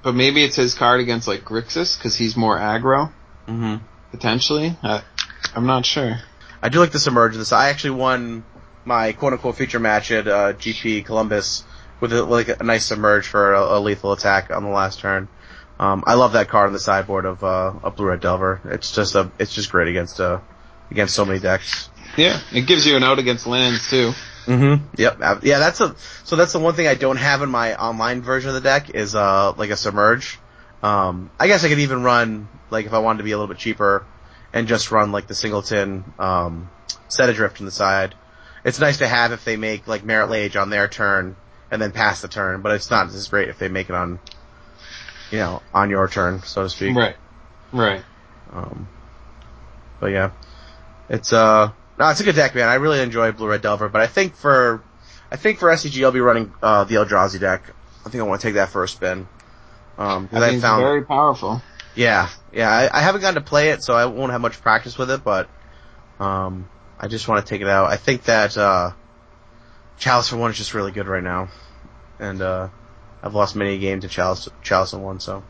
But 0.03 0.15
maybe 0.15 0.43
it's 0.43 0.55
his 0.55 0.73
card 0.73 0.99
against 0.99 1.27
like 1.27 1.41
Grixis 1.43 1.97
because 1.97 2.15
he's 2.15 2.35
more 2.35 2.57
aggro 2.57 3.11
hmm 3.45 3.75
potentially. 4.11 4.75
I, 4.83 5.03
I'm 5.55 5.65
not 5.65 5.85
sure. 5.85 6.17
I 6.61 6.69
do 6.69 6.79
like 6.79 6.91
this 6.91 7.07
emergence. 7.07 7.51
I 7.51 7.69
actually 7.69 7.91
won 7.91 8.43
my 8.85 9.13
quote 9.13 9.33
unquote 9.33 9.55
feature 9.57 9.79
match 9.79 10.11
at 10.11 10.27
uh, 10.27 10.53
GP 10.53 11.05
Columbus 11.05 11.63
with 12.01 12.11
a, 12.11 12.23
like 12.23 12.49
a 12.49 12.63
nice 12.63 12.85
submerge 12.85 13.27
for 13.27 13.53
a, 13.53 13.77
a 13.77 13.79
lethal 13.79 14.11
attack 14.11 14.51
on 14.51 14.63
the 14.63 14.69
last 14.69 14.99
turn. 14.99 15.29
Um, 15.79 16.03
I 16.05 16.15
love 16.15 16.33
that 16.33 16.49
card 16.49 16.67
on 16.67 16.73
the 16.73 16.79
sideboard 16.79 17.25
of 17.25 17.43
uh, 17.43 17.73
a 17.83 17.89
blue 17.91 18.07
red 18.07 18.19
delver. 18.19 18.61
It's 18.65 18.91
just 18.91 19.15
a 19.15 19.31
it's 19.39 19.53
just 19.53 19.71
great 19.71 19.87
against 19.87 20.19
uh 20.19 20.39
against 20.91 21.15
so 21.15 21.25
many 21.25 21.39
decks. 21.39 21.89
Yeah, 22.17 22.39
it 22.51 22.67
gives 22.67 22.85
you 22.85 22.97
an 22.97 23.03
out 23.03 23.19
against 23.19 23.47
lands 23.47 23.89
too. 23.89 24.11
Mm-hmm. 24.45 24.85
Yep. 24.97 25.17
Uh, 25.21 25.39
Yeah, 25.41 25.59
that's 25.59 25.79
a 25.81 25.95
so 26.23 26.35
that's 26.35 26.53
the 26.53 26.59
one 26.59 26.73
thing 26.73 26.87
I 26.87 26.95
don't 26.95 27.17
have 27.17 27.41
in 27.41 27.49
my 27.49 27.75
online 27.75 28.21
version 28.21 28.49
of 28.49 28.55
the 28.55 28.61
deck 28.61 28.89
is 28.91 29.15
uh 29.15 29.53
like 29.53 29.69
a 29.69 29.77
submerge. 29.77 30.39
Um, 30.83 31.31
I 31.39 31.47
guess 31.47 31.63
I 31.63 31.69
could 31.69 31.79
even 31.79 32.03
run 32.03 32.47
like 32.69 32.85
if 32.85 32.93
I 32.93 32.99
wanted 32.99 33.19
to 33.19 33.23
be 33.23 33.31
a 33.31 33.37
little 33.37 33.53
bit 33.53 33.57
cheaper 33.59 34.05
and 34.53 34.67
just 34.67 34.91
run 34.91 35.11
like 35.11 35.27
the 35.27 35.35
singleton 35.35 36.03
um 36.19 36.69
set 37.07 37.29
adrift 37.29 37.59
on 37.59 37.65
the 37.65 37.71
side. 37.71 38.15
It's 38.63 38.79
nice 38.79 38.99
to 38.99 39.07
have 39.07 39.31
if 39.31 39.45
they 39.45 39.57
make 39.57 39.87
like 39.87 40.03
Marit 40.03 40.29
Lage 40.29 40.55
on 40.55 40.69
their 40.69 40.87
turn 40.87 41.35
and 41.71 41.81
then 41.81 41.91
pass 41.91 42.21
the 42.21 42.27
turn, 42.27 42.61
but 42.61 42.73
it's 42.73 42.91
not 42.91 43.07
as 43.07 43.27
great 43.29 43.49
if 43.49 43.57
they 43.57 43.69
make 43.69 43.89
it 43.89 43.95
on 43.95 44.19
you 45.31 45.39
know 45.39 45.61
on 45.73 45.89
your 45.89 46.07
turn, 46.07 46.43
so 46.43 46.63
to 46.63 46.69
speak. 46.69 46.95
Right. 46.95 47.15
Right. 47.71 48.03
Um, 48.51 48.87
but 49.99 50.07
yeah, 50.07 50.31
it's 51.09 51.31
uh, 51.31 51.71
no, 51.97 52.09
it's 52.09 52.19
a 52.19 52.23
good 52.23 52.35
deck, 52.35 52.53
man. 52.53 52.67
I 52.67 52.75
really 52.75 52.99
enjoy 52.99 53.31
Blue 53.31 53.47
Red 53.47 53.61
Delver, 53.61 53.89
but 53.89 54.01
I 54.01 54.07
think 54.07 54.35
for, 54.35 54.83
I 55.31 55.37
think 55.37 55.59
for 55.59 55.69
SCG, 55.69 56.03
I'll 56.03 56.11
be 56.11 56.19
running 56.19 56.53
uh 56.61 56.83
the 56.83 56.95
Eldrazi 56.95 57.39
deck. 57.39 57.63
I 58.05 58.09
think 58.09 58.21
I 58.21 58.27
want 58.27 58.41
to 58.41 58.47
take 58.47 58.55
that 58.55 58.69
for 58.69 58.83
a 58.83 58.87
spin. 58.87 59.27
Um, 59.97 60.29
I 60.31 60.43
I 60.43 60.59
found, 60.59 60.83
very 60.83 61.05
powerful. 61.05 61.61
yeah, 61.95 62.29
yeah, 62.51 62.69
I, 62.69 62.99
I 62.99 63.01
haven't 63.01 63.21
gotten 63.21 63.41
to 63.41 63.47
play 63.47 63.69
it, 63.69 63.83
so 63.83 63.93
I 63.93 64.05
won't 64.05 64.31
have 64.31 64.41
much 64.41 64.59
practice 64.61 64.97
with 64.97 65.11
it, 65.11 65.23
but 65.23 65.47
um, 66.19 66.67
I 66.99 67.07
just 67.07 67.27
want 67.27 67.45
to 67.45 67.49
take 67.49 67.61
it 67.61 67.67
out. 67.67 67.85
I 67.91 67.97
think 67.97 68.23
that 68.23 68.57
uh, 68.57 68.91
Chalice 69.99 70.29
for 70.29 70.37
one 70.37 70.49
is 70.49 70.57
just 70.57 70.73
really 70.73 70.91
good 70.91 71.07
right 71.07 71.23
now, 71.23 71.49
and 72.21 72.41
uh, 72.41 72.69
I've 73.21 73.33
lost 73.33 73.55
many 73.55 73.79
games 73.79 74.03
to 74.03 74.07
Chalice, 74.07 74.47
Chalice 74.61 74.93
in 74.93 75.01
one, 75.01 75.19
so. 75.19 75.43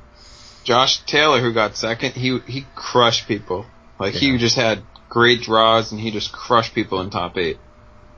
Josh 0.64 1.00
Taylor, 1.06 1.40
who 1.40 1.54
got 1.54 1.76
second, 1.76 2.14
he 2.14 2.40
he 2.40 2.66
crushed 2.76 3.28
people. 3.28 3.66
Like 4.00 4.14
he 4.14 4.38
just 4.38 4.56
had 4.56 4.84
great 5.10 5.42
draws, 5.42 5.92
and 5.92 6.00
he 6.00 6.12
just 6.12 6.32
crushed 6.32 6.74
people 6.74 7.02
in 7.02 7.10
top 7.10 7.38
eight. 7.38 7.58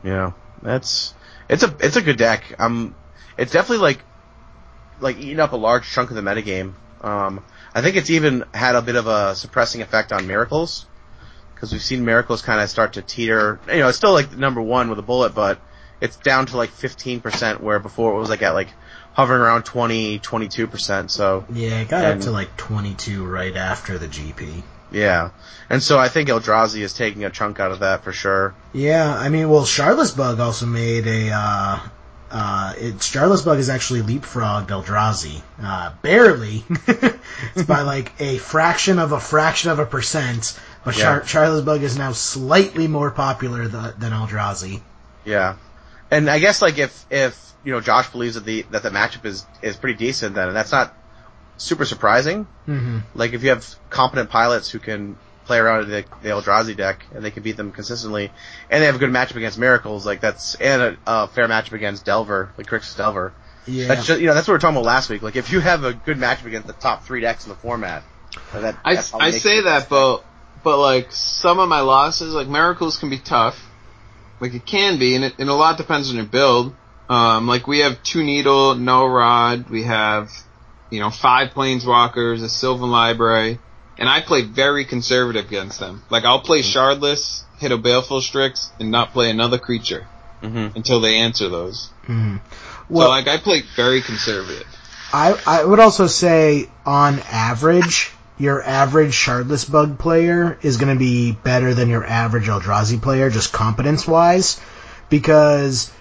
Yeah, 0.03 0.31
that's 0.61 1.13
it's 1.49 1.63
a 1.63 1.75
it's 1.79 1.95
a 1.95 2.01
good 2.01 2.17
deck. 2.17 2.55
Um, 2.59 2.95
it's 3.37 3.51
definitely 3.51 3.83
like 3.83 3.99
like 4.99 5.17
eating 5.17 5.39
up 5.39 5.53
a 5.53 5.57
large 5.57 5.89
chunk 5.89 6.09
of 6.09 6.15
the 6.15 6.21
metagame. 6.21 6.73
Um, 7.01 7.43
I 7.73 7.81
think 7.81 7.95
it's 7.95 8.09
even 8.09 8.43
had 8.53 8.75
a 8.75 8.81
bit 8.81 8.95
of 8.95 9.07
a 9.07 9.35
suppressing 9.35 9.81
effect 9.81 10.11
on 10.11 10.27
miracles 10.27 10.85
because 11.53 11.71
we've 11.71 11.81
seen 11.81 12.03
miracles 12.05 12.41
kind 12.41 12.61
of 12.61 12.69
start 12.69 12.93
to 12.93 13.01
teeter. 13.01 13.59
You 13.67 13.79
know, 13.79 13.87
it's 13.87 13.97
still 13.97 14.13
like 14.13 14.35
number 14.37 14.61
one 14.61 14.89
with 14.89 14.99
a 14.99 15.03
bullet, 15.03 15.33
but 15.33 15.59
it's 16.03 16.17
down 16.17 16.45
to 16.47 16.57
like 16.57 16.69
15% 16.71 17.61
where 17.61 17.79
before 17.79 18.13
it 18.15 18.19
was 18.19 18.29
like 18.29 18.41
at 18.41 18.53
like 18.53 18.67
hovering 19.13 19.41
around 19.41 19.63
20, 19.63 20.19
22%. 20.19 21.09
So 21.09 21.45
Yeah, 21.51 21.79
it 21.81 21.87
got 21.89 22.03
And- 22.03 22.19
up 22.19 22.25
to 22.25 22.31
like 22.31 22.55
22 22.57 23.25
right 23.25 23.55
after 23.55 23.97
the 23.97 24.07
GP. 24.07 24.63
yeah, 24.91 25.29
and 25.69 25.81
so 25.81 25.97
I 25.97 26.09
think 26.09 26.29
Eldrazi 26.29 26.81
is 26.81 26.93
taking 26.93 27.23
a 27.23 27.29
chunk 27.29 27.59
out 27.59 27.71
of 27.71 27.79
that 27.79 28.03
for 28.03 28.11
sure. 28.11 28.53
Yeah, 28.73 29.15
I 29.17 29.29
mean, 29.29 29.49
well, 29.49 29.63
Shardless 29.63 30.15
Bug 30.15 30.39
also 30.39 30.65
made 30.65 31.07
a. 31.07 31.31
Uh, 31.31 31.79
uh, 32.31 32.73
it's 32.77 33.07
Shardless 33.09 33.45
Bug 33.45 33.59
is 33.59 33.69
actually 33.69 34.01
leapfrogged 34.01 34.67
Eldrazi, 34.67 35.41
uh, 35.63 35.91
barely. 36.01 36.65
it's 36.87 37.63
by 37.67 37.81
like 37.81 38.11
a 38.19 38.37
fraction 38.39 38.97
of 38.99 39.11
a 39.11 39.19
fraction 39.19 39.69
of 39.71 39.77
a 39.79 39.85
percent. 39.85 40.59
But 40.83 40.97
Yeah. 40.97 41.19
Char- 41.19 41.21
Shardless 41.21 41.63
Bug 41.63 41.81
is 41.83 41.95
now 41.97 42.11
slightly 42.11 42.87
more 42.87 43.11
popular 43.11 43.69
th- 43.69 43.95
than 43.99 44.11
Eldrazi. 44.11 44.81
Yeah, 45.25 45.55
and 46.13 46.29
I 46.29 46.39
guess 46.39 46.61
like 46.61 46.77
if 46.77 47.05
if 47.09 47.53
you 47.63 47.71
know 47.71 47.81
Josh 47.81 48.09
believes 48.09 48.35
that 48.35 48.45
the 48.45 48.63
that 48.71 48.83
the 48.83 48.89
matchup 48.89 49.25
is 49.25 49.45
is 49.61 49.75
pretty 49.75 49.97
decent, 49.97 50.35
then 50.35 50.53
that's 50.53 50.71
not 50.71 50.95
super 51.57 51.85
surprising. 51.85 52.45
Mm-hmm. 52.67 52.99
Like 53.15 53.33
if 53.33 53.43
you 53.43 53.49
have 53.49 53.65
competent 53.89 54.29
pilots 54.29 54.69
who 54.69 54.79
can 54.79 55.17
play 55.45 55.57
around 55.59 55.83
in 55.83 55.89
the, 55.89 56.05
the 56.21 56.29
Eldrazi 56.29 56.75
deck 56.75 57.05
and 57.13 57.23
they 57.23 57.31
can 57.31 57.43
beat 57.43 57.57
them 57.57 57.71
consistently, 57.71 58.31
and 58.69 58.81
they 58.81 58.85
have 58.85 58.95
a 58.95 58.99
good 58.99 59.09
matchup 59.11 59.35
against 59.35 59.57
Miracles, 59.59 60.05
like 60.05 60.21
that's 60.21 60.55
and 60.55 60.81
a, 60.81 60.97
a 61.05 61.27
fair 61.27 61.47
matchup 61.47 61.73
against 61.73 62.05
Delver, 62.05 62.53
like 62.57 62.67
Grixis 62.67 62.95
Delver. 62.97 63.33
Yeah. 63.65 63.87
That's 63.87 64.05
just 64.05 64.19
you 64.19 64.27
know 64.27 64.33
that's 64.33 64.47
what 64.47 64.53
we 64.53 64.57
are 64.57 64.59
talking 64.59 64.77
about 64.77 64.85
last 64.85 65.09
week. 65.09 65.21
Like 65.21 65.35
if 65.35 65.51
you 65.51 65.59
have 65.59 65.83
a 65.83 65.93
good 65.93 66.17
matchup 66.17 66.45
against 66.45 66.67
the 66.67 66.73
top 66.73 67.03
three 67.03 67.21
decks 67.21 67.45
in 67.45 67.49
the 67.49 67.55
format, 67.55 68.03
that 68.53 68.77
I, 68.83 68.95
that 68.95 69.07
probably 69.09 69.27
I 69.27 69.31
say 69.31 69.57
it- 69.59 69.63
that, 69.63 69.89
but 69.89 70.23
but 70.63 70.79
like 70.79 71.11
some 71.11 71.59
of 71.59 71.69
my 71.69 71.81
losses, 71.81 72.33
like 72.33 72.47
miracles 72.47 72.97
can 72.97 73.09
be 73.09 73.19
tough. 73.19 73.69
Like 74.39 74.53
it 74.53 74.65
can 74.65 74.99
be, 74.99 75.15
and 75.15 75.25
it, 75.25 75.35
and 75.39 75.49
a 75.49 75.53
lot 75.53 75.77
depends 75.77 76.09
on 76.09 76.15
your 76.15 76.25
build. 76.25 76.75
Um, 77.09 77.47
like 77.47 77.67
we 77.67 77.79
have 77.79 78.01
two 78.03 78.23
needle, 78.23 78.75
no 78.75 79.05
rod. 79.05 79.69
We 79.69 79.83
have, 79.83 80.31
you 80.89 80.99
know, 80.99 81.09
five 81.09 81.49
planeswalkers, 81.49 82.43
a 82.43 82.49
Sylvan 82.49 82.89
library, 82.89 83.59
and 83.97 84.09
I 84.09 84.21
play 84.21 84.41
very 84.41 84.85
conservative 84.85 85.45
against 85.45 85.79
them. 85.79 86.03
Like 86.09 86.25
I'll 86.25 86.41
play 86.41 86.61
shardless, 86.61 87.43
hit 87.59 87.71
a 87.71 87.77
baleful 87.77 88.21
strix, 88.21 88.71
and 88.79 88.91
not 88.91 89.13
play 89.13 89.29
another 89.29 89.57
creature 89.57 90.07
Mhm. 90.41 90.75
until 90.75 90.99
they 90.99 91.15
answer 91.17 91.49
those. 91.49 91.89
Mhm. 92.07 92.41
Well, 92.89 93.07
so 93.07 93.09
like 93.09 93.27
I 93.27 93.37
play 93.37 93.63
very 93.75 94.01
conservative. 94.01 94.67
I, 95.13 95.37
I 95.45 95.63
would 95.63 95.79
also 95.79 96.07
say, 96.07 96.69
on 96.85 97.21
average, 97.31 98.11
your 98.37 98.63
average 98.63 99.13
Shardless 99.13 99.69
Bug 99.69 99.99
player 99.99 100.57
is 100.61 100.77
going 100.77 100.93
to 100.93 100.99
be 100.99 101.31
better 101.31 101.73
than 101.73 101.89
your 101.89 102.05
average 102.05 102.47
Eldrazi 102.47 103.01
player, 103.01 103.29
just 103.29 103.53
competence 103.53 104.07
wise, 104.07 104.59
because 105.09 105.91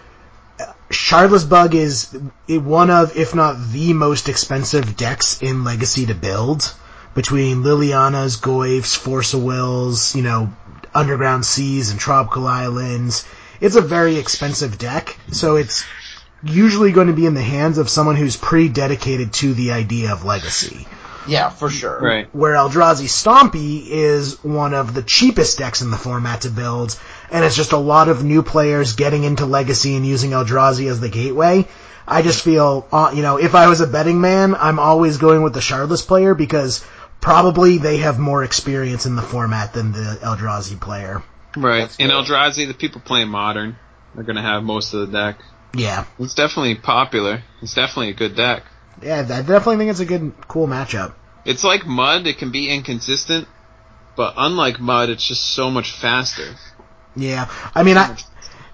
uh, 0.58 0.72
Shardless 0.90 1.48
Bug 1.48 1.74
is 1.74 2.16
one 2.48 2.90
of, 2.90 3.16
if 3.16 3.34
not 3.34 3.56
the 3.70 3.92
most 3.92 4.28
expensive 4.28 4.96
decks 4.96 5.42
in 5.42 5.64
Legacy 5.64 6.06
to 6.06 6.14
build. 6.14 6.74
Between 7.14 7.62
Liliana's, 7.62 8.36
Goyf's, 8.36 8.94
Force 8.94 9.34
of 9.34 9.42
Wills, 9.42 10.16
you 10.16 10.22
know, 10.22 10.50
Underground 10.94 11.44
Seas 11.44 11.90
and 11.90 12.00
Tropical 12.00 12.46
Islands. 12.46 13.26
It's 13.60 13.76
a 13.76 13.82
very 13.82 14.16
expensive 14.16 14.78
deck, 14.78 15.18
so 15.30 15.56
it's 15.56 15.84
usually 16.42 16.90
going 16.90 17.08
to 17.08 17.12
be 17.12 17.26
in 17.26 17.34
the 17.34 17.42
hands 17.42 17.76
of 17.76 17.90
someone 17.90 18.16
who's 18.16 18.36
pretty 18.36 18.70
dedicated 18.70 19.34
to 19.34 19.52
the 19.52 19.72
idea 19.72 20.10
of 20.10 20.24
legacy. 20.24 20.86
Yeah, 21.26 21.50
for 21.50 21.70
sure. 21.70 22.00
Right. 22.00 22.34
Where 22.34 22.54
Eldrazi 22.54 23.08
Stompy 23.08 23.86
is 23.86 24.42
one 24.42 24.74
of 24.74 24.94
the 24.94 25.02
cheapest 25.02 25.58
decks 25.58 25.82
in 25.82 25.90
the 25.90 25.96
format 25.96 26.42
to 26.42 26.50
build, 26.50 26.98
and 27.30 27.44
it's 27.44 27.56
just 27.56 27.72
a 27.72 27.78
lot 27.78 28.08
of 28.08 28.24
new 28.24 28.42
players 28.42 28.94
getting 28.94 29.24
into 29.24 29.46
legacy 29.46 29.96
and 29.96 30.06
using 30.06 30.30
Eldrazi 30.30 30.90
as 30.90 31.00
the 31.00 31.08
gateway. 31.08 31.66
I 32.06 32.22
just 32.22 32.42
feel, 32.42 32.86
uh, 32.92 33.12
you 33.14 33.22
know, 33.22 33.38
if 33.38 33.54
I 33.54 33.68
was 33.68 33.80
a 33.80 33.86
betting 33.86 34.20
man, 34.20 34.54
I'm 34.54 34.78
always 34.78 35.18
going 35.18 35.42
with 35.42 35.54
the 35.54 35.60
Shardless 35.60 36.06
player 36.06 36.34
because 36.34 36.84
probably 37.20 37.78
they 37.78 37.98
have 37.98 38.18
more 38.18 38.42
experience 38.42 39.06
in 39.06 39.14
the 39.16 39.22
format 39.22 39.72
than 39.72 39.92
the 39.92 40.18
Eldrazi 40.20 40.80
player. 40.80 41.22
Right. 41.56 41.80
That's 41.80 41.96
In 41.96 42.08
fair. 42.08 42.22
Eldrazi, 42.22 42.66
the 42.66 42.74
people 42.74 43.00
playing 43.00 43.28
modern 43.28 43.76
are 44.16 44.22
gonna 44.24 44.42
have 44.42 44.62
most 44.62 44.94
of 44.94 45.00
the 45.00 45.18
deck. 45.18 45.38
Yeah. 45.74 46.04
It's 46.18 46.34
definitely 46.34 46.74
popular. 46.74 47.42
It's 47.62 47.74
definitely 47.74 48.10
a 48.10 48.14
good 48.14 48.36
deck. 48.36 48.64
Yeah, 49.02 49.20
I 49.20 49.42
definitely 49.42 49.76
think 49.78 49.90
it's 49.90 50.00
a 50.00 50.04
good, 50.06 50.32
cool 50.48 50.66
matchup. 50.66 51.12
It's 51.44 51.64
like 51.64 51.86
Mud, 51.86 52.26
it 52.26 52.38
can 52.38 52.50
be 52.52 52.68
inconsistent, 52.70 53.48
but 54.16 54.34
unlike 54.36 54.78
Mud, 54.80 55.10
it's 55.10 55.26
just 55.26 55.42
so 55.44 55.70
much 55.70 55.90
faster. 55.90 56.54
Yeah, 57.16 57.50
I 57.74 57.82
mean, 57.82 57.96
I 57.98 58.16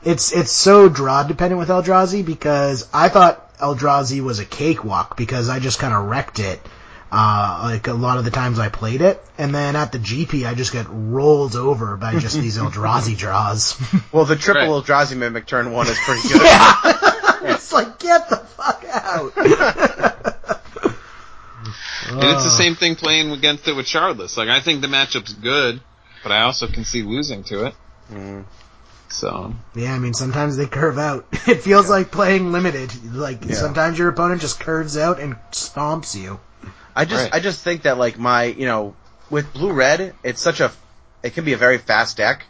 it's 0.02 0.32
it's 0.32 0.52
so 0.52 0.88
draw 0.88 1.22
dependent 1.24 1.58
with 1.58 1.68
Eldrazi 1.70 2.24
because 2.24 2.88
I 2.92 3.08
thought 3.08 3.56
Eldrazi 3.58 4.20
was 4.22 4.38
a 4.38 4.44
cakewalk 4.44 5.16
because 5.16 5.48
I 5.48 5.58
just 5.60 5.78
kind 5.78 5.94
of 5.94 6.04
wrecked 6.06 6.38
it. 6.40 6.60
Uh, 7.10 7.60
like 7.72 7.86
a 7.86 7.94
lot 7.94 8.18
of 8.18 8.26
the 8.26 8.30
times 8.30 8.58
I 8.58 8.68
played 8.68 9.00
it, 9.00 9.18
and 9.38 9.54
then 9.54 9.76
at 9.76 9.92
the 9.92 9.98
GP 9.98 10.46
I 10.46 10.52
just 10.54 10.74
get 10.74 10.84
rolled 10.90 11.56
over 11.56 11.96
by 11.96 12.18
just 12.18 12.38
these 12.38 12.58
Eldrazi 12.58 13.16
draws. 13.16 13.80
Well, 14.12 14.26
the 14.26 14.36
triple 14.36 14.60
Right. 14.74 14.84
Eldrazi 14.84 15.16
mimic 15.16 15.46
turn 15.46 15.72
one 15.72 15.86
is 15.88 15.96
pretty 16.04 16.28
good. 16.28 16.42
yeah, 16.42 16.74
it's 17.45 17.72
like 17.72 17.99
get 17.99 18.28
the 18.28 18.36
fuck 18.36 18.84
out. 18.91 19.32
And 22.11 22.22
it's 22.24 22.45
the 22.45 22.51
same 22.51 22.74
thing 22.74 22.97
playing 22.97 23.30
against 23.32 23.68
it 23.68 23.74
with 23.76 23.86
Shardless. 23.86 24.36
Like 24.36 24.49
I 24.49 24.61
think 24.61 24.80
the 24.80 24.89
matchup's 24.89 25.34
good, 25.34 25.80
but 26.22 26.32
I 26.32 26.43
also 26.43 26.66
can 26.66 26.84
see 26.84 27.03
losing 27.03 27.45
to 27.45 27.66
it. 27.66 27.74
Mm. 28.11 28.45
So 29.11 29.55
Yeah, 29.74 29.95
I 29.95 29.99
mean 29.99 30.14
sometimes 30.14 30.57
they 30.57 30.66
curve 30.66 30.99
out. 30.99 31.26
It 31.47 31.62
feels 31.62 31.89
like 31.89 32.11
playing 32.11 32.53
limited. 32.53 33.14
Like 33.14 33.45
Yeah. 33.45 33.55
sometimes 33.57 33.99
your 33.99 34.09
opponent 34.09 34.41
just 34.41 34.61
curves 34.61 34.97
out 34.97 35.20
and 35.20 35.36
stomps 35.51 36.18
you. 36.18 36.41
I 36.97 37.05
just 37.05 37.24
Right. 37.24 37.34
I 37.34 37.41
just 37.41 37.62
think 37.62 37.82
that 37.82 37.99
like 37.99 38.18
my 38.18 38.45
you 38.45 38.66
know 38.66 38.95
with 39.30 39.53
blue 39.53 39.72
red 39.72 40.14
it's 40.22 40.41
such 40.41 40.61
a 40.61 40.72
it 41.22 41.34
can 41.34 41.45
be 41.45 41.53
a 41.53 41.57
very 41.59 41.78
fast 41.78 42.16
deck, 42.16 42.45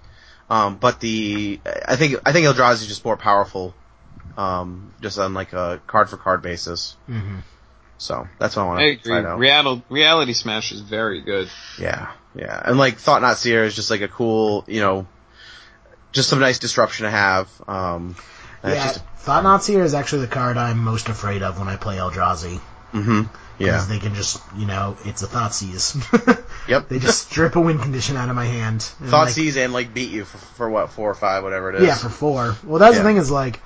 um, 0.50 0.76
but 0.76 1.00
the 1.00 1.60
I 1.86 1.96
think 1.96 2.16
I 2.24 2.32
think 2.32 2.46
Eldrazi 2.46 2.82
is 2.82 2.86
just 2.86 3.04
more 3.04 3.16
powerful, 3.16 3.74
um, 4.38 4.94
just 5.02 5.18
on 5.18 5.34
like 5.34 5.52
a 5.52 5.80
card 5.86 6.08
for 6.08 6.16
card 6.16 6.40
basis. 6.42 6.96
Mm-hmm. 7.08 7.38
So 7.98 8.28
that's 8.38 8.54
what 8.56 8.62
I 8.62 8.66
want 8.66 8.78
I 8.80 8.82
to 8.84 8.90
agree. 9.00 9.12
find 9.12 9.26
out. 9.26 9.38
Reality, 9.40 9.82
Reality 9.90 10.32
Smash 10.32 10.70
is 10.72 10.80
very 10.80 11.20
good. 11.20 11.48
Yeah, 11.80 12.12
yeah, 12.34 12.62
and 12.64 12.78
like 12.78 12.96
Thought-Knot 12.98 13.36
Seer 13.38 13.64
is 13.64 13.74
just 13.74 13.90
like 13.90 14.00
a 14.02 14.08
cool 14.08 14.64
you 14.68 14.80
know, 14.80 15.06
just 16.12 16.28
some 16.28 16.38
nice 16.38 16.58
disruption 16.60 17.04
to 17.04 17.10
have. 17.10 17.48
Um, 17.66 18.14
Yeah, 18.62 18.70
it's 18.74 18.84
just 18.94 19.04
Thought-Knot 19.18 19.64
Seer 19.64 19.82
is 19.82 19.94
actually 19.94 20.22
the 20.22 20.28
card 20.28 20.56
I'm 20.56 20.78
most 20.78 21.08
afraid 21.08 21.42
of 21.42 21.58
when 21.58 21.66
I 21.68 21.76
play 21.76 21.96
Eldrazi. 21.96 22.58
hmm 22.92 23.22
yeah, 23.58 23.72
Because 23.72 23.88
they 23.88 23.98
can 23.98 24.14
just, 24.14 24.40
you 24.56 24.66
know, 24.66 24.96
it's 25.04 25.22
a 25.24 25.26
Thoughtseize. 25.26 26.44
yep. 26.68 26.88
they 26.88 27.00
just 27.00 27.28
strip 27.28 27.56
a 27.56 27.60
win 27.60 27.80
condition 27.80 28.16
out 28.16 28.28
of 28.28 28.36
my 28.36 28.44
hand. 28.44 28.88
And, 29.00 29.10
Thought 29.10 29.24
like, 29.24 29.30
Seize 29.34 29.56
and 29.56 29.72
like 29.72 29.92
beat 29.92 30.10
you 30.10 30.24
for, 30.24 30.38
for 30.38 30.70
what 30.70 30.90
four 30.92 31.10
or 31.10 31.14
five 31.14 31.42
whatever 31.42 31.70
it 31.70 31.82
is. 31.82 31.88
Yeah, 31.88 31.96
for 31.96 32.08
four. 32.08 32.54
Well, 32.62 32.78
that's 32.78 32.94
Yeah. 32.94 33.02
the 33.02 33.08
thing 33.08 33.16
is 33.16 33.32
like, 33.32 33.58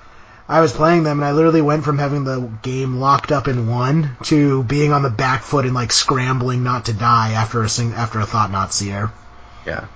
I 0.52 0.60
was 0.60 0.74
playing 0.74 1.04
them 1.04 1.18
and 1.18 1.24
I 1.24 1.32
literally 1.32 1.62
went 1.62 1.82
from 1.82 1.96
having 1.96 2.24
the 2.24 2.40
game 2.60 2.96
locked 2.96 3.32
up 3.32 3.48
in 3.48 3.68
one 3.68 4.18
to 4.24 4.62
being 4.64 4.92
on 4.92 5.02
the 5.02 5.08
back 5.08 5.44
foot 5.44 5.64
and 5.64 5.72
like 5.74 5.92
scrambling 5.92 6.62
not 6.62 6.84
to 6.86 6.92
die 6.92 7.32
after 7.32 7.62
a 7.62 7.70
sing- 7.70 7.94
after 7.94 8.20
a 8.20 8.26
Thought-Knot 8.26 8.74
Seer. 8.74 9.10
Yeah. 9.64 9.86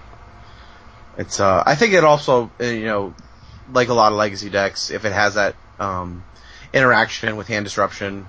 It's 1.18 1.40
uh 1.40 1.62
I 1.66 1.74
think 1.74 1.92
it 1.92 2.04
also 2.04 2.50
uh, 2.58 2.64
you 2.64 2.86
know 2.86 3.14
like 3.70 3.88
a 3.88 3.94
lot 3.94 4.12
of 4.12 4.18
legacy 4.18 4.48
decks 4.48 4.90
if 4.90 5.04
it 5.04 5.12
has 5.12 5.34
that 5.34 5.56
um 5.78 6.24
interaction 6.72 7.36
with 7.36 7.48
hand 7.48 7.66
disruption 7.66 8.26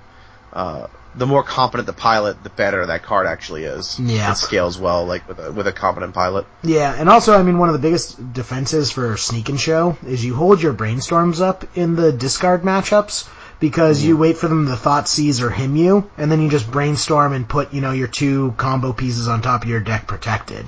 uh 0.52 0.86
the 1.14 1.26
more 1.26 1.42
competent 1.42 1.86
the 1.86 1.92
pilot 1.92 2.42
the 2.42 2.50
better 2.50 2.86
that 2.86 3.02
card 3.02 3.26
actually 3.26 3.64
is. 3.64 3.98
Yeah. 3.98 4.32
It 4.32 4.36
scales 4.36 4.78
well 4.78 5.04
like 5.04 5.26
with 5.28 5.38
a 5.38 5.52
with 5.52 5.66
a 5.66 5.72
competent 5.72 6.14
pilot. 6.14 6.46
Yeah, 6.62 6.94
and 6.96 7.08
also, 7.08 7.38
I 7.38 7.42
mean, 7.42 7.58
one 7.58 7.68
of 7.68 7.72
the 7.72 7.80
biggest 7.80 8.32
defenses 8.32 8.90
for 8.90 9.16
Sneak 9.16 9.48
and 9.48 9.60
Show 9.60 9.96
is 10.06 10.24
you 10.24 10.34
hold 10.34 10.62
your 10.62 10.74
brainstorms 10.74 11.40
up 11.40 11.64
in 11.76 11.96
the 11.96 12.12
discard 12.12 12.62
matchups 12.62 13.28
because 13.60 14.02
you 14.02 14.16
mm. 14.16 14.20
wait 14.20 14.36
for 14.36 14.48
them 14.48 14.66
to 14.66 14.76
thought 14.76 15.08
seize 15.08 15.40
or 15.40 15.50
Hymn 15.50 15.76
you, 15.76 16.10
and 16.16 16.30
then 16.30 16.40
you 16.40 16.48
just 16.48 16.70
brainstorm 16.70 17.32
and 17.32 17.48
put, 17.48 17.72
you 17.72 17.80
know, 17.80 17.92
your 17.92 18.08
two 18.08 18.54
combo 18.56 18.92
pieces 18.92 19.28
on 19.28 19.42
top 19.42 19.62
of 19.62 19.68
your 19.68 19.80
deck 19.80 20.06
protected. 20.06 20.66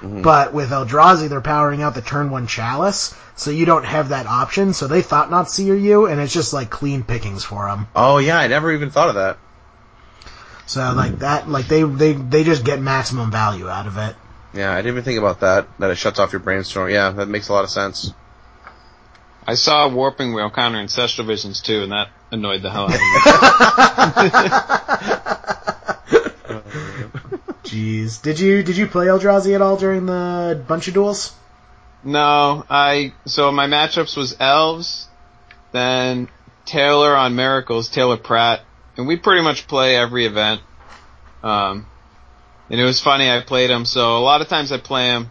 Mm-hmm. 0.00 0.22
But 0.22 0.52
with 0.52 0.70
Eldrazi, 0.70 1.28
they're 1.28 1.40
powering 1.40 1.82
out 1.82 1.94
the 1.94 2.02
turn 2.02 2.30
one 2.30 2.46
chalice, 2.46 3.14
so 3.36 3.50
you 3.50 3.66
don't 3.66 3.84
have 3.84 4.08
that 4.08 4.26
option. 4.26 4.72
So 4.72 4.88
they 4.88 5.02
Thought-Knot 5.02 5.48
Seer 5.48 5.76
you, 5.76 6.06
and 6.06 6.20
it's 6.20 6.32
just 6.32 6.52
like 6.52 6.70
clean 6.70 7.02
pickings 7.04 7.44
for 7.44 7.66
them. 7.66 7.86
Oh 7.94 8.18
yeah, 8.18 8.38
I 8.38 8.48
never 8.48 8.72
even 8.72 8.90
thought 8.90 9.10
of 9.10 9.14
that. 9.16 9.38
So 10.72 10.92
like 10.94 11.18
that, 11.18 11.50
like 11.50 11.66
they 11.68 11.82
they 11.82 12.14
they 12.14 12.44
just 12.44 12.64
get 12.64 12.80
maximum 12.80 13.30
value 13.30 13.68
out 13.68 13.86
of 13.86 13.98
it. 13.98 14.16
Yeah, 14.54 14.72
I 14.72 14.76
didn't 14.76 14.92
even 14.92 15.04
think 15.04 15.18
about 15.18 15.40
that. 15.40 15.68
That 15.78 15.90
it 15.90 15.96
shuts 15.96 16.18
off 16.18 16.32
your 16.32 16.40
brainstorm. 16.40 16.88
Yeah, 16.88 17.10
that 17.10 17.28
makes 17.28 17.50
a 17.50 17.52
lot 17.52 17.64
of 17.64 17.70
sense. 17.70 18.14
I 19.46 19.52
saw 19.52 19.86
Warping 19.88 20.32
Wail 20.32 20.48
counter 20.48 20.78
Ancestral 20.78 21.26
Visions 21.26 21.60
too, 21.60 21.82
and 21.82 21.92
that 21.92 22.08
annoyed 22.30 22.62
the 22.62 22.70
hell 22.70 22.84
out 22.84 22.94
of 22.94 23.00
me. 23.00 23.06
Jeez, 27.64 28.22
did 28.22 28.40
you 28.40 28.62
did 28.62 28.78
you 28.78 28.86
play 28.86 29.08
Eldrazi 29.08 29.54
at 29.54 29.60
all 29.60 29.76
during 29.76 30.06
the 30.06 30.64
Bunch 30.66 30.88
of 30.88 30.94
Duals? 30.94 31.34
no, 32.02 32.64
I 32.70 33.12
so 33.26 33.52
my 33.52 33.66
matchups 33.66 34.16
was 34.16 34.34
Elves, 34.40 35.06
then 35.72 36.28
Taylor 36.64 37.14
on 37.14 37.36
Miracles, 37.36 37.90
Taylor 37.90 38.16
Pratt, 38.16 38.62
and 38.96 39.06
we 39.06 39.16
pretty 39.16 39.42
much 39.42 39.66
play 39.66 39.96
every 39.96 40.26
event. 40.26 40.60
Um, 41.42 41.86
and 42.70 42.80
it 42.80 42.84
was 42.84 43.00
funny. 43.00 43.30
I 43.30 43.40
played 43.40 43.70
him, 43.70 43.84
so 43.84 44.16
a 44.16 44.20
lot 44.20 44.40
of 44.40 44.48
times 44.48 44.72
I 44.72 44.78
play 44.78 45.08
him, 45.08 45.30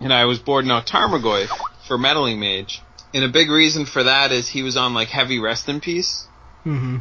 and 0.00 0.12
I 0.12 0.24
was 0.24 0.38
boarding 0.38 0.70
out 0.70 0.86
Tarmogoyf 0.86 1.48
for 1.86 1.98
Meddling 1.98 2.40
Mage. 2.40 2.82
And 3.12 3.24
a 3.24 3.28
big 3.28 3.50
reason 3.50 3.86
for 3.86 4.04
that 4.04 4.30
is 4.30 4.48
he 4.48 4.62
was 4.62 4.76
on 4.76 4.94
like 4.94 5.08
heavy 5.08 5.38
rest 5.38 5.68
in 5.68 5.80
peace. 5.80 6.26
Mm-hmm. 6.64 6.98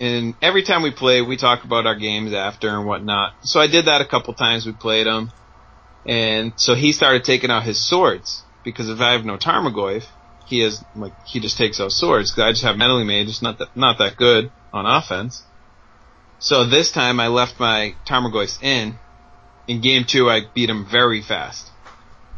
And 0.00 0.34
every 0.40 0.62
time 0.62 0.82
we 0.82 0.92
play, 0.92 1.22
we 1.22 1.36
talk 1.36 1.64
about 1.64 1.86
our 1.86 1.96
games 1.96 2.32
after 2.32 2.68
and 2.68 2.86
whatnot. 2.86 3.34
So 3.42 3.58
I 3.60 3.66
did 3.66 3.86
that 3.86 4.00
a 4.00 4.04
couple 4.04 4.32
times. 4.34 4.64
We 4.64 4.72
played 4.72 5.06
him, 5.06 5.32
and 6.06 6.52
so 6.56 6.74
he 6.74 6.92
started 6.92 7.24
taking 7.24 7.50
out 7.50 7.64
his 7.64 7.84
swords 7.84 8.42
because 8.64 8.88
if 8.88 9.00
I 9.00 9.12
have 9.12 9.24
no 9.24 9.36
Tarmogoyf, 9.36 10.04
he 10.46 10.60
has 10.60 10.84
like 10.94 11.12
he 11.26 11.40
just 11.40 11.58
takes 11.58 11.80
out 11.80 11.90
swords 11.90 12.30
because 12.30 12.44
I 12.44 12.52
just 12.52 12.62
have 12.62 12.76
meddling 12.76 13.08
mage. 13.08 13.28
It's 13.28 13.42
not 13.42 13.58
that 13.58 13.76
not 13.76 13.98
that 13.98 14.16
good 14.16 14.52
on 14.72 14.86
offense. 14.86 15.42
So 16.38 16.64
this 16.64 16.90
time 16.90 17.20
I 17.20 17.28
left 17.28 17.58
my 17.58 17.94
Tarmogoyfs 18.06 18.62
in. 18.62 18.98
In 19.66 19.80
game 19.80 20.04
two, 20.04 20.30
I 20.30 20.42
beat 20.54 20.70
him 20.70 20.86
very 20.90 21.20
fast, 21.20 21.70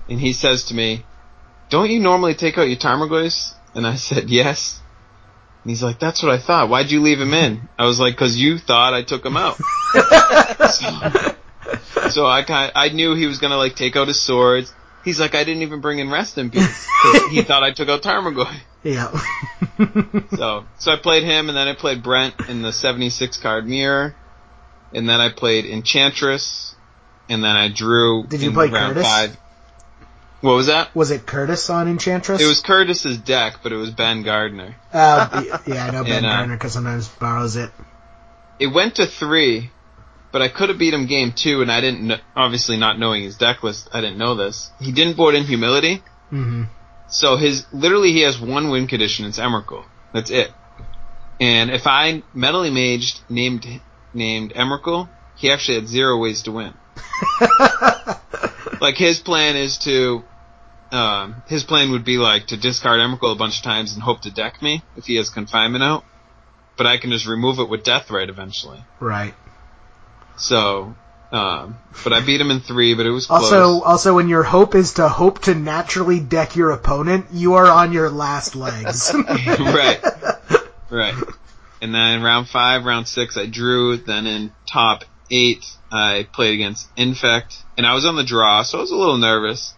and 0.09 0.19
he 0.19 0.33
says 0.33 0.65
to 0.65 0.75
me, 0.75 1.05
"Don't 1.69 1.91
you 1.91 2.01
normally 2.01 2.35
take 2.35 2.59
out 2.59 2.69
your 2.69 2.79
Tarmogoyfs?" 2.79 3.55
And 3.75 3.87
I 3.87 3.95
said, 4.09 4.31
"Yes." 4.31 4.81
And 5.63 5.71
he's 5.71 5.83
like, 5.83 5.99
that's 5.99 6.23
what 6.23 6.33
I 6.33 6.39
thought. 6.39 6.71
Why'd 6.71 6.91
you 6.91 7.03
leave 7.03 7.21
him 7.21 7.35
in? 7.35 7.69
I 7.79 7.85
was 7.85 8.01
like, 8.01 8.17
cause 8.17 8.35
you 8.35 8.57
thought 8.57 8.95
I 8.95 9.03
took 9.03 9.25
him 9.25 9.37
out. 9.37 9.59
so, 10.71 12.09
so 12.09 12.27
I 12.27 12.45
kind 12.47 12.73
I 12.75 12.89
knew 12.89 13.15
he 13.15 13.27
was 13.27 13.39
gonna 13.39 13.59
like 13.59 13.77
take 13.77 13.95
out 13.95 14.09
his 14.09 14.21
swords. 14.21 14.73
He's 15.05 15.19
like, 15.19 15.35
I 15.35 15.45
didn't 15.45 15.63
even 15.63 15.81
bring 15.81 15.99
in 15.99 16.11
rest 16.11 16.37
in 16.39 16.51
peace. 16.51 16.87
'cause 17.03 17.23
he 17.31 17.43
thought 17.49 17.63
I 17.63 17.73
took 17.73 17.89
out 17.89 18.03
Tarmogoy. 18.03 18.55
Yeah. 18.83 19.11
So, 20.37 20.65
so 20.79 20.93
I 20.93 20.97
played 20.97 21.23
him 21.25 21.49
and 21.49 21.57
then 21.57 21.67
I 21.69 21.75
played 21.75 22.03
Brent 22.03 22.35
in 22.49 22.61
the 22.63 22.73
76 22.73 23.39
card 23.39 23.67
mirror. 23.67 24.15
And 24.93 25.09
then 25.09 25.21
I 25.21 25.31
played 25.31 25.65
Enchantress. 25.65 26.75
And 27.29 27.43
then 27.43 27.57
I 27.57 27.69
drew 27.69 28.25
Did 28.27 28.43
you 28.43 28.53
play 28.53 28.69
Curtis? 28.69 29.03
five. 29.07 29.37
What 30.43 30.53
was 30.55 30.67
that? 30.67 30.95
was 30.95 31.11
it 31.11 31.27
Curtis 31.27 31.69
on 31.71 31.89
Enchantress? 31.89 32.41
It 32.43 32.47
was 32.47 32.61
Curtis's 32.61 33.19
deck, 33.19 33.59
but 33.63 33.73
it 33.73 33.77
was 33.77 33.91
Ben 33.91 34.23
Gardner. 34.23 34.75
Uh, 34.93 35.59
yeah, 35.67 35.87
I 35.87 35.91
know 35.91 36.03
Ben 36.05 36.13
And, 36.25 36.27
uh, 36.27 36.37
Turner 36.39 36.57
because 36.57 36.73
sometimes 36.75 37.09
borrows 37.09 37.57
it. 37.57 37.71
it 38.59 38.67
went 38.69 38.97
to 38.97 39.07
three, 39.07 39.71
but 40.33 40.43
I 40.43 40.49
could 40.49 40.69
have 40.69 40.79
beat 40.79 40.95
him 40.95 41.07
game 41.07 41.33
two, 41.33 41.63
and 41.63 41.71
I 41.71 41.81
didn't. 41.81 42.09
Kn- 42.09 42.21
obviously, 42.37 42.77
not 42.77 42.99
knowing 42.99 43.23
his 43.23 43.37
deck 43.37 43.63
list, 43.63 43.89
I 43.93 44.01
didn't 44.01 44.19
know 44.19 44.35
this. 44.35 44.71
He 44.79 44.93
didn't 44.93 45.17
board 45.17 45.35
in 45.35 45.45
humility, 45.45 46.03
hmm 46.31 46.65
so 47.11 47.37
his 47.37 47.67
literally 47.73 48.13
he 48.13 48.23
has 48.23 48.41
one 48.41 48.71
win 48.71 48.87
condition. 48.87 49.27
It's 49.27 49.39
Emrakul. 49.39 49.85
That's 50.15 50.31
it. 50.31 50.53
And 51.41 51.71
if 51.71 51.87
I 51.87 52.23
meddling 52.33 52.75
maged 52.75 53.21
named 53.29 53.67
named 54.15 54.53
Emrakul, 54.55 55.09
he 55.37 55.51
actually 55.51 55.81
had 55.81 55.89
zero 55.89 56.19
ways 56.19 56.43
to 56.43 56.53
win. 56.53 56.75
like 58.81 58.97
his 58.97 59.21
plan 59.21 59.57
is 59.57 59.79
to. 59.79 60.23
Um, 60.93 61.45
his 61.47 61.63
plan 61.63 61.93
would 61.93 62.05
be 62.05 62.19
like 62.19 62.49
to 62.49 62.57
discard 62.57 62.99
Emrakul 62.99 63.33
a 63.33 63.37
bunch 63.37 63.59
of 63.59 63.63
times 63.63 63.93
and 63.93 64.03
hope 64.03 64.23
to 64.23 64.31
deck 64.33 64.61
me 64.61 64.83
if 64.97 65.05
he 65.05 65.15
has 65.17 65.31
confinement 65.31 65.85
out, 65.85 66.05
but 66.77 66.85
I 66.85 66.99
can 66.99 67.13
just 67.13 67.29
remove 67.29 67.61
it 67.61 67.69
with 67.69 67.85
Deathrite 67.85 68.29
eventually. 68.29 68.83
Right. 68.99 69.35
So, 70.41 70.95
um, 71.33 71.79
but 72.03 72.13
I 72.13 72.25
beat 72.25 72.41
him 72.41 72.51
in 72.51 72.61
three, 72.61 72.95
but 72.95 73.07
it 73.07 73.11
was 73.11 73.27
close. 73.27 73.53
Also, 73.53 73.83
also, 73.83 74.15
when 74.15 74.29
your 74.29 74.43
hope 74.43 74.75
is 74.75 74.95
to 74.95 75.09
hope 75.09 75.43
to 75.43 75.55
naturally 75.55 76.19
deck 76.19 76.57
your 76.57 76.71
opponent, 76.73 77.27
you 77.33 77.55
are 77.55 77.67
on 77.67 77.93
your 77.93 78.11
last 78.11 78.57
legs. 78.57 79.13
right, 79.39 80.01
right. 80.91 81.15
And 81.83 81.95
then 81.95 82.23
round 82.23 82.49
five, 82.49 82.85
round 82.85 83.07
six, 83.07 83.37
I 83.37 83.47
drew. 83.47 83.97
Then 83.99 84.27
in 84.27 84.53
top 84.67 85.05
eight, 85.31 85.65
I 85.93 86.27
played 86.33 86.55
against 86.55 86.89
Infect, 86.97 87.63
and 87.77 87.87
I 87.87 87.95
was 87.95 88.05
on 88.05 88.17
the 88.17 88.25
draw, 88.25 88.63
so 88.63 88.79
I 88.79 88.81
was 88.81 88.91
a 88.91 88.97
little 88.97 89.19
nervous. 89.19 89.75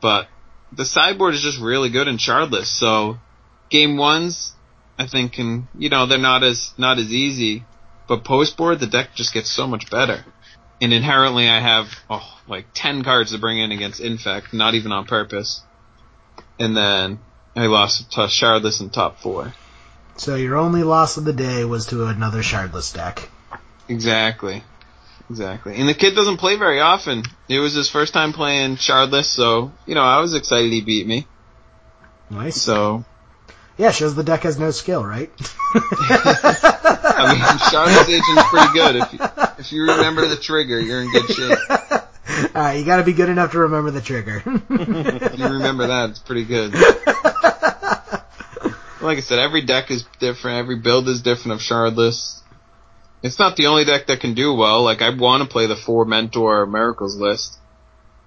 But 0.00 0.26
the 0.72 0.84
sideboard 0.84 1.34
is 1.34 1.42
just 1.42 1.60
really 1.60 1.90
good 1.90 2.08
in 2.08 2.16
Shardless. 2.16 2.66
So 2.66 3.18
game 3.70 3.96
ones, 3.96 4.52
I 4.98 5.06
think, 5.06 5.34
can 5.34 5.68
you 5.78 5.90
know 5.90 6.06
they're 6.06 6.18
not 6.18 6.42
as 6.42 6.72
not 6.76 6.98
as 6.98 7.12
easy, 7.12 7.64
but 8.12 8.24
post 8.24 8.58
board 8.58 8.78
the 8.78 8.86
deck 8.86 9.14
just 9.14 9.32
gets 9.32 9.48
so 9.48 9.66
much 9.66 9.88
better. 9.88 10.22
And 10.82 10.92
inherently, 10.92 11.48
I 11.48 11.60
have 11.60 11.86
oh 12.10 12.40
like 12.46 12.66
ten 12.74 13.04
cards 13.04 13.32
to 13.32 13.38
bring 13.38 13.58
in 13.58 13.72
against 13.72 14.00
Infect, 14.00 14.52
not 14.52 14.74
even 14.74 14.92
on 14.92 15.06
purpose. 15.06 15.62
And 16.58 16.76
then 16.76 17.20
I 17.56 17.68
lost 17.68 18.12
to 18.12 18.20
Shardless 18.28 18.82
in 18.82 18.90
top 18.90 19.20
four. 19.20 19.54
So 20.18 20.34
your 20.34 20.58
only 20.58 20.82
loss 20.82 21.16
of 21.16 21.24
the 21.24 21.32
day 21.32 21.64
was 21.64 21.86
to 21.86 22.04
another 22.04 22.42
Shardless 22.42 22.92
deck. 22.92 23.30
Exactly. 23.88 24.62
Exactly. 25.30 25.76
And 25.76 25.88
the 25.88 25.94
kid 25.94 26.14
doesn't 26.14 26.36
play 26.36 26.56
very 26.56 26.80
often. 26.80 27.22
It 27.48 27.60
was 27.60 27.72
his 27.72 27.88
first 27.88 28.12
time 28.12 28.34
playing 28.34 28.76
Shardless, 28.76 29.24
so, 29.24 29.72
you 29.86 29.94
know, 29.94 30.02
I 30.02 30.20
was 30.20 30.34
excited 30.34 30.70
he 30.70 30.82
beat 30.82 31.06
me. 31.06 31.26
Nice. 32.28 32.60
So, 32.60 33.06
Yeah, 33.82 33.90
shows 33.90 34.14
the 34.14 34.22
deck 34.22 34.44
has 34.44 34.60
no 34.60 34.70
skill, 34.70 35.04
right? 35.04 35.28
I 35.74 37.32
mean, 37.32 37.42
Shardless 37.66 38.08
Agent's 38.08 38.48
pretty 38.48 38.72
good. 38.72 38.94
If 38.94 39.12
you, 39.12 39.18
if 39.58 39.72
you 39.72 39.82
remember 39.82 40.24
the 40.28 40.36
trigger, 40.36 40.78
you're 40.78 41.02
in 41.02 41.10
good 41.10 41.26
shape. 41.26 41.58
Alright, 42.54 42.78
you 42.78 42.84
gotta 42.84 43.02
be 43.02 43.12
good 43.12 43.28
enough 43.28 43.50
to 43.50 43.58
remember 43.58 43.90
the 43.90 44.00
trigger. 44.00 44.40
If 44.46 45.36
you 45.36 45.48
remember 45.48 45.88
that, 45.88 46.10
it's 46.10 46.20
pretty 46.20 46.44
good. 46.44 46.74
Like 49.02 49.18
I 49.18 49.20
said, 49.20 49.40
every 49.40 49.62
deck 49.62 49.90
is 49.90 50.04
different, 50.20 50.58
every 50.58 50.76
build 50.76 51.08
is 51.08 51.22
different 51.22 51.54
of 51.54 51.58
Shardless. 51.58 52.38
It's 53.20 53.36
not 53.36 53.56
the 53.56 53.66
only 53.66 53.84
deck 53.84 54.06
that 54.06 54.20
can 54.20 54.34
do 54.34 54.54
well. 54.54 54.84
Like, 54.84 55.02
I 55.02 55.10
want 55.10 55.42
to 55.42 55.48
play 55.48 55.66
the 55.66 55.74
four 55.74 56.04
Mentor 56.04 56.66
Miracles 56.66 57.16
list. 57.16 57.58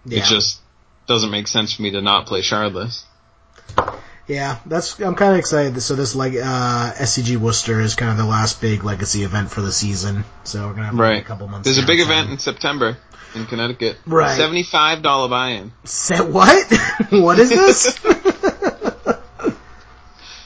yeah. 0.04 0.20
It 0.20 0.26
just 0.26 0.60
doesn't 1.08 1.32
make 1.32 1.48
sense 1.48 1.74
for 1.74 1.82
me 1.82 1.92
to 1.92 2.02
not 2.02 2.26
play 2.26 2.42
Shardless. 2.42 3.04
Yeah, 4.28 4.58
that's 4.66 5.00
I'm 5.00 5.14
kind 5.16 5.34
of 5.34 5.38
excited. 5.40 5.80
So 5.82 5.94
this 5.96 6.16
like 6.16 6.34
uh, 6.34 6.94
SCG 6.94 7.38
Worcester 7.38 7.80
is 7.80 7.94
kind 7.96 8.12
of 8.12 8.18
the 8.18 8.26
last 8.26 8.60
big 8.60 8.84
legacy 8.84 9.24
event 9.24 9.52
for 9.52 9.62
the 9.62 9.72
season. 9.72 10.24
So 10.44 10.68
we're 10.68 10.74
gonna 10.74 10.88
have 10.88 10.98
Right. 10.98 11.22
a 11.22 11.26
couple 11.26 11.48
months. 11.48 11.66
There's 11.66 11.78
a 11.84 11.86
big 11.86 12.00
event 12.00 12.32
in 12.32 12.40
September 12.40 12.98
in 13.36 13.46
Connecticut. 13.46 13.98
Right. 14.08 14.36
Seventy-five 14.36 15.04
dollar 15.04 15.30
buy-in. 15.30 15.72
Set 15.84 16.28
what? 16.28 16.66
what 17.12 17.38
is 17.38 17.50
this? 17.50 18.00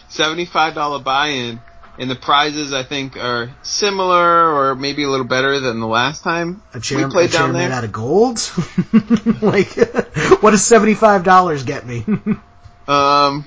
Seventy-five 0.10 0.74
dollar 0.74 1.00
buy-in, 1.00 1.62
and 1.98 2.10
the 2.12 2.16
prizes 2.16 2.74
I 2.74 2.84
think 2.84 3.16
are 3.16 3.52
similar 3.62 4.54
or 4.54 4.76
maybe 4.76 5.04
a 5.04 5.10
little 5.10 5.26
better 5.26 5.60
than 5.60 5.80
the 5.80 5.88
last 5.88 6.24
time 6.24 6.62
a 6.74 6.80
chair, 6.80 6.98
we 7.06 7.12
played 7.12 7.30
a 7.30 7.32
chair 7.32 7.42
down 7.44 7.54
made 7.54 7.68
there. 7.68 7.72
out 7.74 7.84
of 7.86 7.92
gold? 7.94 8.40
like, 9.42 9.72
what 10.42 10.52
does 10.52 10.66
seventy 10.66 10.96
five 10.96 11.24
dollars 11.24 11.64
get 11.64 11.86
me? 11.86 12.04
Um, 12.88 13.46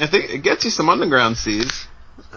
I 0.00 0.06
think 0.06 0.30
it 0.30 0.38
gets 0.42 0.64
you 0.64 0.70
some 0.70 0.88
underground 0.88 1.36
seas. 1.36 1.86
Uh, 2.32 2.36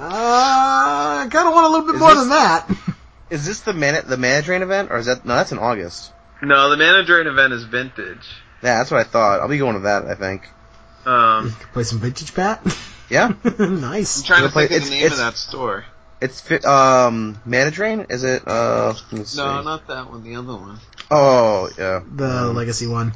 I 1.26 1.28
kind 1.30 1.48
of 1.48 1.54
want 1.54 1.66
a 1.68 1.70
little 1.70 1.86
bit 1.88 1.96
Is 1.96 2.02
more 2.02 2.10
this- 2.14 2.20
than 2.22 2.30
that. 2.30 2.70
Is 3.32 3.46
this 3.46 3.62
the 3.62 3.74
man 3.74 4.04
the 4.08 4.18
mana 4.18 4.42
drain 4.44 4.62
event, 4.62 4.92
or 4.92 4.98
is 4.98 5.08
that 5.08 5.26
no? 5.26 5.34
That's 5.36 5.52
in 5.52 5.58
August. 5.58 6.12
No, 6.44 6.70
the 6.70 6.78
Mana 6.78 7.04
Drain 7.04 7.26
event 7.26 7.54
is 7.54 7.64
vintage. 7.64 8.28
Yeah, 8.62 8.78
that's 8.78 8.92
what 8.92 9.00
I 9.00 9.04
thought. 9.04 9.40
I'll 9.40 9.48
be 9.48 9.58
going 9.58 9.74
to 9.76 9.80
that. 9.82 10.06
I 10.06 10.14
think. 10.14 10.48
Um, 11.08 11.50
Play 11.74 11.84
some 11.84 12.00
vintage 12.00 12.34
pat. 12.36 12.62
Yeah, 13.10 13.34
nice. 13.60 14.20
I'm 14.20 14.24
trying 14.26 14.40
to 14.40 14.44
You'll 14.46 14.52
play- 14.52 14.68
think 14.68 14.82
of 14.84 14.90
the 14.90 14.96
name 14.96 15.12
of 15.12 15.18
that 15.18 15.38
store. 15.38 15.86
it's 16.22 16.42
fi- 16.42 16.58
um 16.66 17.40
mana 17.46 17.70
drain. 17.72 18.06
Is 18.10 18.24
it? 18.24 18.44
Uh, 18.48 18.94
let 19.12 19.28
see. 19.28 19.38
No, 19.38 19.62
not 19.64 19.88
that 19.88 20.10
one. 20.10 20.24
The 20.24 20.36
other 20.36 20.54
one. 20.56 20.78
Oh 21.12 21.70
yeah, 21.78 22.02
The 22.16 22.52
legacy 22.54 22.88
one. 22.88 23.14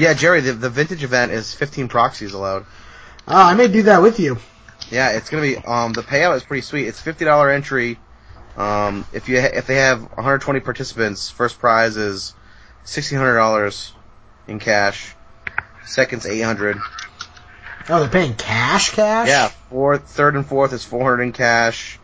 Yeah, 0.00 0.14
Jerry. 0.14 0.40
The, 0.40 0.52
the 0.54 0.70
vintage 0.70 1.04
event 1.04 1.32
is 1.32 1.54
15 1.54 1.88
proxies 1.88 2.32
allowed. 2.32 2.64
Oh, 3.28 3.36
I 3.36 3.54
may 3.54 3.68
do 3.68 3.82
that 3.84 4.02
with 4.02 4.18
you. 4.18 4.38
Yeah, 4.90 5.10
it's 5.10 5.30
gonna 5.30 5.42
be 5.42 5.56
um 5.56 5.92
the 5.92 6.02
payout 6.02 6.34
is 6.36 6.42
pretty 6.42 6.62
sweet. 6.62 6.88
It's 6.88 7.00
fifty 7.00 7.24
dollar 7.24 7.48
entry. 7.50 7.98
Um, 8.56 9.06
if 9.12 9.28
you 9.28 9.40
ha- 9.40 9.50
if 9.52 9.66
they 9.66 9.76
have 9.76 10.00
120 10.00 10.58
participants, 10.60 11.30
first 11.30 11.60
prize 11.60 11.96
is 11.96 12.34
sixteen 12.82 13.18
hundred 13.18 13.36
dollars 13.36 13.92
in 14.48 14.58
cash. 14.58 15.14
Second's 15.86 16.26
800. 16.26 16.76
Oh, 17.88 18.00
they're 18.00 18.08
paying 18.08 18.34
cash, 18.34 18.90
cash. 18.90 19.28
Yeah, 19.28 19.48
fourth, 19.68 20.08
third 20.08 20.34
and 20.34 20.44
fourth 20.46 20.72
is 20.72 20.84
400 20.84 21.22
in 21.22 21.32
cash. 21.32 21.99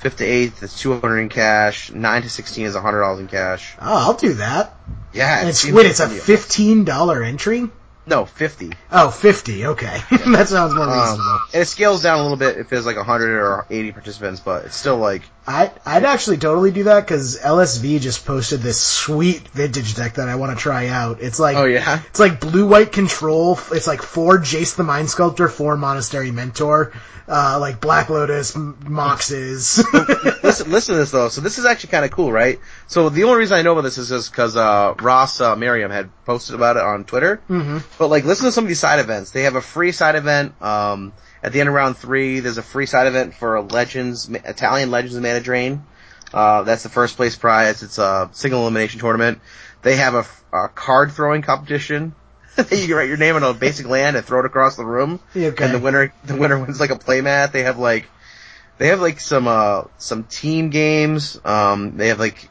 Fifth 0.00 0.16
to 0.18 0.24
eighth 0.24 0.62
is 0.62 0.74
200 0.78 1.18
in 1.18 1.28
cash. 1.28 1.90
Nine 1.92 2.22
to 2.22 2.30
16 2.30 2.64
is 2.66 2.74
100 2.74 3.00
dollars 3.00 3.20
in 3.20 3.28
cash. 3.28 3.74
Oh, 3.80 3.96
I'll 4.08 4.14
do 4.14 4.34
that. 4.34 4.74
Yeah, 5.12 5.46
it's 5.46 5.58
seems 5.60 5.74
wait, 5.74 5.86
it's 5.86 6.00
a 6.00 6.08
fifteen 6.08 6.84
dollar 6.84 7.22
entry. 7.22 7.68
No, 8.06 8.24
50. 8.24 8.72
Oh, 8.90 9.10
50. 9.10 9.66
Okay, 9.66 10.00
that 10.10 10.48
sounds 10.48 10.74
more 10.74 10.84
Um, 10.84 10.98
reasonable. 10.98 11.38
and 11.52 11.62
it 11.62 11.66
scales 11.66 12.02
down 12.02 12.18
a 12.18 12.22
little 12.22 12.38
bit 12.38 12.56
if 12.56 12.68
there's 12.70 12.86
like 12.86 12.96
100 12.96 13.38
or 13.40 13.66
80 13.70 13.92
participants, 13.92 14.40
but 14.40 14.64
it's 14.64 14.74
still 14.74 14.96
like 14.96 15.22
I 15.50 15.72
I'd 15.84 16.04
actually 16.04 16.36
totally 16.36 16.70
do 16.70 16.84
that 16.84 17.00
because 17.00 17.38
LSV 17.38 18.00
just 18.00 18.24
posted 18.24 18.60
this 18.60 18.80
sweet 18.80 19.48
vintage 19.48 19.96
deck 19.96 20.14
that 20.14 20.28
I 20.28 20.36
want 20.36 20.56
to 20.56 20.62
try 20.62 20.86
out. 20.86 21.20
It's 21.20 21.40
like 21.40 21.56
oh 21.56 21.64
yeah. 21.64 22.00
it's 22.08 22.20
like 22.20 22.40
blue 22.40 22.66
white 22.68 22.92
control. 22.92 23.58
It's 23.72 23.86
like 23.86 24.02
four 24.02 24.38
Jace 24.38 24.76
the 24.76 24.84
Mind 24.84 25.10
Sculptor, 25.10 25.48
four 25.48 25.76
Monastery 25.76 26.30
Mentor, 26.30 26.92
uh, 27.26 27.58
like 27.60 27.80
Black 27.80 28.10
Lotus, 28.10 28.52
Moxes. 28.52 29.82
listen, 30.42 30.70
listen 30.70 30.94
to 30.94 31.00
this 31.00 31.10
though. 31.10 31.28
So 31.28 31.40
this 31.40 31.58
is 31.58 31.64
actually 31.64 31.90
kind 31.90 32.04
of 32.04 32.12
cool, 32.12 32.32
right? 32.32 32.60
So 32.86 33.08
the 33.08 33.24
only 33.24 33.38
reason 33.38 33.56
I 33.58 33.62
know 33.62 33.72
about 33.72 33.82
this 33.82 33.98
is 33.98 34.08
just 34.08 34.30
because 34.30 34.56
uh, 34.56 34.94
Ross 35.00 35.40
uh, 35.40 35.56
Merriam 35.56 35.90
had 35.90 36.10
posted 36.24 36.54
about 36.54 36.76
it 36.76 36.82
on 36.82 37.04
Twitter. 37.04 37.36
hmm 37.48 37.78
But 37.98 38.08
like, 38.08 38.24
listen 38.24 38.46
to 38.46 38.52
some 38.52 38.64
of 38.64 38.68
these 38.68 38.80
side 38.80 39.00
events. 39.00 39.32
They 39.32 39.42
have 39.42 39.56
a 39.56 39.60
free 39.62 39.90
side 39.90 40.14
event. 40.14 40.60
Um, 40.62 41.12
at 41.42 41.52
the 41.52 41.60
end 41.60 41.68
of 41.68 41.74
round 41.74 41.96
three, 41.96 42.40
there's 42.40 42.58
a 42.58 42.62
free 42.62 42.86
side 42.86 43.06
event 43.06 43.34
for 43.34 43.60
Legends, 43.62 44.28
Italian 44.28 44.90
Legends 44.90 45.16
of 45.16 45.22
Mana 45.22 45.40
Drain. 45.40 45.84
Uh, 46.32 46.62
that's 46.62 46.82
the 46.82 46.88
first 46.88 47.16
place 47.16 47.36
prize. 47.36 47.82
It's 47.82 47.98
a 47.98 48.28
single 48.32 48.60
elimination 48.62 49.00
tournament. 49.00 49.40
They 49.82 49.96
have 49.96 50.14
a, 50.14 50.26
a 50.56 50.68
card 50.68 51.12
throwing 51.12 51.42
competition. 51.42 52.14
you 52.58 52.64
can 52.86 52.94
write 52.94 53.08
your 53.08 53.16
name 53.16 53.36
on 53.36 53.42
a 53.42 53.54
basic 53.54 53.86
land 53.86 54.16
and 54.16 54.24
throw 54.24 54.40
it 54.40 54.46
across 54.46 54.76
the 54.76 54.84
room. 54.84 55.20
Okay. 55.34 55.64
And 55.64 55.74
the 55.74 55.78
winner, 55.78 56.12
the 56.24 56.36
winner 56.36 56.58
wins 56.58 56.78
like 56.78 56.90
a 56.90 56.96
playmat. 56.96 57.52
They 57.52 57.62
have 57.62 57.78
like, 57.78 58.06
they 58.78 58.88
have 58.88 59.00
like 59.00 59.20
some, 59.20 59.48
uh, 59.48 59.84
some 59.98 60.24
team 60.24 60.70
games. 60.70 61.40
Um, 61.44 61.96
they 61.96 62.08
have 62.08 62.18
like, 62.18 62.48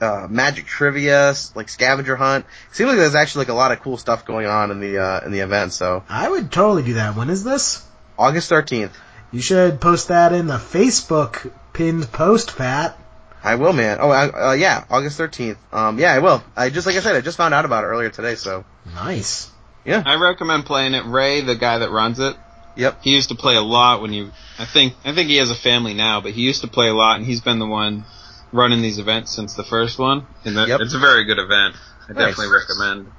uh, 0.00 0.26
magic 0.28 0.66
trivia, 0.66 1.34
like 1.54 1.68
scavenger 1.68 2.16
hunt. 2.16 2.44
It 2.70 2.76
Seems 2.76 2.88
like 2.88 2.98
there's 2.98 3.14
actually 3.14 3.42
like 3.42 3.50
a 3.50 3.54
lot 3.54 3.70
of 3.70 3.80
cool 3.80 3.96
stuff 3.96 4.24
going 4.24 4.46
on 4.46 4.72
in 4.72 4.80
the, 4.80 4.98
uh, 4.98 5.20
in 5.24 5.30
the 5.30 5.40
event. 5.40 5.72
So 5.72 6.02
I 6.08 6.28
would 6.28 6.50
totally 6.50 6.82
do 6.82 6.94
that. 6.94 7.14
When 7.14 7.30
is 7.30 7.44
this? 7.44 7.86
August 8.18 8.50
13th. 8.50 8.90
You 9.30 9.40
should 9.40 9.80
post 9.80 10.08
that 10.08 10.32
in 10.32 10.46
the 10.46 10.58
Facebook 10.58 11.50
pinned 11.72 12.10
post, 12.12 12.56
Pat. 12.56 12.98
I 13.44 13.56
will, 13.56 13.72
man. 13.72 13.98
Oh, 14.00 14.10
I, 14.10 14.50
uh, 14.50 14.52
yeah, 14.52 14.84
August 14.90 15.18
13th. 15.18 15.56
Um, 15.72 15.98
yeah, 15.98 16.12
I 16.12 16.18
will. 16.20 16.44
I 16.56 16.70
just, 16.70 16.86
like 16.86 16.96
I 16.96 17.00
said, 17.00 17.16
I 17.16 17.20
just 17.22 17.36
found 17.36 17.54
out 17.54 17.64
about 17.64 17.84
it 17.84 17.88
earlier 17.88 18.10
today, 18.10 18.34
so. 18.36 18.64
Nice. 18.94 19.50
Yeah. 19.84 20.02
I 20.04 20.14
recommend 20.16 20.64
playing 20.66 20.94
it. 20.94 21.04
Ray, 21.06 21.40
the 21.40 21.56
guy 21.56 21.78
that 21.78 21.90
runs 21.90 22.20
it, 22.20 22.36
Yep. 22.76 23.02
he 23.02 23.10
used 23.10 23.30
to 23.30 23.34
play 23.34 23.56
a 23.56 23.60
lot 23.62 24.00
when 24.00 24.12
you. 24.12 24.30
I 24.58 24.64
think 24.64 24.94
I 25.04 25.12
think 25.12 25.28
he 25.28 25.36
has 25.38 25.50
a 25.50 25.54
family 25.56 25.92
now, 25.92 26.20
but 26.20 26.32
he 26.32 26.42
used 26.42 26.60
to 26.62 26.68
play 26.68 26.88
a 26.88 26.94
lot, 26.94 27.16
and 27.16 27.26
he's 27.26 27.40
been 27.40 27.58
the 27.58 27.66
one 27.66 28.04
running 28.52 28.80
these 28.80 28.98
events 28.98 29.34
since 29.34 29.54
the 29.54 29.64
first 29.64 29.98
one. 29.98 30.26
And 30.44 30.56
that, 30.56 30.68
Yep. 30.68 30.80
it's 30.82 30.94
a 30.94 30.98
very 30.98 31.24
good 31.24 31.38
event. 31.38 31.74
I 32.08 32.12
Nice. 32.12 32.28
definitely 32.36 32.52
recommend. 32.54 33.12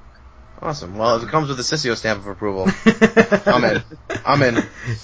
Awesome. 0.62 0.98
Well, 0.98 1.18
if 1.18 1.24
it 1.24 1.30
comes 1.30 1.50
with 1.50 1.58
the 1.58 1.64
Cicio 1.64 1.96
stamp 1.96 2.20
of 2.20 2.28
approval, 2.28 2.70
I'm 3.54 3.64
in. 3.66 3.84
I'm 4.26 4.42
in. 4.42 4.64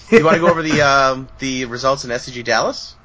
You 0.09 0.23
want 0.23 0.35
to 0.35 0.41
go 0.41 0.49
over 0.49 0.61
the, 0.61 0.81
um, 0.81 1.27
the 1.39 1.65
results 1.65 2.05
in 2.05 2.11
SCG 2.11 2.43
Dallas? 2.43 2.95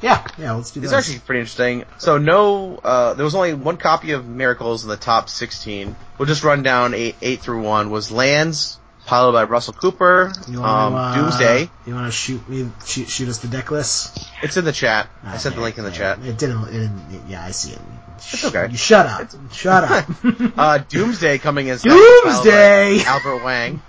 Yeah, 0.00 0.24
yeah, 0.38 0.52
let's 0.52 0.70
do 0.70 0.80
this. 0.80 0.92
It's 0.92 0.92
that. 0.92 0.98
actually 0.98 1.26
pretty 1.26 1.40
interesting. 1.40 1.84
So 1.98 2.18
no, 2.18 2.76
uh, 2.76 3.14
there 3.14 3.24
was 3.24 3.34
only 3.34 3.54
one 3.54 3.76
copy 3.76 4.12
of 4.12 4.26
Miracles 4.26 4.84
in 4.84 4.90
the 4.90 4.96
top 4.96 5.28
16. 5.28 5.96
We'll 6.16 6.26
just 6.26 6.44
run 6.44 6.62
down 6.62 6.94
eight, 6.94 7.16
eight 7.20 7.40
through 7.40 7.62
one. 7.62 7.90
Was 7.90 8.12
Lands, 8.12 8.77
followed 9.08 9.32
by 9.32 9.44
Russell 9.44 9.72
Cooper, 9.72 10.32
You 10.48 10.62
um, 10.62 10.92
wanna, 10.92 10.96
uh, 10.96 11.14
Doomsday. 11.14 11.70
You 11.86 11.94
want 11.94 12.06
to 12.06 12.12
shoot 12.12 12.46
me? 12.48 12.70
Shoot, 12.84 13.08
shoot 13.08 13.28
us 13.28 13.38
the 13.38 13.48
deck 13.48 13.70
list. 13.70 14.28
It's 14.42 14.56
in 14.56 14.64
the 14.64 14.72
chat. 14.72 15.08
I 15.24 15.38
sent 15.38 15.54
the 15.54 15.62
link 15.62 15.78
in 15.78 15.84
the 15.84 15.90
chat. 15.90 16.18
It 16.24 16.38
didn't. 16.38 16.68
It 16.68 16.72
didn't 16.72 17.28
yeah, 17.28 17.44
I 17.44 17.50
see 17.52 17.72
it. 17.72 17.80
It's 18.16 18.44
okay. 18.44 18.68
You 18.70 18.76
shut 18.76 19.06
up. 19.06 19.30
Shut 19.52 19.84
up. 19.84 20.08
Uh, 20.58 20.78
Doomsday 20.78 21.38
coming 21.38 21.68
in. 21.68 21.78
second, 21.78 21.96
followed 21.96 22.24
by 22.24 22.32
Doomsday! 22.32 23.04
Albert 23.04 23.44
Wang. 23.44 23.82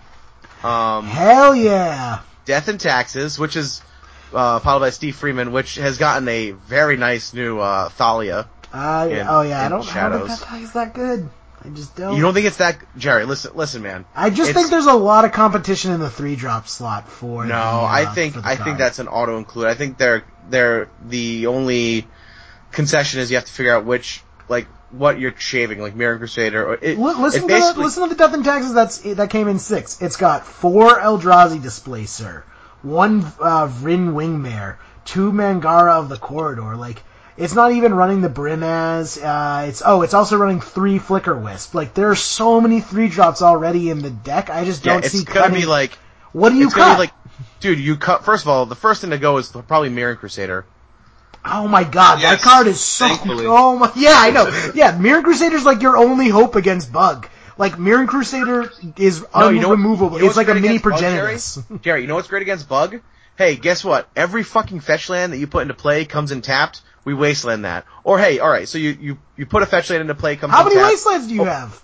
Um, 0.64 1.06
Hell 1.06 1.56
yeah! 1.56 2.22
Death 2.46 2.68
and 2.68 2.80
Taxes, 2.80 3.40
which 3.40 3.56
is 3.56 3.82
uh, 4.34 4.60
followed 4.60 4.82
by 4.82 4.90
Steve 4.92 5.16
Freeman, 5.16 5.52
which 5.52 5.76
has 5.76 5.98
gotten 5.98 6.28
a 6.28 6.52
very 6.52 6.96
nice 6.98 7.34
new 7.34 7.60
uh, 7.60 7.90
Thalia. 7.90 8.48
Uh, 8.72 9.08
In- 9.10 9.28
oh 9.28 9.42
yeah, 9.42 9.66
I 9.66 9.70
don't. 9.70 9.96
I 9.96 10.10
don't 10.10 10.28
think 10.28 10.30
shadows. 10.30 10.40
that 10.40 10.50
deck 10.52 10.62
is 10.62 10.74
that 10.74 10.94
good. 10.94 11.30
I 11.64 11.70
just 11.70 11.96
don't. 11.96 12.16
You 12.16 12.22
don't 12.22 12.34
think 12.34 12.46
it's 12.46 12.58
that, 12.58 12.78
Jerry? 12.98 13.26
Listen, 13.26 13.52
listen, 13.56 13.82
man. 13.82 14.06
I 14.16 14.30
just 14.30 14.54
think 14.54 14.70
there's 14.70 14.86
a 14.86 14.94
lot 14.94 15.26
of 15.26 15.32
competition 15.34 15.92
in 15.92 16.00
the 16.00 16.10
three 16.10 16.36
drop 16.36 16.68
slot 16.68 17.10
for. 17.10 17.44
No, 17.46 17.50
the, 17.50 17.56
uh, 17.56 17.86
I 17.86 18.06
think 18.06 18.38
I 18.38 18.56
think 18.56 18.78
that's 18.78 19.00
an 19.00 19.08
auto 19.08 19.38
include. 19.38 19.68
I 19.68 19.74
think 19.74 19.98
they're 19.98 20.24
they're 20.50 20.90
the 21.04 21.48
only 21.48 22.08
concession 22.72 23.20
is 23.20 23.30
you 23.30 23.38
have 23.38 23.46
to 23.46 23.52
figure 23.52 23.74
out 23.74 23.86
which 23.86 24.24
like 24.48 24.68
what 24.92 25.20
you're 25.20 25.36
shaving, 25.38 25.80
like 25.82 25.96
Mirran 25.96 26.18
Crusader. 26.18 26.66
Or 26.66 26.74
it, 26.76 26.98
Li- 26.98 27.14
listen 27.16 27.44
it 27.44 27.48
to 27.48 27.74
the, 27.76 27.82
listen 27.82 28.04
to 28.04 28.10
the 28.10 28.16
Death 28.16 28.34
and 28.34 28.44
Taxes. 28.44 28.74
That's 28.74 29.00
that 29.00 29.30
came 29.30 29.48
in 29.48 29.60
six. 29.60 30.02
It's 30.02 30.18
got 30.18 30.46
four 30.46 31.00
Eldrazi 31.00 31.62
Displacer, 31.62 32.46
one 32.82 33.20
uh, 33.40 33.68
Vryn 33.68 34.14
Wingmare, 34.14 34.78
two 35.06 35.32
Mangara 35.32 36.00
of 36.00 36.22
Corondor. 36.22 36.78
Like 36.78 37.04
It's 37.40 37.56
not 37.56 37.72
even 37.72 37.94
running 37.94 38.22
the 38.22 38.30
Brimaz. 38.30 39.18
Uh, 39.24 39.68
it's 39.68 39.82
oh, 39.86 40.02
it's 40.02 40.14
also 40.14 40.38
running 40.38 40.60
three 40.62 41.00
Flicker 41.00 41.36
Wisp. 41.36 41.74
Like 41.74 41.94
there 41.94 42.10
are 42.12 42.16
so 42.16 42.60
many 42.60 42.82
three 42.82 43.08
drops 43.08 43.42
already 43.42 43.90
in 43.90 44.00
the 44.02 44.10
deck. 44.10 44.50
I 44.50 44.66
just 44.66 44.84
don't 44.84 45.04
it's 45.06 45.18
see 45.18 45.24
gonna 45.24 45.54
be 45.54 45.66
like 45.66 45.94
what 46.34 46.50
do 46.50 46.58
you 46.58 46.66
it's 46.66 46.76
gonna 46.76 46.92
cut? 46.92 46.96
be 46.96 47.00
like, 47.00 47.14
dude, 47.62 47.80
you 47.80 47.96
cut. 47.96 48.26
First 48.26 48.44
of 48.44 48.50
all, 48.50 48.66
the 48.66 48.76
first 48.76 49.02
thing 49.02 49.12
to 49.12 49.18
go 49.18 49.38
is 49.38 49.48
probably 49.50 49.90
Mirran 49.90 50.18
Crusader. 50.18 50.66
oh 51.46 51.68
my 51.68 51.84
god, 51.86 52.22
Yes, 52.22 52.42
that 52.44 52.50
card 52.50 52.68
is 52.68 52.80
so. 52.82 53.08
thankfully. 53.08 53.46
Oh 53.48 53.78
my, 53.78 53.92
yeah, 53.96 54.16
I 54.16 54.32
know. 54.32 54.72
Yeah, 54.76 54.98
Mirran 54.98 55.24
Crusader's 55.24 55.64
like 55.64 55.82
your 55.82 55.96
only 55.98 56.28
hope 56.30 56.56
against 56.56 56.92
Bug. 56.92 57.28
Like 57.58 57.74
Mirran 57.74 58.08
Crusader 58.08 58.70
is 58.98 59.26
No, 59.36 59.48
you 59.50 59.62
know 59.62 59.70
what- 59.70 59.80
unremovable. 59.80 60.14
you 60.18 60.20
know 60.24 60.28
it's 60.28 60.38
like 60.38 60.50
a 60.50 60.54
mini 60.56 60.76
against 60.76 60.84
Bug, 60.84 61.00
Jerry? 61.00 61.38
Jerry, 61.82 62.02
you 62.02 62.08
know 62.08 62.16
what's 62.16 62.28
great 62.28 62.42
against 62.42 62.68
Bug? 62.68 63.00
Hey, 63.38 63.56
guess 63.56 63.84
what? 63.86 64.10
Every 64.18 64.44
fucking 64.44 64.82
fetch 64.82 65.08
land 65.10 65.32
that 65.32 65.38
you 65.38 65.48
put 65.48 65.62
into 65.62 65.74
play 65.74 66.04
comes 66.04 66.32
in 66.34 66.42
tapped. 66.42 66.82
We 67.10 67.16
wasteland 67.16 67.66
that. 67.66 67.86
Or 68.04 68.20
hey, 68.20 68.38
all 68.38 68.50
right, 68.52 68.68
so 68.70 68.78
you 68.78 68.92
you 69.02 69.18
you 69.36 69.48
put 69.48 69.64
a 69.64 69.66
fetch 69.66 69.90
land 69.90 70.02
into 70.02 70.14
play, 70.14 70.36
comes 70.36 70.54
How 70.54 70.64
many 70.64 70.76
tapped. 70.76 70.92
wastelands 70.92 71.28
do 71.28 71.34
you 71.34 71.42
Oh, 71.42 71.46
have? 71.46 71.82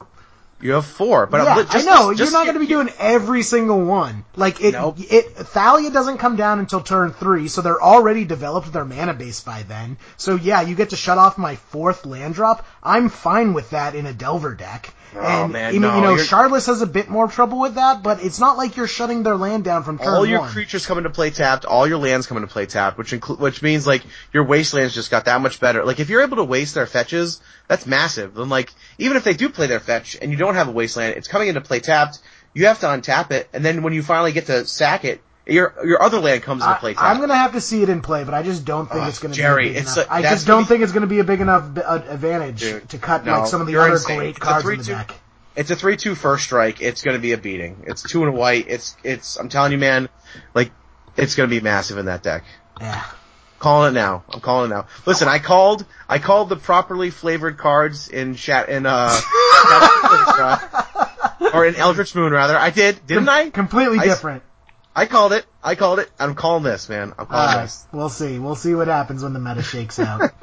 You 0.62 0.74
have 0.74 0.86
four, 0.86 1.26
but 1.26 1.44
yeah, 1.44 1.54
I'm 1.56 1.66
just, 1.68 1.76
I 1.76 1.82
know. 1.82 2.14
just- 2.14 2.32
You're 2.32 2.40
not 2.40 2.46
going 2.46 2.54
to 2.54 2.60
be 2.60 2.68
doing 2.68 2.90
every 3.00 3.42
single 3.42 3.82
one. 3.84 4.24
Like 4.36 4.62
it, 4.62 4.74
Nope. 4.74 4.98
it. 5.00 5.36
Thalia 5.36 5.90
doesn't 5.90 6.20
come 6.20 6.36
down 6.36 6.60
until 6.60 6.80
turn 6.82 7.12
three, 7.12 7.48
so 7.48 7.62
they're 7.62 7.82
already 7.82 8.24
developed 8.24 8.72
their 8.72 8.86
mana 8.86 9.16
base 9.16 9.42
by 9.42 9.64
then. 9.64 9.98
So 10.18 10.36
yeah, 10.36 10.62
you 10.62 10.76
get 10.76 10.92
to 10.92 10.96
shut 10.96 11.18
off 11.18 11.40
my 11.40 11.56
fourth 11.56 12.06
land 12.06 12.36
drop. 12.36 12.66
I'm 12.84 13.10
fine 13.10 13.54
with 13.54 13.72
that 13.72 13.96
in 13.96 14.06
a 14.06 14.14
Delver 14.14 14.54
deck. 14.54 14.94
Oh, 15.18 15.44
and 15.46 15.54
man, 15.54 15.74
I 15.76 15.78
no, 15.78 15.96
you 15.96 16.02
know, 16.02 16.10
you're- 16.16 16.24
Shardless 16.24 16.68
has 16.68 16.82
a 16.82 16.86
bit 16.88 17.10
more 17.10 17.28
trouble 17.28 17.60
with 17.60 17.76
that, 17.76 18.04
but 18.04 18.24
it's 18.24 18.40
not 18.40 18.58
like 18.58 18.76
you're 18.78 18.88
shutting 18.88 19.24
their 19.24 19.36
land 19.36 19.64
down 19.64 19.84
from 19.84 19.98
turn 19.98 20.08
all 20.08 20.26
your 20.26 20.42
one. 20.42 20.50
creatures 20.50 20.86
come 20.86 20.98
into 20.98 21.10
play 21.10 21.30
tapped, 21.30 21.66
all 21.66 21.88
your 21.88 21.98
lands 21.98 22.28
come 22.28 22.38
into 22.38 22.48
play 22.50 22.66
tapped, 22.66 22.98
which 22.98 23.12
inclu- 23.12 23.40
which 23.40 23.62
means 23.62 23.88
like 23.88 24.04
your 24.34 24.44
wastelands 24.44 24.94
just 24.94 25.12
got 25.12 25.26
that 25.26 25.42
much 25.42 25.60
better. 25.60 25.86
Like 25.86 26.00
if 26.00 26.10
you're 26.10 26.22
able 26.22 26.38
to 26.38 26.44
waste 26.44 26.76
their 26.76 26.86
fetches, 26.88 27.42
that's 27.68 27.86
massive. 27.86 28.36
Then 28.36 28.50
like 28.50 28.72
even 28.98 29.18
if 29.18 29.24
they 29.24 29.34
do 29.34 29.50
play 29.50 29.68
their 29.68 29.80
fetch 29.80 30.18
and 30.22 30.32
you 30.32 30.38
don't 30.38 30.56
have 30.56 30.68
a 30.68 30.72
wasteland, 30.72 31.16
it's 31.16 31.28
coming 31.28 31.48
into 31.48 31.62
play 31.62 31.80
tapped. 31.80 32.20
You 32.54 32.68
have 32.68 32.80
to 32.82 32.86
untap 32.88 33.32
it, 33.32 33.50
and 33.52 33.66
then 33.66 33.84
when 33.84 33.92
you 33.94 34.02
finally 34.02 34.32
get 34.32 34.46
to 34.46 34.66
sack 34.66 35.04
it, 35.04 35.22
your 35.48 35.74
your 35.86 36.02
other 36.02 36.20
land 36.20 36.42
comes 36.44 36.64
into 36.64 36.76
play 36.76 36.96
I. 36.96 37.12
I'm 37.12 37.20
gonna 37.20 37.36
have 37.36 37.54
to 37.54 37.62
see 37.62 37.84
it 37.84 37.90
in 37.90 38.02
play, 38.02 38.24
but 38.24 38.34
I 38.34 38.42
just 38.44 38.66
don't 38.66 38.88
think 38.90 39.04
Ugh, 39.04 39.10
it's 39.10 39.20
gonna 39.20 39.34
Jerry, 39.34 39.66
be 39.68 39.74
big 39.74 39.78
it's 39.84 39.96
enough. 39.98 40.08
a- 40.10 40.14
I 40.14 40.22
just 40.22 40.48
don't 40.48 40.64
be- 40.64 40.68
think 40.68 40.84
it's 40.84 40.92
gonna 40.92 41.08
be 41.08 41.20
a 41.20 41.24
big 41.24 41.42
enough 41.42 41.74
b- 41.74 41.82
uh, 41.82 42.00
advantage 42.10 42.60
Dude, 42.62 42.90
to 42.90 42.98
cut 42.98 43.26
no, 43.26 43.40
like 43.40 43.48
some 43.48 43.62
of 43.62 43.68
the 43.68 43.78
other 43.78 43.92
insane. 43.94 44.18
great 44.18 44.30
It's 44.32 44.40
cards 44.40 44.68
in 44.68 44.78
the 44.78 44.84
3-2. 44.84 44.88
deck. 44.88 45.16
It's 45.56 45.72
a 45.72 45.76
three-two 45.76 46.16
first 46.16 46.44
strike. 46.44 46.82
It's 46.82 47.02
going 47.02 47.16
to 47.16 47.22
be 47.22 47.32
a 47.32 47.38
beating. 47.38 47.84
It's 47.88 48.04
two 48.04 48.26
and 48.26 48.34
a 48.34 48.38
white. 48.38 48.66
It's 48.68 48.98
it's. 49.06 49.38
I'm 49.38 49.48
telling 49.48 49.72
you, 49.72 49.78
man. 49.78 50.10
Like 50.54 50.72
it's 51.16 51.36
going 51.36 51.50
to 51.50 51.56
be 51.56 51.62
massive 51.62 51.98
in 51.98 52.08
that 52.08 52.24
deck. 52.24 52.44
Yeah. 52.82 53.02
Calling 53.60 53.92
it 53.92 53.94
now. 53.98 54.26
I'm 54.30 54.42
calling 54.42 54.70
it 54.70 54.74
now. 54.74 54.88
Listen, 55.06 55.30
I 55.30 55.40
called. 55.40 55.86
I 56.10 56.20
called 56.20 56.50
the 56.50 56.58
properly 56.58 57.10
flavored 57.10 57.58
cards 57.58 58.10
in 58.10 58.36
chat 58.36 58.68
in 58.68 58.86
uh, 58.86 59.18
or 61.54 61.66
in 61.66 61.76
Eldritch 61.76 62.16
Moon 62.16 62.34
rather. 62.34 62.58
I 62.58 62.70
did, 62.70 63.06
didn't 63.08 63.30
I? 63.30 63.50
Completely 63.50 64.00
I- 64.00 64.06
different. 64.06 64.44
I 64.96 65.06
called 65.08 65.34
it. 65.34 65.46
I 65.62 65.76
called 65.76 66.00
it. 66.00 66.10
I'm 66.18 66.36
calling 66.36 66.64
this, 66.64 66.88
man. 66.88 67.14
I'm 67.18 67.26
calling 67.26 67.50
Alright, 67.50 67.66
this. 67.66 67.86
we'll 67.92 68.10
see. 68.10 68.40
We'll 68.40 68.56
see 68.56 68.76
what 68.76 68.88
happens 68.88 69.24
when 69.24 69.34
the 69.34 69.40
meta 69.40 69.62
shakes 69.62 70.00
out. 70.00 70.32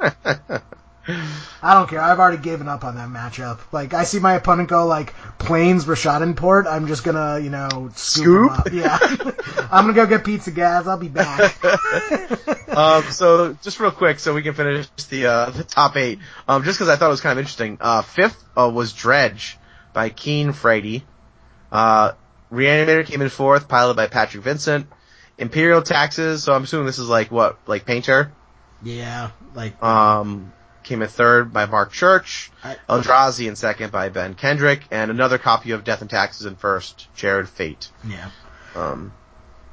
I 1.61 1.73
don't 1.73 1.89
care. 1.89 1.99
I've 1.99 2.19
already 2.19 2.41
given 2.41 2.69
up 2.69 2.85
on 2.85 2.95
that 2.95 3.09
matchup. 3.09 3.59
Like, 3.73 3.93
I 3.93 4.05
see 4.05 4.19
my 4.19 4.35
opponent 4.35 4.69
go 4.69 4.85
like 4.85 5.13
planes 5.37 5.85
Rishadan 5.85 6.35
port. 6.35 6.65
I'm 6.65 6.87
just 6.87 7.03
gonna, 7.03 7.39
you 7.39 7.49
know, 7.49 7.89
scoop, 7.95 8.53
Scoop? 8.53 8.73
Yeah. 8.73 8.97
I'm 9.71 9.85
gonna 9.85 9.93
go 9.93 10.05
get 10.05 10.23
pizza 10.23 10.51
guys. 10.51 10.87
I'll 10.87 10.97
be 10.97 11.09
back. 11.09 11.61
um, 12.69 13.03
so 13.11 13.53
just 13.63 13.79
real 13.79 13.91
quick, 13.91 14.19
so 14.19 14.33
we 14.33 14.43
can 14.43 14.53
finish 14.53 14.87
the 15.09 15.25
uh, 15.25 15.49
the 15.49 15.63
top 15.63 15.97
eight. 15.97 16.19
Um, 16.47 16.63
just 16.63 16.77
because 16.77 16.89
I 16.89 16.95
thought 16.95 17.07
it 17.07 17.11
was 17.11 17.21
kind 17.21 17.33
of 17.33 17.39
interesting. 17.39 17.79
Uh, 17.81 18.01
fifth 18.01 18.41
uh, 18.55 18.71
was 18.73 18.93
Dredge 18.93 19.57
by 19.91 20.09
Keen 20.09 20.53
Frady. 20.53 21.03
Uh, 21.69 22.13
Reanimator 22.53 23.05
came 23.05 23.21
in 23.21 23.29
fourth, 23.29 23.67
piloted 23.67 23.97
by 23.97 24.07
Patrick 24.07 24.43
Vincent. 24.43 24.87
Imperial 25.37 25.81
Taxes, 25.81 26.43
so 26.43 26.53
I'm 26.53 26.63
assuming 26.63 26.85
this 26.85 26.99
is 26.99 27.09
like 27.09 27.31
what, 27.31 27.57
like 27.67 27.85
Painter. 27.85 28.31
yeah. 28.83 29.31
Like, 29.55 29.81
Um, 29.83 30.51
came 30.83 31.01
in 31.01 31.07
third 31.07 31.51
by 31.53 31.65
Mark 31.65 31.91
Church. 31.91 32.51
I- 32.63 32.77
Eldrazi 32.89 33.47
in 33.47 33.55
second 33.55 33.91
by 33.91 34.09
Ben 34.09 34.33
Kendrick, 34.35 34.81
and 34.91 35.09
another 35.11 35.37
copy 35.37 35.71
of 35.71 35.83
Death 35.83 36.01
and 36.01 36.09
Taxes 36.09 36.45
in 36.45 36.55
first, 36.55 37.07
Jared 37.15 37.49
Fate. 37.49 37.89
yeah. 38.07 38.29
Um, 38.75 39.11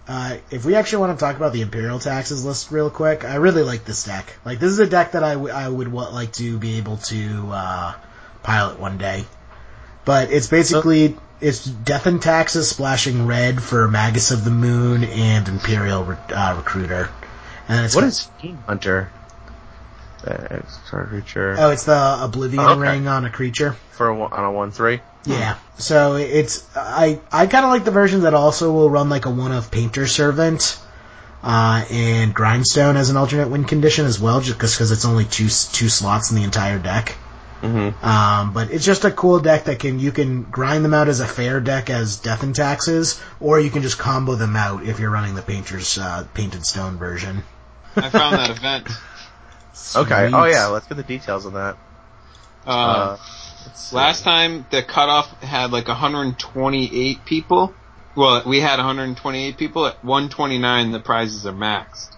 Uh, 0.08 0.36
if 0.50 0.64
we 0.64 0.74
actually 0.74 0.98
want 1.06 1.16
to 1.18 1.24
talk 1.24 1.36
about 1.36 1.52
the 1.52 1.60
Imperial 1.62 1.98
Taxes 2.00 2.44
list 2.44 2.72
real 2.72 2.90
quick, 2.90 3.24
I 3.24 3.36
really 3.36 3.62
like 3.62 3.84
this 3.84 4.04
deck. 4.04 4.34
Like, 4.44 4.58
this 4.58 4.72
is 4.72 4.78
a 4.80 4.86
deck 4.86 5.12
that 5.12 5.22
I, 5.22 5.34
w- 5.34 5.54
I 5.54 5.68
would 5.68 5.86
wa- 5.88 6.08
like 6.08 6.32
to 6.34 6.58
be 6.58 6.78
able 6.78 6.96
to 6.96 7.48
uh, 7.52 7.92
pilot 8.42 8.80
one 8.80 8.98
day. 8.98 9.24
But 10.04 10.32
it's 10.32 10.48
basically 10.48 11.16
it's 11.40 11.64
Death 11.64 12.06
and 12.06 12.20
Taxes 12.20 12.68
splashing 12.68 13.26
red 13.26 13.62
for 13.62 13.88
Magus 13.88 14.30
of 14.30 14.44
the 14.44 14.50
Moon 14.50 15.04
and 15.04 15.48
Imperial 15.48 16.04
Re- 16.04 16.16
uh, 16.34 16.54
Recruiter. 16.56 17.08
And 17.68 17.84
it's 17.84 17.94
what 17.94 18.04
is 18.04 18.24
Fiend 18.40 18.58
Hunter? 18.66 19.10
Uh, 20.26 20.36
it's 20.50 20.78
a 20.92 21.04
creature 21.06 21.56
Oh, 21.58 21.70
it's 21.70 21.84
the 21.84 22.18
Oblivion 22.20 22.62
Okay. 22.62 22.80
ring 22.80 23.08
on 23.08 23.24
a 23.24 23.30
creature. 23.30 23.74
for 23.92 24.08
a, 24.08 24.22
on 24.22 24.44
a 24.44 24.52
one 24.52 24.70
three. 24.70 25.00
Yeah. 25.24 25.56
So 25.78 26.16
it's 26.16 26.66
I 26.76 27.20
I 27.32 27.46
kind 27.46 27.64
of 27.64 27.70
like 27.70 27.84
the 27.84 27.90
version 27.90 28.22
that 28.22 28.34
also 28.34 28.72
will 28.72 28.90
run 28.90 29.08
like 29.08 29.26
a 29.26 29.30
one 29.30 29.52
of 29.52 29.70
Painter 29.70 30.06
Servant 30.06 30.78
uh, 31.42 31.84
and 31.90 32.34
Grindstone 32.34 32.96
as 32.96 33.08
an 33.10 33.16
alternate 33.16 33.48
win 33.48 33.64
condition 33.64 34.04
as 34.06 34.20
well, 34.20 34.40
just 34.40 34.58
because 34.58 34.90
it's 34.90 35.04
only 35.06 35.24
two 35.24 35.44
two 35.44 35.88
slots 35.88 36.30
in 36.30 36.36
the 36.36 36.44
entire 36.44 36.78
deck. 36.78 37.16
Mm-hmm. 37.60 38.04
Um, 38.04 38.54
but 38.54 38.70
it's 38.70 38.84
just 38.84 39.04
a 39.04 39.10
cool 39.10 39.40
deck 39.40 39.64
that 39.64 39.78
can 39.78 39.98
you 39.98 40.12
can 40.12 40.44
grind 40.44 40.84
them 40.84 40.94
out 40.94 41.08
as 41.08 41.20
a 41.20 41.26
fair 41.26 41.60
deck 41.60 41.90
as 41.90 42.16
Death 42.16 42.42
and 42.42 42.54
Taxes, 42.54 43.20
or 43.38 43.60
you 43.60 43.70
can 43.70 43.82
just 43.82 43.98
combo 43.98 44.34
them 44.34 44.56
out 44.56 44.84
if 44.84 44.98
you're 44.98 45.10
running 45.10 45.34
the 45.34 45.42
Painter's 45.42 45.98
uh, 45.98 46.26
Painted 46.32 46.64
Stone 46.64 46.96
version. 46.96 47.42
I 47.96 48.08
found 48.08 48.36
that 48.36 48.50
event. 48.50 48.88
Okay. 49.96 50.30
Oh 50.32 50.44
yeah. 50.44 50.66
Let's 50.66 50.86
get 50.86 50.96
the 50.96 51.02
details 51.02 51.46
on 51.46 51.54
that. 51.54 51.76
Uh, 52.66 52.70
Uh, 52.70 53.16
last 53.92 54.22
time 54.24 54.66
the 54.70 54.82
cutoff 54.82 55.42
had 55.42 55.70
like 55.72 55.88
128 55.88 57.24
people. 57.24 57.74
Well, 58.14 58.42
we 58.46 58.60
had 58.60 58.76
128 58.76 59.56
people. 59.56 59.86
At 59.86 60.04
129, 60.04 60.90
the 60.92 61.00
prizes 61.00 61.46
are 61.46 61.52
maxed. 61.52 62.14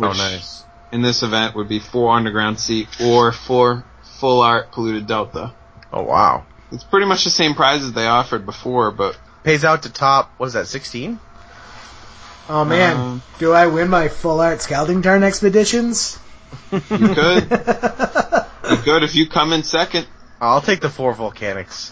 Oh 0.00 0.12
nice. 0.12 0.64
In 0.90 1.02
this 1.02 1.22
event 1.22 1.54
would 1.54 1.68
be 1.68 1.78
four 1.80 2.12
underground 2.14 2.58
seat 2.58 2.88
or 3.00 3.32
four 3.32 3.84
full 4.22 4.40
art 4.40 4.70
polluted 4.70 5.08
delta. 5.08 5.52
Oh 5.92 6.02
wow. 6.04 6.46
It's 6.70 6.84
pretty 6.84 7.06
much 7.06 7.24
the 7.24 7.30
same 7.30 7.54
prizes 7.54 7.92
they 7.92 8.06
offered 8.06 8.46
before, 8.46 8.92
but 8.92 9.18
Pays 9.42 9.64
out 9.64 9.82
to 9.82 9.92
top. 9.92 10.32
What 10.36 10.46
is 10.46 10.52
that? 10.52 10.68
Sixteen. 10.68 11.18
Oh 12.48 12.64
man, 12.64 12.96
Um, 12.96 13.22
do 13.40 13.50
I 13.52 13.66
win 13.66 13.88
my 13.88 14.06
full 14.06 14.38
art 14.40 14.62
Scalding 14.62 15.02
Tarn 15.02 15.24
expeditions? 15.24 16.20
you 16.70 16.78
could. 16.80 17.50
you 18.70 18.76
could 18.86 19.02
if 19.02 19.16
you 19.16 19.28
come 19.28 19.52
in 19.52 19.64
second. 19.64 20.06
I'll 20.40 20.60
take 20.60 20.80
the 20.80 20.88
four 20.88 21.14
volcanics. 21.14 21.90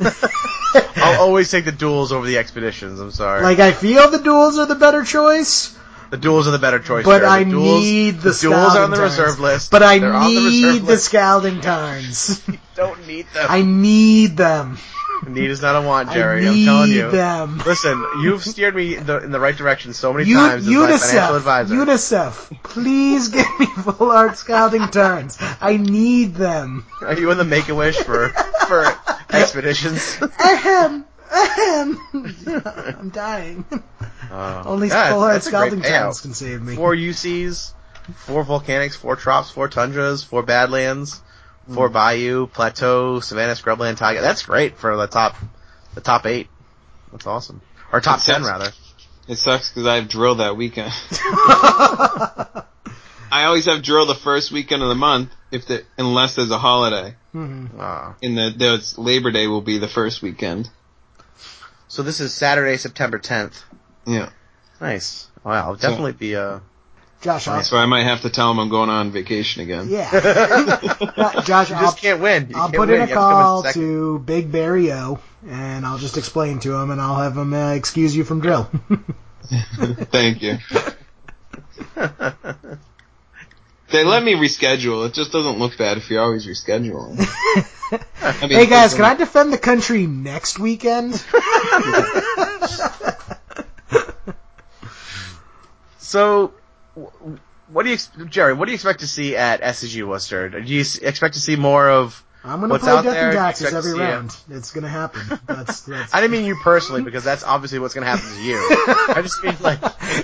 I'll 0.97 1.21
always 1.23 1.51
take 1.51 1.65
the 1.65 1.73
duels 1.73 2.13
over 2.13 2.25
the 2.27 2.39
expeditions. 2.39 3.01
I'm 3.01 3.11
sorry. 3.11 3.43
Like 3.43 3.59
I 3.59 3.73
feel 3.73 4.09
the 4.09 4.19
duels 4.21 4.57
are 4.57 4.67
the 4.67 4.77
better 4.77 5.03
choice, 5.03 5.77
the 6.11 6.17
duels 6.17 6.49
are 6.49 6.53
the 6.53 6.59
better 6.59 6.79
choice. 6.79 7.05
but 7.05 7.21
Jared. 7.21 7.23
The 7.23 7.29
I 7.29 7.45
duels, 7.45 7.83
need 7.83 8.11
the, 8.21 8.31
the 8.31 8.39
duels 8.41 8.75
are 8.77 8.85
on 8.85 8.91
the 8.91 9.01
reserve 9.01 9.39
list. 9.41 9.71
But 9.71 9.83
I 9.83 9.99
They're 9.99 10.13
the 10.13 10.19
need 10.29 10.81
the 10.81 10.87
list. 10.87 11.05
Scalding 11.07 11.61
Tarns. 11.63 12.45
Don't 12.75 13.07
need 13.07 13.27
them. 13.35 13.47
I 13.49 13.63
need 13.63 14.37
them. 14.37 14.79
Need 15.27 15.51
is 15.51 15.61
not 15.61 15.77
a 15.77 15.87
want, 15.87 16.11
Jerry. 16.13 16.47
I 16.47 16.51
I'm 16.51 16.65
telling 16.65 16.93
you. 16.93 17.11
them. 17.11 17.59
Listen, 17.67 18.03
you've 18.23 18.43
steered 18.43 18.75
me 18.75 18.97
in 18.97 19.05
the, 19.05 19.23
in 19.23 19.31
the 19.31 19.39
right 19.39 19.55
direction 19.55 19.93
so 19.93 20.15
many 20.15 20.27
U- 20.27 20.35
times 20.37 20.67
as 20.67 20.73
my 20.75 20.97
financial 20.97 21.37
advisor. 21.37 21.75
UNICEF, 21.75 22.63
please 22.63 23.29
give 23.37 23.45
me 23.61 23.67
full 23.67 24.11
art 24.11 24.39
Scalding 24.39 24.89
Tarns. 24.89 25.37
I 25.61 25.77
need 25.77 26.37
them. 26.37 26.87
Are 27.03 27.13
you 27.21 27.31
in 27.31 27.37
the 27.37 27.45
Make 27.45 27.69
a 27.69 27.75
Wish 27.75 27.99
for 27.99 28.31
for 28.67 28.87
expeditions? 29.31 30.17
Ahem. 30.41 31.05
I'm 31.33 33.11
dying. 33.13 33.65
Uh, 34.31 34.63
Only 34.67 34.89
yeah, 34.89 35.11
full 35.11 35.21
art 35.21 35.35
that's 35.35 35.47
Scalding 35.47 35.81
payout. 35.81 36.01
Tarns 36.03 36.21
can 36.21 36.35
save 36.35 36.61
me. 36.63 36.75
Four 36.77 36.95
UCs, 36.95 37.73
four 38.27 38.45
volcanics, 38.45 38.97
four 38.97 39.17
trops, 39.17 39.53
four 39.53 39.69
tundras, 39.69 40.23
four 40.25 40.43
badlands, 40.43 41.21
four 41.73 41.89
Hmm. 41.89 41.93
bayou, 41.95 42.47
plateau, 42.47 43.21
savannah, 43.21 43.55
scrubland, 43.55 43.97
taiga. 43.97 44.21
That's 44.21 44.43
great 44.43 44.77
for 44.79 44.97
the 44.97 45.07
top, 45.07 45.37
the 45.95 46.01
top 46.01 46.27
eight. 46.27 46.49
That's 47.13 47.27
awesome. 47.27 47.61
Or 47.93 48.01
top 48.01 48.19
It 48.19 48.23
ten 48.25 48.43
sounds- 48.45 48.49
rather. 48.49 48.73
It 49.29 49.37
sucks 49.39 49.69
because 49.71 49.87
I 49.87 49.97
have 49.97 50.09
drill 50.09 50.37
that 50.37 50.57
weekend. 50.57 50.93
I 53.33 53.45
always 53.45 53.67
have 53.67 53.83
drill 53.83 54.07
the 54.07 54.15
first 54.17 54.51
weekend 54.51 54.83
of 54.83 54.89
the 54.89 54.95
month, 54.97 55.31
if 55.53 55.67
the 55.67 55.85
unless 55.97 56.35
there's 56.35 56.51
a 56.51 56.59
holiday. 56.59 57.15
Mhm. 57.33 57.79
Uh, 57.79 58.15
In 58.23 58.35
the 58.35 58.53
there's 58.57 58.99
Labor 58.99 59.31
Day 59.31 59.47
will 59.47 59.61
be 59.61 59.79
the 59.79 59.87
first 59.87 60.21
weekend. 60.21 60.69
So 62.01 62.05
this 62.05 62.21
is 62.21 62.33
Saturday, 62.33 62.79
September 62.79 63.19
10th. 63.19 63.63
Yeah. 64.07 64.31
Nice. 64.81 65.29
Wow, 65.45 65.53
I'll 65.67 65.75
definitely 65.77 66.13
be 66.13 66.35
uh 66.35 66.61
Josh, 67.21 67.47
I'll, 67.47 67.57
That's 67.57 67.71
why 67.71 67.81
I 67.81 67.85
might 67.85 68.05
have 68.05 68.23
to 68.23 68.31
tell 68.31 68.51
him 68.51 68.59
I'm 68.59 68.71
going 68.71 68.89
on 68.89 69.11
vacation 69.11 69.61
again. 69.61 69.87
yeah. 69.91 70.11
Josh, 71.45 71.69
You 71.69 71.77
I'll, 71.77 71.83
just 71.83 71.99
can't 71.99 72.23
win. 72.23 72.47
You 72.49 72.57
I'll 72.57 72.71
can't 72.71 72.77
put 72.77 72.89
win. 72.89 72.91
in 72.93 72.95
a 72.95 72.95
You 72.95 73.01
have 73.01 73.09
to 73.11 73.15
come 73.17 73.33
call 73.33 73.63
second. 73.65 73.83
to 73.83 74.19
Big 74.21 74.51
Barry 74.51 74.91
O, 74.93 75.19
and 75.47 75.85
I'll 75.85 75.99
just 75.99 76.17
explain 76.17 76.61
to 76.61 76.75
him, 76.75 76.91
and 76.91 76.99
I'll 76.99 77.21
have 77.21 77.37
him 77.37 77.53
uh, 77.53 77.73
excuse 77.75 78.17
you 78.17 78.25
from 78.25 78.41
drill. 78.41 78.71
Thank 79.51 80.41
you. 80.41 80.57
They 83.91 84.05
let 84.05 84.23
me 84.23 84.35
reschedule. 84.35 85.07
It 85.07 85.15
just 85.15 85.33
doesn't 85.33 85.59
look 85.59 85.77
bad 85.77 85.97
if 85.99 86.11
you're 86.11 86.23
always 86.23 86.47
rescheduling. 86.47 87.19
I 88.23 88.47
mean, 88.47 88.59
hey 88.59 88.67
guys, 88.67 88.95
can 88.95 89.05
I 89.05 89.15
defend 89.15 89.53
the 89.53 89.59
country 89.59 90.07
next 90.07 90.59
weekend? 90.59 91.25
So, 96.11 96.53
what 97.69 97.85
do 97.85 97.89
you, 97.89 97.95
ex- 97.95 98.11
Jerry? 98.29 98.53
What 98.53 98.65
do 98.65 98.73
you 98.73 98.75
expect 98.75 98.99
to 98.99 99.07
see 99.07 99.37
at 99.37 99.61
SCG 99.61 100.05
Worcester? 100.05 100.49
Do 100.49 100.61
you 100.61 100.81
expect 100.81 101.35
to 101.35 101.41
see 101.41 101.55
more 101.55 101.89
of? 101.89 102.25
I'm 102.43 102.61
gonna 102.61 102.73
What's 102.73 102.85
play 102.85 102.95
Death 102.95 103.05
there? 103.05 103.29
and 103.29 103.37
Taxes 103.37 103.75
every 103.75 103.93
round. 103.93 104.35
It's 104.49 104.71
gonna 104.73 104.89
happen. 104.89 105.39
That's 105.47 105.83
that's. 105.83 106.15
I 106.15 106.21
didn't 106.21 106.33
mean 106.33 106.47
you 106.47 106.57
personally 106.57 107.03
because 107.03 107.23
that's 107.23 107.45
obviously 107.45 107.79
what's 107.79 107.93
going 107.93 108.05
to 108.05 108.11
happen 108.11 108.35
to 108.35 108.43
you. 108.43 108.57
I 109.15 109.21
just 109.23 109.43
mean 109.45 109.57
like 109.61 109.79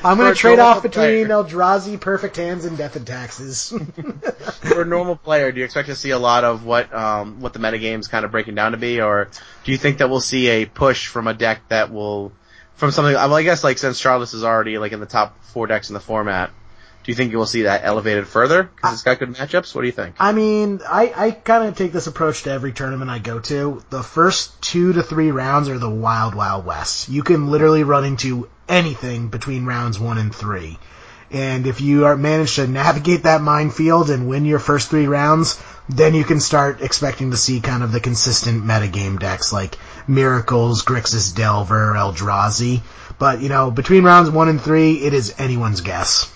I'm 0.05 0.17
gonna 0.17 0.35
trade 0.35 0.59
off 0.59 0.83
between 0.83 1.27
player- 1.27 1.29
Eldrazi, 1.29 2.01
Perfect 2.01 2.37
Hands, 2.37 2.65
and 2.65 2.79
Death 2.79 2.97
and 2.97 3.07
Taxes. 3.07 3.69
for 4.63 4.83
a 4.83 4.85
normal 4.87 5.17
player. 5.17 5.53
Do 5.53 5.59
you 5.59 5.65
expect 5.65 5.89
to 5.89 5.95
see 5.95 6.11
a 6.11 6.19
lot 6.19 6.45
of 6.45 6.65
what 6.65 6.93
um, 6.95 7.41
what 7.41 7.53
the 7.53 7.59
metagame's 7.59 8.09
kind 8.09 8.25
of 8.25 8.31
breaking 8.31 8.55
down 8.55 8.73
to 8.73 8.79
be, 8.79 9.01
or 9.03 9.29
do 9.65 9.73
you 9.73 9.79
think 9.79 9.99
that 9.99 10.09
we'll 10.09 10.21
see 10.21 10.49
a 10.49 10.65
push 10.65 11.09
from 11.09 11.27
a 11.27 11.35
deck 11.35 11.69
that 11.69 11.93
will 11.93 12.33
from 12.77 12.93
something? 12.93 13.13
Well, 13.15 13.35
I 13.35 13.43
guess 13.43 13.63
like 13.63 13.77
since 13.77 14.01
Shardless 14.01 14.33
is 14.33 14.43
already 14.43 14.79
like 14.79 14.93
in 14.93 15.01
the 15.01 15.07
top 15.07 15.45
four 15.45 15.67
decks 15.67 15.91
in 15.91 15.95
the 15.95 16.01
format. 16.01 16.51
Do 17.07 17.13
you 17.13 17.17
think 17.17 17.31
you 17.31 17.39
will 17.39 17.47
see 17.47 17.63
that 17.63 17.85
elevated 17.85 18.27
further 18.27 18.65
because 18.65 18.95
it's 18.95 19.03
got 19.05 19.21
good 19.21 19.33
matchups? 19.33 19.73
What 19.77 19.83
do 19.83 19.87
you 19.87 19.93
think? 19.93 20.17
I 20.19 20.33
mean, 20.33 20.81
I, 20.85 21.13
I 21.15 21.31
kind 21.31 21.69
of 21.69 21.77
take 21.77 21.93
this 21.93 22.09
approach 22.09 22.43
to 22.43 22.51
every 22.51 22.73
tournament 22.73 23.13
I 23.13 23.21
go 23.21 23.39
to. 23.39 23.81
The 23.91 24.03
first 24.03 24.61
two 24.61 24.93
to 24.93 25.05
three 25.05 25.31
rounds 25.31 25.69
are 25.69 25.79
the 25.79 25.89
wild, 25.89 26.35
wild 26.35 26.67
west. 26.67 27.09
You 27.09 27.23
can 27.23 27.49
literally 27.49 27.85
run 27.85 28.05
into 28.05 28.49
anything 28.69 29.29
between 29.29 29.67
rounds 29.67 30.01
one 30.01 30.19
and 30.19 30.35
three. 30.35 30.81
And 31.31 31.69
if 31.69 31.81
you 31.81 32.07
are 32.07 32.17
manage 32.17 32.57
to 32.57 32.67
navigate 32.67 33.23
that 33.23 33.41
minefield 33.41 34.11
and 34.11 34.29
win 34.29 34.45
your 34.45 34.59
first 34.59 34.91
three 34.91 35.07
rounds, 35.07 35.63
then 35.89 36.13
you 36.13 36.25
can 36.25 36.41
start 36.41 36.83
expecting 36.83 37.31
to 37.31 37.37
see 37.37 37.61
kind 37.61 37.85
of 37.85 37.93
the 37.93 38.01
consistent 38.01 38.65
metagame 38.65 39.21
decks 39.21 39.53
like 39.53 39.79
Miracles, 40.09 40.85
Grixis 40.85 41.37
Delver, 41.37 41.95
Eldrazi. 41.95 42.83
But, 43.21 43.43
you 43.43 43.49
know, 43.49 43.71
between 43.71 44.03
rounds 44.03 44.29
one 44.29 44.49
and 44.49 44.61
three, 44.61 44.95
it 44.95 45.15
is 45.15 45.37
anyone's 45.39 45.83
guess. 45.83 46.33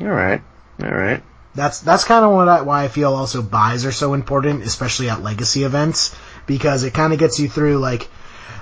All 0.00 0.08
right, 0.08 0.42
all 0.82 0.90
right. 0.90 1.22
That's 1.54 1.80
that's 1.80 2.04
kind 2.04 2.24
of 2.24 2.32
what 2.32 2.48
I, 2.48 2.62
why 2.62 2.84
I 2.84 2.88
feel 2.88 3.14
also 3.14 3.42
buys 3.42 3.84
are 3.84 3.92
so 3.92 4.14
important, 4.14 4.64
especially 4.64 5.08
at 5.08 5.22
legacy 5.22 5.62
events, 5.62 6.14
because 6.46 6.82
it 6.82 6.94
kind 6.94 7.12
of 7.12 7.18
gets 7.18 7.38
you 7.38 7.48
through 7.48 7.78
like 7.78 8.08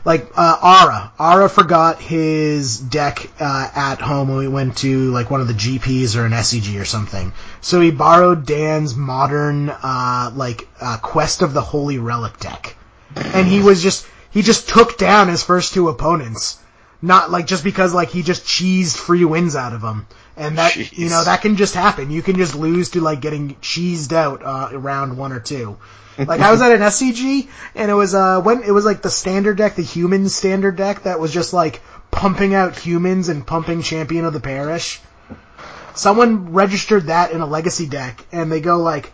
like 0.04 0.30
uh, 0.36 0.58
Ara. 0.62 1.12
Ara 1.18 1.48
forgot 1.48 2.00
his 2.00 2.76
deck 2.76 3.30
uh, 3.40 3.70
at 3.74 4.00
home 4.00 4.28
when 4.28 4.38
we 4.38 4.48
went 4.48 4.76
to 4.78 5.10
like 5.10 5.30
one 5.30 5.40
of 5.40 5.48
the 5.48 5.54
GPs 5.54 6.16
or 6.16 6.26
an 6.26 6.32
SCG 6.32 6.80
or 6.80 6.84
something. 6.84 7.32
So 7.60 7.80
he 7.80 7.90
borrowed 7.90 8.44
Dan's 8.44 8.94
modern 8.94 9.70
uh, 9.70 10.32
like 10.34 10.68
uh, 10.80 10.98
Quest 10.98 11.40
of 11.40 11.54
the 11.54 11.62
Holy 11.62 11.98
Relic 11.98 12.38
deck, 12.38 12.76
and 13.16 13.46
he 13.46 13.60
was 13.60 13.82
just 13.82 14.06
he 14.30 14.42
just 14.42 14.68
took 14.68 14.98
down 14.98 15.28
his 15.28 15.42
first 15.42 15.72
two 15.72 15.88
opponents. 15.88 16.58
Not 17.04 17.32
like 17.32 17.46
just 17.46 17.64
because 17.64 17.92
like 17.92 18.10
he 18.10 18.22
just 18.22 18.44
cheesed 18.44 18.96
free 18.96 19.24
wins 19.24 19.56
out 19.56 19.72
of 19.72 19.80
them, 19.80 20.06
and 20.36 20.56
that 20.58 20.72
Jeez. 20.72 20.96
you 20.96 21.08
know 21.08 21.24
that 21.24 21.42
can 21.42 21.56
just 21.56 21.74
happen. 21.74 22.12
You 22.12 22.22
can 22.22 22.36
just 22.36 22.54
lose 22.54 22.90
to 22.90 23.00
like 23.00 23.20
getting 23.20 23.56
cheesed 23.56 24.12
out 24.12 24.42
uh, 24.44 24.78
round 24.78 25.18
one 25.18 25.32
or 25.32 25.40
two. 25.40 25.78
Like 26.18 26.40
I 26.40 26.50
was 26.50 26.60
at 26.60 26.72
an 26.72 26.80
SCG 26.80 27.48
and 27.74 27.90
it 27.90 27.94
was 27.94 28.14
uh 28.14 28.40
when 28.40 28.62
it 28.62 28.70
was 28.70 28.84
like 28.84 29.02
the 29.02 29.10
standard 29.10 29.56
deck, 29.56 29.76
the 29.76 29.82
human 29.82 30.28
standard 30.28 30.76
deck 30.76 31.04
that 31.04 31.18
was 31.18 31.32
just 31.32 31.52
like 31.52 31.80
pumping 32.10 32.54
out 32.54 32.78
humans 32.78 33.28
and 33.28 33.46
pumping 33.46 33.82
champion 33.82 34.24
of 34.24 34.32
the 34.32 34.40
parish. 34.40 35.00
Someone 35.94 36.52
registered 36.52 37.06
that 37.06 37.32
in 37.32 37.40
a 37.40 37.46
legacy 37.46 37.86
deck 37.86 38.24
and 38.30 38.52
they 38.52 38.60
go 38.60 38.78
like 38.78 39.12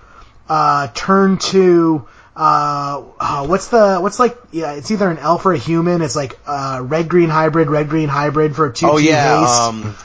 uh 0.49 0.89
turn 0.89 1.39
two 1.39 2.07
uh, 2.39 3.03
uh 3.19 3.47
what's 3.47 3.67
the 3.69 3.99
what's 3.99 4.21
like 4.21 4.39
yeah 4.53 4.73
it's 4.75 4.91
either 4.93 5.11
an 5.11 5.19
elf 5.19 5.45
or 5.45 5.53
a 5.53 5.59
human 5.59 6.03
it's 6.03 6.15
like 6.15 6.39
uh 6.47 6.81
red 6.85 7.09
green 7.09 7.29
hybrid 7.29 7.69
red 7.69 7.89
green 7.89 8.09
hybrid 8.09 8.55
for 8.55 8.67
a 8.67 8.73
two 8.73 8.87
Oh 8.89 8.97
yeah. 8.97 9.41
haste. 9.41 9.61
Um. 9.61 9.97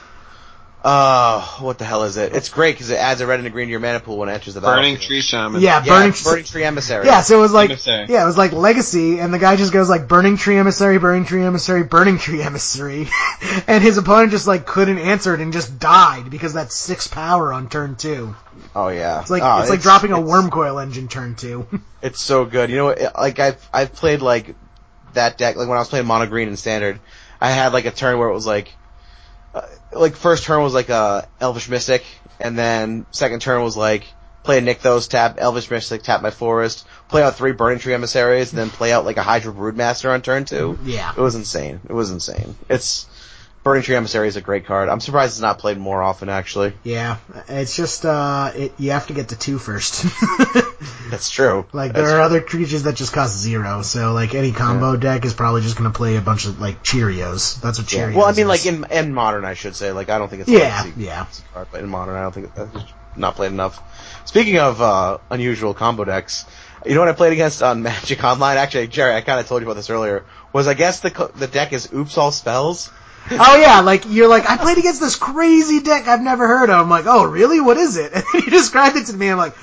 Uh, 0.83 1.41
what 1.59 1.77
the 1.77 1.85
hell 1.85 2.03
is 2.03 2.17
it? 2.17 2.35
It's 2.35 2.49
great 2.49 2.73
because 2.75 2.89
it 2.89 2.95
adds 2.97 3.21
a 3.21 3.27
red 3.27 3.39
and 3.39 3.47
a 3.47 3.49
green 3.49 3.67
to 3.67 3.71
your 3.71 3.79
mana 3.79 4.01
pool 4.01 4.17
when 4.17 4.27
it 4.27 4.33
enters 4.33 4.53
the 4.53 4.59
Burning. 4.59 4.97
Tree 4.97 5.21
Shaman. 5.21 5.61
yeah, 5.61 5.81
Yeah, 5.85 5.99
burning 5.99 6.13
burning, 6.25 6.43
tree 6.43 6.65
emissary. 6.65 7.05
Yeah, 7.05 7.21
so 7.21 7.37
it 7.37 7.41
was 7.41 7.53
like 7.53 7.69
Emissary. 7.69 8.07
yeah, 8.09 8.21
it 8.21 8.25
was 8.25 8.37
like 8.37 8.51
legacy, 8.51 9.19
and 9.19 9.33
the 9.33 9.39
guy 9.39 9.55
just 9.55 9.71
goes 9.71 9.87
like 9.89 10.09
burning 10.09 10.35
tree 10.35 10.57
emissary, 10.57 10.99
burning 10.99 11.23
tree 11.23 11.41
emissary, 11.41 11.83
burning 11.83 12.17
tree 12.17 12.41
emissary, 12.41 13.07
and 13.67 13.81
his 13.81 13.97
opponent 13.97 14.31
just 14.31 14.45
like 14.45 14.65
couldn't 14.65 14.97
answer 14.97 15.33
it 15.33 15.39
and 15.39 15.53
just 15.53 15.79
died 15.79 16.29
because 16.29 16.53
that's 16.53 16.75
six 16.75 17.07
power 17.07 17.53
on 17.53 17.69
turn 17.69 17.95
two. 17.95 18.35
Oh 18.75 18.89
yeah. 18.89 19.21
It's 19.21 19.29
like 19.29 19.41
Oh, 19.41 19.61
it's 19.61 19.69
like 19.69 19.81
dropping 19.81 20.11
a 20.11 20.19
worm 20.19 20.51
coil 20.51 20.79
engine 20.79 21.07
turn 21.07 21.35
two. 21.35 21.65
It's 22.01 22.21
so 22.21 22.43
good. 22.43 22.69
You 22.69 22.75
know, 22.75 22.85
what, 22.87 22.99
like 23.15 23.39
I've 23.39 23.69
I've 23.71 23.93
played 23.93 24.21
like 24.21 24.55
that 25.13 25.37
deck. 25.37 25.55
Like 25.55 25.69
when 25.69 25.77
I 25.77 25.79
was 25.79 25.87
playing 25.87 26.05
mono 26.05 26.25
green 26.25 26.49
and 26.49 26.59
standard, 26.59 26.99
I 27.39 27.49
had 27.51 27.71
like 27.71 27.85
a 27.85 27.91
turn 27.91 28.17
where 28.19 28.27
it 28.27 28.33
was 28.33 28.45
like, 28.45 28.73
like 29.95 30.15
first 30.15 30.43
turn 30.43 30.63
was 30.63 30.73
like 30.73 30.89
a 30.89 31.27
Elvish 31.39 31.69
Mystic, 31.69 32.03
and 32.39 32.57
then 32.57 33.05
second 33.11 33.41
turn 33.41 33.63
was 33.63 33.77
like 33.77 34.05
play 34.43 34.57
a 34.57 34.61
Nykthos, 34.61 35.09
tap 35.09 35.37
Elvish 35.39 35.71
Mystic, 35.71 36.03
tap 36.03 36.21
my 36.21 36.29
Forest, 36.29 36.85
play 37.07 37.23
out 37.23 37.35
three 37.35 37.53
Burning 37.53 37.79
Tree 37.79 37.93
Emissaries, 37.93 38.51
and 38.51 38.59
then 38.59 38.69
play 38.69 38.91
out 38.91 39.05
like 39.05 39.17
a 39.17 39.23
Hydra 39.23 39.53
Broodmaster 39.53 40.13
on 40.13 40.21
turn 40.21 40.45
two. 40.45 40.77
Yeah. 40.83 41.11
It 41.11 41.21
was 41.21 41.35
insane. 41.35 41.79
It 41.87 41.93
was 41.93 42.11
insane. 42.11 42.55
It's 42.69 43.07
Burning 43.63 43.83
Tree 43.83 43.95
Emissary 43.95 44.27
is 44.27 44.35
a 44.35 44.41
great 44.41 44.65
card. 44.65 44.89
I'm 44.89 44.99
surprised 44.99 45.33
it's 45.33 45.39
not 45.41 45.57
played 45.57 45.77
more 45.77 46.03
often. 46.03 46.27
Actually, 46.27 46.73
yeah, 46.83 47.17
it's 47.47 47.75
just 47.77 48.05
uh, 48.05 48.51
it, 48.53 48.73
you 48.77 48.91
have 48.91 49.07
to 49.07 49.13
get 49.13 49.29
to 49.29 49.37
two 49.37 49.57
first. 49.57 50.03
that's 51.09 51.29
true. 51.29 51.65
like 51.71 51.93
That's 51.93 52.09
there 52.09 52.17
are 52.19 52.21
other 52.21 52.41
creatures 52.41 52.83
that 52.83 52.95
just 52.95 53.13
cost 53.13 53.37
zero, 53.39 53.81
so 53.81 54.11
like 54.11 54.35
any 54.35 54.51
combo 54.51 54.97
deck 54.97 55.23
is 55.23 55.33
probably 55.33 55.61
just 55.61 55.77
gonna 55.77 55.91
play 55.91 56.17
a 56.17 56.21
bunch 56.21 56.45
of 56.45 56.59
like 56.59 56.83
Cheerios. 56.83 57.61
That's 57.61 57.79
what 57.79 57.91
Yeah. 57.93 58.09
Cheerios. 58.11 58.15
Well, 58.15 58.25
I 58.25 58.31
mean, 58.31 58.41
is. 58.41 58.45
like 58.47 58.65
in 58.65 58.85
in 58.91 59.13
modern, 59.13 59.45
I 59.45 59.53
should 59.53 59.77
say. 59.77 59.93
Like, 59.93 60.09
I 60.09 60.17
don't 60.17 60.27
think 60.27 60.41
it's 60.41 60.51
Yeah, 60.51 60.81
legacy 60.83 60.93
yeah. 61.01 61.25
card, 61.53 61.67
but 61.71 61.81
in 61.81 61.89
modern, 61.89 62.15
I 62.17 62.21
don't 62.23 62.33
think 62.33 62.53
that's 62.53 62.75
not 63.15 63.35
played 63.35 63.51
enough. 63.53 63.81
Speaking 64.25 64.57
of 64.59 64.81
uh, 64.81 65.19
unusual 65.31 65.73
combo 65.73 66.03
decks, 66.03 66.43
you 66.85 66.95
know 66.95 66.99
what 66.99 67.09
I 67.09 67.13
played 67.13 67.31
against 67.31 67.63
on 67.63 67.81
Magic 67.83 68.21
Online? 68.25 68.57
Actually, 68.57 68.87
Jerry, 68.87 69.15
I 69.15 69.21
kind 69.21 69.39
of 69.39 69.47
told 69.47 69.61
you 69.61 69.67
about 69.69 69.75
this 69.77 69.89
earlier. 69.89 70.25
Was 70.51 70.67
I 70.67 70.73
guess 70.73 70.99
the 70.99 71.31
the 71.35 71.47
deck 71.47 71.71
is 71.71 71.93
Oops 71.93 72.17
All 72.17 72.31
Spells? 72.31 72.91
Oh 73.31 73.57
yeah, 73.57 73.79
like 73.81 74.03
you're 74.07 74.27
like 74.27 74.49
I 74.49 74.57
played 74.57 74.77
against 74.77 74.99
this 74.99 75.15
crazy 75.15 75.79
deck 75.81 76.07
I've 76.07 76.21
never 76.21 76.47
heard 76.47 76.69
of. 76.69 76.79
I'm 76.79 76.89
like, 76.89 77.05
oh 77.07 77.25
really? 77.25 77.59
What 77.61 77.77
is 77.77 77.97
it? 77.97 78.11
And 78.15 78.23
then 78.33 78.41
you 78.43 78.49
described 78.51 78.95
it 78.97 79.05
to 79.07 79.13
me. 79.15 79.29
I'm 79.29 79.37
like, 79.37 79.55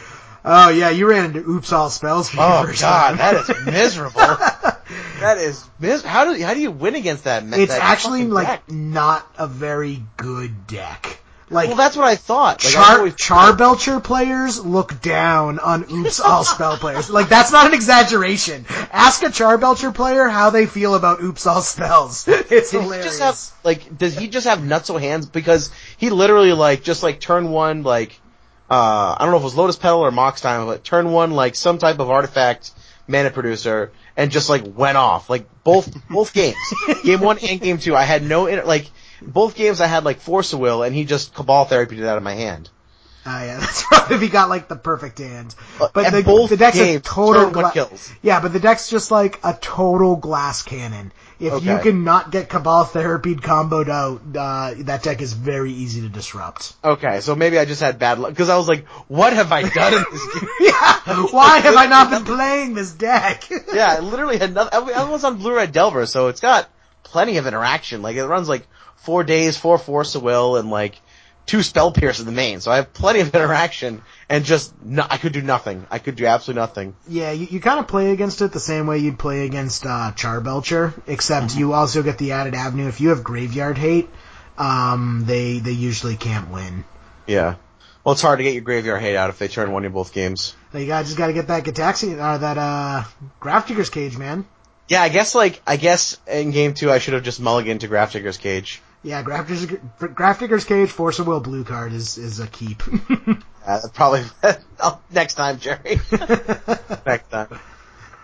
oh 0.45 0.71
yeah, 0.71 0.91
you 0.91 1.09
ran 1.09 1.27
into 1.27 1.41
Oops 1.49 1.71
All 1.73 1.91
Spells 1.91 2.31
for 2.31 2.39
Oh 2.41 2.65
first 2.67 2.81
God, 2.81 3.09
time. 3.09 3.17
that 3.19 3.35
is 3.35 3.67
miserable. 3.67 4.21
that 5.21 5.37
is 5.39 5.63
mis- 5.79 6.03
how 6.03 6.25
do 6.33 6.43
how 6.43 6.55
do 6.55 6.61
you 6.61 6.71
win 6.71 6.95
against 6.95 7.25
that? 7.25 7.45
me- 7.45 7.63
it's 7.63 7.73
that 7.73 7.83
actually 7.83 8.25
like 8.25 8.47
deck? 8.47 8.71
not 8.71 9.27
a 9.37 9.47
very 9.47 10.03
good 10.17 10.67
deck. 10.67 11.19
Like 11.53 11.69
Well, 11.69 11.77
that's 11.77 11.97
what 11.97 12.07
I 12.07 12.15
thought. 12.15 12.63
Like, 12.63 12.73
Char 12.73 12.99
always- 12.99 13.15
Charbelcher 13.17 14.03
players 14.03 14.65
look 14.65 15.01
down 15.01 15.59
on 15.59 15.85
Oops 15.91 16.21
All 16.25 16.45
Spell 16.45 16.77
players. 16.77 17.11
Like 17.11 17.29
that's 17.29 17.51
not 17.51 17.67
an 17.67 17.75
exaggeration. 17.75 18.65
Ask 18.93 19.23
a 19.25 19.27
Charbelcher 19.27 19.93
player 19.95 20.29
how 20.29 20.51
they 20.51 20.67
feel 20.67 20.95
about 20.95 21.21
Oops 21.23 21.45
All 21.47 21.61
Spells. 21.63 22.29
It's 22.29 22.71
Did 22.71 22.79
he 22.79 22.83
hilarious. 22.85 23.19
just 23.19 23.21
have 23.21 23.65
like? 23.65 23.99
Does 23.99 24.17
he 24.17 24.29
just 24.29 24.47
have 24.47 24.61
nutso 24.61 25.01
hands? 25.01 25.27
Because 25.27 25.71
he 25.97 26.11
literally 26.11 26.53
like 26.53 26.83
just 26.85 27.03
like 27.03 27.19
turn 27.21 27.51
one 27.51 27.83
like 27.83 28.19
uh 28.71 29.17
I 29.19 29.23
don't 29.23 29.31
know 29.33 29.37
if 29.39 29.43
it 29.43 29.45
was 29.45 29.57
Lotus 29.57 29.77
Petal 29.77 30.01
or 30.01 30.13
Mox 30.13 30.41
Time, 30.41 30.67
but 30.67 30.85
turn 30.85 31.11
one 31.11 31.33
like 31.33 31.57
some 31.57 31.79
type 31.79 31.99
of 31.99 32.11
artifact 32.11 32.71
mana 33.09 33.31
producer 33.31 33.91
and 34.17 34.31
just 34.31 34.49
like 34.49 34.65
went 34.67 34.97
off 34.97 35.31
like 35.31 35.47
both 35.65 35.91
both 36.09 36.33
games, 36.33 36.57
game 37.05 37.21
one 37.21 37.39
and 37.39 37.61
game 37.61 37.79
two. 37.79 37.97
I 37.97 38.05
had 38.05 38.23
no 38.23 38.45
like 38.45 38.91
both 39.23 39.55
games 39.55 39.81
I 39.81 39.87
had 39.87 40.05
like 40.05 40.21
force 40.21 40.53
of 40.53 40.61
will 40.61 40.83
and 40.83 40.95
he 40.95 41.05
just 41.05 41.35
cabal 41.35 41.65
therapy 41.65 42.01
it 42.01 42.07
out 42.07 42.17
of 42.17 42.23
my 42.23 42.35
hand. 42.35 42.71
Oh 43.27 43.45
yeah, 43.45 43.59
that's 43.61 43.85
right. 43.93 44.11
If 44.13 44.21
he 44.23 44.29
got 44.29 44.49
like 44.49 44.69
the 44.69 44.77
perfect 44.77 45.19
hand, 45.19 45.55
but 45.79 46.07
and 46.07 46.15
the, 46.15 46.23
both 46.23 46.51
the 46.51 46.57
deck's 46.57 46.79
a 46.79 47.01
total 47.01 47.51
gla- 47.51 47.71
kills. 47.73 48.11
Yeah, 48.23 48.41
but 48.41 48.53
the 48.53 48.61
deck's 48.61 48.89
just 48.89 49.11
like 49.11 49.39
a 49.45 49.53
total 49.61 50.17
glass 50.17 50.63
cannon. 50.63 51.13
If 51.39 51.65
you 51.65 51.73
Okay. 51.73 51.83
can 51.85 52.05
not 52.05 52.31
get 52.31 52.51
Cabal 52.51 52.85
therapied 52.85 53.41
comboed 53.41 53.89
out, 53.89 54.21
uh, 54.37 54.75
that 54.85 55.03
deck 55.03 55.23
is 55.23 55.33
very 55.33 55.73
easy 55.73 56.03
to 56.03 56.09
disrupt. 56.11 56.75
Okay, 56.85 57.21
so 57.21 57.35
maybe 57.35 57.59
I 57.59 57.65
just 57.65 57.81
had 57.81 57.99
bad 57.99 58.19
luck 58.19 58.31
because 58.31 58.51
I 58.51 58.57
was 58.59 58.69
like, 58.69 58.87
what 59.09 59.33
have 59.33 59.51
I 59.51 59.63
done 59.69 59.95
in 59.95 60.05
this 60.13 60.35
game? 60.35 60.49
yeah, 60.61 61.27
why 61.31 61.61
have 61.61 61.77
I 61.77 61.87
not 61.87 62.11
been 62.11 62.25
playing 62.37 62.75
this 62.75 62.93
deck? 62.93 63.45
yeah, 63.73 63.97
I 63.97 64.01
literally 64.01 64.37
had 64.39 64.53
nothing. 64.55 64.95
I 64.95 65.05
was 65.09 65.25
on 65.25 65.39
Blue 65.39 65.55
Red 65.57 65.73
Delver, 65.73 66.05
so 66.07 66.29
it's 66.29 66.41
got 66.41 66.69
plenty 67.05 67.39
of 67.39 67.47
interaction. 67.47 68.03
Like 68.03 68.17
it 68.17 68.25
runs 68.27 68.49
like 68.49 68.67
four 68.97 69.25
Daze, 69.25 69.57
four 69.57 69.79
force 69.79 70.15
of 70.15 70.23
will, 70.23 70.57
and 70.57 70.69
like 70.71 71.01
two 71.47 71.63
spell 71.63 71.93
pierce 71.93 72.21
in 72.21 72.27
the 72.27 72.33
main. 72.33 72.61
So 72.61 72.71
I 72.71 72.77
have 72.77 72.93
plenty 72.93 73.21
of 73.21 73.35
interaction, 73.35 74.03
and 74.29 74.45
just 74.45 74.75
no, 74.83 75.07
I 75.09 75.17
could 75.17 75.33
do 75.33 75.43
nothing. 75.43 75.87
I 75.91 75.99
could 75.99 76.17
do 76.17 76.27
absolutely 76.27 76.61
nothing. 76.61 76.95
Yeah, 77.09 77.33
you, 77.33 77.47
you 77.51 77.61
kind 77.61 77.81
of 77.81 77.89
play 77.89 78.13
against 78.13 78.41
it 78.43 78.53
the 78.53 78.61
same 78.61 78.87
way 78.87 78.99
you'd 78.99 79.19
play 79.19 79.47
against 79.47 79.85
uh, 79.87 80.13
Charbelcher, 80.15 80.95
except 81.07 81.57
you 81.57 81.73
also 81.73 82.03
get 82.03 82.19
the 82.19 82.33
added 82.33 82.55
avenue. 82.55 82.89
If 82.89 83.01
you 83.01 83.11
have 83.11 83.25
Graveyard 83.25 83.79
Hate, 83.79 84.09
um, 84.59 85.25
they 85.27 85.59
they 85.59 85.73
usually 85.73 86.17
can't 86.17 86.51
win. 86.51 86.85
Yeah. 87.27 87.57
Well, 88.05 88.15
it's 88.15 88.23
hard 88.23 88.39
to 88.39 88.45
get 88.45 88.55
your 88.55 88.63
graveyard 88.63 89.03
hate 89.03 89.17
out 89.17 89.29
if 89.29 89.39
they 89.39 89.49
turn 89.49 89.73
one 89.73 89.85
in 89.85 89.93
both 89.93 90.15
games. 90.15 90.57
You 90.73 90.87
got 90.87 91.05
just 91.05 91.19
got 91.19 91.27
to 91.27 91.35
get 91.35 91.49
that 91.49 91.65
Gataxi, 91.65 92.19
uh, 92.19 92.39
that 92.39 92.57
uh, 92.57 93.05
Grafdigger's 93.41 93.91
Cage, 93.91 94.17
man. 94.17 94.47
Yeah, 94.89 95.03
I 95.03 95.11
guess 95.11 95.35
like 95.35 95.61
I 95.67 95.77
guess 95.77 96.19
in 96.27 96.51
game 96.51 96.75
two 96.75 96.91
I 96.91 96.99
should 96.99 97.15
have 97.15 97.23
just 97.23 97.41
mulliganed 97.41 97.81
to 97.81 97.89
Grafdigger's 97.89 98.39
Cage. 98.39 98.81
Yeah, 99.03 99.23
Grafdigger's, 99.23 99.67
Grafdigger's 99.99 100.65
Cage, 100.65 100.91
Force 100.91 101.19
of 101.21 101.27
Will 101.27 101.41
blue 101.41 101.65
card 101.65 101.93
is 101.93 102.19
is 102.19 102.39
a 102.39 102.47
keep. 102.47 102.83
That's 103.67 103.89
probably 103.95 104.25
oh, 104.81 105.01
next 105.11 105.35
time, 105.35 105.59
Jerry. 105.59 106.01
next 107.07 107.31
time. 107.31 107.49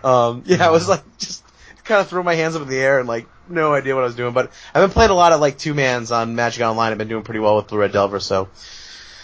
Um, 0.03 0.43
yeah, 0.45 0.67
I 0.67 0.69
was 0.69 0.87
like 0.87 1.01
just 1.17 1.43
kind 1.83 2.01
of 2.01 2.07
throw 2.07 2.21
my 2.21 2.35
hands 2.35 2.55
up 2.55 2.61
in 2.61 2.67
the 2.67 2.77
air 2.77 2.99
and 2.99 3.07
like 3.07 3.27
no 3.49 3.73
idea 3.73 3.95
what 3.95 4.01
I 4.01 4.07
was 4.07 4.15
doing. 4.15 4.33
But 4.33 4.51
I've 4.73 4.83
been 4.83 4.91
playing 4.91 5.09
a 5.09 5.15
lot 5.15 5.31
of 5.31 5.41
like 5.41 5.57
two 5.57 5.73
mans 5.73 6.11
on 6.11 6.35
Magic 6.35 6.63
Online. 6.63 6.91
I've 6.91 6.97
been 6.99 7.07
doing 7.07 7.23
pretty 7.23 7.39
well 7.39 7.55
with 7.55 7.67
Blue 7.67 7.79
Red 7.79 7.91
Delver, 7.91 8.19
so 8.19 8.49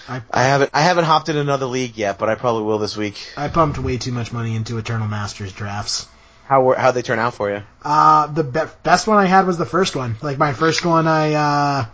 I, 0.07 0.21
I 0.31 0.43
haven't 0.43 0.71
I 0.73 0.81
haven't 0.81 1.05
hopped 1.05 1.29
in 1.29 1.37
another 1.37 1.67
league 1.67 1.97
yet, 1.97 2.17
but 2.17 2.29
I 2.29 2.35
probably 2.35 2.63
will 2.63 2.79
this 2.79 2.97
week. 2.97 3.31
I 3.37 3.47
pumped 3.47 3.77
way 3.77 3.97
too 3.97 4.11
much 4.11 4.33
money 4.33 4.55
into 4.55 4.79
Eternal 4.79 5.07
Masters 5.07 5.53
drafts. 5.53 6.07
How 6.53 6.61
were 6.61 6.75
how 6.75 6.91
they 6.91 7.01
turn 7.01 7.17
out 7.17 7.33
for 7.33 7.49
you? 7.49 7.63
Uh, 7.83 8.27
the 8.27 8.43
be- 8.43 8.71
best 8.83 9.07
one 9.07 9.17
I 9.17 9.25
had 9.25 9.47
was 9.47 9.57
the 9.57 9.65
first 9.65 9.95
one. 9.95 10.17
Like 10.21 10.37
my 10.37 10.53
first 10.53 10.85
one, 10.85 11.07
I 11.07 11.33
uh, 11.33 11.85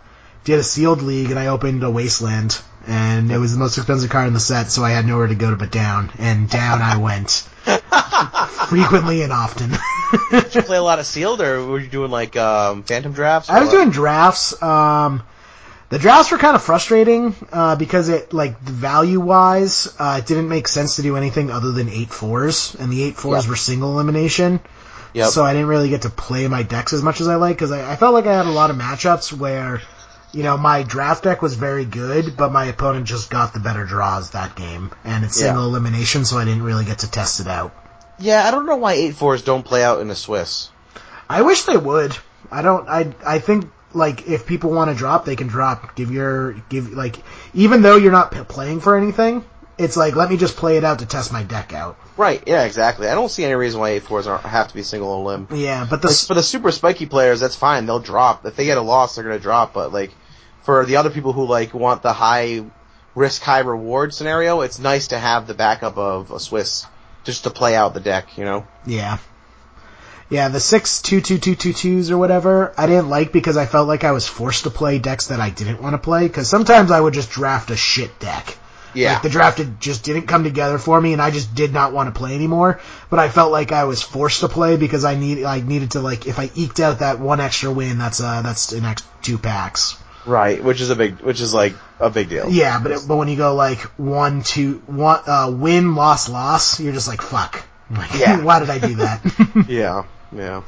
did 0.44 0.58
a 0.58 0.62
sealed 0.62 1.00
league 1.00 1.30
and 1.30 1.38
I 1.38 1.46
opened 1.46 1.82
a 1.82 1.90
Wasteland, 1.90 2.60
and 2.86 3.32
it 3.32 3.38
was 3.38 3.54
the 3.54 3.58
most 3.58 3.78
expensive 3.78 4.10
card 4.10 4.28
in 4.28 4.34
the 4.34 4.38
set, 4.38 4.70
so 4.70 4.84
I 4.84 4.90
had 4.90 5.06
nowhere 5.06 5.28
to 5.28 5.34
go 5.34 5.56
but 5.56 5.72
down, 5.72 6.12
and 6.18 6.46
down 6.50 6.82
I 6.82 6.98
went 6.98 7.30
frequently 8.68 9.22
and 9.22 9.32
often. 9.32 9.70
Did 10.30 10.54
you 10.54 10.60
play 10.60 10.76
a 10.76 10.82
lot 10.82 10.98
of 10.98 11.06
sealed, 11.06 11.40
or 11.40 11.64
were 11.64 11.80
you 11.80 11.88
doing 11.88 12.10
like 12.10 12.36
um, 12.36 12.82
phantom 12.82 13.14
drafts? 13.14 13.48
I 13.48 13.60
was 13.60 13.70
what? 13.70 13.76
doing 13.76 13.88
drafts. 13.88 14.62
Um, 14.62 15.22
the 15.90 15.98
drafts 15.98 16.30
were 16.32 16.38
kind 16.38 16.56
of 16.56 16.62
frustrating 16.62 17.34
uh, 17.52 17.76
because 17.76 18.08
it, 18.08 18.32
like, 18.32 18.58
value 18.60 19.20
wise, 19.20 19.94
uh, 19.98 20.16
it 20.22 20.26
didn't 20.26 20.48
make 20.48 20.66
sense 20.68 20.96
to 20.96 21.02
do 21.02 21.16
anything 21.16 21.50
other 21.50 21.72
than 21.72 21.88
eight 21.88 22.10
fours, 22.10 22.74
and 22.78 22.90
the 22.92 23.02
eight 23.02 23.16
fours 23.16 23.44
Yep. 23.44 23.50
were 23.50 23.56
single 23.56 23.92
elimination. 23.92 24.60
Yep. 25.12 25.28
So 25.30 25.44
I 25.44 25.52
didn't 25.52 25.66
really 25.68 25.88
get 25.90 26.02
to 26.02 26.10
play 26.10 26.46
my 26.48 26.62
decks 26.62 26.92
as 26.92 27.02
much 27.02 27.20
as 27.20 27.26
I 27.28 27.34
like 27.34 27.56
because 27.56 27.72
I, 27.72 27.92
I 27.92 27.96
felt 27.96 28.14
like 28.14 28.26
I 28.26 28.36
had 28.36 28.46
a 28.46 28.50
lot 28.50 28.70
of 28.70 28.76
matchups 28.76 29.32
where, 29.32 29.82
you 30.32 30.44
know, 30.44 30.56
my 30.56 30.84
draft 30.84 31.24
deck 31.24 31.42
was 31.42 31.54
very 31.54 31.84
good, 31.84 32.36
but 32.36 32.52
my 32.52 32.66
opponent 32.66 33.06
just 33.06 33.28
got 33.28 33.52
the 33.52 33.58
better 33.58 33.84
draws 33.84 34.30
that 34.30 34.54
game, 34.54 34.92
and 35.04 35.24
it's 35.24 35.40
Yeah. 35.40 35.46
single 35.48 35.64
elimination, 35.66 36.24
so 36.24 36.38
I 36.38 36.44
didn't 36.44 36.62
really 36.62 36.84
get 36.84 37.00
to 37.00 37.10
test 37.10 37.40
it 37.40 37.48
out. 37.48 37.74
yeah, 38.20 38.46
I 38.46 38.50
don't 38.52 38.66
know 38.66 38.76
why 38.76 38.92
eight 38.92 39.16
fours 39.16 39.42
don't 39.42 39.64
play 39.64 39.82
out 39.82 40.00
in 40.00 40.10
a 40.10 40.14
Swiss. 40.14 40.70
I 41.28 41.42
wish 41.42 41.62
they 41.62 41.76
would. 41.76 42.16
I 42.52 42.62
don't. 42.62 42.88
I 42.88 43.12
I 43.26 43.38
think 43.40 43.68
like 43.92 44.28
if 44.28 44.46
people 44.46 44.70
want 44.70 44.90
to 44.90 44.96
drop, 44.96 45.24
they 45.24 45.36
can 45.36 45.46
drop. 45.46 45.96
Give 45.96 46.10
your 46.10 46.52
give 46.68 46.92
like 46.92 47.16
even 47.54 47.82
though 47.82 47.96
you're 47.96 48.12
not 48.12 48.32
p- 48.32 48.44
playing 48.44 48.80
for 48.80 48.96
anything, 48.96 49.44
it's 49.78 49.96
like 49.96 50.16
let 50.16 50.30
me 50.30 50.36
just 50.36 50.56
play 50.56 50.76
it 50.76 50.84
out 50.84 51.00
to 51.00 51.06
test 51.06 51.32
my 51.32 51.42
deck 51.42 51.72
out. 51.72 51.96
Right? 52.16 52.42
Yeah, 52.46 52.64
exactly. 52.64 53.08
I 53.08 53.14
don't 53.14 53.30
see 53.30 53.44
any 53.44 53.54
reason 53.54 53.80
why 53.80 53.90
eight 53.90 54.02
fours 54.02 54.26
aren't, 54.26 54.44
have 54.44 54.68
to 54.68 54.74
be 54.74 54.82
single 54.82 55.12
on 55.12 55.24
limb. 55.24 55.48
Yeah, 55.52 55.86
but 55.88 56.02
the 56.02 56.08
Like, 56.08 56.16
for 56.16 56.34
the 56.34 56.42
super 56.42 56.70
spiky 56.70 57.06
players, 57.06 57.40
that's 57.40 57.56
fine. 57.56 57.86
They'll 57.86 57.98
drop. 57.98 58.44
If 58.46 58.56
they 58.56 58.64
get 58.64 58.78
a 58.78 58.82
loss, 58.82 59.14
they're 59.14 59.24
gonna 59.24 59.38
drop. 59.38 59.72
But 59.72 59.92
like, 59.92 60.12
for 60.62 60.84
the 60.84 60.96
other 60.96 61.10
people 61.10 61.32
who 61.32 61.46
like 61.46 61.74
want 61.74 62.02
the 62.02 62.12
high 62.12 62.64
risk, 63.14 63.42
high 63.42 63.60
reward 63.60 64.14
scenario, 64.14 64.60
it's 64.60 64.78
nice 64.78 65.08
to 65.08 65.18
have 65.18 65.46
the 65.46 65.54
backup 65.54 65.98
of 65.98 66.30
a 66.30 66.38
Swiss 66.38 66.86
just 67.24 67.44
to 67.44 67.50
play 67.50 67.74
out 67.74 67.94
the 67.94 68.00
deck. 68.00 68.38
You 68.38 68.44
know? 68.44 68.66
yeah. 68.86 69.18
Yeah, 70.30 70.48
the 70.48 70.60
six 70.60 71.02
two 71.02 71.20
two 71.20 71.38
two 71.38 71.56
two 71.56 71.72
twos 71.72 72.10
or 72.10 72.16
whatever, 72.18 72.72
I 72.78 72.86
didn't 72.86 73.08
like 73.10 73.32
because 73.32 73.56
I 73.56 73.66
felt 73.66 73.88
like 73.88 74.04
I 74.04 74.12
was 74.12 74.26
forced 74.28 74.62
to 74.64 74.70
play 74.70 74.98
decks 75.00 75.26
that 75.26 75.40
I 75.40 75.50
didn't 75.50 75.82
want 75.82 75.94
to 75.94 75.98
play. 75.98 76.26
Because 76.28 76.48
sometimes 76.48 76.90
I 76.92 77.00
would 77.00 77.14
just 77.14 77.30
draft 77.30 77.70
a 77.70 77.76
shit 77.76 78.18
deck. 78.20 78.56
Yeah. 78.94 79.14
Like 79.14 79.22
the 79.22 79.28
draft 79.28 79.60
just 79.80 80.04
didn't 80.04 80.26
come 80.28 80.42
together 80.44 80.78
for 80.78 81.00
me, 81.00 81.12
and 81.12 81.22
I 81.22 81.30
just 81.30 81.54
did 81.54 81.72
not 81.72 81.92
want 81.92 82.12
to 82.12 82.18
play 82.18 82.34
anymore. 82.34 82.80
But 83.08 83.18
I 83.18 83.28
felt 83.28 83.52
like 83.52 83.70
I 83.72 83.84
was 83.84 84.02
forced 84.02 84.40
to 84.40 84.48
play 84.48 84.76
because 84.76 85.04
I 85.04 85.14
need 85.16 85.44
I 85.44 85.60
needed 85.60 85.92
to 85.92 86.00
like 86.00 86.26
if 86.26 86.38
I 86.38 86.50
eked 86.54 86.80
out 86.80 87.00
that 87.00 87.18
one 87.20 87.40
extra 87.40 87.70
win, 87.72 87.98
that's 87.98 88.20
uh 88.20 88.42
that's 88.42 88.72
an 88.72 88.84
extra 88.84 89.10
two 89.22 89.38
packs. 89.38 89.96
right. 90.26 90.62
Which 90.62 90.80
is 90.80 90.90
a 90.90 90.96
big, 90.96 91.20
which 91.22 91.40
is 91.40 91.52
like 91.54 91.74
a 91.98 92.10
big 92.10 92.28
deal. 92.28 92.50
Yeah, 92.50 92.80
but 92.80 92.92
it, 92.92 93.00
but 93.06 93.16
when 93.16 93.28
you 93.28 93.36
go 93.36 93.54
like 93.54 93.80
one 93.98 94.42
two 94.42 94.82
one 94.86 95.20
uh 95.26 95.50
win 95.52 95.94
loss 95.96 96.28
loss, 96.28 96.78
you're 96.80 96.92
just 96.92 97.08
like 97.08 97.20
fuck. 97.22 97.64
Like, 97.90 98.14
Yeah. 98.18 98.42
why 98.42 98.58
did 98.60 98.70
I 98.70 98.78
do 98.78 98.94
that? 98.96 99.66
Yeah. 99.68 100.04
Yeah. 100.32 100.62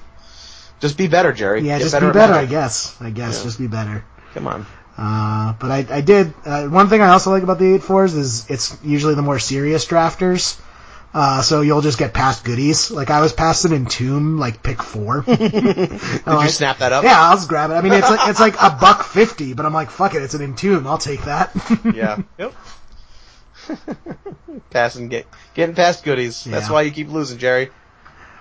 Just 0.80 0.98
be 0.98 1.06
better, 1.06 1.32
Jerry. 1.32 1.60
yeah, 1.62 1.78
Get 1.78 1.84
just 1.84 1.94
better 1.94 2.08
be 2.08 2.12
better, 2.14 2.32
I 2.34 2.46
guess. 2.46 2.96
I 3.00 3.10
guess 3.10 3.38
Yeah. 3.38 3.44
just 3.44 3.58
be 3.58 3.66
better. 3.68 4.04
Come 4.34 4.46
on. 4.48 4.66
Uh, 4.98 5.54
but 5.58 5.70
I, 5.70 5.86
I 5.96 6.00
did, 6.00 6.34
uh, 6.44 6.66
one 6.66 6.88
thing 6.88 7.00
I 7.00 7.08
also 7.08 7.30
like 7.30 7.42
about 7.42 7.58
the 7.58 7.78
8-4s 7.78 8.16
is 8.16 8.50
it's 8.50 8.76
usually 8.82 9.14
the 9.14 9.22
more 9.22 9.38
serious 9.38 9.86
drafters. 9.86 10.60
Uh, 11.14 11.42
so 11.42 11.60
you'll 11.60 11.82
just 11.82 11.98
get 11.98 12.14
past 12.14 12.42
goodies. 12.44 12.90
Like 12.90 13.10
I 13.10 13.20
was 13.20 13.32
past 13.34 13.64
an 13.66 13.72
Entomb, 13.72 14.38
like 14.38 14.62
pick 14.62 14.82
four. 14.82 15.20
Did 15.26 15.52
you 15.52 16.48
snap 16.48 16.78
that 16.78 16.92
up? 16.92 17.04
Yeah, 17.04 17.20
I'll 17.20 17.36
just 17.36 17.48
grab 17.50 17.70
it. 17.70 17.74
I 17.74 17.82
mean, 17.82 17.92
it's 17.92 18.08
like, 18.08 18.28
it's 18.30 18.40
like 18.40 18.54
a 18.54 18.70
buck 18.80 19.04
fifty, 19.04 19.52
but 19.52 19.66
I'm 19.66 19.74
like, 19.74 19.90
fuck 19.90 20.14
it, 20.14 20.22
it's 20.22 20.32
an 20.34 20.40
Entomb, 20.40 20.86
I'll 20.86 20.96
take 20.98 21.22
that. 21.24 21.52
Yeah. 21.94 22.22
Yep. 22.38 22.54
Passing, 24.70 25.08
get, 25.08 25.26
getting 25.54 25.74
past 25.74 26.02
goodies. 26.02 26.44
That's 26.44 26.70
why 26.70 26.82
you 26.82 26.90
keep 26.90 27.08
losing, 27.10 27.38
Jerry. 27.38 27.70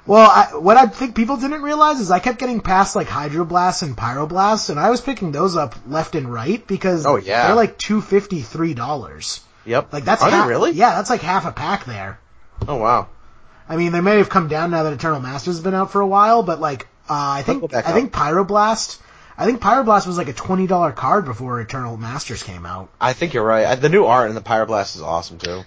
Well, 0.08 0.30
I, 0.30 0.58
what 0.58 0.78
I 0.78 0.88
think 0.88 1.16
people 1.16 1.38
didn't 1.38 1.62
realize 1.62 2.00
is 2.00 2.10
I 2.10 2.20
kept 2.20 2.40
getting 2.40 2.60
past 2.60 2.96
like 2.96 3.08
Hydroblasts 3.08 3.84
and 3.84 3.96
Pyroblasts, 3.96 4.70
and 4.72 4.80
I 4.80 4.90
was 4.90 5.00
picking 5.00 5.32
those 5.32 5.56
up 5.56 5.76
left 5.88 6.16
and 6.16 6.32
right 6.32 6.66
because 6.66 7.06
Oh, 7.06 7.18
yeah. 7.18 7.48
they're 7.48 7.56
like 7.56 7.78
two 7.78 8.02
fifty, 8.02 8.42
three 8.42 8.74
dollars. 8.74 9.42
Yep. 9.66 9.94
Like 9.94 10.04
that's 10.04 10.24
Are 10.24 10.32
they 10.32 10.38
half, 10.38 10.48
really? 10.50 10.72
Yeah, 10.72 10.96
that's 10.96 11.10
like 11.12 11.22
half 11.22 11.46
a 11.46 11.52
pack 11.52 11.86
there. 11.86 12.20
Oh 12.68 12.78
wow. 12.78 13.10
I 13.70 13.76
mean, 13.78 13.92
they 13.92 14.02
may 14.02 14.18
have 14.18 14.30
come 14.30 14.48
down 14.48 14.72
now 14.72 14.84
that 14.84 14.94
Eternal 14.94 15.20
Masters 15.22 15.56
has 15.56 15.64
been 15.64 15.76
out 15.76 15.92
for 15.92 16.02
a 16.02 16.08
while, 16.08 16.42
but 16.44 16.60
like, 16.60 16.88
uh, 17.10 17.14
I 17.14 17.44
think 17.44 17.72
I 17.74 17.82
think 17.94 18.12
Pyroblast, 18.12 18.98
I 19.38 19.46
think 19.46 19.62
Pyroblast 19.62 20.08
was 20.08 20.18
like 20.18 20.28
a 20.30 20.34
twenty 20.34 20.66
dollar 20.68 20.92
card 20.92 21.26
before 21.26 21.62
Eternal 21.62 21.96
Masters 21.96 22.42
came 22.44 22.66
out. 22.66 22.90
I 23.00 23.14
think 23.14 23.34
you're 23.36 23.46
right. 23.46 23.76
The 23.76 23.88
new 23.90 24.06
art 24.06 24.30
in 24.30 24.36
the 24.36 24.42
Pyroblast 24.42 24.96
is 24.96 25.02
awesome 25.04 25.38
too. 25.38 25.62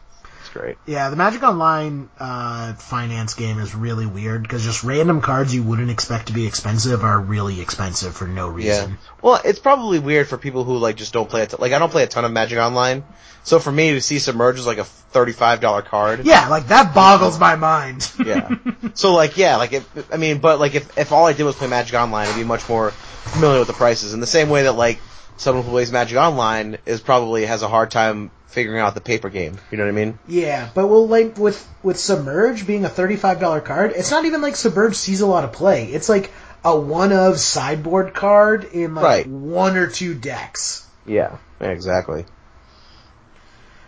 Great. 0.55 0.79
Yeah, 0.87 1.11
the 1.11 1.17
Magic 1.17 1.43
Online 1.43 2.09
uh, 2.17 2.75
finance 2.75 3.35
game 3.35 3.59
is 3.59 3.75
really 3.75 4.07
weird 4.07 4.43
because 4.43 4.63
just 4.63 4.85
random 4.85 5.21
cards 5.21 5.53
you 5.53 5.65
wouldn't 5.65 5.91
expect 5.91 6.29
to 6.29 6.33
be 6.33 6.47
expensive 6.47 7.03
are 7.03 7.19
really 7.19 7.61
expensive 7.61 8.15
for 8.15 8.29
no 8.29 8.47
reason. 8.47 8.91
Yeah. 8.91 8.97
Well, 9.21 9.41
it's 9.45 9.59
probably 9.59 9.99
weird 9.99 10.29
for 10.29 10.39
people 10.39 10.63
who 10.63 10.77
like 10.77 10.95
just 10.95 11.13
don't 11.13 11.29
play 11.29 11.43
it. 11.43 11.59
Like 11.59 11.73
I 11.73 11.81
don't 11.81 11.91
play 11.91 12.05
a 12.05 12.07
ton 12.07 12.25
of 12.25 12.31
Magic 12.31 12.61
Online, 12.61 13.03
so 13.43 13.59
for 13.59 13.73
me 13.73 13.95
to 13.95 14.01
see 14.01 14.21
Submerge 14.21 14.61
is 14.61 14.67
like 14.67 14.79
a 14.79 14.85
thirty-five 14.85 15.61
dollar 15.61 15.83
card. 15.83 16.25
Yeah, 16.25 16.47
like 16.49 16.69
that 16.69 16.95
boggles 16.95 17.41
my 17.41 17.57
mind. 17.57 18.09
Yeah. 18.25 18.55
so 18.95 19.13
like 19.13 19.37
yeah, 19.37 19.57
like 19.57 19.73
if 19.73 20.15
I 20.15 20.19
mean, 20.19 20.39
but 20.39 20.61
like 20.61 20.77
if 20.77 20.97
if 20.97 21.11
all 21.11 21.27
I 21.27 21.33
did 21.33 21.43
was 21.43 21.57
play 21.57 21.67
Magic 21.67 21.99
Online, 21.99 22.29
I'd 22.29 22.37
be 22.37 22.45
much 22.45 22.69
more 22.69 22.93
familiar 22.93 23.59
with 23.59 23.69
the 23.69 23.75
prices. 23.75 24.15
In 24.15 24.21
the 24.21 24.27
same 24.29 24.51
way 24.51 24.63
that 24.63 24.75
like 24.75 25.01
someone 25.37 25.65
who 25.65 25.71
plays 25.73 25.91
Magic 25.91 26.17
Online 26.17 26.79
is 26.87 27.01
probably 27.01 27.45
has 27.45 27.63
a 27.63 27.69
hard 27.69 27.91
time 27.91 28.31
figuring 28.55 28.81
out 28.81 28.95
the 28.95 29.01
paper 29.01 29.29
game. 29.29 29.59
You 29.71 29.77
know 29.79 29.85
what 29.85 29.91
I 29.91 29.93
mean? 29.93 30.19
Yeah, 30.27 30.71
but 30.75 30.87
well, 30.87 31.07
like 31.07 31.37
with 31.37 31.69
with 31.83 31.99
Submerge 31.99 32.67
being 32.67 32.85
a 32.85 32.89
thirty-five 32.89 33.41
dollar 33.41 33.61
card, 33.61 33.93
it's 33.95 34.11
not 34.11 34.25
even 34.25 34.41
like 34.41 34.57
Submerge 34.57 34.95
sees 34.95 35.21
a 35.21 35.27
lot 35.27 35.45
of 35.45 35.53
play. 35.53 35.87
It's 35.87 36.09
like 36.09 36.33
a 36.65 36.79
one 36.79 37.13
of 37.13 37.39
sideboard 37.39 38.15
card 38.15 38.65
in 38.65 38.95
like 38.95 39.05
Right. 39.05 39.27
one 39.27 39.77
or 39.77 39.87
two 39.89 40.15
decks. 40.15 40.87
Yeah. 41.05 41.37
Exactly. 41.61 42.25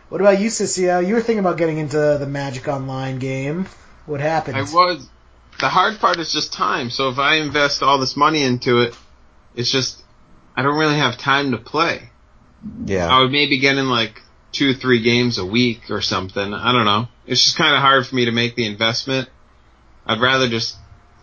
What 0.09 0.21
about 0.21 0.41
you, 0.41 0.49
Cicio? 0.49 0.97
Uh, 0.97 1.01
you 1.01 1.15
were 1.15 1.21
thinking 1.21 1.41
about 1.41 1.57
getting 1.59 1.79
into 1.79 1.97
the 1.97 2.27
Magic 2.27 2.69
Online 2.69 3.19
game. 3.19 3.67
What 4.07 4.21
happened? 4.21 4.57
I 4.57 4.63
was. 4.63 5.09
The 5.59 5.69
hard 5.69 5.99
part 5.99 6.19
is 6.19 6.33
just 6.33 6.53
time. 6.53 6.91
So 6.91 7.09
if 7.09 7.19
I 7.19 7.37
invest 7.37 7.83
all 7.83 7.99
this 7.99 8.17
money 8.17 8.43
into 8.43 8.83
it, 8.83 8.95
it's 9.55 9.71
just 9.73 10.03
I 10.57 10.63
don't 10.63 10.79
really 10.79 10.97
have 10.97 11.17
time 11.19 11.51
to 11.53 11.59
play. 11.59 12.11
Yeah. 12.85 13.09
I 13.09 13.21
would 13.21 13.33
maybe 13.33 13.59
get 13.59 13.77
in 13.79 13.89
like 13.89 14.23
two, 14.57 14.75
three 14.75 15.01
games 15.01 15.39
a 15.39 15.45
week 15.45 15.91
or 15.91 16.01
something. 16.01 16.53
I 16.55 16.73
don't 16.73 16.85
know. 16.85 17.09
It's 17.27 17.43
just 17.45 17.57
kind 17.57 17.75
of 17.75 17.81
hard 17.81 18.07
for 18.07 18.15
me 18.15 18.25
to 18.25 18.33
make 18.33 18.55
the 18.57 18.67
investment. 18.67 19.29
I'd 20.07 20.21
rather 20.21 20.49
just 20.49 20.77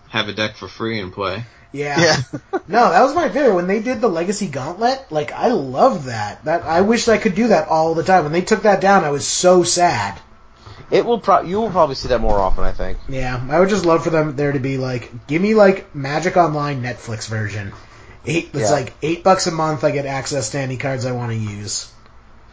have 0.09 0.27
a 0.27 0.33
deck 0.33 0.55
for 0.55 0.67
free 0.67 0.99
and 0.99 1.11
play. 1.11 1.45
Yeah. 1.71 1.99
Yeah. 1.99 2.17
no, 2.67 2.89
that 2.91 3.01
was 3.01 3.15
my 3.15 3.29
favorite. 3.29 3.55
When 3.55 3.67
they 3.67 3.81
did 3.81 3.99
the 4.01 4.07
Legacy 4.07 4.47
Gauntlet, 4.47 5.11
like 5.11 5.31
I 5.31 5.47
loved 5.47 6.05
that. 6.05 6.45
That 6.45 6.63
I 6.63 6.81
wish 6.81 7.07
I 7.07 7.17
could 7.17 7.33
do 7.35 7.47
that 7.47 7.67
all 7.67 7.95
the 7.95 8.03
time. 8.03 8.23
When 8.23 8.33
they 8.33 8.41
took 8.41 8.63
that 8.63 8.79
down, 8.81 9.03
I 9.03 9.09
was 9.09 9.27
so 9.27 9.63
sad. 9.63 10.19
It 10.91 11.05
will 11.05 11.19
pro- 11.19 11.41
you 11.41 11.59
will 11.59 11.71
probably 11.71 11.95
see 11.95 12.09
that 12.09 12.21
more 12.21 12.39
often, 12.39 12.63
I 12.63 12.71
think. 12.73 12.99
Yeah, 13.09 13.43
I 13.49 13.59
would 13.59 13.69
just 13.69 13.85
love 13.85 14.03
for 14.03 14.11
them 14.11 14.35
there 14.35 14.51
to 14.51 14.59
be 14.59 14.77
like, 14.77 15.25
give 15.25 15.41
me 15.41 15.55
like 15.55 15.95
Magic 15.95 16.37
Online 16.37 16.83
Netflix 16.83 17.27
version. 17.27 17.73
Eight, 18.25 18.51
it's 18.53 18.69
Yeah. 18.69 18.71
like 18.71 18.93
eight 19.01 19.23
bucks 19.23 19.47
a 19.47 19.51
month. 19.51 19.83
I 19.83 19.89
get 19.91 20.05
access 20.05 20.51
to 20.51 20.59
any 20.59 20.77
cards 20.77 21.05
I 21.05 21.11
want 21.13 21.31
to 21.31 21.37
use. 21.37 21.91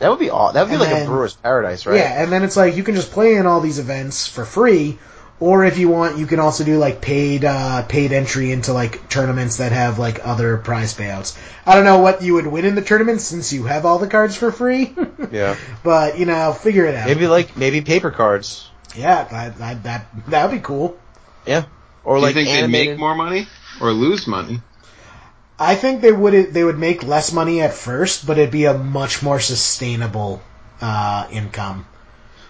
That 0.01 0.11
would 0.11 0.19
be 0.19 0.31
aw- 0.31 0.51
that 0.53 0.63
would 0.63 0.69
be 0.69 0.75
And 0.75 0.81
like 0.81 0.91
then- 0.91 1.07
a 1.07 1.09
brewer's 1.11 1.35
paradise, 1.35 1.87
right? 1.87 1.97
Yeah, 1.97 2.23
and 2.23 2.33
then 2.33 2.43
it's 2.43 2.57
like 2.57 2.75
you 2.77 2.83
can 2.83 2.95
just 2.97 3.13
play 3.13 3.35
in 3.37 3.47
all 3.47 3.61
these 3.61 3.79
events 3.79 4.27
for 4.27 4.45
free, 4.45 4.99
or 5.39 5.65
if 5.65 5.79
you 5.79 5.89
want, 5.89 6.19
you 6.19 6.27
can 6.27 6.41
also 6.41 6.65
do 6.65 6.79
like 6.79 7.01
paid 7.01 7.45
uh, 7.45 7.83
paid 7.83 8.13
entry 8.13 8.51
into 8.51 8.73
like 8.73 9.09
tournaments 9.09 9.59
that 9.59 9.73
have 9.73 9.99
like 9.99 10.27
other 10.27 10.57
prize 10.57 10.95
payouts. 10.95 11.39
I 11.67 11.75
don't 11.77 11.85
know 11.85 11.99
what 11.99 12.23
you 12.23 12.35
would 12.35 12.47
win 12.47 12.65
in 12.65 12.75
the 12.75 12.83
tournament 12.83 13.21
since 13.21 13.53
you 13.53 13.65
have 13.65 13.85
all 13.87 13.99
the 13.99 14.09
cards 14.09 14.37
for 14.37 14.51
free, 14.51 14.95
Yeah. 15.31 15.57
but 15.85 16.19
you 16.19 16.27
know, 16.27 16.53
figure 16.53 16.87
it 16.87 16.95
out. 16.95 17.07
Maybe 17.07 17.27
like 17.27 17.57
maybe 17.57 17.81
paper 17.83 18.11
cards. 18.11 18.69
Yeah, 18.97 19.25
that 19.25 19.59
that 19.59 19.83
that 19.85 20.07
that 20.29 20.47
would 20.51 20.57
be 20.57 20.63
cool. 20.63 20.99
Yeah. 21.47 21.65
Or 22.05 22.17
Do 22.17 22.23
like 22.23 22.35
you 22.35 22.45
think 22.45 22.49
they 22.49 22.63
animated. 22.63 22.93
make 22.95 22.99
more 22.99 23.15
money 23.15 23.47
or 23.83 23.93
lose 23.93 24.27
money? 24.27 24.63
I 25.61 25.75
think 25.75 26.01
they 26.01 26.11
would 26.11 26.55
they 26.55 26.65
would 26.65 26.79
make 26.79 27.05
less 27.05 27.33
money 27.33 27.61
at 27.61 27.75
first, 27.75 28.27
but 28.27 28.39
it'd 28.39 28.51
be 28.51 28.65
a 28.65 28.73
much 28.73 29.23
more 29.23 29.39
sustainable 29.39 30.43
uh, 30.81 31.29
income. 31.31 31.87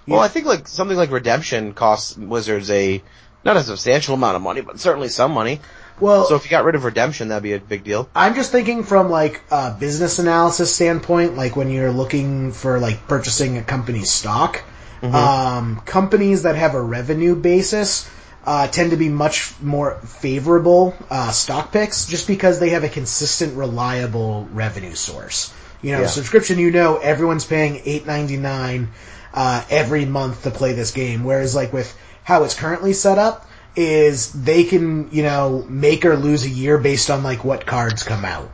Well, 0.06 0.20
I 0.20 0.28
think 0.28 0.46
like 0.46 0.68
something 0.68 0.96
like 0.96 1.10
Redemption 1.10 1.72
costs 1.72 2.16
Wizards 2.16 2.70
a 2.70 3.02
not 3.44 3.56
a 3.56 3.64
substantial 3.64 4.14
amount 4.14 4.36
of 4.36 4.42
money, 4.42 4.60
but 4.60 4.78
certainly 4.78 5.08
some 5.08 5.32
money. 5.32 5.60
Well, 5.98 6.24
So 6.24 6.36
if 6.36 6.44
you 6.44 6.50
got 6.50 6.64
rid 6.64 6.76
of 6.76 6.84
Redemption, 6.84 7.28
that'd 7.28 7.42
be 7.42 7.52
a 7.52 7.58
big 7.58 7.84
deal. 7.84 8.08
I'm 8.14 8.34
just 8.34 8.52
thinking 8.52 8.84
from 8.84 9.10
like 9.10 9.42
a 9.50 9.72
business 9.78 10.18
analysis 10.18 10.74
standpoint, 10.74 11.36
like 11.36 11.56
when 11.56 11.68
you're 11.68 11.92
looking 11.92 12.52
for 12.52 12.78
like 12.78 13.06
purchasing 13.08 13.58
a 13.58 13.62
company's 13.62 14.10
stock, 14.10 14.62
um, 15.02 15.80
companies 15.84 16.44
that 16.44 16.56
have 16.56 16.74
a 16.74 16.80
revenue 16.80 17.34
basis 17.34 18.08
uh, 18.44 18.66
tend 18.68 18.90
to 18.92 18.96
be 18.96 19.08
much 19.08 19.52
more 19.60 19.96
favorable 20.06 20.94
uh, 21.10 21.30
stock 21.30 21.72
picks, 21.72 22.06
just 22.06 22.26
because 22.26 22.58
they 22.60 22.70
have 22.70 22.84
a 22.84 22.88
consistent, 22.88 23.56
reliable 23.56 24.48
revenue 24.52 24.94
source. 24.94 25.52
You 25.82 25.92
know, 25.92 26.00
Yeah. 26.02 26.06
subscription, 26.08 26.58
you 26.58 26.70
know, 26.70 26.96
everyone's 26.98 27.44
paying 27.44 27.82
eight 27.84 28.06
ninety 28.06 28.36
nine 28.36 28.88
uh, 29.34 29.62
every 29.70 30.04
month 30.04 30.42
to 30.44 30.50
play 30.50 30.72
this 30.72 30.90
game, 30.90 31.24
whereas 31.24 31.54
like 31.54 31.72
with 31.72 31.94
how 32.24 32.44
it's 32.44 32.54
currently 32.54 32.92
set 32.92 33.18
up 33.18 33.46
is 33.76 34.32
they 34.32 34.64
can 34.64 35.08
you 35.12 35.22
know 35.22 35.64
make 35.68 36.04
or 36.04 36.16
lose 36.16 36.44
a 36.44 36.48
year 36.48 36.76
based 36.76 37.08
on 37.10 37.22
like 37.22 37.44
what 37.44 37.64
cards 37.66 38.02
come 38.02 38.24
out. 38.24 38.50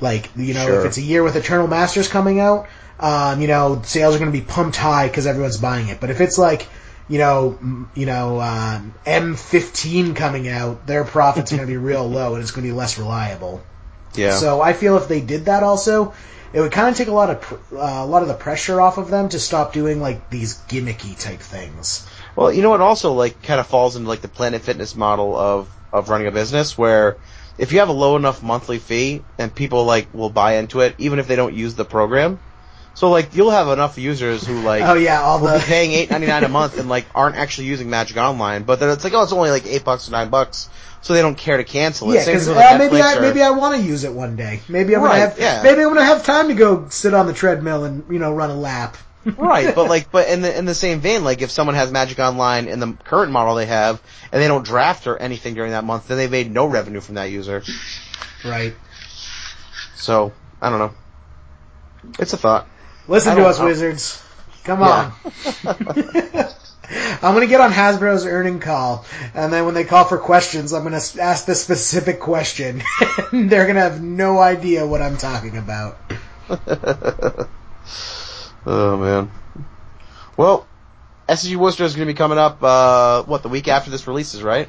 Like 0.00 0.28
you 0.36 0.54
know 0.54 0.66
Sure. 0.66 0.80
if 0.80 0.86
it's 0.86 0.98
a 0.98 1.02
year 1.02 1.22
with 1.22 1.36
Eternal 1.36 1.66
Masters 1.66 2.08
coming 2.08 2.40
out, 2.40 2.66
um, 2.98 3.40
you 3.40 3.48
know 3.48 3.80
sales 3.84 4.14
are 4.14 4.18
going 4.18 4.30
to 4.32 4.38
be 4.38 4.44
pumped 4.44 4.76
high 4.76 5.06
because 5.08 5.26
everyone's 5.26 5.56
buying 5.58 5.88
it. 5.88 6.00
But 6.00 6.10
if 6.10 6.20
it's 6.20 6.36
like 6.38 6.68
you 7.10 7.18
know 7.18 7.58
m- 7.60 7.90
you 7.94 8.06
know 8.06 8.38
uh, 8.38 8.80
M15 9.04 10.16
coming 10.16 10.48
out, 10.48 10.86
their 10.86 11.04
profits 11.04 11.52
are 11.52 11.56
going 11.56 11.66
to 11.66 11.72
be 11.72 11.76
real 11.92 12.08
low 12.08 12.34
and 12.34 12.42
it's 12.42 12.52
going 12.52 12.64
to 12.64 12.72
be 12.72 12.76
less 12.76 12.98
reliable. 12.98 13.62
Yeah. 14.14 14.30
So 14.30 14.60
I 14.60 14.72
feel 14.72 14.96
if 14.96 15.08
they 15.08 15.20
did 15.20 15.46
that 15.46 15.62
also, 15.62 16.14
it 16.52 16.60
would 16.60 16.72
kind 16.72 16.88
of 16.88 16.96
take 16.96 17.08
a 17.08 17.12
lot 17.12 17.30
of 17.30 17.72
uh, 17.72 17.76
a 17.76 18.06
lot 18.06 18.22
of 18.22 18.28
the 18.28 18.34
pressure 18.34 18.80
off 18.80 18.96
of 18.96 19.10
them 19.10 19.28
to 19.30 19.40
stop 19.40 19.72
doing 19.72 20.00
like 20.00 20.30
these 20.30 20.62
gimmicky 20.62 21.18
type 21.18 21.40
things. 21.40 22.06
Well, 22.36 22.52
you 22.52 22.62
know 22.62 22.70
what 22.70 22.80
also 22.80 23.12
like 23.12 23.42
kind 23.42 23.60
of 23.60 23.66
falls 23.66 23.96
into 23.96 24.08
like 24.08 24.20
the 24.20 24.28
Planet 24.28 24.62
Fitness 24.62 24.94
model 24.94 25.36
of 25.36 25.68
of 25.92 26.08
running 26.08 26.28
a 26.28 26.32
business 26.32 26.78
where 26.78 27.18
if 27.58 27.72
you 27.72 27.80
have 27.80 27.88
a 27.88 27.92
low 27.92 28.16
enough 28.16 28.42
monthly 28.42 28.78
fee 28.78 29.24
and 29.36 29.52
people 29.52 29.84
like 29.84 30.14
will 30.14 30.30
buy 30.30 30.54
into 30.56 30.80
it 30.80 30.94
even 30.98 31.18
if 31.18 31.26
they 31.26 31.36
don't 31.36 31.54
use 31.54 31.74
the 31.74 31.84
program. 31.84 32.38
So 32.94 33.08
like 33.08 33.34
you'll 33.34 33.50
have 33.50 33.68
enough 33.68 33.96
users 33.98 34.46
who 34.46 34.60
like 34.60 34.82
Oh 34.84 34.94
yeah, 34.94 35.22
all 35.22 35.40
will 35.40 35.52
be 35.54 35.58
the 35.58 35.64
paying 35.64 35.92
eight 35.92 36.10
ninety 36.10 36.26
nine 36.26 36.44
a 36.44 36.48
month 36.48 36.78
and 36.78 36.88
like 36.88 37.06
aren't 37.14 37.36
actually 37.36 37.68
using 37.68 37.88
Magic 37.88 38.16
Online, 38.16 38.64
but 38.64 38.78
then 38.80 38.90
it's 38.90 39.04
like 39.04 39.14
oh 39.14 39.22
it's 39.22 39.32
only 39.32 39.50
like 39.50 39.64
eight 39.66 39.84
bucks 39.84 40.08
or 40.08 40.12
nine 40.12 40.28
bucks, 40.28 40.68
so 41.00 41.14
they 41.14 41.22
don't 41.22 41.36
care 41.38 41.56
to 41.56 41.64
cancel 41.64 42.10
it. 42.10 42.16
yeah, 42.16 42.24
because 42.26 42.48
with, 42.48 42.56
uh, 42.58 42.60
like, 42.60 42.78
maybe 42.78 43.00
I 43.00 43.16
or- 43.16 43.20
maybe 43.22 43.42
I 43.42 43.50
want 43.50 43.76
to 43.76 43.82
use 43.82 44.04
it 44.04 44.12
one 44.12 44.36
day. 44.36 44.60
Maybe 44.68 44.94
I'm 44.94 45.02
Right, 45.02 45.18
gonna 45.20 45.30
have 45.30 45.38
yeah. 45.38 45.62
maybe 45.62 45.80
I'm 45.82 45.88
gonna 45.88 46.04
have 46.04 46.24
time 46.26 46.48
to 46.48 46.54
go 46.54 46.88
sit 46.90 47.14
on 47.14 47.26
the 47.26 47.32
treadmill 47.32 47.84
and 47.84 48.04
you 48.12 48.18
know 48.18 48.32
run 48.34 48.50
a 48.50 48.56
lap. 48.56 48.96
right, 49.36 49.74
but 49.74 49.88
like, 49.88 50.10
but 50.10 50.28
in 50.28 50.40
the 50.40 50.56
in 50.58 50.64
the 50.64 50.74
same 50.74 51.00
vein, 51.00 51.24
like 51.24 51.42
if 51.42 51.50
someone 51.50 51.74
has 51.76 51.92
Magic 51.92 52.18
Online 52.18 52.68
in 52.68 52.80
the 52.80 52.94
current 53.04 53.30
model 53.32 53.54
they 53.54 53.66
have, 53.66 54.00
and 54.32 54.40
they 54.42 54.48
don't 54.48 54.64
draft 54.64 55.06
or 55.06 55.16
anything 55.18 55.54
during 55.54 55.72
that 55.72 55.84
month, 55.84 56.08
then 56.08 56.16
they 56.16 56.26
made 56.26 56.50
no 56.50 56.64
revenue 56.66 57.00
from 57.00 57.16
that 57.16 57.30
user. 57.30 57.62
Right. 58.44 58.74
So 59.94 60.32
I 60.60 60.70
don't 60.70 60.78
know. 60.78 60.94
It's 62.18 62.32
a 62.32 62.38
thought. 62.38 62.66
Listen 63.10 63.36
to 63.36 63.46
us, 63.46 63.58
know. 63.58 63.66
wizards. 63.66 64.22
Come 64.64 64.80
Yeah. 64.80 65.12
on. 65.66 65.76
I'm 67.22 67.34
gonna 67.34 67.46
get 67.46 67.60
on 67.60 67.70
Hasbro's 67.70 68.26
earning 68.26 68.58
call, 68.60 69.04
and 69.34 69.52
then 69.52 69.64
when 69.64 69.74
they 69.74 69.84
call 69.84 70.04
for 70.04 70.18
questions, 70.18 70.72
I'm 70.72 70.82
gonna 70.82 70.96
ask 70.96 71.44
the 71.44 71.54
specific 71.54 72.20
question. 72.20 72.82
They're 73.32 73.66
gonna 73.66 73.80
have 73.80 74.02
no 74.02 74.38
idea 74.40 74.86
what 74.86 75.02
I'm 75.02 75.16
talking 75.16 75.56
about. 75.56 75.98
Oh 78.66 78.96
man. 78.98 79.30
Well, 80.36 80.66
SCG 81.28 81.56
Worcester 81.56 81.84
is 81.84 81.96
going 81.96 82.06
to 82.06 82.12
be 82.12 82.16
coming 82.16 82.38
up. 82.38 82.62
Uh, 82.62 83.22
what 83.22 83.42
the 83.42 83.48
week 83.48 83.68
after 83.68 83.90
this 83.90 84.06
releases, 84.06 84.42
right? 84.42 84.68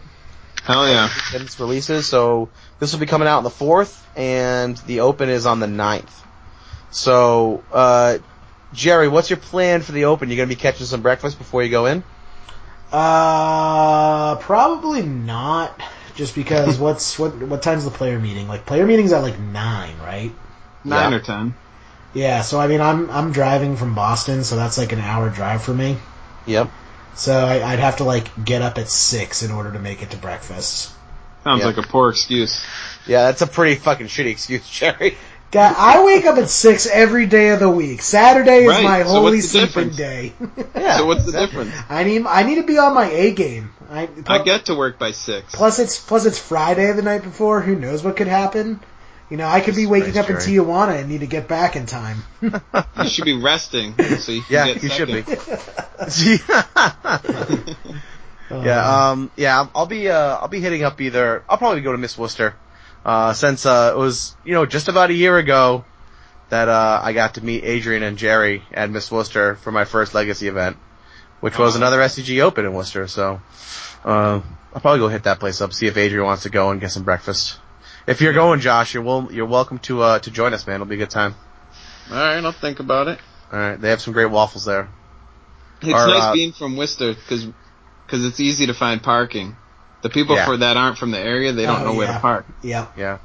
Hell 0.64 0.88
yeah. 0.88 1.10
And 1.34 1.44
this 1.44 1.60
releases, 1.60 2.06
so 2.06 2.50
this 2.80 2.94
will 2.94 3.00
be 3.00 3.06
coming 3.06 3.28
out 3.28 3.40
on 3.40 3.44
the 3.44 3.50
fourth, 3.50 4.08
and 4.18 4.78
the 4.78 5.02
open 5.02 5.30
is 5.30 5.46
on 5.46 5.60
the 5.60 5.68
9th. 5.68 6.10
So, 6.92 7.64
uh, 7.72 8.20
Jerry, 8.74 9.08
what's 9.08 9.30
your 9.30 9.38
plan 9.38 9.82
for 9.82 9.92
the 9.92 10.06
open? 10.06 10.30
You 10.30 10.38
going 10.38 10.48
to 10.50 10.56
be 10.56 10.60
catching 10.60 10.86
some 10.86 11.02
breakfast 11.02 11.38
before 11.38 11.64
you 11.64 11.70
go 11.70 11.86
in? 11.88 12.04
Uh, 12.92 14.36
probably 14.38 15.02
not. 15.02 15.80
Just 16.16 16.36
because 16.36 16.78
what's 16.80 17.18
what 17.18 17.34
what 17.38 17.62
time's 17.62 17.86
the 17.86 17.92
player 17.92 18.20
meeting? 18.20 18.48
Like 18.48 18.66
player 18.66 18.86
meeting's 18.86 19.14
at 19.14 19.22
like 19.22 19.40
nine, 19.40 19.98
right? 20.00 20.32
Nine 20.84 21.12
Yeah. 21.12 21.18
or 21.18 21.22
ten. 21.22 21.54
Yeah. 22.14 22.42
So 22.42 22.60
I 22.60 22.68
mean, 22.68 22.82
I'm 22.82 23.10
I'm 23.10 23.32
driving 23.32 23.78
from 23.78 23.96
Boston, 23.96 24.44
so 24.44 24.56
that's 24.56 24.78
like 24.78 24.92
an 24.92 25.00
hour 25.00 25.30
drive 25.30 25.64
for 25.64 25.74
me. 25.74 25.98
Yep. 26.46 26.70
So 27.16 27.34
I, 27.34 27.64
I'd 27.74 27.80
have 27.80 27.98
to 27.98 28.04
like 28.04 28.28
get 28.44 28.62
up 28.62 28.78
at 28.78 28.90
six 28.90 29.42
in 29.44 29.52
order 29.52 29.72
to 29.72 29.80
make 29.80 30.02
it 30.02 30.12
to 30.12 30.18
breakfast. 30.18 30.92
Sounds 31.44 31.62
Yeah. 31.62 31.68
like 31.68 31.78
a 31.78 31.84
poor 31.84 32.10
excuse. 32.10 32.64
Yeah, 33.08 33.24
that's 33.24 33.42
a 33.42 33.48
pretty 33.48 33.76
fucking 33.76 34.08
shitty 34.08 34.32
excuse, 34.32 34.70
Jerry. 34.70 35.18
God, 35.52 35.76
I 35.78 36.04
wake 36.06 36.26
up 36.26 36.38
at 36.38 36.50
six 36.50 36.88
every 36.88 37.26
day 37.26 37.50
of 37.50 37.60
the 37.60 37.70
week. 37.70 38.02
Saturday 38.02 38.64
is 38.64 38.70
Right, 38.70 38.84
my 38.84 39.04
so 39.04 39.10
holy 39.10 39.42
sleeping 39.42 39.90
difference? 39.90 39.98
day. 39.98 40.34
Yeah. 40.76 40.98
so 40.98 41.06
what's 41.06 41.26
the 41.26 41.34
difference? 41.34 41.74
I 41.90 42.04
need 42.06 42.26
I 42.26 42.44
need 42.44 42.56
to 42.56 42.64
be 42.64 42.78
on 42.78 42.94
my 42.94 43.10
A 43.10 43.34
game. 43.34 43.72
I, 43.90 44.08
I 44.28 44.44
get 44.44 44.66
to 44.68 44.76
work 44.76 44.98
by 44.98 45.12
six. 45.12 45.54
plus 45.54 45.80
it's 45.80 46.00
plus 46.00 46.26
it's 46.26 46.40
Friday 46.40 46.92
the 46.94 47.02
night 47.02 47.24
before. 47.24 47.60
Who 47.62 47.76
knows 47.76 48.04
what 48.04 48.16
could 48.16 48.28
happen? 48.28 48.80
You 49.30 49.38
know, 49.38 49.48
I 49.48 49.62
could 49.62 49.76
be 49.76 49.86
waking 49.86 50.14
Christ, 50.14 50.30
up 50.30 50.32
in 50.36 50.36
Tijuana 50.38 51.00
and 51.00 51.10
need 51.10 51.22
to 51.22 51.28
get 51.28 51.48
back 51.48 51.76
in 51.76 51.86
time. 51.86 52.24
You 52.42 53.10
should 53.10 53.26
be 53.26 53.42
resting 53.42 53.96
so 54.20 54.32
you 54.32 54.42
can 54.42 54.54
Yeah, 54.54 54.74
get 54.74 54.84
you 54.84 54.90
should 54.90 55.08
be. 55.08 55.24
yeah, 58.52 59.10
um, 59.12 59.32
yeah, 59.36 59.58
I'll- 59.60 59.72
I'll 59.76 59.86
be, 59.86 60.10
uh, 60.10 60.38
I'll 60.38 60.48
be 60.48 60.60
hitting 60.60 60.84
up 60.84 61.00
either. 61.02 61.44
I'll 61.50 61.58
probably 61.58 61.82
go 61.82 61.92
to 61.92 61.98
Miss 61.98 62.18
Worcester, 62.18 62.56
uh, 63.06 63.34
since 63.34 63.66
uh, 63.66 63.92
it 63.96 63.98
was, 63.98 64.36
you 64.46 64.54
know, 64.54 64.66
just 64.66 64.88
about 64.88 65.10
a 65.10 65.14
year 65.14 65.38
ago 65.38 65.86
that 66.50 66.68
uh, 66.68 67.00
I 67.04 67.14
got 67.14 67.36
to 67.36 67.44
meet 67.44 67.64
Adrian 67.64 68.04
and 68.04 68.18
Jerry 68.18 68.64
at 68.74 68.90
Miss 68.90 69.12
Worcester 69.12 69.56
for 69.56 69.72
my 69.72 69.86
first 69.86 70.14
Legacy 70.14 70.48
event, 70.48 70.78
which 71.40 71.58
was 71.58 71.76
Oh. 71.76 71.78
another 71.78 72.00
SCG 72.00 72.42
Open 72.42 72.66
in 72.66 72.74
Worcester. 72.74 73.08
So, 73.08 73.42
uh, 74.04 74.42
I'll 74.74 74.82
probably 74.82 75.00
go 75.00 75.08
hit 75.08 75.24
that 75.24 75.40
place 75.40 75.62
up, 75.62 75.74
see 75.74 75.88
if 75.88 75.98
Adrian 75.98 76.26
wants 76.26 76.44
to 76.44 76.50
go 76.50 76.72
and 76.72 76.80
get 76.82 76.92
some 76.92 77.04
breakfast. 77.04 77.60
If 78.08 78.20
you're 78.22 78.34
going, 78.34 78.60
Josh, 78.62 78.94
you're 78.94 79.04
will, 79.04 79.32
you're 79.32 79.46
welcome 79.46 79.78
to 79.80 80.02
uh, 80.02 80.20
to 80.20 80.32
join 80.32 80.54
us, 80.54 80.66
man. 80.66 80.76
It'll 80.76 80.88
be 80.88 80.96
a 80.96 80.98
good 80.98 81.10
time. 81.10 81.36
All 82.10 82.18
right, 82.18 82.44
I'll 82.44 82.52
think 82.52 82.80
about 82.80 83.08
it. 83.08 83.20
All 83.54 83.60
right, 83.60 83.80
they 83.80 83.90
have 83.90 84.02
some 84.02 84.14
great 84.14 84.30
waffles 84.32 84.66
there. 84.66 84.90
It's 85.82 85.90
Or, 85.94 86.08
nice 86.08 86.22
uh, 86.24 86.34
being 86.34 86.52
from 86.52 86.78
Worcester 86.78 87.14
because 87.14 87.48
because 88.06 88.26
it's 88.26 88.40
easy 88.40 88.66
to 88.68 88.74
find 88.74 89.02
parking. 89.04 89.56
The 90.02 90.10
people 90.10 90.36
Yeah. 90.36 90.46
for 90.46 90.58
that 90.58 90.78
aren't 90.78 90.98
from 90.98 91.12
the 91.12 91.20
area, 91.20 91.54
they 91.54 91.66
don't 91.66 91.82
Oh, 91.82 91.86
know 91.86 91.94
where 91.94 92.08
to 92.08 92.20
park. 92.20 92.46
Yeah. 92.62 92.88
Yeah. 92.98 93.18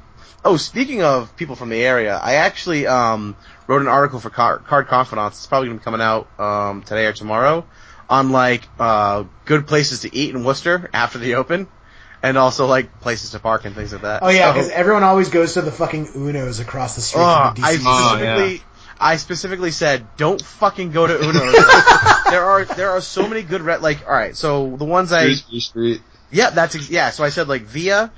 Oh, 0.45 0.57
speaking 0.57 1.03
of 1.03 1.35
people 1.35 1.55
from 1.55 1.69
the 1.69 1.83
area, 1.83 2.15
I 2.15 2.35
actually 2.35 2.87
um, 2.87 3.35
wrote 3.65 3.81
an 3.81 3.87
article 3.87 4.19
for 4.19 4.29
Card, 4.29 4.65
Card 4.65 4.87
Confidants. 4.87 5.37
It's 5.39 5.47
probably 5.47 5.69
going 5.69 5.79
to 5.79 5.81
be 5.81 5.83
coming 5.83 6.01
out 6.01 6.27
um, 6.39 6.83
today 6.83 7.05
or 7.07 7.13
tomorrow 7.13 7.65
on 8.09 8.31
like 8.31 8.61
uh, 8.79 9.23
good 9.45 9.67
places 9.67 10.01
to 10.01 10.15
eat 10.15 10.33
in 10.33 10.43
Worcester 10.43 10.89
after 10.93 11.17
the 11.19 11.35
Open, 11.35 11.67
and 12.23 12.37
also 12.37 12.65
like 12.67 13.01
places 13.01 13.31
to 13.31 13.39
park 13.39 13.65
and 13.65 13.75
things 13.75 13.91
like 13.91 14.03
that. 14.03 14.23
Oh 14.23 14.29
yeah, 14.29 14.47
So- 14.49 14.53
because 14.53 14.69
everyone 14.69 15.03
always 15.03 15.29
goes 15.29 15.55
to 15.55 15.61
the 15.61 15.71
fucking 15.71 16.05
Unos 16.13 16.61
across 16.61 16.95
the 16.95 17.01
street 17.01 17.21
Oh, 17.23 17.51
from 17.53 17.61
the 17.61 17.67
I 17.67 17.75
DC. 17.75 17.83
Oh, 17.85 18.07
specifically, 18.15 18.63
I 18.99 19.15
specifically 19.17 19.71
said, 19.71 20.07
don't 20.17 20.41
fucking 20.41 20.91
go 20.91 21.05
to 21.07 21.13
Uno's. 21.13 22.23
there 22.29 22.45
are 22.45 22.63
there 22.65 22.91
are 22.91 23.01
so 23.01 23.27
many 23.27 23.41
good 23.41 23.61
re- 23.61 23.77
like 23.77 24.07
all 24.07 24.13
right. 24.13 24.35
So 24.37 24.75
the 24.77 24.85
ones 24.85 25.11
I 25.11 25.33
Street. 25.33 26.01
Yeah 26.31 26.49
that's 26.51 26.75
ex- 26.75 26.89
yeah. 26.89 27.09
So 27.11 27.23
I 27.23 27.29
said 27.29 27.47
like 27.47 27.63
Via, 27.63 28.03
um, 28.03 28.11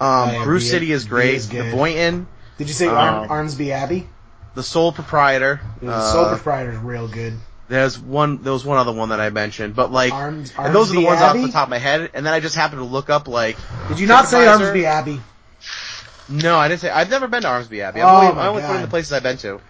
Oh, 0.00 0.30
yeah, 0.32 0.44
Bruce 0.44 0.64
Via- 0.64 0.70
City 0.72 0.92
is 0.92 1.04
great. 1.04 1.38
The. 1.42 1.70
Boynton, 1.70 2.26
Did 2.58 2.68
you 2.68 2.74
say 2.74 2.86
Um, 2.88 2.94
Arm, 2.96 3.28
Armsby 3.48 3.70
Abbey? 3.70 4.08
the 4.54 4.62
Sole 4.62 4.92
Proprietor. 4.92 5.60
The 5.82 5.90
uh, 5.90 6.12
Sole 6.12 6.26
Proprietor 6.28 6.72
is 6.72 6.78
real 6.78 7.08
good. 7.08 7.34
There's 7.68 7.98
one. 7.98 8.42
There 8.42 8.52
was 8.52 8.64
one 8.64 8.78
other 8.78 8.92
one 8.92 9.08
that 9.08 9.20
I 9.20 9.30
mentioned, 9.30 9.74
but 9.74 9.90
like, 9.90 10.12
Arms, 10.12 10.52
and 10.56 10.72
those 10.74 10.90
are 10.92 10.94
the 10.94 11.04
ones 11.04 11.20
Abbey? 11.20 11.40
off 11.40 11.46
the 11.46 11.52
top 11.52 11.64
of 11.64 11.70
my 11.70 11.78
head. 11.78 12.10
And 12.14 12.24
then 12.24 12.32
I 12.32 12.38
just 12.40 12.54
happened 12.54 12.80
to 12.80 12.84
look 12.86 13.10
up 13.10 13.26
like, 13.26 13.56
Did 13.88 13.98
you 13.98 14.06
not 14.06 14.28
say? 14.28 14.46
Armsby 14.46 14.84
Abbey? 14.84 15.20
no, 16.28 16.56
I 16.56 16.68
didn't 16.68 16.80
say. 16.80 16.90
I've 16.90 17.10
never 17.10 17.26
been 17.28 17.42
to 17.42 17.48
Armsby 17.48 17.80
Abbey. 17.80 18.00
I've 18.00 18.08
Oh 18.08 18.28
only, 18.28 18.40
I 18.40 18.46
only 18.48 18.62
put 18.62 18.76
in 18.76 18.82
the 18.82 18.88
places 18.88 19.12
I've 19.12 19.22
been 19.24 19.36
to. 19.38 19.60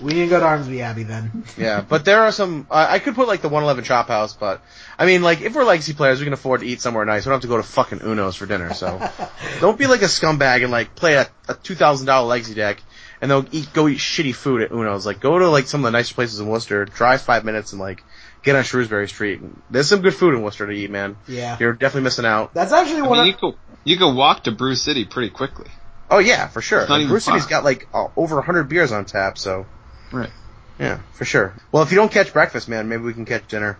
We 0.00 0.12
didn't 0.12 0.30
go 0.30 0.40
to 0.40 0.46
Armsby 0.46 0.80
Abbey 0.80 1.02
then. 1.02 1.44
Yeah, 1.56 1.80
but 1.80 2.04
there 2.04 2.20
are 2.22 2.32
some. 2.32 2.66
Uh, 2.70 2.86
I 2.88 2.98
could 2.98 3.14
put 3.14 3.28
like 3.28 3.42
the 3.42 3.48
111 3.48 3.84
Chop 3.84 4.08
House, 4.08 4.34
but 4.34 4.62
I 4.98 5.06
mean, 5.06 5.22
like 5.22 5.40
if 5.40 5.54
we're 5.54 5.64
legacy 5.64 5.92
players, 5.92 6.18
we 6.20 6.24
can 6.24 6.32
afford 6.32 6.60
to 6.60 6.66
eat 6.66 6.80
somewhere 6.80 7.04
nice. 7.04 7.24
We 7.26 7.30
don't 7.30 7.36
have 7.36 7.42
to 7.42 7.48
go 7.48 7.56
to 7.56 7.62
fucking 7.62 8.00
Uno's 8.00 8.36
for 8.36 8.46
dinner. 8.46 8.74
So 8.74 9.00
don't 9.60 9.78
be 9.78 9.86
like 9.86 10.02
a 10.02 10.06
scumbag 10.06 10.62
and 10.62 10.70
like 10.70 10.94
play 10.94 11.14
a, 11.14 11.28
a 11.48 11.54
two 11.54 11.74
thousand 11.74 12.06
dollar 12.06 12.26
legacy 12.26 12.54
deck 12.54 12.82
and 13.22 13.30
they'll 13.30 13.46
eat 13.52 13.72
go 13.72 13.88
eat 13.88 13.98
shitty 13.98 14.34
food 14.34 14.62
at 14.62 14.72
Uno's. 14.72 15.06
Like 15.06 15.20
go 15.20 15.38
to 15.38 15.48
like 15.48 15.66
some 15.66 15.80
of 15.80 15.84
the 15.84 15.96
nicer 15.96 16.14
places 16.14 16.40
in 16.40 16.48
Worcester, 16.48 16.84
drive 16.84 17.22
five 17.22 17.44
minutes 17.44 17.72
and 17.72 17.80
like 17.80 18.02
get 18.42 18.56
on 18.56 18.64
Shrewsbury 18.64 19.08
Street. 19.08 19.40
There's 19.70 19.88
some 19.88 20.02
good 20.02 20.14
food 20.14 20.34
in 20.34 20.42
Worcester 20.42 20.66
to 20.66 20.72
eat, 20.72 20.90
man. 20.90 21.16
Yeah. 21.28 21.56
You're 21.58 21.72
definitely 21.72 22.02
missing 22.02 22.26
out. 22.26 22.52
That's 22.52 22.72
actually 22.72 23.02
I 23.02 23.06
one 23.06 23.18
mean, 23.18 23.26
you 23.28 23.34
of, 23.34 23.40
could 23.40 23.54
you 23.84 23.96
could 23.96 24.14
walk 24.14 24.44
to 24.44 24.52
Brew 24.52 24.74
City 24.74 25.04
pretty 25.04 25.30
quickly. 25.30 25.70
Oh 26.10 26.18
yeah, 26.18 26.48
for 26.48 26.60
sure. 26.60 26.80
It's 26.80 26.88
not 26.88 26.96
Like, 26.96 27.00
even 27.02 27.10
Brew 27.12 27.20
City's 27.20 27.46
got 27.46 27.64
like 27.64 27.88
uh, 27.94 28.08
over 28.16 28.40
hundred 28.42 28.64
beers 28.64 28.90
on 28.90 29.04
tap, 29.04 29.38
so 29.38 29.66
Right. 30.12 30.30
yeah, 30.78 31.00
for 31.14 31.24
sure. 31.24 31.54
Well, 31.72 31.82
if 31.82 31.90
you 31.90 31.96
don't 31.96 32.12
catch 32.12 32.32
breakfast, 32.32 32.68
man, 32.68 32.88
maybe 32.88 33.02
we 33.02 33.14
can 33.14 33.24
catch 33.24 33.48
dinner. 33.48 33.78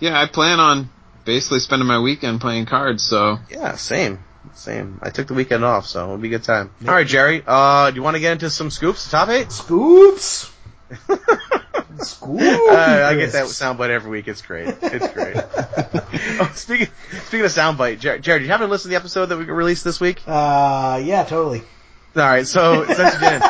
Yeah, 0.00 0.20
I 0.20 0.26
plan 0.26 0.58
on 0.60 0.88
basically 1.24 1.60
spending 1.60 1.86
my 1.86 2.00
weekend 2.00 2.40
playing 2.40 2.66
cards. 2.66 3.02
So 3.02 3.38
Yeah, 3.50 3.76
same. 3.76 4.18
Same. 4.54 4.98
I 5.02 5.10
took 5.10 5.28
the 5.28 5.34
weekend 5.34 5.64
off, 5.64 5.86
so 5.86 6.02
it'll 6.04 6.18
be 6.18 6.28
a 6.28 6.30
good 6.32 6.42
time. 6.44 6.70
All 6.86 6.92
right, 6.94 7.06
Jerry. 7.06 7.42
Uh, 7.46 7.90
do 7.90 7.96
you 7.96 8.02
want 8.02 8.16
to 8.16 8.20
get 8.20 8.32
into 8.32 8.50
some 8.50 8.70
scoops? 8.70 9.08
Top 9.10 9.28
eight. 9.28 9.52
Scoops. 9.52 10.50
Scoops. 11.98 12.42
Uh, 12.42 13.06
I 13.08 13.14
get 13.14 13.32
that 13.32 13.46
soundbite 13.46 13.90
every 13.90 14.10
week. 14.10 14.26
It's 14.28 14.42
great. 14.42 14.74
It's 14.82 15.08
great. 15.08 15.36
oh, 16.40 16.50
speaking 16.54 16.88
speaking 17.26 17.44
of 17.44 17.52
soundbite, 17.52 18.00
Jer- 18.00 18.18
Jared, 18.18 18.40
did 18.40 18.46
you 18.46 18.50
happen 18.50 18.66
to 18.66 18.70
listen 18.70 18.84
to 18.84 18.88
the 18.90 18.96
episode 18.96 19.26
that 19.26 19.38
we 19.38 19.44
released 19.44 19.84
this 19.84 20.00
week? 20.00 20.20
Uh, 20.26 21.00
yeah, 21.04 21.22
totally. 21.24 21.60
All 22.16 22.22
right, 22.22 22.46
so 22.46 22.84
since 22.86 23.14
you 23.14 23.20
didn't, 23.20 23.42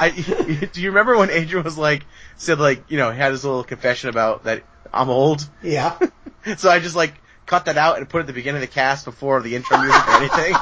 I, 0.00 0.10
do 0.72 0.80
you 0.80 0.88
remember 0.90 1.16
when 1.16 1.30
Adrian 1.30 1.64
was 1.64 1.76
like 1.78 2.04
said 2.36 2.58
like 2.58 2.90
you 2.90 2.96
know 2.98 3.10
he 3.10 3.18
had 3.18 3.32
his 3.32 3.44
little 3.44 3.64
confession 3.64 4.08
about 4.08 4.44
that 4.44 4.62
I'm 4.92 5.10
old? 5.10 5.48
Yeah. 5.62 5.98
So 6.56 6.70
I 6.70 6.78
just 6.80 6.96
like 6.96 7.12
cut 7.44 7.66
that 7.66 7.76
out 7.76 7.98
and 7.98 8.08
put 8.08 8.18
it 8.18 8.20
at 8.20 8.26
the 8.28 8.32
beginning 8.32 8.62
of 8.62 8.68
the 8.68 8.72
cast 8.74 9.04
before 9.04 9.42
the 9.42 9.56
intro 9.56 9.76
music 9.76 10.08
or 10.08 10.12
anything. 10.16 10.54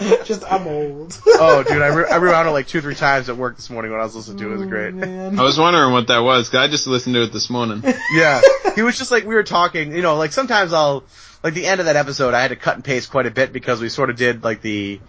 Just 0.24 0.42
I'm 0.50 0.66
old. 0.66 1.20
oh, 1.26 1.62
dude, 1.62 1.80
I, 1.80 1.88
re- 1.88 2.08
I 2.10 2.16
rewound 2.16 2.48
it 2.48 2.50
like 2.50 2.66
two, 2.66 2.80
three 2.80 2.96
times 2.96 3.28
at 3.28 3.36
work 3.36 3.54
this 3.54 3.70
morning 3.70 3.92
when 3.92 4.00
I 4.00 4.04
was 4.04 4.16
listening 4.16 4.38
to 4.38 4.46
it. 4.46 4.48
It 4.48 4.56
was 4.56 4.62
oh, 4.62 4.66
great. 4.66 4.94
Man. 4.94 5.38
I 5.38 5.42
was 5.42 5.58
wondering 5.60 5.92
what 5.92 6.08
that 6.08 6.18
was. 6.20 6.48
'cause 6.48 6.58
I 6.58 6.66
just 6.68 6.88
listened 6.88 7.14
to 7.14 7.22
it 7.22 7.32
this 7.32 7.50
morning. 7.50 7.84
Yeah. 8.12 8.40
He 8.74 8.82
was 8.82 8.98
just 8.98 9.12
like, 9.12 9.24
we 9.24 9.34
were 9.34 9.44
talking, 9.44 9.94
you 9.94 10.02
know, 10.02 10.16
like 10.16 10.32
sometimes 10.32 10.72
I'll, 10.72 11.04
like 11.44 11.54
the 11.54 11.66
end 11.66 11.78
of 11.78 11.86
that 11.86 11.96
episode, 11.96 12.34
I 12.34 12.42
had 12.42 12.48
to 12.48 12.56
cut 12.56 12.74
and 12.74 12.82
paste 12.84 13.10
quite 13.10 13.26
a 13.26 13.30
bit 13.30 13.52
because 13.52 13.80
we 13.80 13.88
sort 13.90 14.10
of 14.10 14.16
did 14.16 14.42
like 14.42 14.60
the, 14.60 15.00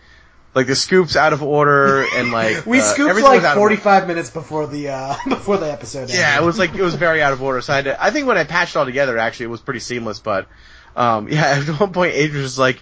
like 0.56 0.68
the 0.68 0.76
scoops 0.76 1.16
out 1.16 1.34
of 1.34 1.42
order 1.42 2.06
and 2.16 2.32
like, 2.32 2.66
We 2.66 2.80
uh, 2.80 2.84
scooped 2.84 3.22
like 3.22 3.44
out 3.44 3.58
of 3.58 3.62
order. 3.62 3.76
45 3.76 4.08
minutes 4.08 4.30
before 4.30 4.68
the 4.68 4.90
uh 4.90 5.16
before 5.28 5.58
the 5.58 5.72
episode. 5.72 6.10
Yeah, 6.10 6.40
it 6.40 6.44
was 6.44 6.60
like, 6.60 6.76
it 6.76 6.82
was 6.82 6.96
very 6.96 7.22
out 7.22 7.34
of 7.34 7.42
order. 7.42 7.62
So 7.62 7.74
I 7.74 7.78
had 7.78 7.86
to, 7.86 8.04
I 8.04 8.12
think 8.12 8.28
when 8.28 8.38
I 8.38 8.44
patched 8.44 8.76
it 8.76 8.80
all 8.80 8.86
together, 8.86 9.18
actually, 9.18 9.46
it 9.46 9.50
was 9.50 9.62
pretty 9.62 9.80
seamless, 9.80 10.20
but, 10.20 10.48
um, 10.96 11.28
yeah, 11.30 11.64
at 11.68 11.80
one 11.80 11.92
point 11.94 12.14
Adrian 12.14 12.44
was 12.44 12.60
like, 12.60 12.82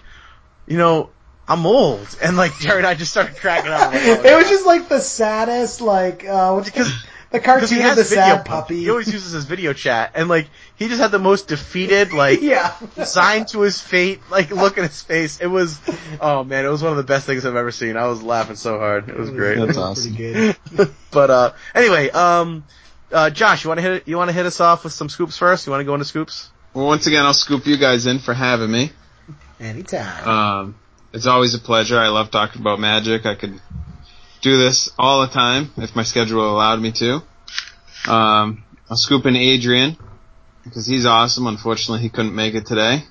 you 0.66 0.76
know, 0.76 1.10
I'm 1.48 1.66
old. 1.66 2.06
And 2.22 2.36
like, 2.36 2.56
Jared 2.58 2.78
and 2.78 2.86
I 2.86 2.94
just 2.94 3.10
started 3.10 3.36
cracking 3.36 3.72
up. 3.72 3.80
Like, 3.92 4.02
oh, 4.04 4.22
It 4.24 4.36
was 4.36 4.48
just 4.48 4.66
like 4.66 4.88
the 4.88 5.00
saddest, 5.00 5.80
like 5.80 6.24
uh, 6.26 6.60
Because- 6.60 6.92
the 7.32 7.38
Because 7.38 7.70
he 7.70 7.76
cartoon 7.78 7.90
of 7.90 7.96
has 7.96 8.10
the 8.10 8.16
video 8.16 8.24
sad 8.36 8.46
puppy. 8.46 8.48
puppy. 8.48 8.80
He 8.80 8.90
always 8.90 9.12
uses 9.12 9.32
his 9.32 9.44
video 9.44 9.72
chat, 9.72 10.12
and 10.14 10.28
like 10.28 10.48
he 10.76 10.88
just 10.88 11.00
had 11.00 11.10
the 11.10 11.18
most 11.18 11.48
defeated, 11.48 12.12
like 12.14 12.40
yeah. 12.42 12.74
signed 13.04 13.48
to 13.48 13.62
his 13.62 13.80
fate, 13.80 14.20
like 14.30 14.50
look 14.50 14.78
at 14.78 14.84
his 14.84 15.02
face. 15.02 15.40
It 15.40 15.46
was, 15.48 15.80
oh 16.20 16.44
man, 16.44 16.64
it 16.64 16.68
was 16.68 16.82
one 16.82 16.92
of 16.92 16.98
the 16.98 17.02
best 17.04 17.26
things 17.26 17.44
I've 17.46 17.56
ever 17.56 17.72
seen. 17.72 17.96
I 17.96 18.06
was 18.06 18.22
laughing 18.22 18.56
so 18.56 18.78
hard. 18.78 19.08
It 19.08 19.16
was 19.18 19.30
great. 19.30 19.56
That's 19.58 19.66
Pretty 19.76 19.80
awesome. 19.80 20.14
good. 20.14 20.56
but 21.10 21.30
uh, 21.30 21.52
anyway, 21.74 22.10
um, 22.10 22.64
uh, 23.10 23.30
Josh, 23.30 23.64
you 23.64 23.68
want 23.68 23.78
to 23.78 23.82
hit 23.82 24.08
you 24.08 24.16
want 24.16 24.28
to 24.28 24.34
hit 24.34 24.46
us 24.46 24.60
off 24.60 24.84
with 24.84 24.92
some 24.92 25.08
scoops 25.08 25.36
first? 25.38 25.66
You 25.66 25.70
want 25.70 25.80
to 25.80 25.84
go 25.84 25.94
into 25.94 26.04
scoops? 26.06 26.50
Well, 26.74 26.86
once 26.86 27.06
again, 27.06 27.24
I'll 27.24 27.34
scoop 27.34 27.66
you 27.66 27.76
guys 27.76 28.06
in 28.06 28.18
for 28.18 28.32
having 28.34 28.70
me. 28.70 28.92
Anytime. 29.60 30.28
Um, 30.28 30.74
it's 31.12 31.26
always 31.26 31.54
a 31.54 31.58
pleasure. 31.58 31.98
I 31.98 32.08
love 32.08 32.30
talking 32.30 32.60
about 32.62 32.80
magic. 32.80 33.26
I 33.26 33.34
could 33.34 33.60
do 34.42 34.58
this 34.58 34.90
all 34.98 35.22
the 35.22 35.32
time 35.32 35.70
if 35.78 35.96
my 35.96 36.02
schedule 36.02 36.50
allowed 36.50 36.80
me 36.80 36.92
to. 36.92 37.22
Um, 38.10 38.64
I'll 38.90 38.96
scoop 38.96 39.24
in 39.24 39.36
Adrian 39.36 39.96
because 40.64 40.86
he's 40.86 41.06
awesome. 41.06 41.46
Unfortunately, 41.46 42.02
he 42.02 42.10
couldn't 42.10 42.34
make 42.34 42.54
it 42.54 42.66
today. 42.66 43.04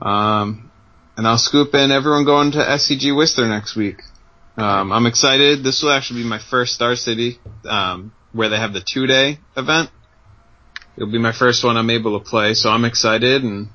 Um, 0.00 0.70
and 1.16 1.26
I'll 1.26 1.38
scoop 1.38 1.74
in 1.74 1.90
everyone 1.92 2.24
going 2.24 2.52
to 2.52 2.58
SCG 2.58 3.14
Worcester 3.16 3.46
next 3.46 3.76
week. 3.76 4.02
Um, 4.56 4.92
I'm 4.92 5.06
excited. 5.06 5.62
This 5.62 5.82
will 5.82 5.92
actually 5.92 6.22
be 6.22 6.28
my 6.28 6.38
first 6.38 6.74
Star 6.74 6.96
City, 6.96 7.38
um, 7.64 8.12
where 8.32 8.48
they 8.48 8.58
have 8.58 8.72
the 8.72 8.82
two 8.82 9.06
day 9.06 9.38
event. 9.56 9.90
It'll 10.96 11.10
be 11.10 11.18
my 11.18 11.32
first 11.32 11.64
one 11.64 11.76
I'm 11.76 11.88
able 11.88 12.18
to 12.18 12.24
play, 12.24 12.54
so 12.54 12.68
I'm 12.68 12.84
excited 12.84 13.42
and 13.44 13.68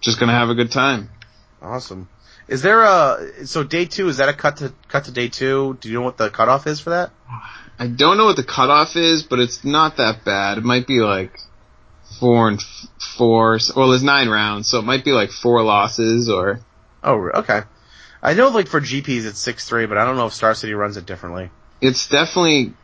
just 0.00 0.18
gonna 0.18 0.32
have 0.32 0.48
a 0.48 0.54
good 0.54 0.70
time. 0.70 1.10
Awesome. 1.60 2.08
Is 2.48 2.62
there 2.62 2.82
a 2.82 3.46
so 3.46 3.62
day 3.62 3.84
two? 3.84 4.08
Is 4.08 4.18
that 4.18 4.28
a 4.28 4.32
cut 4.32 4.58
to 4.58 4.72
cut 4.88 5.04
to 5.04 5.12
day 5.12 5.28
two? 5.28 5.78
Do 5.80 5.88
you 5.88 5.94
know 5.94 6.02
what 6.02 6.16
the 6.16 6.30
cutoff 6.30 6.66
is 6.66 6.80
for 6.80 6.90
that? 6.90 7.10
I 7.78 7.86
don't 7.86 8.16
know 8.16 8.26
what 8.26 8.36
the 8.36 8.44
cutoff 8.44 8.96
is, 8.96 9.22
but 9.22 9.38
it's 9.38 9.64
not 9.64 9.96
that 9.96 10.24
bad. 10.24 10.58
It 10.58 10.64
might 10.64 10.86
be 10.86 11.00
like 11.00 11.38
four 12.20 12.48
and 12.48 12.58
f- 12.58 12.88
four. 13.16 13.58
Well, 13.74 13.90
there's 13.90 14.02
nine 14.02 14.28
rounds, 14.28 14.68
so 14.68 14.78
it 14.78 14.84
might 14.84 15.04
be 15.04 15.12
like 15.12 15.30
four 15.30 15.62
losses 15.62 16.28
or. 16.28 16.60
Oh, 17.02 17.30
okay. 17.34 17.62
I 18.22 18.34
know 18.34 18.48
like 18.48 18.68
for 18.68 18.80
GPs 18.80 19.26
it's 19.26 19.40
six 19.40 19.68
three, 19.68 19.86
but 19.86 19.98
I 19.98 20.04
don't 20.04 20.16
know 20.16 20.26
if 20.26 20.34
Star 20.34 20.54
City 20.54 20.74
runs 20.74 20.96
it 20.96 21.06
differently. 21.06 21.50
It's 21.80 22.08
definitely. 22.08 22.74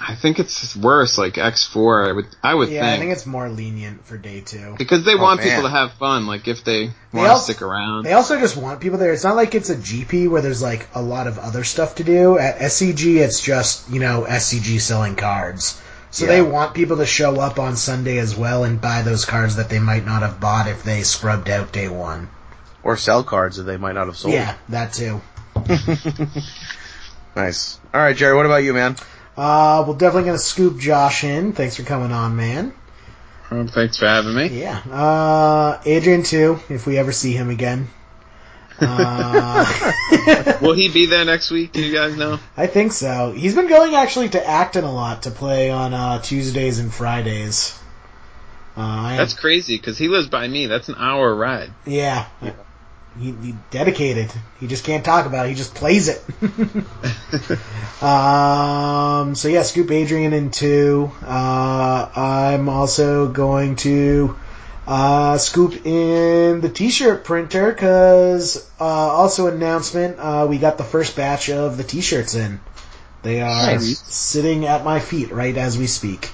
I 0.00 0.14
think 0.14 0.38
it's 0.38 0.76
worse, 0.76 1.18
like 1.18 1.38
X 1.38 1.64
four. 1.64 2.08
I 2.08 2.12
would. 2.12 2.26
I 2.42 2.54
would 2.54 2.68
think. 2.68 2.76
yeah, 2.76 2.82
think. 2.90 2.94
I 2.96 2.98
think 3.00 3.12
it's 3.12 3.26
more 3.26 3.48
lenient 3.48 4.04
for 4.06 4.16
day 4.16 4.40
two. 4.40 4.76
because 4.78 5.04
they 5.04 5.14
Oh, 5.14 5.20
want 5.22 5.40
man. 5.40 5.48
people 5.48 5.62
to 5.64 5.70
have 5.70 5.92
fun. 5.94 6.26
Like 6.26 6.46
if 6.46 6.62
they 6.62 6.90
want 7.12 7.36
to 7.36 7.38
stick 7.42 7.62
around. 7.62 8.04
They 8.04 8.12
also 8.12 8.38
just 8.38 8.56
want 8.56 8.80
people 8.80 8.98
there. 8.98 9.12
It's 9.12 9.24
not 9.24 9.34
like 9.36 9.54
it's 9.56 9.70
a 9.70 9.76
GP 9.76 10.30
where 10.30 10.40
there's 10.40 10.62
like 10.62 10.88
a 10.94 11.02
lot 11.02 11.26
of 11.26 11.38
other 11.38 11.64
stuff 11.64 11.96
to 11.96 12.04
do. 12.04 12.38
At 12.38 12.58
SCG, 12.58 13.16
it's 13.16 13.40
just, 13.40 13.90
you 13.90 13.98
know, 13.98 14.24
SCG 14.28 14.80
selling 14.80 15.16
cards. 15.16 15.82
So 16.10 16.24
Yeah. 16.24 16.30
they 16.30 16.42
want 16.42 16.74
people 16.74 16.98
to 16.98 17.06
show 17.06 17.38
up 17.40 17.58
on 17.58 17.76
Sunday 17.76 18.18
as 18.18 18.36
well 18.36 18.62
and 18.64 18.80
buy 18.80 19.02
those 19.02 19.24
cards 19.24 19.56
that 19.56 19.68
they 19.68 19.78
might 19.80 20.06
not 20.06 20.22
have 20.22 20.38
bought 20.40 20.68
if 20.68 20.82
they 20.84 21.02
scrubbed 21.02 21.50
out 21.50 21.72
day 21.72 21.88
one. 21.88 22.30
Or 22.84 22.96
sell 22.96 23.24
cards 23.24 23.56
that 23.56 23.64
they 23.64 23.76
might 23.76 23.92
not 23.96 24.06
have 24.06 24.16
sold. 24.16 24.32
Yeah, 24.32 24.54
that 24.68 24.92
too. 24.92 25.20
Nice. 27.36 27.78
All 27.94 28.00
right, 28.00 28.16
Jerry. 28.16 28.34
What 28.36 28.46
about 28.46 28.64
you, 28.64 28.72
man? 28.74 28.96
Uh, 29.38 29.84
we're 29.86 29.94
definitely 29.96 30.26
gonna 30.26 30.38
scoop 30.38 30.78
Josh 30.78 31.22
in. 31.22 31.52
Thanks 31.52 31.76
for 31.76 31.84
coming 31.84 32.10
on, 32.10 32.34
man. 32.34 32.72
Um, 33.50 33.68
thanks 33.68 33.96
for 33.96 34.06
having 34.06 34.34
me. 34.34 34.48
Yeah. 34.48 34.78
Uh, 34.78 35.80
Adrian 35.86 36.24
too, 36.24 36.58
if 36.68 36.86
we 36.86 36.98
ever 36.98 37.12
see 37.12 37.32
him 37.32 37.48
again. 37.48 37.88
Uh, 38.80 39.64
Will 40.60 40.74
he 40.74 40.88
be 40.88 41.06
there 41.06 41.24
next 41.24 41.50
week? 41.50 41.72
Do 41.72 41.82
you 41.82 41.92
guys 41.92 42.16
know? 42.16 42.38
I 42.56 42.66
think 42.66 42.92
so. 42.92 43.32
He's 43.32 43.54
been 43.54 43.68
going 43.68 43.94
actually 43.94 44.28
to 44.30 44.44
Acton 44.46 44.84
a 44.84 44.92
lot 44.92 45.22
to 45.22 45.30
play 45.30 45.70
on 45.70 45.94
uh, 45.94 46.20
Tuesdays 46.20 46.78
and 46.78 46.92
Fridays. 46.92 47.78
Uh, 48.76 49.16
That's 49.16 49.34
crazy 49.34 49.76
because 49.76 49.98
he 49.98 50.08
lives 50.08 50.28
by 50.28 50.46
me. 50.46 50.66
That's 50.66 50.88
an 50.88 50.94
hour 50.98 51.34
ride. 51.34 51.70
yeah. 51.86 52.26
He, 53.18 53.32
he 53.32 53.54
dedicated. 53.70 54.30
He 54.60 54.66
just 54.66 54.84
can't 54.84 55.04
talk 55.04 55.26
about 55.26 55.46
it. 55.46 55.50
He 55.50 55.54
just 55.54 55.74
plays 55.74 56.08
it. 56.08 56.22
um. 58.02 59.34
So 59.34 59.48
yeah, 59.48 59.62
scoop 59.62 59.90
Adrian 59.90 60.32
in 60.32 60.50
two. 60.50 61.10
Uh, 61.22 62.08
I'm 62.14 62.68
also 62.68 63.28
going 63.28 63.76
to 63.76 64.36
uh, 64.86 65.38
scoop 65.38 65.84
in 65.84 66.60
the 66.60 66.68
T-shirt 66.68 67.24
printer 67.24 67.72
because 67.72 68.70
uh, 68.80 68.84
also 68.84 69.48
announcement. 69.48 70.18
Uh, 70.18 70.46
we 70.48 70.58
got 70.58 70.78
the 70.78 70.84
first 70.84 71.16
batch 71.16 71.50
of 71.50 71.76
the 71.76 71.84
T-shirts 71.84 72.34
in. 72.34 72.60
They 73.22 73.40
are 73.40 73.74
Nice. 73.74 73.98
sitting 73.98 74.64
at 74.66 74.84
my 74.84 75.00
feet 75.00 75.32
right 75.32 75.56
as 75.56 75.76
we 75.76 75.86
speak. 75.88 76.30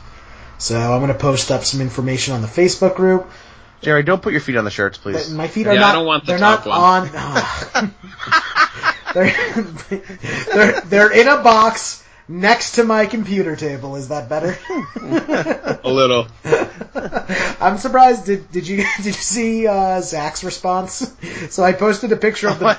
So 0.58 0.78
I'm 0.78 1.00
going 1.00 1.12
to 1.12 1.18
post 1.18 1.50
up 1.50 1.64
some 1.64 1.80
information 1.80 2.34
on 2.34 2.42
the 2.42 2.48
Facebook 2.48 2.94
group. 2.94 3.28
Jerry, 3.84 4.02
don't 4.02 4.22
put 4.22 4.32
your 4.32 4.40
feet 4.40 4.56
on 4.56 4.64
the 4.64 4.70
shirts, 4.70 4.98
please. 4.98 5.30
my 5.30 5.48
feet 5.48 5.66
are 5.66 5.74
Yeah, 5.74 5.80
not. 5.80 5.90
I 5.90 5.92
don't 5.94 6.06
want 6.06 6.24
the 6.26 6.32
they're 6.32 6.38
top 6.38 6.66
not 6.66 7.12
one. 7.12 7.84
on. 7.84 7.94
they're, 9.14 9.60
they're 10.52 10.80
they're 10.80 11.12
in 11.12 11.28
a 11.28 11.42
box 11.42 12.02
next 12.26 12.76
to 12.76 12.84
my 12.84 13.06
computer 13.06 13.54
table. 13.56 13.96
Is 13.96 14.08
that 14.08 14.28
better? 14.28 14.56
A 15.84 15.90
little. 15.90 16.26
I'm 17.60 17.78
surprised. 17.78 18.26
Did 18.26 18.50
did 18.50 18.66
you 18.66 18.84
did 18.96 19.06
you 19.06 19.12
see 19.12 19.66
uh, 19.66 20.00
Zach's 20.00 20.42
response? 20.44 21.12
So 21.50 21.62
I 21.62 21.72
posted 21.72 22.12
a 22.12 22.16
picture 22.16 22.48
of 22.48 22.58
the. 22.58 22.66
I 22.66 22.74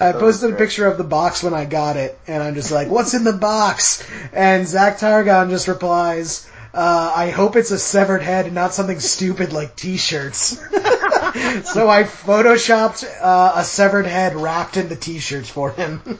I 0.00 0.12
posted 0.12 0.52
a 0.52 0.56
picture 0.56 0.86
of 0.86 0.98
the 0.98 1.04
box 1.04 1.42
when 1.42 1.54
I 1.54 1.64
got 1.64 1.96
it, 1.96 2.18
and 2.26 2.42
I'm 2.42 2.54
just 2.54 2.70
like, 2.72 2.88
"What's 2.88 3.14
in 3.14 3.24
the 3.24 3.32
box?" 3.32 4.06
And 4.32 4.66
Zach 4.66 4.98
Targon 4.98 5.50
just 5.50 5.68
replies, 5.68 6.48
uh, 6.74 7.12
"I 7.16 7.30
hope 7.30 7.56
it's 7.56 7.70
a 7.70 7.78
severed 7.78 8.22
head 8.22 8.46
and 8.46 8.54
not 8.54 8.74
something 8.74 9.00
stupid 9.00 9.52
like 9.52 9.76
T-shirts." 9.76 10.58
so 10.58 11.88
I 11.88 12.04
photoshopped 12.04 13.04
uh, 13.22 13.52
a 13.56 13.64
severed 13.64 14.06
head 14.06 14.36
wrapped 14.36 14.76
in 14.76 14.88
the 14.88 14.96
T-shirts 14.96 15.48
for 15.48 15.70
him. 15.70 16.02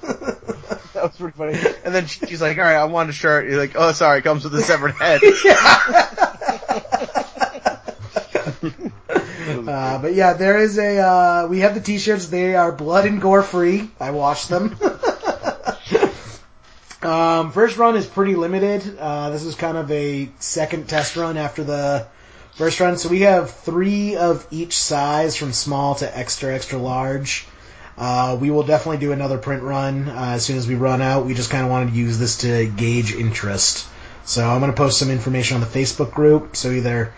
That 0.94 1.02
was 1.02 1.32
pretty 1.32 1.58
funny. 1.58 1.74
And 1.84 1.92
then 1.92 2.06
she's 2.06 2.40
like, 2.40 2.56
all 2.56 2.64
right, 2.64 2.76
I 2.76 2.84
want 2.84 3.10
a 3.10 3.12
shirt. 3.12 3.48
You're 3.48 3.58
like, 3.58 3.72
oh, 3.74 3.90
sorry, 3.92 4.20
it 4.20 4.22
comes 4.22 4.44
with 4.44 4.54
a 4.54 4.62
severed 4.62 4.92
head. 4.92 5.20
Uh, 9.44 10.00
but 10.00 10.14
yeah, 10.14 10.34
there 10.34 10.58
is 10.58 10.78
a. 10.78 10.98
Uh, 10.98 11.46
we 11.48 11.60
have 11.60 11.74
the 11.74 11.80
T-shirts. 11.80 12.26
They 12.26 12.54
are 12.54 12.72
blood 12.72 13.06
and 13.06 13.20
gore 13.20 13.42
free. 13.42 13.88
I 14.00 14.10
washed 14.10 14.48
them. 14.48 14.76
Um, 17.04 17.52
first 17.52 17.76
run 17.76 17.96
is 17.96 18.06
pretty 18.06 18.34
limited. 18.34 18.98
Uh, 18.98 19.30
this 19.30 19.44
is 19.44 19.54
kind 19.54 19.76
of 19.76 19.90
a 19.90 20.28
second 20.38 20.88
test 20.88 21.16
run 21.16 21.36
after 21.36 21.64
the 21.64 22.06
first 22.54 22.80
run. 22.80 22.96
So 22.96 23.08
we 23.08 23.22
have 23.22 23.50
three 23.50 24.16
of 24.16 24.46
each 24.50 24.76
size, 24.76 25.36
from 25.36 25.52
small 25.52 25.94
to 25.96 26.18
extra 26.18 26.54
extra 26.54 26.78
large. 26.78 27.46
Uh, 27.96 28.36
we 28.40 28.50
will 28.50 28.64
definitely 28.64 28.98
do 28.98 29.12
another 29.12 29.38
print 29.38 29.62
run 29.62 30.08
uh, 30.08 30.32
as 30.34 30.44
soon 30.44 30.56
as 30.56 30.66
we 30.66 30.74
run 30.74 31.00
out. 31.00 31.26
We 31.26 31.34
just 31.34 31.50
kind 31.50 31.64
of 31.64 31.70
wanted 31.70 31.90
to 31.90 31.96
use 31.96 32.18
this 32.18 32.38
to 32.38 32.66
gauge 32.66 33.14
interest. 33.14 33.86
So 34.24 34.48
I'm 34.48 34.60
going 34.60 34.72
to 34.72 34.76
post 34.76 34.98
some 34.98 35.10
information 35.10 35.56
on 35.56 35.60
the 35.60 35.66
Facebook 35.66 36.12
group. 36.12 36.56
So 36.56 36.70
either 36.70 37.12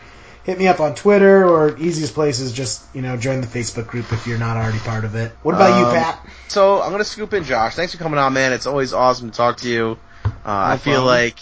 hit 0.47 0.59
me 0.59 0.69
up 0.69 0.79
on 0.81 0.95
Twitter 0.95 1.45
or 1.47 1.77
easiest 1.77 2.15
place 2.15 2.39
is 2.39 2.53
just, 2.53 2.85
you 2.95 3.03
know, 3.03 3.17
join 3.17 3.41
the 3.41 3.47
Facebook 3.49 3.89
group 3.89 4.13
if 4.13 4.27
you're 4.29 4.39
not 4.39 4.57
already 4.57 4.79
part 4.79 5.05
of 5.05 5.17
it. 5.17 5.33
What 5.43 5.57
about 5.57 5.79
you, 5.79 5.87
Um, 5.87 5.93
Pat? 5.95 6.27
So 6.49 6.81
I'm 6.81 6.93
gonna 6.93 7.05
scoop 7.05 7.35
in 7.35 7.43
Josh. 7.45 7.75
Thanks 7.75 7.93
for 7.93 7.99
coming 7.99 8.19
on, 8.19 8.33
man. 8.33 8.53
It's 8.53 8.67
always 8.67 8.93
awesome 8.93 9.31
to 9.31 9.37
talk 9.37 9.57
to 9.59 9.69
you. 9.69 9.99
Uh, 10.25 10.31
I 10.45 10.77
feel 10.79 10.95
problem. 10.95 11.07
like 11.07 11.39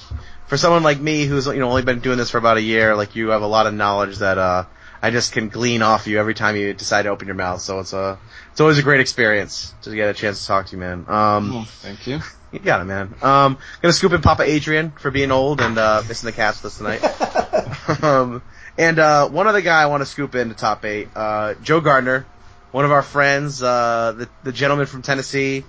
for 0.46 0.56
someone 0.56 0.82
like 0.82 0.98
me 1.00 1.26
who's 1.26 1.46
you 1.46 1.58
know 1.60 1.68
only 1.68 1.82
been 1.82 2.00
doing 2.00 2.16
this 2.18 2.30
for 2.30 2.38
about 2.38 2.56
a 2.56 2.62
year, 2.62 2.96
like 2.96 3.14
you 3.14 3.28
have 3.28 3.42
a 3.42 3.46
lot 3.46 3.66
of 3.66 3.74
knowledge 3.74 4.18
that 4.18 4.38
uh, 4.38 4.64
I 5.02 5.10
just 5.10 5.32
can 5.32 5.50
glean 5.50 5.82
off 5.82 6.06
you 6.06 6.18
every 6.18 6.34
time 6.34 6.56
you 6.56 6.72
decide 6.72 7.02
to 7.02 7.10
open 7.10 7.26
your 7.28 7.36
mouth. 7.36 7.60
So 7.60 7.80
it's 7.80 7.92
a 7.92 8.18
it's 8.52 8.60
always 8.62 8.78
a 8.78 8.82
great 8.82 9.00
experience 9.00 9.74
to 9.82 9.94
get 9.94 10.08
a 10.08 10.14
chance 10.14 10.40
to 10.40 10.46
talk 10.46 10.66
to 10.66 10.72
you, 10.72 10.78
man. 10.78 11.04
Um, 11.08 11.52
Oh, 11.52 11.64
thank 11.82 12.06
you. 12.06 12.20
you 12.52 12.58
got 12.58 12.80
it, 12.80 12.84
man. 12.84 13.14
Um, 13.20 13.58
gonna 13.82 13.92
scoop 13.92 14.12
in 14.14 14.22
Papa 14.22 14.44
Adrian 14.44 14.92
for 14.92 15.10
being 15.10 15.30
old 15.30 15.60
and 15.60 15.76
uh, 15.76 16.02
missing 16.08 16.26
the 16.26 16.32
cast 16.32 16.62
with 16.62 16.72
us 16.72 16.78
tonight. 16.78 18.02
um, 18.02 18.42
and 18.78 18.98
uh, 18.98 19.28
one 19.28 19.46
other 19.46 19.60
guy 19.60 19.82
I 19.82 19.86
want 19.86 20.02
to 20.02 20.06
scoop 20.06 20.34
in 20.34 20.42
into 20.42 20.54
top 20.54 20.84
eight, 20.84 21.08
uh, 21.14 21.54
Joe 21.62 21.80
Gardner, 21.80 22.26
one 22.72 22.84
of 22.84 22.92
our 22.92 23.02
friends, 23.02 23.62
uh, 23.62 24.12
the 24.16 24.28
the 24.42 24.52
gentleman 24.52 24.86
from 24.86 25.02
Tennessee 25.02 25.64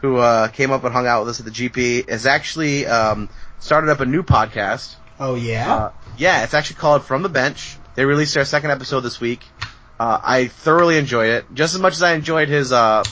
who 0.00 0.16
uh, 0.16 0.48
came 0.48 0.70
up 0.70 0.84
and 0.84 0.92
hung 0.92 1.06
out 1.06 1.20
with 1.20 1.30
us 1.30 1.40
at 1.40 1.46
the 1.46 1.52
GP, 1.52 2.08
has 2.08 2.26
actually 2.26 2.86
um, 2.86 3.28
started 3.58 3.90
up 3.90 4.00
a 4.00 4.06
new 4.06 4.22
podcast. 4.22 4.96
Oh, 5.18 5.34
yeah? 5.34 5.74
Uh, 5.74 5.92
yeah, 6.16 6.44
it's 6.44 6.54
actually 6.54 6.76
called 6.76 7.04
From 7.04 7.22
the 7.22 7.28
Bench. 7.28 7.76
They 7.94 8.04
released 8.04 8.34
their 8.34 8.44
second 8.44 8.70
episode 8.70 9.00
this 9.00 9.20
week. 9.20 9.44
Uh, 9.98 10.18
I 10.22 10.46
thoroughly 10.46 10.96
enjoyed 10.96 11.28
it, 11.28 11.44
just 11.52 11.74
as 11.74 11.80
much 11.80 11.92
as 11.92 12.02
I 12.02 12.14
enjoyed 12.14 12.48
his 12.48 12.72
uh, 12.72 13.04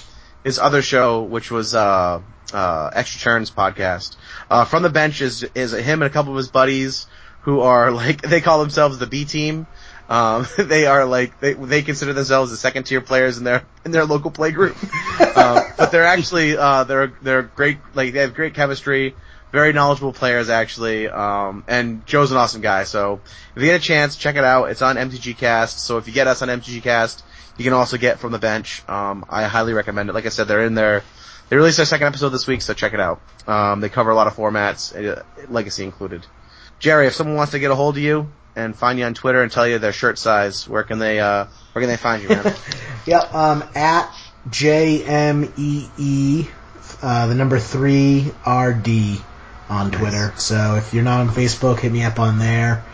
his 0.42 0.58
other 0.58 0.80
show, 0.80 1.22
which 1.22 1.50
was 1.50 1.74
uh, 1.74 2.22
uh, 2.54 2.90
Extra 2.94 3.20
Turns 3.20 3.50
podcast. 3.50 4.16
Uh, 4.50 4.64
From 4.64 4.82
the 4.82 4.88
Bench 4.88 5.20
is 5.20 5.42
is 5.54 5.72
him 5.72 6.00
and 6.00 6.10
a 6.10 6.12
couple 6.12 6.32
of 6.32 6.38
his 6.38 6.48
buddies 6.48 7.06
who 7.48 7.60
are 7.60 7.90
like 7.90 8.20
they 8.20 8.42
call 8.42 8.60
themselves 8.60 8.98
the 8.98 9.06
B 9.06 9.24
team. 9.24 9.66
Um, 10.06 10.46
they 10.58 10.84
are 10.84 11.06
like 11.06 11.40
they 11.40 11.54
they 11.54 11.80
consider 11.80 12.12
themselves 12.12 12.50
the 12.50 12.58
second 12.58 12.84
tier 12.84 13.00
players 13.00 13.38
in 13.38 13.44
their 13.44 13.64
in 13.86 13.90
their 13.90 14.04
local 14.04 14.30
play 14.30 14.50
group, 14.50 14.76
uh, 15.18 15.64
but 15.78 15.90
they're 15.90 16.04
actually 16.04 16.58
uh, 16.58 16.84
they're 16.84 17.10
they're 17.22 17.42
great 17.42 17.78
like 17.94 18.12
they 18.12 18.20
have 18.20 18.34
great 18.34 18.52
chemistry, 18.52 19.14
very 19.50 19.72
knowledgeable 19.72 20.12
players 20.12 20.50
actually, 20.50 21.08
um, 21.08 21.64
and 21.66 22.04
Joe's 22.04 22.32
an 22.32 22.36
awesome 22.36 22.60
guy. 22.60 22.84
So 22.84 23.22
if 23.56 23.62
you 23.62 23.68
get 23.68 23.80
a 23.80 23.82
chance, 23.82 24.16
check 24.16 24.36
it 24.36 24.44
out. 24.44 24.66
It's 24.66 24.82
on 24.82 24.96
MTG 24.96 25.38
Cast. 25.38 25.80
So 25.80 25.96
if 25.96 26.06
you 26.06 26.12
get 26.12 26.26
us 26.26 26.42
on 26.42 26.48
MTG 26.48 26.82
Cast, 26.82 27.24
you 27.56 27.64
can 27.64 27.72
also 27.72 27.96
get 27.96 28.18
from 28.18 28.32
the 28.32 28.38
bench. 28.38 28.86
Um, 28.90 29.24
I 29.26 29.44
highly 29.44 29.72
recommend 29.72 30.10
it. 30.10 30.12
Like 30.12 30.26
I 30.26 30.30
said, 30.30 30.48
they're 30.48 30.66
in 30.66 30.74
there. 30.74 31.02
They 31.48 31.56
released 31.56 31.78
their 31.78 31.86
second 31.86 32.08
episode 32.08 32.28
this 32.28 32.46
week, 32.46 32.60
so 32.60 32.74
check 32.74 32.92
it 32.92 33.00
out. 33.00 33.22
Um, 33.46 33.80
they 33.80 33.88
cover 33.88 34.10
a 34.10 34.14
lot 34.14 34.26
of 34.26 34.36
formats, 34.36 34.94
uh, 34.94 35.22
Legacy 35.48 35.84
included. 35.84 36.26
Jerry, 36.78 37.06
if 37.08 37.14
someone 37.14 37.36
wants 37.36 37.52
to 37.52 37.58
get 37.58 37.70
a 37.70 37.74
hold 37.74 37.96
of 37.96 38.02
you 38.02 38.28
and 38.54 38.74
find 38.74 38.98
you 38.98 39.04
on 39.04 39.14
Twitter 39.14 39.42
and 39.42 39.50
tell 39.50 39.66
you 39.66 39.78
their 39.78 39.92
shirt 39.92 40.18
size, 40.18 40.68
where 40.68 40.82
can 40.84 40.98
they 40.98 41.18
uh, 41.20 41.46
where 41.72 41.82
can 41.82 41.88
they 41.88 41.96
find 41.96 42.22
you, 42.22 42.28
man? 42.28 42.54
Yep, 43.06 43.34
um, 43.34 43.64
at 43.74 44.14
JMEE, 44.50 46.48
uh, 47.00 47.26
the 47.26 47.34
number 47.34 47.58
three 47.58 48.30
RD 48.46 48.88
on 49.70 49.90
Twitter. 49.90 50.34
So 50.36 50.74
if 50.76 50.92
you're 50.92 51.04
not 51.04 51.20
on 51.20 51.28
Facebook, 51.30 51.80
hit 51.80 51.90
me 51.90 52.04
up 52.04 52.18
on 52.18 52.38
there. 52.38 52.84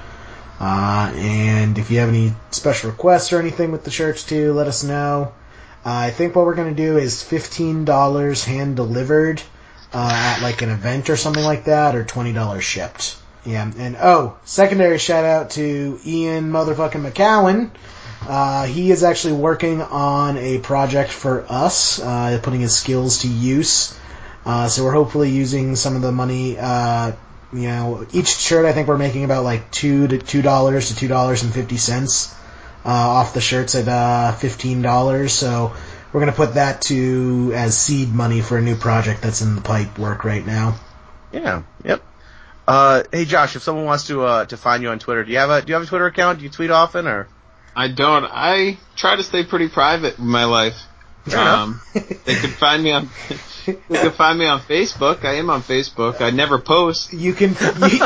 Uh, 0.61 1.12
and 1.16 1.78
if 1.78 1.90
you 1.90 1.98
have 1.98 2.09
any 2.09 2.32
special 2.52 2.90
requests 2.90 3.32
or 3.32 3.40
anything 3.40 3.73
with 3.73 3.82
the 3.82 3.90
shirts 3.90 4.23
too, 4.23 4.52
let 4.52 4.69
us 4.69 4.85
know. 4.85 5.32
Uh, 5.85 5.90
I 5.90 6.11
think 6.11 6.36
what 6.36 6.47
we're 6.47 6.55
gonna 6.55 6.74
do 6.74 6.97
is 6.97 7.23
fifteen 7.23 7.85
dollars 7.85 8.44
hand 8.44 8.77
delivered 8.77 9.43
uh, 9.93 10.11
at 10.12 10.43
like 10.43 10.62
an 10.62 10.70
event 10.70 11.11
or 11.11 11.16
something 11.16 11.44
like 11.44 11.65
that, 11.65 11.97
or 11.97 12.05
twenty 12.05 12.32
dollars 12.32 12.62
shipped. 12.62 13.16
Yeah, 13.46 13.70
and 13.76 13.96
oh, 14.00 14.38
secondary 14.44 14.98
shout 14.98 15.24
out 15.24 15.50
to 15.50 16.00
Ian 16.06 16.50
motherfucking 16.50 17.10
McCowan. 17.10 17.70
Uh, 18.26 18.64
he 18.64 18.90
is 18.90 19.04
actually 19.04 19.34
working 19.34 19.82
on 19.82 20.38
a 20.38 20.58
project 20.58 21.10
for 21.10 21.44
us, 21.48 22.00
uh, 22.00 22.40
putting 22.42 22.60
his 22.60 22.74
skills 22.74 23.18
to 23.18 23.28
use. 23.28 23.98
Uh, 24.46 24.68
so 24.68 24.84
we're 24.84 24.92
hopefully 24.92 25.30
using 25.30 25.76
some 25.76 25.96
of 25.96 26.02
the 26.02 26.12
money. 26.12 26.56
Uh, 26.58 27.12
you 27.52 27.68
know, 27.68 28.06
each 28.12 28.28
shirt 28.28 28.66
I 28.66 28.72
think 28.72 28.88
we're 28.88 28.98
making 28.98 29.24
about 29.24 29.44
like 29.44 29.70
two 29.70 30.08
to 30.08 30.18
two 30.18 30.42
dollars 30.42 30.88
to 30.88 30.96
two 30.96 31.08
dollars 31.08 31.42
and 31.42 31.52
fifty 31.52 31.76
cents 31.76 32.34
uh, 32.84 32.88
off 32.88 33.34
the 33.34 33.40
shirts 33.40 33.74
at 33.74 33.88
uh, 33.88 34.32
fifteen 34.32 34.82
dollars. 34.82 35.32
So 35.32 35.74
we're 36.12 36.20
gonna 36.20 36.32
put 36.32 36.54
that 36.54 36.82
to 36.82 37.52
as 37.54 37.76
seed 37.76 38.12
money 38.12 38.40
for 38.40 38.58
a 38.58 38.62
new 38.62 38.76
project 38.76 39.22
that's 39.22 39.42
in 39.42 39.54
the 39.54 39.60
pipe 39.60 39.98
work 39.98 40.24
right 40.24 40.44
now. 40.46 40.78
yeah, 41.32 41.62
yep. 41.84 42.02
Uh, 42.66 43.02
hey 43.12 43.24
Josh, 43.24 43.56
if 43.56 43.62
someone 43.62 43.84
wants 43.84 44.06
to 44.06 44.22
uh, 44.22 44.44
to 44.46 44.56
find 44.56 44.82
you 44.82 44.88
on 44.88 44.98
Twitter, 44.98 45.24
do 45.24 45.32
you 45.32 45.38
have 45.38 45.50
a 45.50 45.60
do 45.60 45.68
you 45.68 45.74
have 45.74 45.82
a 45.82 45.86
Twitter 45.86 46.06
account? 46.06 46.38
Do 46.38 46.44
you 46.44 46.50
tweet 46.50 46.70
often 46.70 47.06
or? 47.06 47.28
I 47.76 47.88
don't. 47.88 48.24
I 48.24 48.78
try 48.96 49.16
to 49.16 49.22
stay 49.22 49.44
pretty 49.44 49.68
private 49.68 50.18
in 50.18 50.26
my 50.26 50.44
life. 50.44 50.76
Um, 51.34 51.80
they 51.92 52.34
can 52.34 52.50
find 52.50 52.82
me 52.82 52.92
on. 52.92 53.08
they 53.66 53.74
can 53.98 54.10
find 54.12 54.38
me 54.38 54.46
on 54.46 54.60
Facebook. 54.60 55.24
I 55.24 55.34
am 55.34 55.50
on 55.50 55.62
Facebook. 55.62 56.20
I 56.20 56.30
never 56.30 56.58
post. 56.58 57.12
You 57.12 57.32
can 57.32 57.56
you, 57.80 57.98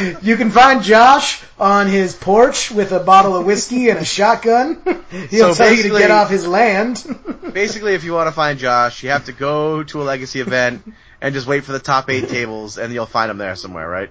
you, 0.00 0.16
you 0.22 0.36
can 0.36 0.50
find 0.50 0.82
Josh 0.82 1.42
on 1.58 1.88
his 1.88 2.14
porch 2.14 2.70
with 2.70 2.92
a 2.92 3.00
bottle 3.00 3.36
of 3.36 3.46
whiskey 3.46 3.88
and 3.88 3.98
a 3.98 4.04
shotgun. 4.04 4.82
He'll 5.30 5.54
So 5.54 5.64
tell 5.64 5.74
you 5.74 5.84
to 5.84 5.98
get 5.98 6.10
off 6.10 6.30
his 6.30 6.46
land. 6.46 7.04
Basically, 7.52 7.94
if 7.94 8.04
you 8.04 8.12
want 8.12 8.28
to 8.28 8.32
find 8.32 8.58
Josh, 8.58 9.02
you 9.02 9.10
have 9.10 9.24
to 9.26 9.32
go 9.32 9.82
to 9.82 10.02
a 10.02 10.04
Legacy 10.04 10.40
event 10.40 10.82
and 11.26 11.34
just 11.34 11.48
wait 11.48 11.64
for 11.64 11.72
the 11.72 11.80
top 11.80 12.08
eight 12.08 12.28
tables, 12.28 12.78
and 12.78 12.94
you'll 12.94 13.04
find 13.04 13.30
them 13.30 13.38
there 13.38 13.56
somewhere, 13.56 13.88
right? 13.88 14.10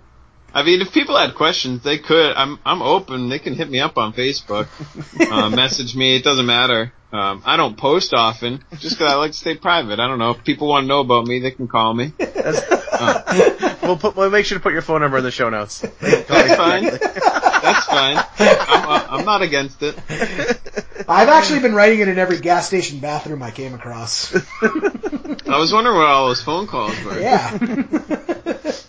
I 0.54 0.64
mean, 0.64 0.82
if 0.82 0.92
people 0.92 1.18
had 1.18 1.34
questions, 1.34 1.82
they 1.82 1.98
could. 1.98 2.34
I'm 2.34 2.60
I'm 2.66 2.82
open. 2.82 3.30
They 3.30 3.40
can 3.40 3.56
hit 3.56 3.70
me 3.70 3.80
up 3.80 3.98
on 3.98 4.12
Facebook, 4.12 4.68
uh, 5.32 5.50
message 5.50 5.96
me. 5.96 6.18
It 6.18 6.26
doesn't 6.26 6.46
matter. 6.46 6.92
Um, 7.14 7.42
I 7.46 7.56
don't 7.56 7.78
post 7.78 8.14
often, 8.14 8.66
just 8.80 8.98
because 8.98 9.14
I 9.14 9.16
like 9.16 9.32
to 9.32 9.38
stay 9.38 9.56
private. 9.56 10.02
I 10.02 10.08
don't 10.08 10.20
know 10.20 10.32
if 10.32 10.44
people 10.44 10.68
want 10.68 10.84
to 10.84 10.88
know 10.88 11.00
about 11.00 11.26
me, 11.26 11.40
they 11.40 11.52
can 11.52 11.70
call 11.70 11.94
me. 11.94 12.12
We'll 13.82 13.98
put 13.98 14.16
we'll 14.16 14.32
make 14.32 14.46
sure 14.46 14.58
to 14.58 14.64
put 14.64 14.74
your 14.74 14.82
phone 14.82 15.02
number 15.02 15.18
in 15.20 15.24
the 15.24 15.32
show 15.32 15.50
notes. 15.50 15.82
That's 16.02 16.56
fine. 16.56 16.86
That's 17.66 17.86
fine. 17.86 18.18
I'm, 18.40 18.90
uh, 18.90 19.08
I'm 19.10 19.26
not 19.26 19.42
against 19.42 19.82
it. 19.82 19.98
I've 21.08 21.30
actually 21.30 21.60
been 21.60 21.74
writing 21.74 22.00
it 22.00 22.08
in 22.08 22.18
every 22.18 22.40
gas 22.40 22.68
station 22.68 23.00
bathroom 23.00 23.42
I 23.44 23.52
came 23.52 23.74
across. 23.74 24.36
I 24.36 25.58
was 25.58 25.74
wondering 25.74 25.98
what 25.98 26.08
all 26.08 26.28
those 26.28 26.42
phone 26.42 26.68
calls 26.68 27.02
were. 27.04 27.20
Yeah. 27.20 27.58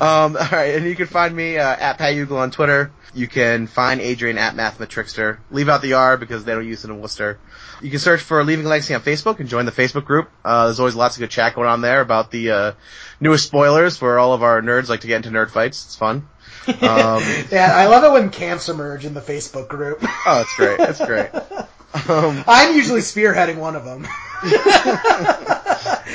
Um, 0.00 0.36
all 0.36 0.48
right, 0.52 0.74
and 0.74 0.84
you 0.84 0.96
can 0.96 1.06
find 1.06 1.34
me 1.34 1.56
uh, 1.58 1.64
at 1.64 1.98
Pat 1.98 2.14
Ugle 2.14 2.38
on 2.38 2.50
Twitter. 2.50 2.92
You 3.14 3.28
can 3.28 3.66
find 3.66 4.00
Adrian 4.00 4.36
at 4.36 4.54
Mathematrickster. 4.54 5.38
Leave 5.50 5.70
out 5.70 5.80
the 5.80 5.94
R 5.94 6.18
because 6.18 6.44
they 6.44 6.52
don't 6.52 6.66
use 6.66 6.84
it 6.84 6.90
in 6.90 7.00
Worcester. 7.00 7.38
You 7.80 7.90
can 7.90 7.98
search 7.98 8.20
for 8.20 8.42
Leaving 8.44 8.66
Legacy 8.66 8.94
on 8.94 9.00
Facebook 9.00 9.40
and 9.40 9.48
join 9.48 9.64
the 9.64 9.72
Facebook 9.72 10.04
group. 10.04 10.28
Uh, 10.44 10.66
there's 10.66 10.80
always 10.80 10.94
lots 10.94 11.16
of 11.16 11.20
good 11.20 11.30
chat 11.30 11.54
going 11.54 11.68
on 11.68 11.80
there 11.80 12.00
about 12.02 12.30
the 12.30 12.50
uh, 12.50 12.72
newest 13.20 13.46
spoilers 13.46 13.96
for 13.96 14.18
all 14.18 14.34
of 14.34 14.42
our 14.42 14.60
nerds 14.60 14.90
like 14.90 15.00
to 15.00 15.06
get 15.06 15.24
into 15.24 15.30
nerd 15.30 15.50
fights. 15.50 15.86
It's 15.86 15.96
fun. 15.96 16.28
Um, 16.68 17.22
yeah, 17.50 17.70
I 17.74 17.86
love 17.86 18.04
it 18.04 18.12
when 18.12 18.30
camps 18.30 18.68
emerge 18.68 19.04
in 19.04 19.14
the 19.14 19.20
Facebook 19.20 19.68
group. 19.68 19.98
oh, 20.02 20.40
it's 20.40 20.56
great. 20.56 20.80
It's 20.80 21.04
great. 21.04 21.30
Um, 22.08 22.44
I'm 22.46 22.74
usually 22.76 23.00
spearheading 23.00 23.56
one 23.56 23.74
of 23.76 23.84
them. 23.84 24.06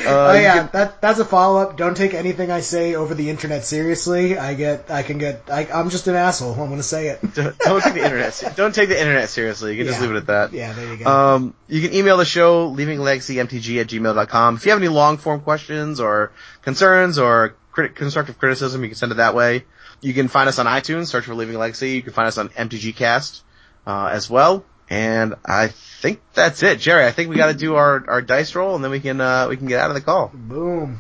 oh 0.06 0.34
yeah, 0.34 0.54
can- 0.54 0.70
that 0.74 1.02
that's 1.02 1.20
a 1.20 1.26
follow 1.26 1.62
up. 1.62 1.78
Don't 1.78 1.96
take 1.98 2.14
anything 2.14 2.52
I 2.52 2.62
say 2.62 2.96
over 2.96 3.16
the 3.16 3.30
internet 3.30 3.66
seriously. 3.66 4.38
I 4.38 4.54
get, 4.54 4.92
I 4.92 5.04
can 5.04 5.18
get, 5.18 5.44
I, 5.52 5.66
I'm 5.74 5.90
just 5.90 6.08
an 6.08 6.16
asshole. 6.16 6.54
I'm 6.54 6.70
gonna 6.70 6.84
say 6.84 7.08
it. 7.10 7.22
don't, 7.34 7.58
don't 7.60 7.82
take 7.84 7.94
the 7.96 8.04
internet. 8.04 8.54
Don't 8.56 8.76
take 8.76 8.90
the 8.90 9.00
internet 9.00 9.30
seriously. 9.30 9.72
You 9.76 9.78
can 9.84 9.88
just 9.88 10.02
leave 10.02 10.12
it 10.12 10.18
at 10.18 10.28
that. 10.28 10.54
Yeah, 10.54 10.74
there 10.74 10.94
you 10.94 11.04
go. 11.04 11.10
Um, 11.10 11.54
you 11.68 11.82
can 11.82 11.96
email 11.98 12.18
the 12.18 12.26
show, 12.26 12.70
leavinglegacymtg 12.72 13.82
at 13.82 13.88
gmail.com. 13.88 14.56
If 14.58 14.66
you 14.66 14.72
have 14.72 14.80
any 14.80 14.90
long 14.90 15.18
form 15.18 15.42
questions 15.42 16.00
or 16.00 16.32
concerns 16.62 17.18
or 17.18 17.56
crit- 17.72 17.96
constructive 17.96 18.38
criticism, 18.38 18.84
you 18.84 18.90
can 18.90 18.96
send 18.98 19.12
it 19.12 19.16
that 19.16 19.34
way. 19.36 19.66
You 20.02 20.14
can 20.14 20.28
find 20.28 20.50
us 20.50 20.58
on 20.60 20.66
iTunes, 20.66 21.08
search 21.08 21.26
for 21.26 21.36
Leaving 21.36 21.58
Legacy. 21.58 21.92
You 21.92 22.02
can 22.02 22.14
find 22.14 22.28
us 22.28 22.38
on 22.38 22.50
MTGcast, 22.50 23.42
uh, 23.86 24.10
as 24.12 24.30
well. 24.30 24.66
And 24.90 25.36
I 25.46 25.68
think 25.70 26.20
that's 26.34 26.64
it. 26.64 26.80
Jerry, 26.80 27.06
I 27.06 27.12
think 27.12 27.30
we 27.30 27.36
gotta 27.38 27.54
do 27.54 27.76
our, 27.76 28.04
our 28.10 28.22
dice 28.22 28.56
roll 28.56 28.76
and 28.76 28.84
then 28.84 28.92
we 28.92 29.00
can, 29.00 29.22
uh, 29.22 29.48
we 29.50 29.56
can 29.58 29.68
get 29.68 29.80
out 29.80 29.90
of 29.90 29.96
the 29.96 30.02
call. 30.02 30.32
Boom. 30.34 31.00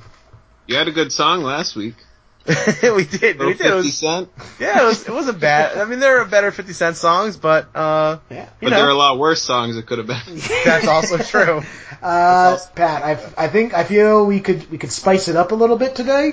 You 0.67 0.75
had 0.77 0.87
a 0.87 0.91
good 0.91 1.11
song 1.11 1.41
last 1.43 1.75
week. 1.75 1.95
we 2.47 3.03
did, 3.05 3.37
we 3.37 3.45
Little 3.45 3.53
did. 3.53 3.53
It 3.53 3.57
50 3.59 3.75
was, 3.75 3.97
Cent. 3.97 4.29
yeah, 4.59 4.81
it 4.81 4.85
was, 4.85 5.07
it 5.07 5.11
wasn't 5.13 5.39
bad. 5.39 5.77
I 5.77 5.85
mean, 5.85 5.99
there 5.99 6.21
are 6.21 6.25
better 6.25 6.51
50 6.51 6.73
Cent 6.73 6.95
songs, 6.95 7.37
but, 7.37 7.67
uh, 7.75 8.17
Yeah. 8.29 8.43
you 8.45 8.49
But 8.61 8.69
know, 8.69 8.75
there 8.77 8.87
are 8.87 8.91
a 8.91 8.95
lot 8.97 9.19
worse 9.19 9.41
songs 9.41 9.77
it 9.77 9.85
could 9.85 9.97
have 9.99 10.07
been. 10.07 10.37
that's 10.65 10.87
also 10.87 11.17
true. 11.17 11.61
Uh, 12.01 12.57
Pat, 12.73 13.03
I, 13.03 13.43
I 13.45 13.47
think 13.47 13.75
I 13.75 13.83
feel 13.83 14.25
we 14.25 14.39
could 14.39 14.71
we 14.71 14.79
could 14.79 14.91
spice 14.91 15.27
it 15.27 15.35
up 15.35 15.51
a 15.51 15.55
little 15.55 15.77
bit 15.77 15.93
today. 15.93 16.31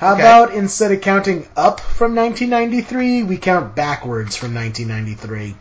How 0.00 0.14
Okay. 0.14 0.22
about 0.22 0.54
instead 0.54 0.92
of 0.92 1.02
counting 1.02 1.46
up 1.58 1.78
from 1.80 2.14
1993, 2.14 3.22
we 3.22 3.36
count 3.36 3.74
backwards 3.76 4.34
from 4.34 4.54
1993? 4.54 5.54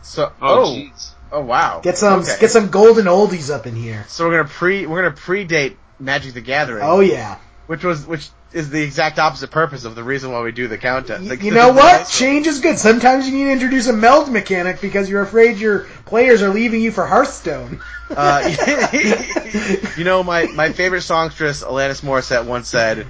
So, 0.00 0.32
Oh, 0.40 0.62
oh, 0.62 0.64
jeez. 0.74 1.10
oh, 1.30 1.42
wow. 1.42 1.80
Get 1.82 1.98
some 1.98 2.20
Okay. 2.20 2.36
get 2.40 2.50
some 2.50 2.68
golden 2.70 3.04
oldies 3.04 3.54
up 3.54 3.66
in 3.66 3.76
here. 3.76 4.06
So 4.08 4.24
we're 4.24 4.38
gonna 4.38 4.48
pre 4.48 4.86
we're 4.86 5.02
gonna 5.02 5.14
predate 5.14 5.74
Magic 6.00 6.32
the 6.32 6.40
Gathering, 6.40 6.82
Oh 6.82 7.00
yeah. 7.00 7.36
which 7.66 7.84
was 7.84 8.06
which 8.06 8.26
is 8.54 8.70
the 8.70 8.80
exact 8.82 9.18
opposite 9.18 9.50
purpose 9.50 9.84
of 9.84 9.94
the 9.96 10.02
reason 10.02 10.32
why 10.32 10.40
we 10.40 10.52
do 10.52 10.66
the 10.66 10.78
countdown. 10.78 11.28
Y- 11.28 11.36
you 11.42 11.50
know 11.50 11.72
what? 11.74 12.08
Change 12.08 12.46
is 12.46 12.60
good. 12.60 12.78
Sometimes 12.78 13.28
you 13.28 13.36
need 13.36 13.44
to 13.44 13.50
introduce 13.52 13.86
a 13.88 13.92
meld 13.92 14.30
mechanic 14.30 14.80
because 14.80 15.10
you're 15.10 15.22
afraid 15.22 15.58
your 15.58 15.80
players 16.06 16.40
are 16.42 16.48
leaving 16.50 16.80
you 16.80 16.90
for 16.90 17.04
Hearthstone. 17.04 17.80
Uh, 18.14 18.48
you 19.98 20.04
know, 20.04 20.22
my 20.22 20.46
my 20.46 20.72
favorite 20.72 21.02
songstress, 21.02 21.62
Alanis 21.62 22.00
Morissette, 22.02 22.46
once 22.46 22.68
said, 22.68 23.06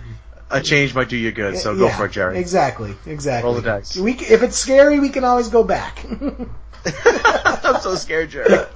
"A 0.50 0.60
change 0.60 0.94
might 0.94 1.08
do 1.08 1.16
you 1.16 1.32
good." 1.32 1.58
So 1.58 1.76
go 1.76 1.86
Yeah, 1.86 1.96
for 1.96 2.06
it, 2.06 2.12
Jerry. 2.12 2.38
Exactly. 2.38 2.94
Exactly. 3.06 3.44
Roll 3.44 3.54
the 3.54 3.62
dice. 3.62 3.96
We, 3.96 4.12
if 4.12 4.42
it's 4.42 4.56
scary, 4.56 5.00
we 5.00 5.08
can 5.08 5.24
always 5.24 5.48
go 5.48 5.64
back. 5.64 6.04
I'm 6.84 7.80
so 7.80 7.94
scared, 7.94 8.30
Jerry. 8.30 8.66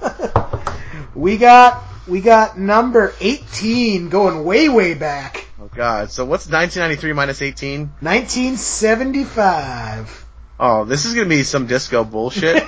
we 1.15 1.37
got 1.37 1.83
we 2.07 2.21
got 2.21 2.57
number 2.57 3.13
18 3.19 4.09
going 4.09 4.43
way 4.43 4.67
way 4.69 4.93
back. 4.95 5.45
Oh 5.61 5.69
God. 5.73 6.11
So 6.11 6.25
what's 6.25 6.47
1993 6.47 7.13
minus 7.13 7.41
18? 7.41 7.91
1975. 7.99 10.25
Oh, 10.59 10.85
this 10.85 11.05
is 11.05 11.13
gonna 11.13 11.29
be 11.29 11.43
some 11.43 11.67
disco 11.67 12.03
bullshit. 12.03 12.63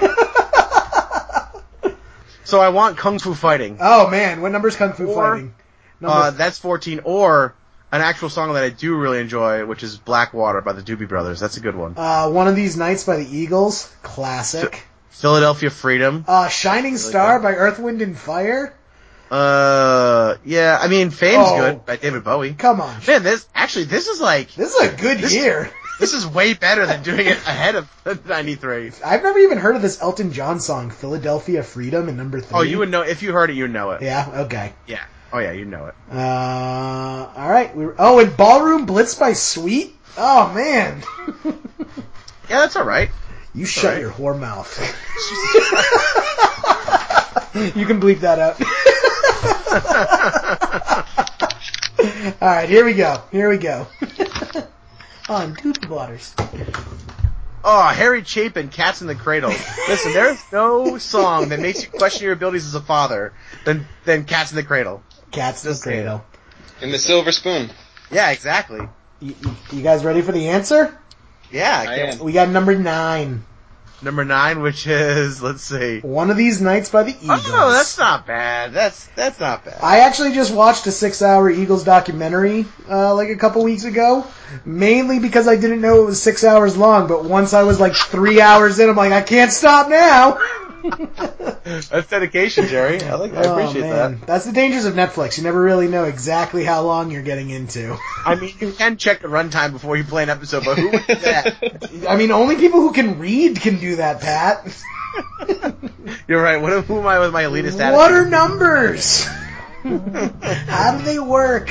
so 2.44 2.62
I 2.62 2.70
want 2.70 2.98
Kung 2.98 3.18
Fu 3.20 3.34
Fighting. 3.34 3.78
Oh 3.82 4.10
man, 4.10 4.42
what 4.42 4.52
number's 4.52 4.76
Kung 4.76 4.94
Fu 4.94 5.08
Or, 5.08 5.16
Fighting? 5.16 5.56
Number 6.00 6.18
Uh, 6.18 6.32
that's 6.32 6.58
14. 6.60 7.02
Or 7.04 7.56
an 7.92 8.02
actual 8.02 8.30
song 8.30 8.54
that 8.54 8.64
I 8.64 8.70
do 8.70 8.96
really 8.96 9.20
enjoy, 9.20 9.66
which 9.66 9.84
is 9.84 9.98
Blackwater 9.98 10.62
by 10.62 10.74
the 10.74 10.82
Doobie 10.82 11.08
Brothers. 11.08 11.40
That's 11.40 11.58
a 11.58 11.62
good 11.62 11.76
one. 11.76 11.96
uh, 11.98 12.30
one 12.30 12.48
of 12.48 12.56
these 12.56 12.78
nights 12.78 13.04
by 13.04 13.18
the 13.18 13.28
Eagles, 13.38 13.94
classic. 14.04 14.84
Philadelphia 15.10 15.70
Freedom. 15.70 16.26
Uh, 16.28 16.48
Shining 16.48 16.98
Star 16.98 17.40
by 17.40 17.54
Earth, 17.54 17.80
Wind 17.80 18.02
and 18.02 18.18
Fire. 18.18 18.74
Uh, 19.30 20.36
yeah, 20.44 20.78
I 20.82 20.88
mean, 20.88 21.10
Fame's 21.10 21.48
Oh. 21.48 21.58
good 21.58 21.86
by 21.86 21.96
David 21.96 22.24
Bowie. 22.24 22.54
Come 22.54 22.82
on, 22.82 22.96
Man, 23.08 23.24
this, 23.24 23.48
actually, 23.56 23.86
this 23.86 24.08
is 24.08 24.20
like, 24.20 24.54
this 24.56 24.76
is 24.76 24.82
a 24.94 24.96
good 24.96 25.20
This- 25.20 25.34
year. 25.34 25.70
this 26.00 26.14
is 26.14 26.28
way 26.28 26.54
better 26.54 26.86
than 26.86 27.02
doing 27.04 27.28
it 27.28 27.38
ahead 27.48 27.76
of 27.76 27.88
93. 28.28 28.92
I've 29.06 29.24
never 29.24 29.40
even 29.40 29.58
heard 29.58 29.76
of 29.78 29.82
this 29.82 30.02
Elton 30.02 30.34
John 30.34 30.60
song, 30.60 30.90
Philadelphia 30.90 31.64
Freedom, 31.64 32.10
in 32.10 32.18
number 32.18 32.42
three. 32.42 32.58
Oh, 32.58 32.62
you 32.62 32.80
would 32.80 32.90
know, 32.90 33.02
if 33.04 33.22
you 33.24 33.32
heard 33.32 33.50
it, 33.50 33.54
you 33.56 33.64
would 33.66 33.74
know 33.74 33.92
it. 33.92 34.02
Yeah. 34.02 34.28
Okay. 34.46 34.74
Yeah. 34.88 35.04
Oh 35.34 35.40
yeah, 35.40 35.52
you 35.52 35.66
know 35.66 35.88
it. 35.88 35.96
Uh, 36.12 37.32
all 37.36 37.50
right. 37.50 37.76
We 37.76 37.86
were, 37.86 37.96
oh, 37.98 38.20
and 38.20 38.36
Ballroom 38.36 38.86
Blitz 38.86 39.16
by 39.16 39.34
Sweet. 39.34 39.96
Oh 40.18 40.52
man, 40.54 41.04
Yeah, 42.52 42.60
that's 42.60 42.76
alright. 42.76 43.12
you 43.56 43.66
shut 43.66 43.94
right. 43.94 44.02
your 44.02 44.12
whore 44.12 44.38
mouth. 44.38 44.78
you 47.78 47.86
can 47.86 48.02
bleep 48.02 48.20
that 48.20 48.40
out. 48.40 48.60
all 52.42 52.48
right, 52.50 52.68
here 52.68 52.84
we 52.84 52.94
go. 52.94 53.24
Here 53.32 53.50
we 53.50 53.58
go. 53.58 53.88
On 55.30 55.56
Doobie 55.56 55.88
Waters. 55.88 56.36
Oh, 57.64 57.88
Harry 57.88 58.24
Chapin, 58.26 58.68
Cats 58.68 59.00
in 59.02 59.08
the 59.08 59.16
Cradle. 59.16 59.54
Listen, 59.88 60.12
there's 60.12 60.42
no 60.52 60.98
song 60.98 61.50
that 61.50 61.62
makes 61.62 61.84
you 61.84 61.90
question 61.90 62.26
your 62.26 62.34
abilities 62.34 62.66
as 62.66 62.76
a 62.76 62.82
father 62.82 63.32
than, 63.64 63.88
than 64.04 64.26
Cats 64.26 64.52
in 64.52 64.58
the 64.58 64.64
Cradle. 64.64 65.04
Cats 65.32 65.64
in 65.64 65.70
the 65.70 65.74
Just. 65.74 65.84
Cradle. 65.84 66.24
In 66.82 66.92
the 66.92 67.00
Silver 67.00 67.32
Spoon. 67.32 67.70
Yeah, 68.12 68.32
exactly. 68.32 68.82
You, 69.20 69.36
you- 69.42 69.56
you 69.72 69.82
guys 69.82 70.04
ready 70.04 70.22
for 70.22 70.32
the 70.32 70.50
answer? 70.50 70.98
Yeah, 71.52 71.86
I 71.88 71.92
I 71.92 71.96
am. 71.98 72.20
We 72.20 72.32
got 72.32 72.50
number 72.50 72.76
nine. 72.76 73.44
Number 74.04 74.26
nine, 74.26 74.62
which 74.64 74.88
is, 74.88 75.44
let's 75.44 75.62
see. 75.62 76.00
One 76.00 76.32
of 76.32 76.38
these 76.38 76.60
nights 76.60 76.90
by 76.90 77.04
the 77.04 77.12
Eagles. 77.22 77.42
Oh, 77.46 77.72
that's 77.72 78.00
not 78.00 78.26
bad. 78.26 78.74
That's, 78.74 79.06
that's 79.16 79.40
not 79.40 79.64
bad. 79.64 79.78
I 79.84 80.00
actually 80.00 80.34
just 80.34 80.52
watched 80.52 80.88
a 80.88 80.92
six-hour 80.92 81.52
Eagles 81.52 81.84
documentary 81.84 82.66
uh, 82.90 83.14
like 83.14 83.30
a 83.30 83.36
couple 83.36 83.64
weeks 83.64 83.84
ago, 83.84 84.26
mainly 84.66 85.20
because 85.20 85.48
I 85.48 85.56
didn't 85.56 85.82
know 85.82 86.02
it 86.02 86.06
was 86.08 86.20
six 86.22 86.44
hours 86.44 86.76
long. 86.76 87.08
But 87.08 87.26
once 87.26 87.54
I 87.54 87.62
was 87.62 87.80
like 87.80 87.94
three 87.94 88.42
hours 88.42 88.80
in, 88.80 88.90
I'm 88.90 88.96
like, 88.96 89.12
I 89.12 89.22
can't 89.22 89.52
stop 89.52 89.88
now. 89.88 90.40
That's 91.64 92.08
dedication, 92.08 92.68
Jerry. 92.68 93.02
I 93.02 93.16
like, 93.16 93.34
I 93.34 93.46
Oh, 93.46 93.54
appreciate 93.54 93.82
man. 93.90 94.20
that. 94.20 94.28
That's 94.28 94.46
the 94.46 94.52
dangers 94.52 94.86
of 94.86 94.94
Netflix. 94.96 95.38
You 95.38 95.44
never 95.44 95.62
really 95.62 95.88
know 95.88 96.06
exactly 96.06 96.64
how 96.64 96.82
long 96.84 97.12
you're 97.12 97.22
getting 97.24 97.50
into. 97.50 97.98
I 98.26 98.36
mean, 98.36 98.54
you 98.60 98.72
can 98.72 98.98
check 98.98 99.22
the 99.22 99.28
runtime 99.28 99.72
before 99.72 99.96
you 99.98 100.04
play 100.04 100.24
an 100.24 100.30
episode, 100.30 100.66
but 100.66 100.78
who 100.78 100.90
would 100.92 101.06
do 101.08 101.16
that? 101.16 102.06
I 102.10 102.16
mean, 102.16 102.32
only 102.32 102.56
people 102.56 102.82
who 102.82 102.92
can 102.94 103.20
read 103.20 103.60
can 103.60 103.80
do 103.80 103.98
that, 103.98 104.22
Pat. 104.22 104.84
You're 106.28 106.42
right. 106.42 106.62
What, 106.62 106.84
who 106.86 107.00
am 107.00 107.08
I 107.08 107.20
with 107.20 107.32
my 107.34 107.44
elitist 107.44 107.80
attitude? 107.80 107.94
what 107.96 108.12
are 108.12 108.28
numbers? 108.28 109.26
how 109.84 110.98
do 110.98 111.04
they 111.04 111.20
work? 111.20 111.70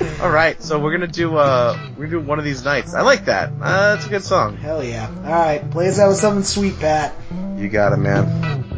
All 0.20 0.30
right, 0.30 0.60
so 0.62 0.78
we're 0.78 0.92
gonna 0.92 1.06
do 1.06 1.36
uh, 1.36 1.76
we're 1.96 2.06
gonna 2.06 2.22
do 2.22 2.28
one 2.28 2.38
of 2.38 2.44
these 2.44 2.64
nights. 2.64 2.94
I 2.94 3.02
like 3.02 3.24
that. 3.24 3.50
Uh, 3.60 3.94
that's 3.94 4.06
a 4.06 4.08
good 4.08 4.22
song. 4.22 4.56
Hell 4.56 4.82
yeah! 4.84 5.08
All 5.08 5.32
right, 5.32 5.68
play 5.70 5.88
us 5.88 5.98
out 5.98 6.08
with 6.08 6.18
something 6.18 6.44
sweet, 6.44 6.78
Pat. 6.78 7.14
You 7.56 7.68
got 7.68 7.92
it, 7.92 7.98
man. 7.98 8.77